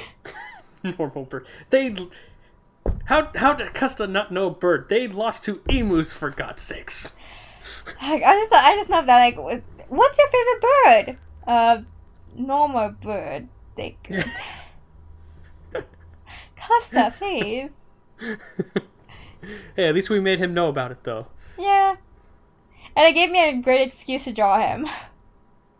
Normal 0.82 1.24
bird. 1.24 1.46
They 1.70 1.94
how 3.06 3.30
how 3.34 3.54
did 3.54 3.72
Custa 3.72 4.08
not 4.08 4.30
know 4.30 4.50
bird? 4.50 4.88
They 4.88 5.08
lost 5.08 5.44
to 5.44 5.60
emus 5.68 6.12
for 6.12 6.30
God's 6.30 6.62
sakes. 6.62 7.14
I 8.00 8.18
just 8.18 8.52
I 8.52 8.74
just 8.76 8.90
love 8.90 9.06
that. 9.06 9.18
Like, 9.18 9.62
what's 9.88 10.18
your 10.18 10.28
favorite 10.28 10.60
bird? 10.60 11.18
Uh, 11.46 11.82
normal 12.36 12.90
Bird. 12.90 13.48
Like, 13.76 14.10
Custa, 16.58 17.16
please. 17.16 17.80
hey, 19.76 19.88
at 19.88 19.94
least 19.94 20.10
we 20.10 20.20
made 20.20 20.38
him 20.38 20.54
know 20.54 20.68
about 20.68 20.90
it 20.90 21.04
though. 21.04 21.26
Yeah. 21.58 21.96
And 22.96 23.06
it 23.06 23.12
gave 23.12 23.30
me 23.30 23.46
a 23.48 23.60
great 23.60 23.86
excuse 23.86 24.24
to 24.24 24.32
draw 24.32 24.58
him. 24.58 24.88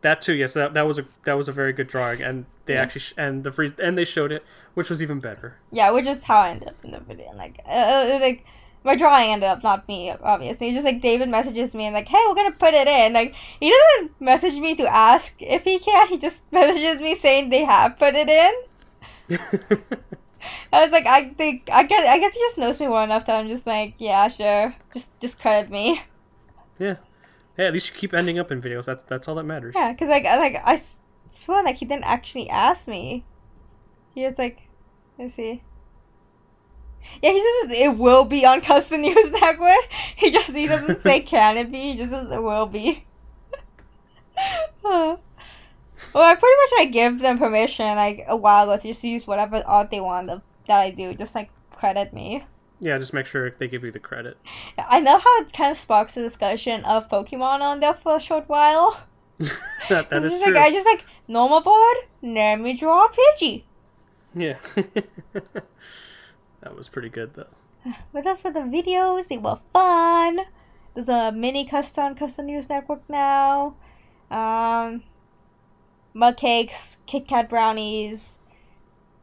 That 0.03 0.21
too, 0.23 0.35
yes, 0.35 0.53
that, 0.55 0.75
that 0.75 0.87
was 0.87 0.99
a 0.99 1.07
that 1.25 1.33
was 1.37 1.49
a 1.49 1.53
very 1.53 1.73
good 1.73 1.89
drawing, 1.89 2.21
and 2.23 2.45
they 2.67 2.75
Yeah. 2.75 2.83
actually 2.83 3.01
sh- 3.01 3.15
and 3.17 3.43
the 3.43 3.51
free 3.51 3.73
and 3.83 3.97
they 3.99 4.05
showed 4.05 4.31
it, 4.31 4.45
which 4.75 4.91
was 4.91 5.03
even 5.03 5.19
better. 5.19 5.57
Yeah, 5.73 5.91
which 5.91 6.07
is 6.07 6.23
how 6.25 6.41
I 6.41 6.51
ended 6.51 6.69
up 6.69 6.77
in 6.85 6.91
the 6.93 7.01
video. 7.01 7.33
Like, 7.35 7.59
uh, 7.67 7.71
uh, 7.71 8.19
like 8.21 8.45
my 8.85 8.95
drawing 8.95 9.31
ended 9.33 9.49
up 9.49 9.65
not 9.65 9.89
me, 9.89 10.11
obviously. 10.23 10.73
Just 10.73 10.85
like 10.85 11.01
David 11.01 11.29
messages 11.31 11.75
me 11.75 11.87
and 11.87 11.95
like, 11.95 12.07
hey, 12.09 12.23
we're 12.29 12.35
gonna 12.37 12.53
put 12.53 12.75
it 12.75 12.87
in. 12.87 13.15
Like, 13.15 13.35
he 13.59 13.71
doesn't 13.71 14.21
message 14.21 14.55
me 14.57 14.77
to 14.77 14.87
ask 14.87 15.35
if 15.41 15.65
he 15.65 15.79
can. 15.81 16.07
He 16.09 16.19
just 16.19 16.43
messages 16.53 17.01
me 17.01 17.15
saying 17.17 17.49
they 17.49 17.65
have 17.65 17.99
put 17.99 18.15
it 18.15 18.29
in. 18.29 18.53
I 20.73 20.83
was 20.83 20.91
like, 20.93 21.07
I 21.07 21.31
think 21.31 21.69
I 21.73 21.83
guess 21.83 22.07
I 22.07 22.19
guess 22.21 22.35
he 22.35 22.41
just 22.41 22.59
knows 22.59 22.79
me 22.79 22.87
well 22.87 23.03
enough 23.03 23.27
that 23.27 23.41
I'm 23.41 23.49
just 23.49 23.67
like, 23.67 23.95
yeah, 23.99 24.29
sure, 24.29 24.75
just 24.95 25.19
just 25.19 25.41
credit 25.41 25.71
me. 25.71 26.03
Yeah, 26.79 26.97
hey, 27.57 27.67
at 27.67 27.73
least 27.73 27.91
you 27.91 27.97
keep 27.97 28.15
ending 28.15 28.39
up 28.39 28.51
in 28.51 28.61
videos. 28.61 28.87
That's 28.87 29.05
that's 29.05 29.29
all 29.29 29.35
that 29.37 29.45
matters. 29.45 29.75
Yeah, 29.77 29.93
because 29.93 30.09
like 30.09 30.25
I 30.27 30.37
like 30.39 30.61
I 30.65 30.81
swear 31.29 31.63
like 31.65 31.77
he 31.77 31.85
didn't 31.85 32.05
actually 32.05 32.49
ask 32.51 32.89
me. 32.89 33.25
He 34.15 34.25
was 34.25 34.39
like, 34.39 34.63
let's 35.19 35.35
see. 35.35 35.63
Yeah, 37.23 37.31
he 37.31 37.39
says 37.39 37.73
it 37.73 37.97
will 37.99 38.25
be 38.25 38.45
on 38.45 38.61
Custom 38.61 39.03
News 39.03 39.31
That 39.31 39.41
Network. 39.41 39.93
He 40.17 40.31
just 40.31 40.51
he 40.51 40.67
doesn't 40.67 40.99
say 40.99 41.21
can 41.23 41.57
it 41.57 41.71
be. 41.71 41.93
He 41.93 41.97
just 41.97 42.11
says 42.11 42.31
it 42.33 42.43
will 42.43 42.67
be. 42.67 43.05
Uh, 44.85 45.17
well, 46.15 46.25
I 46.25 46.35
pretty 46.35 46.57
much 46.57 46.71
like 46.79 46.93
give 46.93 47.21
them 47.21 47.39
permission 47.39 47.87
like 47.97 48.25
a 48.27 48.37
while 48.37 48.65
ago 48.71 48.81
to 48.81 48.89
just 48.89 49.05
use 49.05 49.27
whatever 49.27 49.63
art 49.67 49.91
they 49.91 50.01
want 50.01 50.29
that 50.29 50.81
I 50.81 50.91
do. 50.91 51.15
Just 51.15 51.35
like 51.35 51.51
credit 51.71 52.13
me. 52.13 52.45
Yeah, 52.81 52.99
just 52.99 53.13
make 53.15 53.27
sure 53.27 53.51
they 53.51 53.69
give 53.69 53.85
you 53.85 53.91
the 53.91 53.99
credit. 53.99 54.37
I 54.79 55.01
know 55.01 55.19
how 55.19 55.41
it 55.41 55.53
kind 55.53 55.71
of 55.71 55.79
sparks 55.79 56.17
a 56.17 56.23
discussion 56.23 56.85
of 56.85 57.09
Pokemon 57.09 57.61
on 57.61 57.81
there 57.81 57.95
for 57.95 58.17
a 58.17 58.21
short 58.21 58.49
while. 58.49 59.01
that 59.89 60.11
that 60.11 60.13
is 60.25 60.41
true. 60.43 60.53
like 60.53 60.63
I 60.63 60.71
just 60.71 60.87
like 60.87 61.05
normal 61.29 61.61
board. 61.61 61.97
Let 62.23 62.61
me 62.61 62.75
draw 62.75 63.07
a 63.07 63.11
Pidgey. 63.11 63.65
Yeah, 64.35 64.59
that 65.35 66.77
was 66.77 66.89
pretty 66.89 67.09
good 67.09 67.35
though. 67.35 67.47
But 68.13 68.25
those 68.25 68.43
were 68.45 68.51
the 68.51 68.61
videos. 68.61 69.29
They 69.29 69.39
were 69.39 69.59
fun. 69.73 70.41
There's 70.95 71.09
a 71.09 71.33
mini 71.33 71.67
custom 71.67 72.15
custom 72.15 72.47
news 72.47 72.69
network 72.69 73.09
now. 73.09 73.77
Um, 74.31 75.05
mug 76.13 76.37
cakes, 76.37 76.97
Kit 77.07 77.29
Kat 77.29 77.49
brownies, 77.49 78.41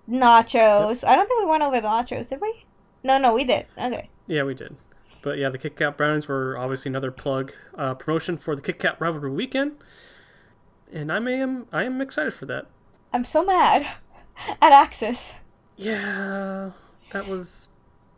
nachos. 0.10 1.04
I 1.08 1.16
don't 1.16 1.28
think 1.28 1.42
we 1.42 1.50
went 1.50 1.64
over 1.64 1.82
the 1.82 1.88
nachos, 1.88 2.30
did 2.30 2.42
we? 2.42 2.66
No, 3.04 3.18
no, 3.18 3.34
we 3.34 3.44
did. 3.44 3.66
Okay. 3.78 4.10
Yeah, 4.28 4.44
we 4.44 4.54
did. 4.54 4.76
But 5.22 5.38
yeah, 5.38 5.50
the 5.50 5.58
Kit 5.58 5.76
Kat 5.76 5.98
brownies 5.98 6.28
were 6.28 6.58
obviously 6.58 6.90
another 6.90 7.12
plug 7.12 7.54
uh, 7.78 7.94
promotion 7.96 8.38
for 8.38 8.56
the 8.56 8.62
Kit 8.62 8.80
Kat 8.80 8.98
rivalry 9.00 9.32
weekend, 9.32 9.74
and 10.92 11.12
I 11.12 11.18
am 11.18 11.68
I 11.72 11.84
am 11.84 12.02
excited 12.02 12.34
for 12.34 12.46
that. 12.48 12.68
I'm 13.14 13.24
so 13.24 13.44
mad 13.44 13.88
at 14.62 14.72
Axis. 14.74 15.34
Yeah, 15.78 16.72
that 17.12 17.28
was 17.28 17.70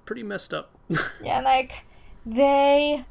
pretty 0.06 0.24
messed 0.24 0.54
up. 0.54 0.72
Yeah, 1.24 1.42
like 1.42 1.84
they 2.26 3.06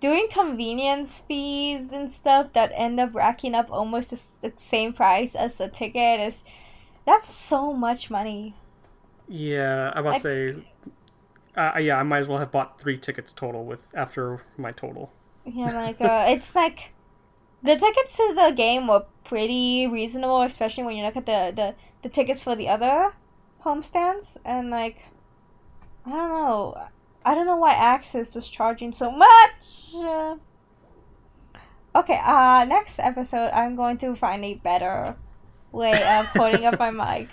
doing 0.00 0.28
convenience 0.30 1.20
fees 1.20 1.92
and 1.92 2.10
stuff 2.10 2.52
that 2.52 2.72
end 2.74 3.00
up 3.00 3.14
racking 3.14 3.54
up 3.54 3.70
almost 3.70 4.10
the, 4.10 4.48
the 4.48 4.52
same 4.56 4.92
price 4.92 5.34
as 5.34 5.60
a 5.60 5.68
ticket 5.68 6.20
is 6.20 6.44
that's 7.04 7.32
so 7.32 7.72
much 7.72 8.10
money. 8.10 8.54
Yeah, 9.28 9.92
I 9.94 10.00
must 10.00 10.22
say. 10.22 10.56
Uh, 11.56 11.78
yeah, 11.78 11.98
I 11.98 12.02
might 12.02 12.20
as 12.20 12.28
well 12.28 12.38
have 12.38 12.50
bought 12.50 12.80
three 12.80 12.96
tickets 12.96 13.32
total 13.32 13.64
with 13.64 13.88
after 13.94 14.42
my 14.56 14.72
total. 14.72 15.12
Yeah, 15.44 15.72
like 15.72 16.00
uh, 16.00 16.26
it's 16.28 16.54
like 16.54 16.92
the 17.62 17.76
tickets 17.76 18.16
to 18.16 18.32
the 18.34 18.52
game 18.56 18.86
were 18.86 19.04
pretty 19.24 19.86
reasonable, 19.86 20.42
especially 20.42 20.84
when 20.84 20.96
you 20.96 21.04
look 21.04 21.16
at 21.16 21.26
the 21.26 21.52
the, 21.54 21.74
the 22.02 22.08
tickets 22.08 22.42
for 22.42 22.54
the 22.54 22.68
other 22.68 23.12
homestands, 23.64 24.36
and 24.44 24.70
like 24.70 25.04
I 26.06 26.10
don't 26.10 26.28
know, 26.30 26.88
I 27.24 27.34
don't 27.34 27.46
know 27.46 27.56
why 27.56 27.74
AXS 27.74 28.34
was 28.34 28.48
charging 28.48 28.92
so 28.92 29.10
much. 29.10 29.52
Uh, 29.94 30.36
okay, 31.94 32.20
uh, 32.24 32.64
next 32.66 32.98
episode 32.98 33.50
I'm 33.52 33.76
going 33.76 33.98
to 33.98 34.14
find 34.14 34.44
a 34.44 34.54
better 34.54 35.16
way 35.72 35.92
of 35.92 36.26
holding 36.26 36.64
up 36.64 36.78
my 36.78 36.90
mic. 36.90 37.28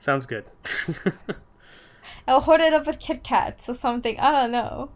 Sounds 0.00 0.26
good. 0.26 0.44
I'll 2.26 2.40
hold 2.40 2.60
it 2.60 2.72
up 2.72 2.86
with 2.86 2.98
Kit 2.98 3.22
Kats 3.22 3.68
or 3.68 3.74
something. 3.74 4.18
I 4.18 4.32
don't 4.32 4.50
know. 4.52 4.90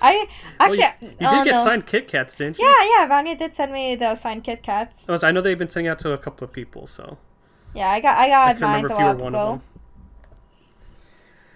I 0.00 0.26
Well, 0.66 0.70
actually 0.70 0.84
you, 1.00 1.16
you 1.20 1.26
oh, 1.26 1.30
did 1.30 1.44
get 1.44 1.56
no. 1.56 1.64
signed 1.64 1.86
Kit 1.86 2.08
Kats, 2.08 2.36
didn't 2.36 2.58
you? 2.58 2.64
Yeah, 2.64 2.88
yeah. 2.98 3.06
Vanya 3.06 3.36
did 3.36 3.54
send 3.54 3.72
me 3.72 3.94
the 3.96 4.14
signed 4.16 4.44
Kit 4.44 4.62
Kats. 4.62 5.06
Oh, 5.08 5.16
so 5.16 5.26
I 5.28 5.32
know 5.32 5.40
they've 5.40 5.58
been 5.58 5.68
sending 5.68 5.88
out 5.90 5.98
to 6.00 6.12
a 6.12 6.18
couple 6.18 6.44
of 6.44 6.52
people, 6.52 6.86
so 6.86 7.18
Yeah, 7.74 7.90
I 7.90 8.00
got 8.00 8.16
I 8.18 8.26
I 8.26 8.54
got 8.54 8.58
can 8.58 8.60
mine 8.60 8.84
a 8.86 8.88
you 8.88 8.94
while 8.94 9.26
ago. 9.26 9.62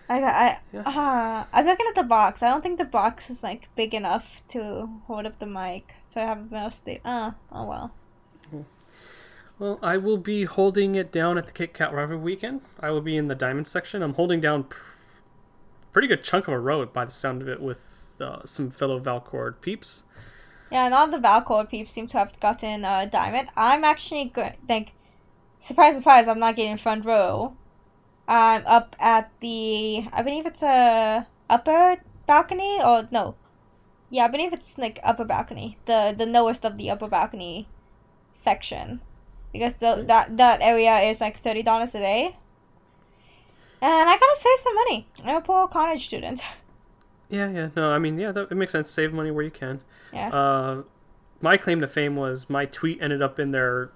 I 0.08 0.20
got 0.20 0.34
I 0.34 0.58
Yeah. 0.72 0.82
uh, 0.86 1.44
I'm 1.52 1.66
looking 1.66 1.86
at 1.88 1.94
the 1.94 2.02
box. 2.04 2.42
I 2.42 2.48
don't 2.50 2.62
think 2.62 2.78
the 2.78 2.84
box 2.84 3.30
is 3.30 3.42
like 3.42 3.68
big 3.76 3.94
enough 3.94 4.42
to 4.48 4.88
hold 5.06 5.26
up 5.26 5.38
the 5.38 5.46
mic, 5.46 5.94
so 6.08 6.20
I 6.20 6.24
have 6.26 6.50
mostly. 6.50 7.00
Uh, 7.04 7.32
oh 7.50 7.64
well. 7.64 7.92
Well, 9.62 9.78
I 9.80 9.96
will 9.96 10.16
be 10.16 10.42
holding 10.42 10.96
it 10.96 11.12
down 11.12 11.38
at 11.38 11.46
the 11.46 11.52
Kit 11.52 11.72
Kat 11.72 11.94
Rival 11.94 12.18
weekend. 12.18 12.62
I 12.80 12.90
will 12.90 13.00
be 13.00 13.16
in 13.16 13.28
the 13.28 13.36
diamond 13.36 13.68
section. 13.68 14.02
I'm 14.02 14.14
holding 14.14 14.40
down 14.40 14.64
pr- 14.64 14.82
pretty 15.92 16.08
good 16.08 16.24
chunk 16.24 16.48
of 16.48 16.54
a 16.54 16.58
road 16.58 16.92
by 16.92 17.04
the 17.04 17.12
sound 17.12 17.42
of 17.42 17.48
it 17.48 17.62
with 17.62 18.12
uh, 18.20 18.44
some 18.44 18.70
fellow 18.70 18.98
Valcord 18.98 19.60
peeps. 19.60 20.02
Yeah, 20.72 20.86
and 20.86 20.92
all 20.92 21.06
the 21.06 21.18
Valcor 21.18 21.68
peeps 21.70 21.92
seem 21.92 22.08
to 22.08 22.18
have 22.18 22.40
gotten 22.40 22.84
uh, 22.84 23.04
diamond. 23.04 23.50
I'm 23.56 23.84
actually 23.84 24.24
good. 24.24 24.54
Like, 24.68 24.94
surprise, 25.60 25.94
surprise! 25.94 26.26
I'm 26.26 26.40
not 26.40 26.56
getting 26.56 26.76
front 26.76 27.04
row. 27.04 27.56
I'm 28.26 28.66
up 28.66 28.96
at 28.98 29.30
the. 29.38 30.08
I 30.12 30.22
believe 30.22 30.44
it's 30.44 30.64
a 30.64 31.28
upper 31.48 31.98
balcony 32.26 32.80
or 32.84 33.06
no. 33.12 33.36
Yeah, 34.10 34.24
I 34.24 34.28
believe 34.28 34.52
it's 34.52 34.76
like 34.76 34.98
upper 35.04 35.24
balcony. 35.24 35.78
The 35.84 36.12
the 36.18 36.26
lowest 36.26 36.64
of 36.64 36.76
the 36.76 36.90
upper 36.90 37.06
balcony 37.06 37.68
section, 38.32 39.02
because 39.52 39.76
the, 39.76 40.04
that 40.08 40.36
that 40.36 40.60
area 40.62 40.98
is 41.00 41.20
like 41.20 41.38
thirty 41.38 41.62
dollars 41.62 41.94
a 41.94 41.98
day. 41.98 42.36
And 43.80 44.08
I 44.08 44.16
gotta 44.16 44.36
save 44.40 44.58
some 44.60 44.74
money. 44.74 45.08
I'm 45.24 45.36
a 45.36 45.40
poor 45.40 45.68
college 45.68 46.04
student. 46.04 46.42
Yeah, 47.28 47.50
yeah. 47.50 47.68
No, 47.74 47.90
I 47.90 47.98
mean, 47.98 48.18
yeah, 48.18 48.30
that, 48.30 48.52
it 48.52 48.54
makes 48.56 48.72
sense. 48.72 48.90
Save 48.90 49.14
money 49.14 49.30
where 49.30 49.42
you 49.42 49.50
can. 49.50 49.80
Yeah. 50.12 50.28
Uh, 50.28 50.82
my 51.40 51.56
claim 51.56 51.80
to 51.80 51.88
fame 51.88 52.14
was 52.14 52.50
my 52.50 52.66
tweet 52.66 53.00
ended 53.00 53.22
up 53.22 53.38
in 53.38 53.52
their 53.52 53.90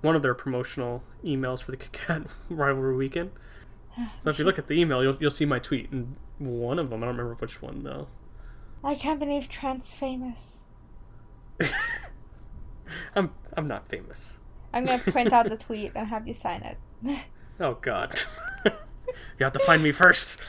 one 0.00 0.16
of 0.16 0.22
their 0.22 0.32
promotional 0.32 1.02
emails 1.22 1.62
for 1.62 1.70
the 1.70 1.76
Kit 1.76 1.92
Kat 1.92 2.22
rivalry 2.48 2.96
weekend. 2.96 3.30
So 4.20 4.30
if 4.30 4.38
you 4.38 4.46
look 4.46 4.58
at 4.58 4.68
the 4.68 4.74
email, 4.80 5.02
you'll 5.02 5.16
you'll 5.20 5.30
see 5.30 5.44
my 5.44 5.58
tweet, 5.58 5.90
and 5.90 6.16
one 6.38 6.78
of 6.78 6.88
them, 6.88 7.02
I 7.02 7.06
don't 7.06 7.16
remember 7.16 7.34
which 7.34 7.60
one 7.60 7.82
though. 7.82 8.06
I 8.82 8.94
can't 8.94 9.18
believe 9.20 9.48
Trent's 9.48 9.94
famous. 9.94 10.64
I'm 13.14 13.32
I'm 13.56 13.66
not 13.66 13.86
famous. 13.88 14.38
I'm 14.78 14.84
gonna 14.84 14.98
print 15.12 15.32
out 15.32 15.48
the 15.48 15.56
tweet 15.56 15.92
and 15.94 16.08
have 16.08 16.26
you 16.26 16.32
sign 16.34 16.62
it. 16.62 16.78
Oh 17.60 17.74
God. 17.80 18.14
you 18.64 18.70
have 19.44 19.52
to 19.52 19.58
find 19.58 19.82
me 19.82 19.90
first. 19.90 20.40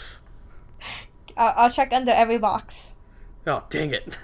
I'll, 1.36 1.53
I'll 1.57 1.69
check 1.71 1.91
under 1.91 2.11
every 2.11 2.38
box. 2.38 2.93
Oh 3.47 3.63
dang 3.69 3.91
it. 3.93 4.19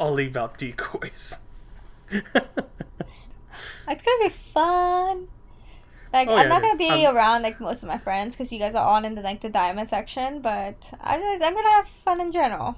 I'll 0.00 0.12
leave 0.14 0.34
out 0.36 0.56
decoys. 0.58 1.40
It's 3.90 4.02
gonna 4.02 4.22
be 4.28 4.34
fun. 4.52 5.28
Like 6.12 6.28
Oh, 6.28 6.36
I'm 6.36 6.44
yeah, 6.44 6.48
not 6.48 6.62
gonna 6.62 6.76
be 6.76 6.88
I'm- 7.06 7.14
around 7.16 7.42
like 7.42 7.60
most 7.60 7.82
of 7.82 7.88
my 7.88 7.98
friends 7.98 8.34
because 8.34 8.52
you 8.52 8.58
guys 8.58 8.74
are 8.74 8.84
all 8.84 9.04
in 9.04 9.14
the 9.14 9.22
like 9.22 9.40
the 9.40 9.48
diamond 9.48 9.88
section. 9.88 10.40
But 10.40 10.90
I'm 11.00 11.20
just 11.20 11.42
I'm 11.42 11.54
gonna 11.54 11.70
have 11.70 11.88
fun 11.88 12.20
in 12.20 12.30
general. 12.32 12.76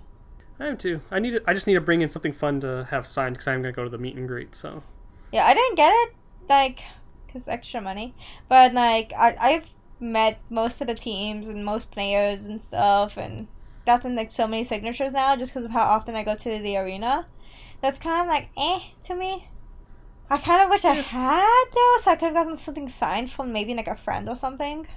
I 0.59 0.67
am 0.67 0.77
too. 0.77 1.01
I 1.11 1.19
need. 1.21 1.31
To, 1.33 1.43
I 1.47 1.55
just 1.55 1.67
need 1.67 1.75
to 1.75 1.81
bring 1.81 2.03
in 2.03 2.11
something 2.11 2.33
fun 2.33 2.61
to 2.61 2.87
have 2.91 3.07
signed 3.07 3.35
because 3.35 3.49
I'm 3.49 3.63
gonna 3.63 3.73
go 3.73 3.85
to 3.85 3.91
the 3.91 3.99
meet 3.99 4.17
and 4.17 4.29
greet. 4.29 4.55
So 4.55 4.83
Yeah, 5.33 5.45
I 5.47 5.55
didn't 5.55 5.77
get 5.77 5.93
it 5.95 6.17
like 6.49 6.81
because 7.27 7.49
extra 7.49 7.81
money, 7.81 8.17
but 8.49 8.75
like 8.75 9.13
I 9.17 9.37
I've 9.41 9.75
met 10.01 10.43
most 10.51 10.81
of 10.81 10.87
the 10.89 10.95
teams 10.95 11.49
and 11.49 11.65
most 11.65 11.91
players 11.91 12.45
and 12.47 12.61
stuff 12.61 13.17
and 13.17 13.49
gotten 13.87 14.17
like 14.17 14.31
so 14.31 14.47
many 14.47 14.65
signatures 14.65 15.13
now 15.13 15.37
just 15.37 15.53
because 15.53 15.65
of 15.65 15.71
how 15.73 15.83
often 15.83 16.15
I 16.17 16.25
go 16.25 16.35
to 16.37 16.59
the 16.59 16.77
arena. 16.77 17.29
That's 17.83 17.99
kind 17.99 18.21
of 18.23 18.27
like 18.29 18.51
eh 18.59 18.81
to 19.05 19.15
me. 19.17 19.49
I 20.31 20.39
kind 20.39 20.63
of 20.63 20.71
wish 20.71 20.85
I 20.85 20.95
had 20.95 21.65
though, 21.75 21.97
so 22.01 22.13
I 22.13 22.17
could 22.17 22.27
have 22.27 22.35
gotten 22.35 22.57
something 22.57 22.89
signed 22.89 23.33
from 23.33 23.53
maybe 23.53 23.75
like 23.75 23.89
a 23.89 23.97
friend 23.97 24.29
or 24.29 24.37
something. 24.37 24.89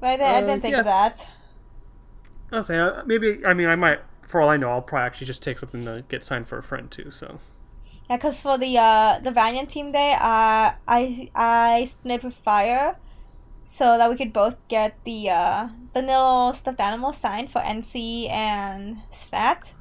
But 0.00 0.10
I, 0.10 0.16
di- 0.18 0.24
I 0.38 0.40
Uh, 0.40 0.42
didn't 0.42 0.62
think 0.62 0.76
yeah. 0.76 0.80
of 0.80 0.84
that. 0.84 1.26
I'll 2.50 2.62
say 2.62 2.78
uh, 2.78 3.02
maybe. 3.04 3.44
I 3.44 3.54
mean, 3.54 3.68
I 3.68 3.76
might. 3.76 4.00
For 4.22 4.40
all 4.40 4.48
I 4.48 4.56
know, 4.56 4.70
I'll 4.70 4.82
probably 4.82 5.06
actually 5.06 5.26
just 5.26 5.42
take 5.42 5.58
something 5.58 5.84
to 5.84 6.04
get 6.08 6.22
signed 6.24 6.48
for 6.48 6.58
a 6.58 6.62
friend 6.62 6.90
too. 6.90 7.10
So 7.10 7.40
Yeah, 8.12 8.18
cause 8.18 8.38
for 8.38 8.58
the 8.58 8.76
uh 8.76 9.20
the 9.20 9.30
Valiant 9.30 9.70
team 9.70 9.90
day, 9.90 10.12
uh 10.12 10.76
I 10.86 11.30
I 11.34 11.86
split 11.88 12.22
with 12.22 12.34
Fire, 12.34 12.98
so 13.64 13.96
that 13.96 14.10
we 14.10 14.16
could 14.16 14.34
both 14.34 14.58
get 14.68 15.02
the 15.04 15.30
uh 15.30 15.70
the 15.94 16.02
little 16.02 16.52
stuffed 16.52 16.78
animal 16.78 17.14
signed 17.14 17.50
for 17.50 17.62
NC 17.62 18.28
and 18.28 18.98
Splat, 19.10 19.72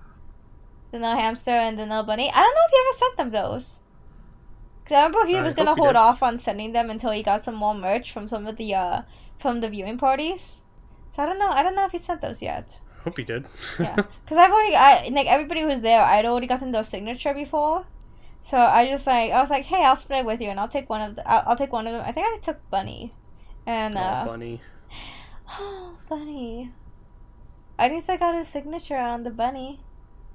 the 0.92 1.00
little 1.00 1.18
hamster 1.18 1.52
and 1.52 1.78
the 1.78 1.86
little 1.86 2.04
bunny. 2.04 2.32
I 2.34 2.42
don't 2.42 2.56
know 2.56 2.68
if 2.68 2.72
you 2.72 2.86
ever 2.88 2.98
sent 3.00 3.18
them 3.18 3.32
those. 3.32 3.82
Cause 4.86 4.94
I 4.96 5.04
remember 5.04 5.26
he 5.28 5.36
I 5.36 5.44
was 5.44 5.54
gonna 5.54 5.76
hold 5.76 5.90
did. 5.90 5.98
off 5.98 6.24
on 6.24 6.38
sending 6.38 6.72
them 6.72 6.90
until 6.90 7.12
he 7.12 7.24
got 7.24 7.44
some 7.44 7.56
more 7.56 7.76
merch 7.76 8.14
from 8.14 8.30
some 8.30 8.48
of 8.48 8.56
the 8.56 8.74
uh 8.74 9.02
from 9.40 9.60
the 9.60 9.68
viewing 9.68 9.98
parties. 9.98 10.62
So 11.10 11.22
I 11.22 11.26
don't 11.26 11.38
know. 11.38 11.50
I 11.50 11.64
don't 11.64 11.76
know 11.76 11.84
if 11.84 11.92
he 11.92 11.98
sent 11.98 12.22
those 12.22 12.42
yet. 12.42 12.80
hope 13.04 13.18
he 13.18 13.26
did. 13.26 13.46
Yeah, 13.78 13.96
because 14.24 14.38
I've 14.38 14.52
already, 14.52 14.78
I 14.78 15.10
like 15.12 15.28
everybody 15.28 15.64
who 15.64 15.68
was 15.68 15.82
there. 15.82 16.00
I'd 16.02 16.26
already 16.26 16.48
gotten 16.48 16.72
their 16.72 16.84
signature 16.84 17.34
before, 17.34 17.86
so 18.42 18.58
I 18.58 18.88
just 18.88 19.08
like 19.08 19.32
I 19.32 19.40
was 19.40 19.50
like, 19.50 19.66
hey, 19.66 19.86
I'll 19.86 19.96
split 19.96 20.20
it 20.20 20.26
with 20.26 20.42
you, 20.42 20.50
and 20.50 20.60
I'll 20.60 20.68
take 20.68 20.90
one 20.90 21.02
of 21.02 21.16
the, 21.16 21.28
I'll, 21.30 21.44
I'll 21.48 21.56
take 21.56 21.72
one 21.72 21.88
of 21.88 21.94
them. 21.94 22.04
I 22.06 22.12
think 22.12 22.28
I 22.28 22.38
took 22.40 22.58
Bunny, 22.70 23.14
and 23.66 23.96
oh, 23.96 24.00
uh, 24.00 24.26
bunny. 24.26 24.62
oh, 25.50 25.98
Bunny. 26.10 26.72
At 27.80 27.92
least 27.92 28.10
I 28.10 28.18
got 28.18 28.36
his 28.36 28.48
signature 28.48 28.98
on 28.98 29.24
the 29.24 29.32
bunny. 29.32 29.80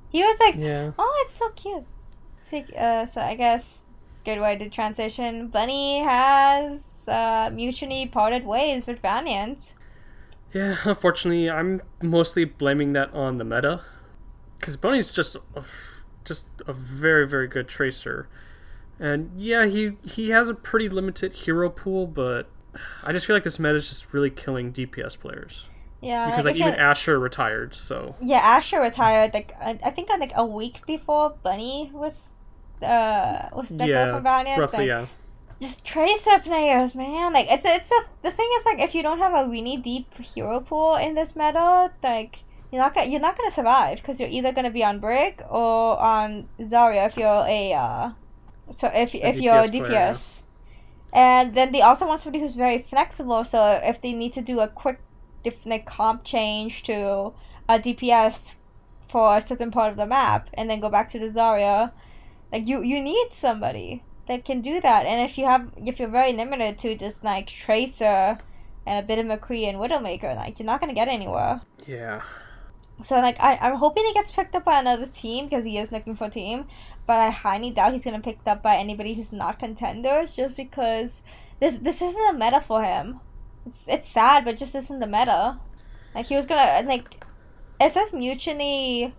He 0.09 0.21
was 0.23 0.39
like, 0.41 0.57
Yeah. 0.57 0.93
oh, 0.99 1.23
it's 1.25 1.35
so 1.35 1.51
cute. 1.51 1.85
Speak, 2.39 2.73
uh, 2.77 3.07
so 3.07 3.21
I 3.21 3.35
guess 3.35 3.85
good 4.25 4.41
way 4.41 4.57
to 4.57 4.69
transition. 4.69 5.47
Bunny 5.49 6.01
has 6.01 7.07
uh, 7.09 7.51
mutually 7.53 8.07
parted 8.07 8.45
ways 8.45 8.87
with 8.87 8.99
Valiant. 9.01 9.75
Yeah, 10.53 10.77
unfortunately, 10.85 11.49
I'm 11.51 11.83
mostly 12.03 12.45
blaming 12.45 12.93
that 12.95 13.13
on 13.13 13.37
the 13.37 13.45
meta, 13.45 13.83
because 14.59 14.77
Bunny's 14.77 15.13
just 15.15 15.37
a, 15.55 15.63
just 16.27 16.51
a 16.67 16.73
very 16.73 17.27
very 17.27 17.49
good 17.49 17.69
tracer, 17.69 18.29
and 19.01 19.31
yeah, 19.37 19.67
he 19.67 19.97
he 20.05 20.31
has 20.31 20.49
a 20.49 20.55
pretty 20.55 20.89
limited 20.89 21.33
hero 21.33 21.71
pool, 21.71 22.07
but 22.07 22.49
I 23.03 23.13
just 23.13 23.27
feel 23.27 23.37
like 23.37 23.45
this 23.45 23.59
meta 23.59 23.77
is 23.77 23.89
just 23.89 24.13
really 24.13 24.29
killing 24.31 24.73
DPS 24.73 25.19
players 25.19 25.67
Yeah, 26.03 26.27
because 26.29 26.45
like 26.45 26.55
if 26.57 26.61
even 26.61 26.75
you- 26.75 26.79
Asher 26.81 27.19
retired, 27.19 27.75
so 27.75 28.17
Yeah, 28.21 28.39
Asher 28.39 28.81
retired 28.81 29.33
like 29.33 29.53
I 29.61 29.79
I 29.83 29.91
think 29.91 30.11
on 30.11 30.21
like 30.21 30.33
a 30.37 30.45
week 30.45 30.85
before 30.87 31.35
Bunny 31.43 31.91
was 31.95 32.35
uh 32.83 33.49
was 33.55 33.71
go 33.71 33.85
yeah, 33.87 34.13
from 34.13 34.23
Valiant. 34.23 34.61
roughly 34.61 34.79
like, 34.81 34.89
yeah. 34.89 35.07
Just 35.59 35.87
tracer 35.87 36.39
players, 36.41 36.95
man. 36.95 37.33
Like 37.33 37.47
it's 37.51 37.65
it's 37.65 37.91
a 37.91 38.01
the 38.23 38.31
thing 38.31 38.49
is 38.59 38.65
like 38.67 38.79
if 38.79 38.95
you 38.95 39.03
don't 39.03 39.19
have 39.21 39.33
a 39.33 39.49
really 39.49 39.79
deep 39.79 40.13
hero 40.19 40.61
pool 40.61 40.97
in 40.97 41.15
this 41.15 41.35
meta, 41.35 41.91
like 42.03 42.41
you're 42.73 42.83
not 42.83 42.95
gonna 42.95 43.11
you're 43.11 43.21
not 43.21 43.37
gonna 43.37 43.51
survive 43.51 43.99
because 43.99 44.21
you're 44.21 44.29
either 44.29 44.53
gonna 44.53 44.71
be 44.71 44.85
on 44.85 44.99
Brig 45.01 45.43
or 45.49 45.99
on 45.99 46.49
Zarya 46.61 47.07
if 47.07 47.17
you're 47.17 47.45
a 47.47 47.73
uh 47.73 48.11
so 48.71 48.91
if 48.95 49.15
if 49.15 49.37
you're 49.37 49.55
a 49.55 49.69
DPS 49.69 49.71
player, 49.71 49.91
yeah. 49.91 50.17
And 51.13 51.55
then 51.55 51.73
they 51.73 51.81
also 51.81 52.07
want 52.07 52.21
somebody 52.21 52.43
who's 52.43 52.57
very 52.57 52.83
flexible. 52.83 53.43
So 53.45 53.81
if 53.83 54.01
they 54.01 54.13
need 54.13 54.33
to 54.35 54.43
do 54.43 54.61
a 54.61 54.69
quick 54.69 55.01
diff- 55.43 55.65
like 55.65 55.87
comp 55.87 56.25
change 56.25 56.83
to 56.85 57.33
a 57.69 57.79
DPS 57.79 58.57
for 59.09 59.37
a 59.39 59.41
certain 59.41 59.71
part 59.71 59.91
of 59.91 59.97
the 59.97 60.07
map 60.07 60.51
and 60.55 60.69
then 60.69 60.81
go 60.81 60.91
back 60.91 61.09
to 61.11 61.19
the 61.19 61.27
Zarya, 61.27 61.93
like 62.53 62.67
you 62.67 62.83
you 62.83 63.01
need 63.01 63.29
somebody 63.33 64.03
that 64.27 64.45
can 64.45 64.61
do 64.61 64.81
that. 64.81 65.07
And 65.07 65.23
if 65.23 65.39
you 65.39 65.47
have 65.47 65.71
if 65.77 65.99
you're 65.99 66.09
very 66.09 66.33
limited 66.33 66.79
to 66.79 66.97
just 66.97 67.25
like 67.25 67.47
Tracer 67.47 68.39
and 68.85 68.99
a 68.99 69.07
bit 69.07 69.19
of 69.19 69.27
McCree 69.27 69.69
and 69.69 69.79
Widowmaker, 69.79 70.35
like 70.37 70.59
you're 70.59 70.67
not 70.67 70.81
gonna 70.81 70.95
get 70.95 71.09
anywhere. 71.09 71.61
Yeah. 71.87 72.23
So 73.03 73.17
like 73.21 73.39
I 73.41 73.57
I'm 73.57 73.77
hoping 73.77 74.05
he 74.07 74.15
gets 74.15 74.31
picked 74.31 74.55
up 74.55 74.65
by 74.65 74.79
another 74.79 75.07
team 75.07 75.47
because 75.47 75.65
he 75.65 75.79
is 75.79 75.93
looking 75.93 76.15
for 76.15 76.27
a 76.27 76.31
team, 76.31 76.67
but 77.07 77.19
I 77.19 77.31
highly 77.31 77.71
doubt 77.71 77.93
he's 77.93 78.05
gonna 78.05 78.21
picked 78.21 78.49
up 78.49 78.63
by 78.63 78.77
anybody 78.77 79.15
who's 79.15 79.33
not 79.33 79.59
contenders 79.59 80.35
just 80.35 80.57
because 80.57 81.23
this 81.61 81.77
this 81.77 82.01
isn't 82.01 82.31
a 82.31 82.33
meta 82.33 82.61
for 82.61 82.83
him. 82.83 83.21
It's 83.67 83.87
it's 83.89 84.09
sad, 84.09 84.45
but 84.45 84.57
just 84.57 84.75
isn't 84.75 85.01
the 85.01 85.07
meta. 85.07 85.59
Like 86.15 86.27
he 86.27 86.37
was 86.37 86.47
gonna 86.47 86.87
like 86.89 87.25
it 87.79 87.93
says 87.93 88.13
mutually 88.13 89.15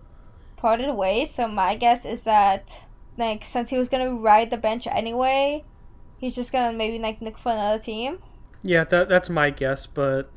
parted 0.56 0.92
ways, 0.94 1.32
so 1.32 1.46
my 1.46 1.76
guess 1.76 2.04
is 2.04 2.24
that 2.24 2.82
like 3.16 3.44
since 3.44 3.70
he 3.70 3.78
was 3.78 3.88
gonna 3.88 4.12
ride 4.12 4.50
the 4.50 4.56
bench 4.56 4.88
anyway, 4.88 5.64
he's 6.18 6.34
just 6.34 6.50
gonna 6.50 6.76
maybe 6.76 6.98
like 6.98 7.20
look 7.20 7.38
for 7.38 7.52
another 7.52 7.80
team. 7.80 8.18
Yeah, 8.62 8.82
that 8.84 9.08
that's 9.08 9.30
my 9.30 9.50
guess, 9.50 9.86
but 9.86 10.32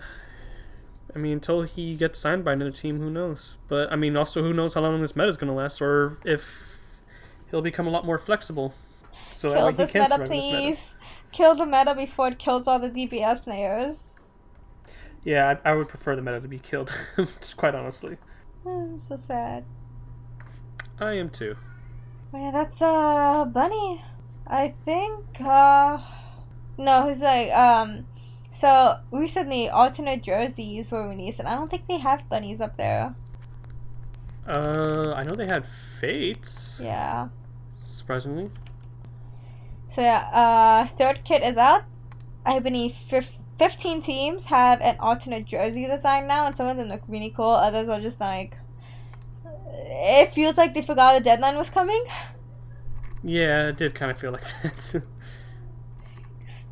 I 1.16 1.20
mean, 1.20 1.34
until 1.34 1.64
he 1.64 1.95
gets 1.95 2.20
signed 2.20 2.43
by 2.43 2.53
another 2.53 2.72
team, 2.72 2.99
who 2.99 3.09
knows? 3.09 3.57
But 3.68 3.91
I 3.91 3.95
mean, 3.95 4.16
also 4.16 4.41
who 4.41 4.53
knows 4.53 4.74
how 4.74 4.82
long 4.82 5.01
this 5.01 5.16
meta 5.16 5.30
is 5.30 5.38
going 5.38 5.49
to 5.49 5.53
last, 5.53 5.82
or 5.82 6.18
if 6.26 6.89
he'll 7.49 7.62
become 7.62 7.88
a 7.88 7.89
lot 7.89 8.05
more 8.05 8.18
flexible. 8.18 8.74
So 9.32 9.53
Kill 9.53 9.72
this 9.72 9.93
meta, 9.93 10.18
please. 10.26 10.51
This 10.51 10.95
meta. 10.95 11.32
Kill 11.32 11.55
the 11.55 11.66
meta 11.66 11.95
before 11.95 12.28
it 12.30 12.39
kills 12.39 12.68
all 12.68 12.80
the 12.80 12.89
DPS 12.89 13.43
players. 13.43 14.20
Yeah, 15.24 15.55
I, 15.64 15.72
I 15.72 15.74
would 15.76 15.88
prefer 15.88 16.16
the 16.16 16.22
meta 16.22 16.41
to 16.41 16.47
be 16.47 16.59
killed, 16.59 16.95
quite 17.57 17.76
honestly. 17.76 18.18
I'm 18.66 18.99
so 18.99 19.16
sad. 19.16 19.66
I 20.99 21.14
am 21.14 21.30
too. 21.30 21.55
Oh, 22.34 22.39
yeah, 22.39 22.51
that's 22.51 22.82
uh 22.82 23.45
Bunny. 23.45 24.03
I 24.47 24.74
think 24.86 25.26
uh 25.41 25.99
no, 26.78 27.07
he's 27.07 27.22
like 27.22 27.51
um 27.51 28.05
so 28.52 28.99
recently, 29.12 29.70
alternate 29.70 30.22
jerseys 30.22 30.91
were 30.91 31.08
released, 31.08 31.39
and 31.39 31.47
I 31.47 31.56
don't 31.56 31.72
think 31.72 31.88
they 31.88 31.99
have 31.99 32.28
bunnies 32.28 32.60
up 32.60 32.76
there. 32.76 33.16
Uh, 34.45 35.14
I 35.16 35.24
know 35.24 35.36
they 35.36 35.45
had 35.45 35.66
fates. 35.66 36.82
Yeah. 36.84 37.30
Surprisingly. 37.82 38.52
So 39.88 40.02
yeah, 40.02 40.30
uh, 40.34 40.88
third 40.97 41.24
kit 41.24 41.43
is 41.43 41.58
out. 41.58 41.84
I 42.45 42.60
believe 42.60 42.93
fif- 42.93 43.38
fifteen 43.58 44.02
teams 44.02 44.45
have 44.45 44.82
an 44.82 44.97
alternate 44.99 45.45
jersey 45.45 45.88
design 45.88 46.28
now, 46.28 46.45
and 46.45 46.54
some 46.54 46.68
of 46.68 46.76
them 46.76 46.89
look 46.89 47.04
really 47.08 47.30
cool. 47.30 47.52
Others 47.52 47.88
are 47.88 48.02
just 48.02 48.20
like, 48.20 48.58
it 49.66 50.34
feels 50.34 50.58
like 50.58 50.74
they 50.74 50.82
forgot 50.82 51.16
a 51.16 51.20
deadline 51.22 51.56
was 51.56 51.70
coming. 51.70 52.04
Yeah, 53.24 53.70
it 53.70 53.78
did 53.78 53.95
kind 53.95 54.12
of 54.12 54.18
feel 54.18 54.32
like 54.32 54.43
that 54.64 55.04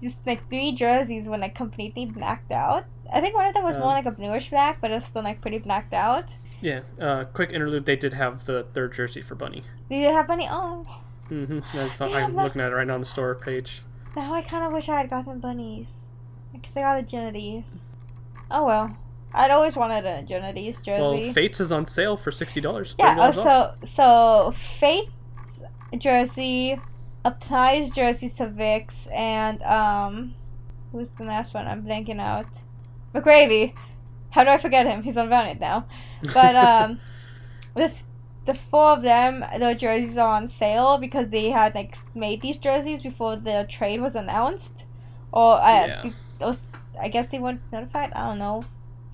just 0.02 0.26
like 0.26 0.47
three 0.50 0.72
jerseys 0.72 1.28
were 1.28 1.38
like 1.38 1.56
completely 1.56 2.06
blacked 2.06 2.52
out. 2.52 2.86
I 3.12 3.22
think 3.22 3.36
one 3.36 3.47
of 3.47 3.54
them 3.54 3.64
was 3.64 3.76
um, 3.76 3.82
more 3.82 3.89
like 3.89 4.06
a 4.06 4.12
bluish 4.12 4.50
black, 4.50 4.80
but 4.82 4.91
it's 4.91 5.08
still 5.08 5.24
like 5.24 5.41
pretty 5.41 5.58
blacked 5.58 5.93
out. 5.93 6.36
Yeah. 6.62 6.82
Uh, 7.00 7.24
quick 7.26 7.52
interlude. 7.52 7.86
They 7.86 7.95
did 7.95 8.14
have 8.14 8.45
the 8.45 8.64
third 8.74 8.93
jersey 8.93 9.22
for 9.22 9.36
Bunny. 9.36 9.64
They 9.89 10.00
did 10.00 10.14
have 10.14 10.28
Bunny. 10.28 10.47
Oh. 10.50 10.86
Mhm. 11.30 11.64
That's 11.74 12.02
I'm 12.02 12.36
looking 12.36 12.62
at 12.62 12.72
it 12.72 12.76
right 12.76 12.88
now 12.88 12.95
on 12.95 13.00
the 13.00 13.06
store 13.06 13.36
page. 13.36 13.84
Now 14.16 14.34
I 14.34 14.41
kind 14.41 14.66
of 14.66 14.74
wish 14.74 14.89
I 14.89 14.97
had 15.02 15.10
gotten 15.10 15.39
bunnies, 15.39 16.10
because 16.52 16.76
I 16.76 16.82
got 16.82 17.00
a 17.00 17.04
Genides. 17.04 17.91
Oh 18.50 18.66
well. 18.66 18.97
I'd 19.32 19.52
always 19.52 19.76
wanted 19.76 20.06
a 20.06 20.24
Genides 20.24 20.82
jersey. 20.82 21.02
Well, 21.02 21.34
Fates 21.34 21.60
is 21.60 21.72
on 21.72 21.86
sale 21.86 22.18
for 22.18 22.32
sixty 22.32 22.60
dollars. 22.60 22.95
Yeah. 22.97 23.16
Oh, 23.20 23.32
so 23.32 23.76
so 23.84 24.54
Fates 24.56 25.62
jersey 25.97 26.80
applies 27.26 27.92
jerseys 27.92 28.34
to 28.36 28.48
Vix 28.48 29.08
and 29.08 29.62
um 29.64 30.36
who's 30.92 31.16
the 31.18 31.24
last 31.24 31.54
one? 31.54 31.68
I'm 31.68 31.84
blanking 31.84 32.20
out. 32.20 32.62
McGravy. 33.14 33.74
How 34.32 34.44
do 34.44 34.50
I 34.50 34.58
forget 34.58 34.86
him? 34.86 35.04
He's 35.04 35.18
on 35.18 35.30
Valiant 35.30 35.60
now. 35.60 35.86
But 36.34 36.56
um 36.68 37.00
with 37.76 38.06
the 38.46 38.54
four 38.54 38.94
of 38.94 39.04
them, 39.04 39.46
their 39.60 39.76
jerseys 39.76 40.18
are 40.18 40.30
on 40.30 40.48
sale 40.48 40.98
because 40.98 41.30
they 41.30 41.50
had 41.50 41.76
like 41.76 41.96
made 42.16 42.42
these 42.42 42.58
jerseys 42.58 43.02
before 43.02 43.36
the 43.36 43.66
trade 43.70 44.02
was 44.02 44.16
announced. 44.16 44.86
Or 45.32 45.60
uh, 45.62 45.86
yeah. 45.86 46.10
those, 46.40 46.66
I 47.00 47.10
guess 47.10 47.28
they 47.28 47.38
weren't 47.38 47.62
notified. 47.72 48.12
I 48.14 48.28
don't 48.28 48.40
know 48.40 48.64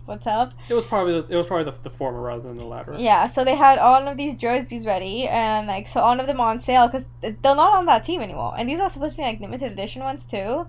what's 0.06 0.28
up. 0.28 0.54
It 0.70 0.74
was 0.74 0.86
probably 0.86 1.22
the, 1.22 1.34
it 1.34 1.36
was 1.36 1.48
probably 1.48 1.72
the, 1.72 1.78
the 1.82 1.90
former 1.90 2.22
rather 2.22 2.44
than 2.44 2.58
the 2.58 2.66
latter. 2.66 2.96
Yeah, 2.98 3.26
so 3.26 3.44
they 3.44 3.56
had 3.56 3.80
all 3.80 4.08
of 4.08 4.18
these 4.18 4.36
jerseys 4.36 4.86
ready, 4.86 5.28
and 5.28 5.68
like 5.68 5.88
so 5.88 6.00
all 6.00 6.20
of 6.20 6.28
them 6.28 6.40
on 6.40 6.60
sale 6.60 6.88
because 6.88 7.10
they're 7.22 7.34
not 7.42 7.76
on 7.76 7.86
that 7.86 8.04
team 8.04 8.22
anymore, 8.22 8.54
and 8.58 8.70
these 8.70 8.80
are 8.80 8.90
supposed 8.90 9.12
to 9.14 9.18
be 9.18 9.24
like 9.24 9.40
limited 9.40 9.72
edition 9.72 10.04
ones 10.04 10.26
too. 10.26 10.68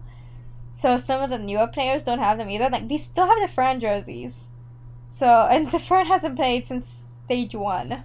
So 0.72 0.99
some 0.99 1.22
of 1.22 1.30
the 1.30 1.39
newer 1.39 1.66
players 1.66 2.03
don't 2.03 2.18
have 2.18 2.39
them 2.39 2.51
either. 2.51 2.68
Like 2.70 2.89
they 2.89 2.99
still 2.99 3.26
have 3.26 3.39
Dafran 3.39 3.80
jerseys, 3.80 4.51
so 5.03 5.26
and 5.26 5.68
Dafran 5.68 6.07
hasn't 6.07 6.37
played 6.37 6.66
since 6.66 7.20
stage 7.24 7.55
one. 7.55 8.05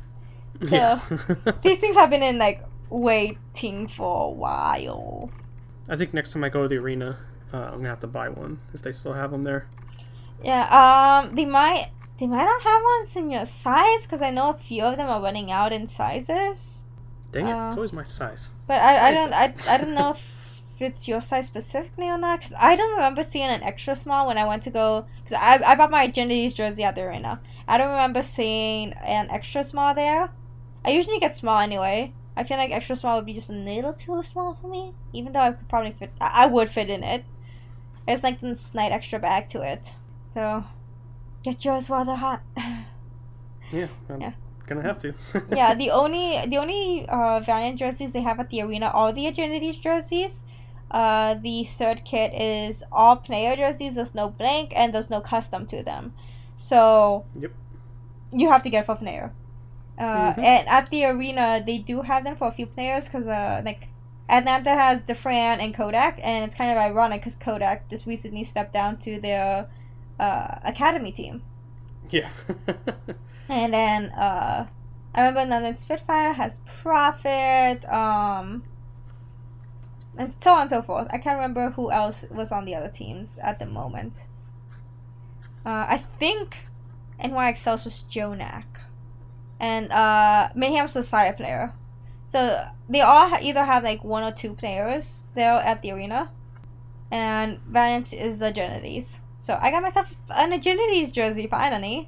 So 0.63 0.75
yeah. 0.75 0.99
these 1.63 1.79
things 1.79 1.95
have 1.95 2.09
been 2.09 2.23
in 2.23 2.37
like 2.37 2.63
waiting 2.89 3.87
for 3.87 4.27
a 4.27 4.29
while. 4.29 5.31
I 5.89 5.95
think 5.95 6.13
next 6.13 6.33
time 6.33 6.43
I 6.43 6.49
go 6.49 6.61
to 6.63 6.67
the 6.67 6.77
arena, 6.77 7.17
uh, 7.53 7.57
I'm 7.57 7.77
gonna 7.77 7.89
have 7.89 7.99
to 8.01 8.07
buy 8.07 8.29
one 8.29 8.59
if 8.73 8.81
they 8.81 8.91
still 8.91 9.13
have 9.13 9.31
them 9.31 9.43
there. 9.43 9.67
Yeah, 10.43 10.65
um, 10.69 11.35
they 11.35 11.45
might 11.45 11.91
they 12.17 12.27
might 12.27 12.45
not 12.45 12.61
have 12.61 12.81
ones 12.81 13.15
in 13.15 13.29
your 13.29 13.45
size 13.45 14.03
because 14.03 14.21
I 14.21 14.31
know 14.31 14.49
a 14.49 14.53
few 14.53 14.83
of 14.83 14.97
them 14.97 15.09
are 15.09 15.21
running 15.21 15.51
out 15.51 15.73
in 15.73 15.87
sizes. 15.87 16.83
Dang 17.31 17.47
it! 17.47 17.51
Uh, 17.51 17.67
it's 17.67 17.75
always 17.75 17.93
my 17.93 18.03
size. 18.03 18.51
But 18.67 18.79
I, 18.81 19.09
I 19.09 19.11
don't 19.11 19.33
I, 19.33 19.53
I 19.69 19.77
don't 19.77 19.93
know 19.93 20.11
if 20.75 20.81
it's 20.81 21.07
your 21.07 21.21
size 21.21 21.47
specifically 21.47 22.07
or 22.07 22.17
not 22.17 22.39
because 22.39 22.53
I 22.57 22.75
don't 22.75 22.91
remember 22.91 23.23
seeing 23.23 23.45
an 23.45 23.63
extra 23.63 23.95
small 23.95 24.27
when 24.27 24.37
I 24.37 24.45
went 24.45 24.63
to 24.63 24.71
go 24.71 25.05
because 25.23 25.37
I, 25.39 25.61
I 25.63 25.75
bought 25.75 25.91
my 25.91 26.07
Genides 26.07 26.53
jersey 26.53 26.83
at 26.83 26.95
the 26.95 27.01
arena. 27.01 27.41
I 27.67 27.77
don't 27.77 27.91
remember 27.91 28.23
seeing 28.23 28.93
an 28.93 29.29
extra 29.29 29.63
small 29.63 29.93
there. 29.93 30.31
I 30.83 30.91
usually 30.91 31.19
get 31.19 31.35
small 31.35 31.59
anyway. 31.59 32.13
I 32.35 32.43
feel 32.43 32.57
like 32.57 32.71
extra 32.71 32.95
small 32.95 33.17
would 33.17 33.25
be 33.25 33.33
just 33.33 33.49
a 33.49 33.53
little 33.53 33.93
too 33.93 34.23
small 34.23 34.57
for 34.59 34.67
me, 34.67 34.93
even 35.13 35.33
though 35.33 35.41
I 35.41 35.51
could 35.51 35.69
probably 35.69 35.91
fit. 35.91 36.11
I, 36.19 36.43
I 36.43 36.45
would 36.47 36.69
fit 36.69 36.89
in 36.89 37.03
it. 37.03 37.25
It's 38.07 38.23
like 38.23 38.41
this 38.41 38.61
slight 38.61 38.91
extra 38.91 39.19
bag 39.19 39.47
to 39.49 39.61
it. 39.61 39.93
So, 40.33 40.63
get 41.43 41.63
yours 41.65 41.89
while 41.89 42.05
they're 42.05 42.15
hot. 42.15 42.41
yeah, 43.71 43.87
I'm 44.09 44.21
yeah. 44.21 44.33
gonna 44.65 44.83
have 44.83 44.99
to. 44.99 45.13
yeah, 45.51 45.73
the 45.73 45.91
only 45.91 46.45
the 46.47 46.57
only 46.57 47.05
uh, 47.07 47.39
Valiant 47.41 47.79
jerseys 47.79 48.13
they 48.13 48.21
have 48.21 48.39
at 48.39 48.49
the 48.49 48.61
arena 48.61 48.87
are 48.87 49.11
the 49.11 49.25
Agilities 49.25 49.79
jerseys. 49.79 50.43
Uh, 50.91 51.35
the 51.35 51.63
third 51.63 52.03
kit 52.03 52.33
is 52.33 52.83
all 52.91 53.15
player 53.15 53.55
jerseys. 53.55 53.95
There's 53.95 54.13
no 54.13 54.29
blank 54.29 54.73
and 54.75 54.93
there's 54.93 55.09
no 55.09 55.21
custom 55.21 55.65
to 55.67 55.83
them. 55.83 56.13
So 56.57 57.25
yep. 57.39 57.51
you 58.31 58.49
have 58.49 58.63
to 58.63 58.69
get 58.69 58.85
for 58.85 58.95
player. 58.95 59.31
Uh, 59.97 60.03
mm-hmm. 60.03 60.41
And 60.41 60.67
at 60.67 60.89
the 60.89 61.05
arena, 61.05 61.63
they 61.65 61.77
do 61.77 62.01
have 62.01 62.23
them 62.23 62.35
for 62.35 62.47
a 62.47 62.51
few 62.51 62.65
players 62.65 63.05
because 63.05 63.27
uh, 63.27 63.61
like 63.63 63.87
Atlanta 64.29 64.71
has 64.71 65.01
Dafran 65.01 65.59
and 65.59 65.73
Kodak, 65.73 66.19
and 66.21 66.43
it's 66.43 66.55
kind 66.55 66.71
of 66.71 66.77
ironic 66.77 67.21
because 67.21 67.35
Kodak 67.35 67.89
just 67.89 68.05
recently 68.05 68.43
stepped 68.43 68.73
down 68.73 68.97
to 68.99 69.19
their 69.19 69.67
uh, 70.21 70.59
academy 70.63 71.11
team. 71.11 71.41
Yeah. 72.09 72.29
and 73.49 73.73
then 73.73 74.05
uh, 74.11 74.67
I 75.15 75.19
remember 75.19 75.49
London 75.49 75.75
Spitfire 75.75 76.33
has 76.33 76.59
Profit, 76.59 77.83
um, 77.85 78.63
and 80.17 80.31
so 80.31 80.53
on 80.53 80.61
and 80.61 80.69
so 80.69 80.81
forth. 80.81 81.07
I 81.09 81.17
can't 81.17 81.35
remember 81.35 81.71
who 81.71 81.91
else 81.91 82.23
was 82.29 82.51
on 82.51 82.65
the 82.65 82.75
other 82.75 82.89
teams 82.89 83.39
at 83.39 83.59
the 83.59 83.65
moment. 83.65 84.27
Uh, 85.65 85.85
I 85.89 85.97
think 86.19 86.65
NYXL's 87.23 87.85
was 87.85 88.05
JJoNak, 88.09 88.65
and 89.59 89.91
uh, 89.91 90.49
Mayhem's 90.55 90.95
was 90.95 91.11
Sayaplayer. 91.11 91.73
So 92.23 92.67
they 92.87 93.01
all 93.01 93.27
ha- 93.27 93.39
either 93.41 93.65
have 93.65 93.83
like 93.83 94.03
one 94.03 94.23
or 94.23 94.31
two 94.31 94.53
players 94.53 95.23
there 95.33 95.53
at 95.53 95.81
the 95.81 95.91
arena, 95.91 96.31
and 97.09 97.59
Valiant 97.67 98.13
is 98.13 98.39
the 98.39 98.51
Genides. 98.51 99.19
So 99.41 99.57
I 99.59 99.71
got 99.71 99.81
myself 99.81 100.13
an 100.29 100.51
Agilities 100.51 101.11
jersey 101.11 101.47
finally. 101.47 102.07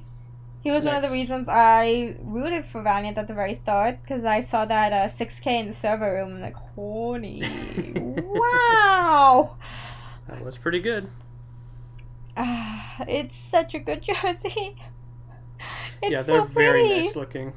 He 0.60 0.70
was 0.70 0.84
nice. 0.84 0.94
one 0.94 1.02
of 1.02 1.10
the 1.10 1.12
reasons 1.12 1.48
I 1.50 2.14
rooted 2.22 2.64
for 2.64 2.80
Valiant 2.80 3.18
at 3.18 3.26
the 3.26 3.34
very 3.34 3.54
start 3.54 4.00
because 4.02 4.24
I 4.24 4.40
saw 4.40 4.64
that 4.66 4.92
uh, 4.92 5.08
6K 5.08 5.46
in 5.46 5.66
the 5.66 5.72
server 5.72 6.14
room. 6.14 6.36
I'm 6.36 6.40
like, 6.40 6.54
holy 6.54 7.42
wow! 7.96 9.56
That 10.28 10.44
was 10.44 10.56
pretty 10.58 10.78
good. 10.78 11.10
Uh, 12.36 12.80
it's 13.08 13.34
such 13.34 13.74
a 13.74 13.80
good 13.80 14.02
jersey. 14.08 14.76
It's 16.00 16.12
yeah, 16.12 16.22
they're 16.22 16.22
so 16.22 16.44
very 16.44 16.88
nice 16.88 17.16
looking. 17.16 17.52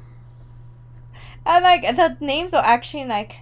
And 1.46 1.62
like 1.62 1.82
the 1.82 2.16
names 2.18 2.52
are 2.52 2.64
actually 2.64 3.04
like 3.04 3.36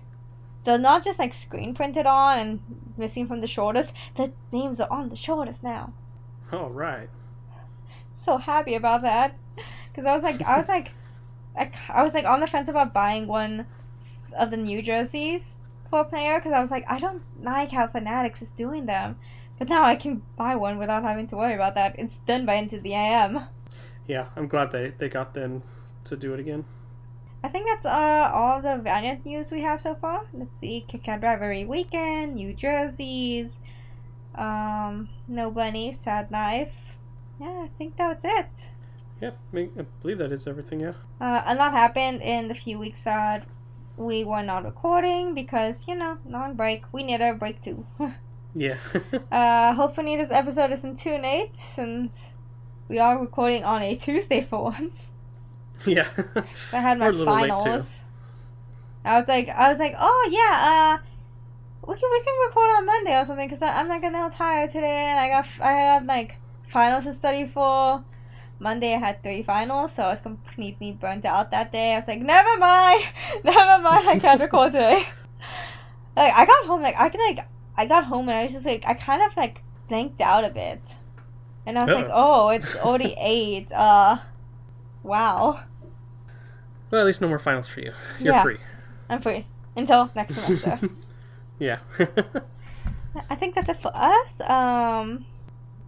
they're 0.64 0.76
not 0.76 1.02
just 1.02 1.18
like 1.18 1.32
screen 1.32 1.74
printed 1.74 2.04
on 2.04 2.38
and 2.38 2.60
missing 2.98 3.26
from 3.26 3.40
the 3.40 3.46
shoulders. 3.46 3.90
The 4.16 4.34
names 4.52 4.82
are 4.82 4.92
on 4.92 5.08
the 5.08 5.16
shoulders 5.16 5.62
now. 5.62 5.94
Oh 6.52 6.68
right. 6.68 7.08
So 8.14 8.38
happy 8.38 8.74
about 8.74 9.02
that, 9.02 9.36
because 9.90 10.06
I 10.06 10.14
was 10.14 10.22
like, 10.22 10.40
I 10.42 10.56
was 10.56 10.68
like, 10.68 10.92
I, 11.56 11.70
I 11.88 12.02
was 12.02 12.14
like 12.14 12.24
on 12.24 12.40
the 12.40 12.46
fence 12.46 12.68
about 12.68 12.92
buying 12.94 13.26
one 13.26 13.66
of 14.38 14.50
the 14.50 14.56
new 14.56 14.82
jerseys 14.82 15.56
for 15.90 16.00
a 16.00 16.04
player 16.04 16.38
because 16.38 16.52
I 16.52 16.60
was 16.60 16.70
like, 16.70 16.84
I 16.88 16.98
don't 16.98 17.22
like 17.42 17.70
how 17.72 17.86
Fanatics 17.88 18.42
is 18.42 18.52
doing 18.52 18.86
them, 18.86 19.18
but 19.58 19.68
now 19.68 19.84
I 19.84 19.96
can 19.96 20.22
buy 20.36 20.56
one 20.56 20.78
without 20.78 21.02
having 21.02 21.26
to 21.28 21.36
worry 21.36 21.54
about 21.54 21.74
that. 21.74 21.94
It's 21.98 22.18
done 22.18 22.46
by 22.46 22.54
Into 22.54 22.80
the 22.80 22.94
AM. 22.94 23.46
yeah, 24.06 24.28
I'm 24.36 24.48
glad 24.48 24.70
they 24.70 24.90
they 24.96 25.08
got 25.08 25.34
them 25.34 25.62
to 26.04 26.16
do 26.16 26.32
it 26.34 26.40
again. 26.40 26.64
I 27.44 27.48
think 27.48 27.68
that's 27.68 27.84
uh 27.86 28.30
all 28.32 28.60
the 28.62 28.76
Valiant 28.78 29.24
news 29.26 29.50
we 29.50 29.60
have 29.62 29.80
so 29.80 29.94
far. 29.94 30.26
Let's 30.32 30.58
see, 30.58 30.84
Kit 30.88 31.02
Kat 31.04 31.22
Rivalry 31.22 31.64
Weekend, 31.64 32.34
New 32.34 32.52
Jerseys, 32.54 33.58
um, 34.36 35.08
No 35.28 35.50
Bunny, 35.50 35.92
Sad 35.92 36.30
Knife. 36.30 36.98
Yeah, 37.40 37.64
I 37.64 37.70
think 37.78 37.96
that's 37.96 38.24
it. 38.24 38.70
Yep, 39.20 39.38
I, 39.52 39.56
mean, 39.56 39.70
I 39.78 39.82
believe 40.02 40.18
that 40.18 40.32
is 40.32 40.46
everything. 40.46 40.80
Yeah. 40.80 40.92
Uh, 41.20 41.42
a 41.46 41.54
lot 41.54 41.72
happened 41.72 42.22
in 42.22 42.48
the 42.48 42.54
few 42.54 42.78
weeks 42.78 43.04
that 43.04 43.46
we 43.96 44.24
were 44.24 44.42
not 44.42 44.64
recording 44.64 45.34
because 45.34 45.88
you 45.88 45.94
know 45.94 46.18
non 46.26 46.54
break. 46.54 46.84
We 46.92 47.02
need 47.02 47.20
a 47.20 47.34
break 47.34 47.62
too. 47.62 47.86
yeah. 48.54 48.76
uh, 49.32 49.74
hopefully 49.74 50.16
this 50.16 50.30
episode 50.30 50.70
isn't 50.72 50.98
too 50.98 51.16
late 51.18 51.56
since 51.56 52.34
we 52.88 52.98
are 52.98 53.18
recording 53.18 53.64
on 53.64 53.82
a 53.82 53.96
Tuesday 53.96 54.42
for 54.42 54.64
once. 54.64 55.12
Yeah. 55.86 56.08
I 56.72 56.80
had 56.80 56.98
my 56.98 57.12
finals. 57.12 58.04
I 59.04 59.18
was 59.20 59.28
like, 59.28 59.48
I 59.48 59.68
was 59.68 59.78
like, 59.78 59.94
oh 59.98 60.28
yeah, 60.30 60.98
uh, 61.00 61.06
we 61.86 61.94
can 61.94 62.10
we 62.10 62.22
can 62.22 62.34
record 62.46 62.70
on 62.76 62.86
Monday 62.86 63.18
or 63.18 63.24
something 63.24 63.46
because 63.48 63.62
I'm 63.62 63.88
not 63.88 64.02
gonna 64.02 64.28
tired 64.30 64.70
today 64.70 65.06
and 65.06 65.18
I 65.18 65.28
got 65.28 65.46
I 65.60 65.72
had 65.72 66.06
like 66.06 66.36
finals 66.68 67.04
to 67.04 67.12
study 67.12 67.46
for. 67.46 68.04
Monday 68.58 68.94
I 68.94 68.98
had 68.98 69.22
three 69.22 69.42
finals, 69.42 69.92
so 69.92 70.04
I 70.04 70.10
was 70.10 70.20
completely 70.22 70.90
burnt 70.90 71.26
out 71.26 71.50
that 71.50 71.72
day. 71.72 71.92
I 71.92 71.96
was 71.96 72.08
like, 72.08 72.20
never 72.20 72.58
mind, 72.58 73.04
never 73.44 73.82
mind, 73.82 74.08
I 74.08 74.18
can't 74.18 74.40
record 74.40 74.72
today. 74.72 75.06
like 76.16 76.32
I 76.34 76.46
got 76.46 76.64
home, 76.64 76.80
like 76.80 76.94
I 76.98 77.10
can 77.10 77.20
like 77.28 77.46
I 77.76 77.84
got 77.86 78.04
home 78.04 78.30
and 78.30 78.38
I 78.38 78.42
was 78.44 78.52
just 78.52 78.64
like 78.64 78.84
I 78.86 78.94
kind 78.94 79.22
of 79.22 79.36
like 79.36 79.62
blanked 79.88 80.22
out 80.22 80.44
a 80.46 80.48
bit, 80.50 80.96
and 81.66 81.78
I 81.78 81.82
was 81.84 81.92
like, 81.92 82.08
oh, 82.10 82.48
it's 82.48 82.74
already 82.76 83.14
eight. 83.20 83.70
Uh, 83.72 84.18
wow. 85.02 85.60
Well, 86.90 87.00
at 87.02 87.06
least 87.06 87.20
no 87.20 87.28
more 87.28 87.38
finals 87.38 87.68
for 87.68 87.80
you. 87.80 87.92
You're 88.20 88.32
Yeah. 88.32 88.42
free. 88.42 88.58
I'm 89.10 89.20
free 89.20 89.46
until 89.76 90.10
next 90.14 90.34
semester. 90.34 90.80
Yeah. 91.58 91.80
I 93.30 93.34
think 93.34 93.54
that's 93.54 93.68
it 93.68 93.78
for 93.80 93.92
us. 93.94 94.40
Um, 94.42 95.24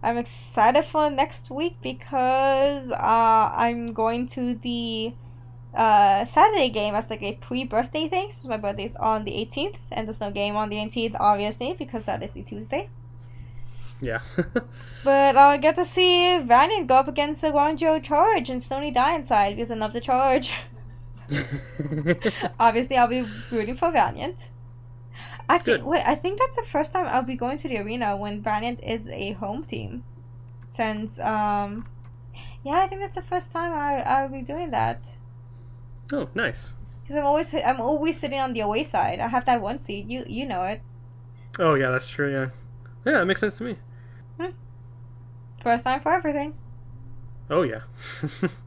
I'm 0.01 0.17
excited 0.17 0.85
for 0.85 1.09
next 1.09 1.51
week 1.51 1.77
because 1.81 2.91
uh, 2.91 2.95
I'm 3.55 3.93
going 3.93 4.27
to 4.27 4.55
the 4.55 5.13
uh, 5.73 6.25
Saturday 6.25 6.69
game 6.69 6.95
as 6.95 7.09
like 7.09 7.21
a 7.21 7.33
pre-birthday 7.33 8.07
thing. 8.07 8.31
Since 8.31 8.47
my 8.47 8.57
birthday's 8.57 8.95
on 8.95 9.25
the 9.25 9.31
18th, 9.31 9.77
and 9.91 10.07
there's 10.07 10.21
no 10.21 10.31
game 10.31 10.55
on 10.55 10.69
the 10.69 10.77
18th, 10.77 11.15
obviously, 11.19 11.73
because 11.73 12.05
that 12.05 12.23
is 12.23 12.31
the 12.31 12.43
Tuesday. 12.43 12.89
yeah. 14.01 14.21
But 15.03 15.37
I'll 15.37 15.57
get 15.59 15.75
to 15.75 15.85
see 15.85 16.39
Valiant 16.39 16.87
go 16.87 16.95
up 16.95 17.07
against 17.07 17.41
the 17.41 17.49
Guangzhou 17.49 18.03
Charge 18.03 18.49
and 18.49 18.59
Sony 18.59 18.93
die 18.93 19.15
inside 19.15 19.55
because 19.55 19.71
I 19.71 19.75
love 19.75 19.93
the 19.93 20.01
Charge. 20.01 20.51
Obviously, 22.59 22.97
I'll 22.97 23.07
be 23.07 23.25
rooting 23.51 23.75
for 23.75 23.91
Valiant. 23.91 24.49
Actually, 25.49 25.79
Good. 25.79 25.85
wait, 25.85 26.03
I 26.05 26.13
think 26.13 26.39
that's 26.39 26.55
the 26.55 26.63
first 26.63 26.93
time 26.93 27.07
I'll 27.07 27.23
be 27.23 27.35
going 27.35 27.57
to 27.57 27.67
the 27.67 27.79
arena 27.79 28.15
when 28.15 28.41
Valiant 28.41 28.79
is 28.83 29.09
a 29.09 29.31
home 29.33 29.63
team. 29.63 30.03
Since, 30.67 31.19
um, 31.19 31.87
yeah, 32.63 32.73
I 32.83 32.87
think 32.87 33.01
that's 33.01 33.15
the 33.15 33.23
first 33.23 33.51
time 33.51 33.73
I, 33.73 34.01
I'll 34.01 34.29
be 34.29 34.43
doing 34.43 34.69
that. 34.69 35.01
oh, 36.13 36.29
nice. 36.35 36.75
Because 37.01 37.15
I'm 37.17 37.25
always, 37.25 37.51
I'm 37.53 37.81
always 37.81 38.19
sitting 38.19 38.39
on 38.39 38.53
the 38.53 38.59
away 38.59 38.83
side. 38.83 39.19
I 39.19 39.27
have 39.29 39.45
that 39.45 39.59
one 39.61 39.79
seat. 39.79 40.05
You, 40.05 40.23
you 40.27 40.45
know 40.45 40.63
it. 40.63 40.81
Oh, 41.57 41.73
yeah, 41.73 41.89
that's 41.89 42.07
true. 42.07 42.31
Yeah. 42.31 42.49
Yeah, 43.03 43.19
that 43.19 43.25
makes 43.25 43.39
sense 43.41 43.57
to 43.57 43.63
me. 43.63 43.77
Hmm. 44.39 44.51
First 45.63 45.85
time 45.85 46.01
for 46.01 46.13
everything. 46.13 46.53
Oh, 47.49 47.63
yeah. 47.63 47.81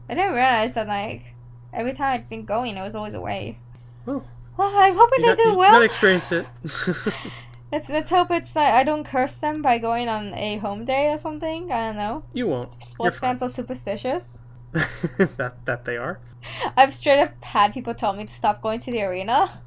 I 0.09 0.13
didn't 0.15 0.33
realize 0.33 0.73
that, 0.73 0.87
like, 0.89 1.33
every 1.71 1.93
time 1.93 2.15
I'd 2.15 2.27
been 2.27 2.43
going, 2.43 2.77
I 2.77 2.83
was 2.83 2.95
always 2.95 3.13
away. 3.13 3.59
Oh. 4.05 4.23
Well, 4.57 4.71
I'm 4.73 4.95
hoping 4.95 5.23
you 5.23 5.35
they 5.35 5.43
got, 5.43 5.51
do 5.51 5.57
well. 5.57 5.71
gotta 5.71 5.85
experience 5.85 6.31
it. 6.31 6.45
Let's 7.73 7.89
let's 7.89 8.11
hope 8.11 8.29
it's 8.29 8.53
not. 8.53 8.71
I 8.71 8.83
don't 8.83 9.03
curse 9.03 9.37
them 9.37 9.63
by 9.63 9.79
going 9.79 10.07
on 10.07 10.31
a 10.35 10.57
home 10.57 10.85
day 10.85 11.09
or 11.09 11.17
something. 11.17 11.71
I 11.71 11.87
don't 11.87 11.95
know. 11.95 12.23
you 12.31 12.45
won't. 12.45 12.83
Sports 12.83 13.17
fans 13.17 13.41
are 13.41 13.49
superstitious. 13.49 14.43
that 14.73 15.55
that 15.65 15.83
they 15.85 15.97
are. 15.97 16.19
I've 16.77 16.93
straight 16.93 17.19
up 17.19 17.43
had 17.43 17.73
people 17.73 17.95
tell 17.95 18.13
me 18.13 18.25
to 18.25 18.31
stop 18.31 18.61
going 18.61 18.79
to 18.81 18.91
the 18.91 19.01
arena 19.01 19.59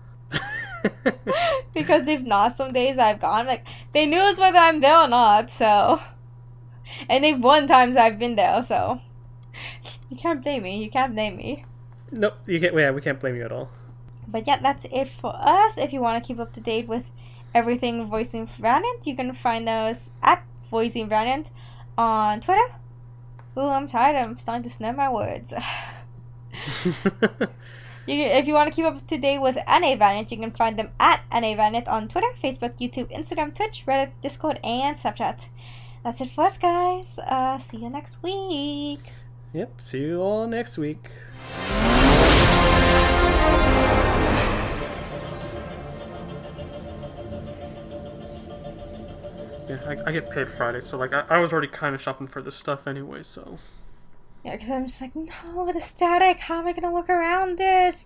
because 1.74 2.04
they've 2.04 2.24
not 2.24 2.56
some 2.56 2.72
days 2.72 2.96
I've 2.96 3.18
gone. 3.18 3.44
Like 3.44 3.66
they 3.92 4.06
knew 4.06 4.20
us 4.20 4.38
whether 4.38 4.58
I'm 4.58 4.80
there 4.80 5.00
or 5.00 5.08
not. 5.08 5.50
So, 5.50 6.00
and 7.08 7.24
they've 7.24 7.42
won 7.42 7.66
times 7.66 7.96
I've 7.96 8.20
been 8.20 8.36
there. 8.36 8.62
So, 8.62 9.00
you 10.10 10.16
can't 10.16 10.44
blame 10.44 10.62
me. 10.62 10.80
You 10.80 10.90
can't 10.90 11.12
blame 11.12 11.38
me. 11.38 11.64
nope, 12.12 12.34
you 12.46 12.60
can't. 12.60 12.72
Yeah, 12.72 12.92
we 12.92 13.00
can't 13.00 13.18
blame 13.18 13.34
you 13.34 13.42
at 13.42 13.50
all. 13.50 13.68
But 14.28 14.46
yeah, 14.46 14.58
that's 14.58 14.86
it 14.90 15.08
for 15.08 15.32
us. 15.34 15.78
If 15.78 15.92
you 15.92 16.00
want 16.00 16.22
to 16.22 16.26
keep 16.26 16.40
up 16.40 16.52
to 16.54 16.60
date 16.60 16.88
with 16.88 17.10
everything 17.54 18.06
Voicing 18.06 18.46
Valiant, 18.46 19.06
you 19.06 19.14
can 19.16 19.32
find 19.32 19.68
us 19.68 20.10
at 20.22 20.44
Voicing 20.70 21.08
Valiant 21.08 21.50
on 21.96 22.40
Twitter. 22.40 22.74
Ooh, 23.56 23.68
I'm 23.68 23.86
tired. 23.88 24.16
I'm 24.16 24.36
starting 24.36 24.64
to 24.64 24.70
snap 24.70 24.96
my 24.96 25.10
words. 25.10 25.54
You, 28.06 28.22
if 28.22 28.46
you 28.46 28.54
want 28.54 28.72
to 28.72 28.74
keep 28.74 28.84
up 28.84 29.04
to 29.08 29.18
date 29.18 29.40
with 29.40 29.56
LA 29.66 29.96
Valiant, 29.96 30.30
you 30.30 30.38
can 30.38 30.52
find 30.52 30.78
them 30.78 30.90
at 31.00 31.24
LA 31.32 31.56
Valiant 31.56 31.88
on 31.88 32.06
Twitter, 32.06 32.28
Facebook, 32.42 32.78
YouTube, 32.78 33.12
Instagram, 33.12 33.52
Twitch, 33.52 33.82
Reddit, 33.84 34.12
Discord, 34.22 34.60
and 34.62 34.96
Snapchat. 34.96 35.48
That's 36.04 36.20
it 36.20 36.30
for 36.30 36.44
us, 36.44 36.56
guys. 36.56 37.18
Uh, 37.18 37.58
see 37.58 37.78
you 37.78 37.90
next 37.90 38.22
week. 38.22 39.00
yep. 39.52 39.80
See 39.80 40.02
you 40.02 40.20
all 40.20 40.46
next 40.46 40.78
week. 40.78 41.10
Yeah, 49.68 49.78
I, 49.84 49.96
I 50.06 50.12
get 50.12 50.30
paid 50.30 50.48
Friday, 50.50 50.80
so 50.80 50.96
like 50.96 51.12
I, 51.12 51.24
I 51.28 51.38
was 51.38 51.52
already 51.52 51.68
kind 51.68 51.94
of 51.94 52.00
shopping 52.00 52.26
for 52.28 52.40
this 52.40 52.56
stuff 52.56 52.86
anyway. 52.86 53.22
So 53.22 53.60
Yeah, 54.44 54.52
because 54.56 54.70
I'm 54.70 54.86
just 54.86 55.00
like, 55.00 55.14
no, 55.16 55.72
the 55.72 55.80
static. 55.80 56.38
How 56.40 56.60
am 56.60 56.66
I 56.66 56.72
gonna 56.72 56.92
work 56.92 57.08
around 57.10 57.58
this? 57.58 58.04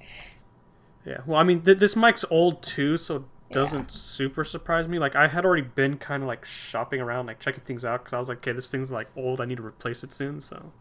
yeah, 1.04 1.18
well, 1.26 1.40
I 1.40 1.44
mean 1.44 1.62
th- 1.62 1.78
this 1.78 1.96
mic's 1.96 2.24
old 2.30 2.62
too, 2.62 2.96
so 2.96 3.16
it 3.16 3.22
doesn't 3.52 3.90
super 3.90 4.44
surprise 4.44 4.86
me. 4.88 4.98
Like 4.98 5.16
I 5.16 5.28
had 5.28 5.44
already 5.44 5.62
been 5.62 5.96
kind 5.98 6.22
of 6.22 6.26
like 6.28 6.44
shopping 6.44 7.00
around, 7.00 7.26
like 7.26 7.40
checking 7.40 7.64
things 7.64 7.84
out, 7.84 8.00
because 8.00 8.12
I 8.12 8.18
was 8.18 8.28
like, 8.28 8.38
okay, 8.38 8.52
this 8.52 8.70
thing's 8.70 8.92
like 8.92 9.08
old. 9.16 9.40
I 9.40 9.44
need 9.46 9.56
to 9.56 9.64
replace 9.66 10.04
it 10.04 10.12
soon. 10.12 10.40
So 10.40 10.72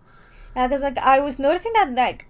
Yeah, 0.55 0.67
because 0.67 0.81
like 0.81 0.97
I 0.97 1.19
was 1.19 1.39
noticing 1.39 1.73
that 1.73 1.91
like 1.93 2.27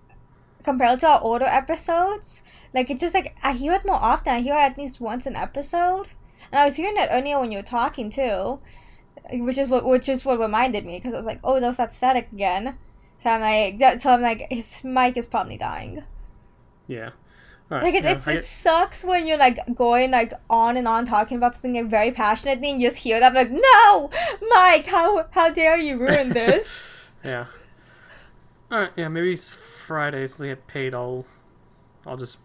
compared 0.63 0.99
to 1.01 1.07
our 1.07 1.21
older 1.21 1.45
episodes, 1.45 2.43
like 2.73 2.89
it's 2.89 3.01
just 3.01 3.13
like 3.13 3.35
I 3.43 3.53
hear 3.53 3.73
it 3.73 3.85
more 3.85 3.95
often. 3.95 4.33
I 4.33 4.41
hear 4.41 4.55
it 4.55 4.59
at 4.71 4.77
least 4.77 5.01
once 5.01 5.25
an 5.25 5.35
episode, 5.35 6.07
and 6.51 6.59
I 6.59 6.65
was 6.65 6.75
hearing 6.75 6.95
that 6.95 7.09
earlier 7.11 7.39
when 7.39 7.51
you 7.51 7.57
were 7.59 7.63
talking 7.63 8.09
too, 8.09 8.59
which 9.31 9.57
is 9.57 9.69
what 9.69 9.85
which 9.85 10.09
is 10.09 10.25
what 10.25 10.39
reminded 10.39 10.85
me 10.85 10.97
because 10.97 11.13
I 11.13 11.17
was 11.17 11.25
like, 11.25 11.39
oh, 11.43 11.59
there's 11.59 11.77
that 11.77 11.93
static 11.93 12.29
again. 12.31 12.77
So 13.17 13.29
I'm 13.31 13.41
like, 13.41 13.79
that, 13.79 14.01
so 14.01 14.11
I'm 14.11 14.21
like, 14.21 14.47
his 14.51 14.83
mic 14.83 15.17
is 15.17 15.27
probably 15.27 15.57
dying. 15.57 16.03
yeah. 16.87 17.11
All 17.71 17.77
right, 17.77 17.83
Like 17.83 17.93
it, 17.95 18.03
yeah, 18.03 18.11
it's 18.13 18.27
I 18.27 18.33
it 18.33 18.43
sucks 18.43 19.03
when 19.03 19.27
you're 19.27 19.37
like 19.37 19.59
going 19.75 20.11
like 20.11 20.33
on 20.49 20.75
and 20.77 20.87
on 20.87 21.05
talking 21.05 21.37
about 21.37 21.55
something 21.55 21.73
like 21.75 21.87
very 21.87 22.11
passionately 22.11 22.71
and 22.71 22.81
you 22.81 22.89
just 22.89 22.97
hear 22.97 23.19
that 23.19 23.33
like, 23.33 23.51
no, 23.51 24.09
Mike, 24.49 24.87
how 24.87 25.27
how 25.31 25.49
dare 25.51 25.77
you 25.77 25.97
ruin 25.97 26.29
this? 26.33 26.83
Yeah. 27.23 27.45
All 28.71 28.79
right. 28.79 28.91
Yeah. 28.95 29.07
Maybe 29.07 29.35
Fridays. 29.35 30.35
They 30.35 30.47
get 30.47 30.67
paid. 30.67 30.95
I'll. 30.95 31.25
I'll 32.05 32.17
just 32.17 32.39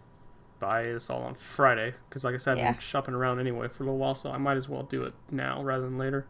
buy 0.65 0.85
this 0.85 1.11
all 1.11 1.23
on 1.23 1.35
Friday 1.35 1.95
because, 2.09 2.25
like 2.25 2.35
I 2.35 2.39
said, 2.39 2.53
I've 2.53 2.65
been 2.73 2.81
shopping 2.81 3.15
around 3.15 3.41
anyway 3.41 3.69
for 3.69 3.83
a 3.83 3.87
little 3.87 3.99
while, 3.99 4.15
so 4.15 4.31
I 4.31 4.39
might 4.39 4.57
as 4.57 4.69
well 4.69 4.83
do 4.83 4.99
it 5.01 5.13
now 5.31 5.63
rather 5.63 5.85
than 5.85 5.99
later. 5.99 6.27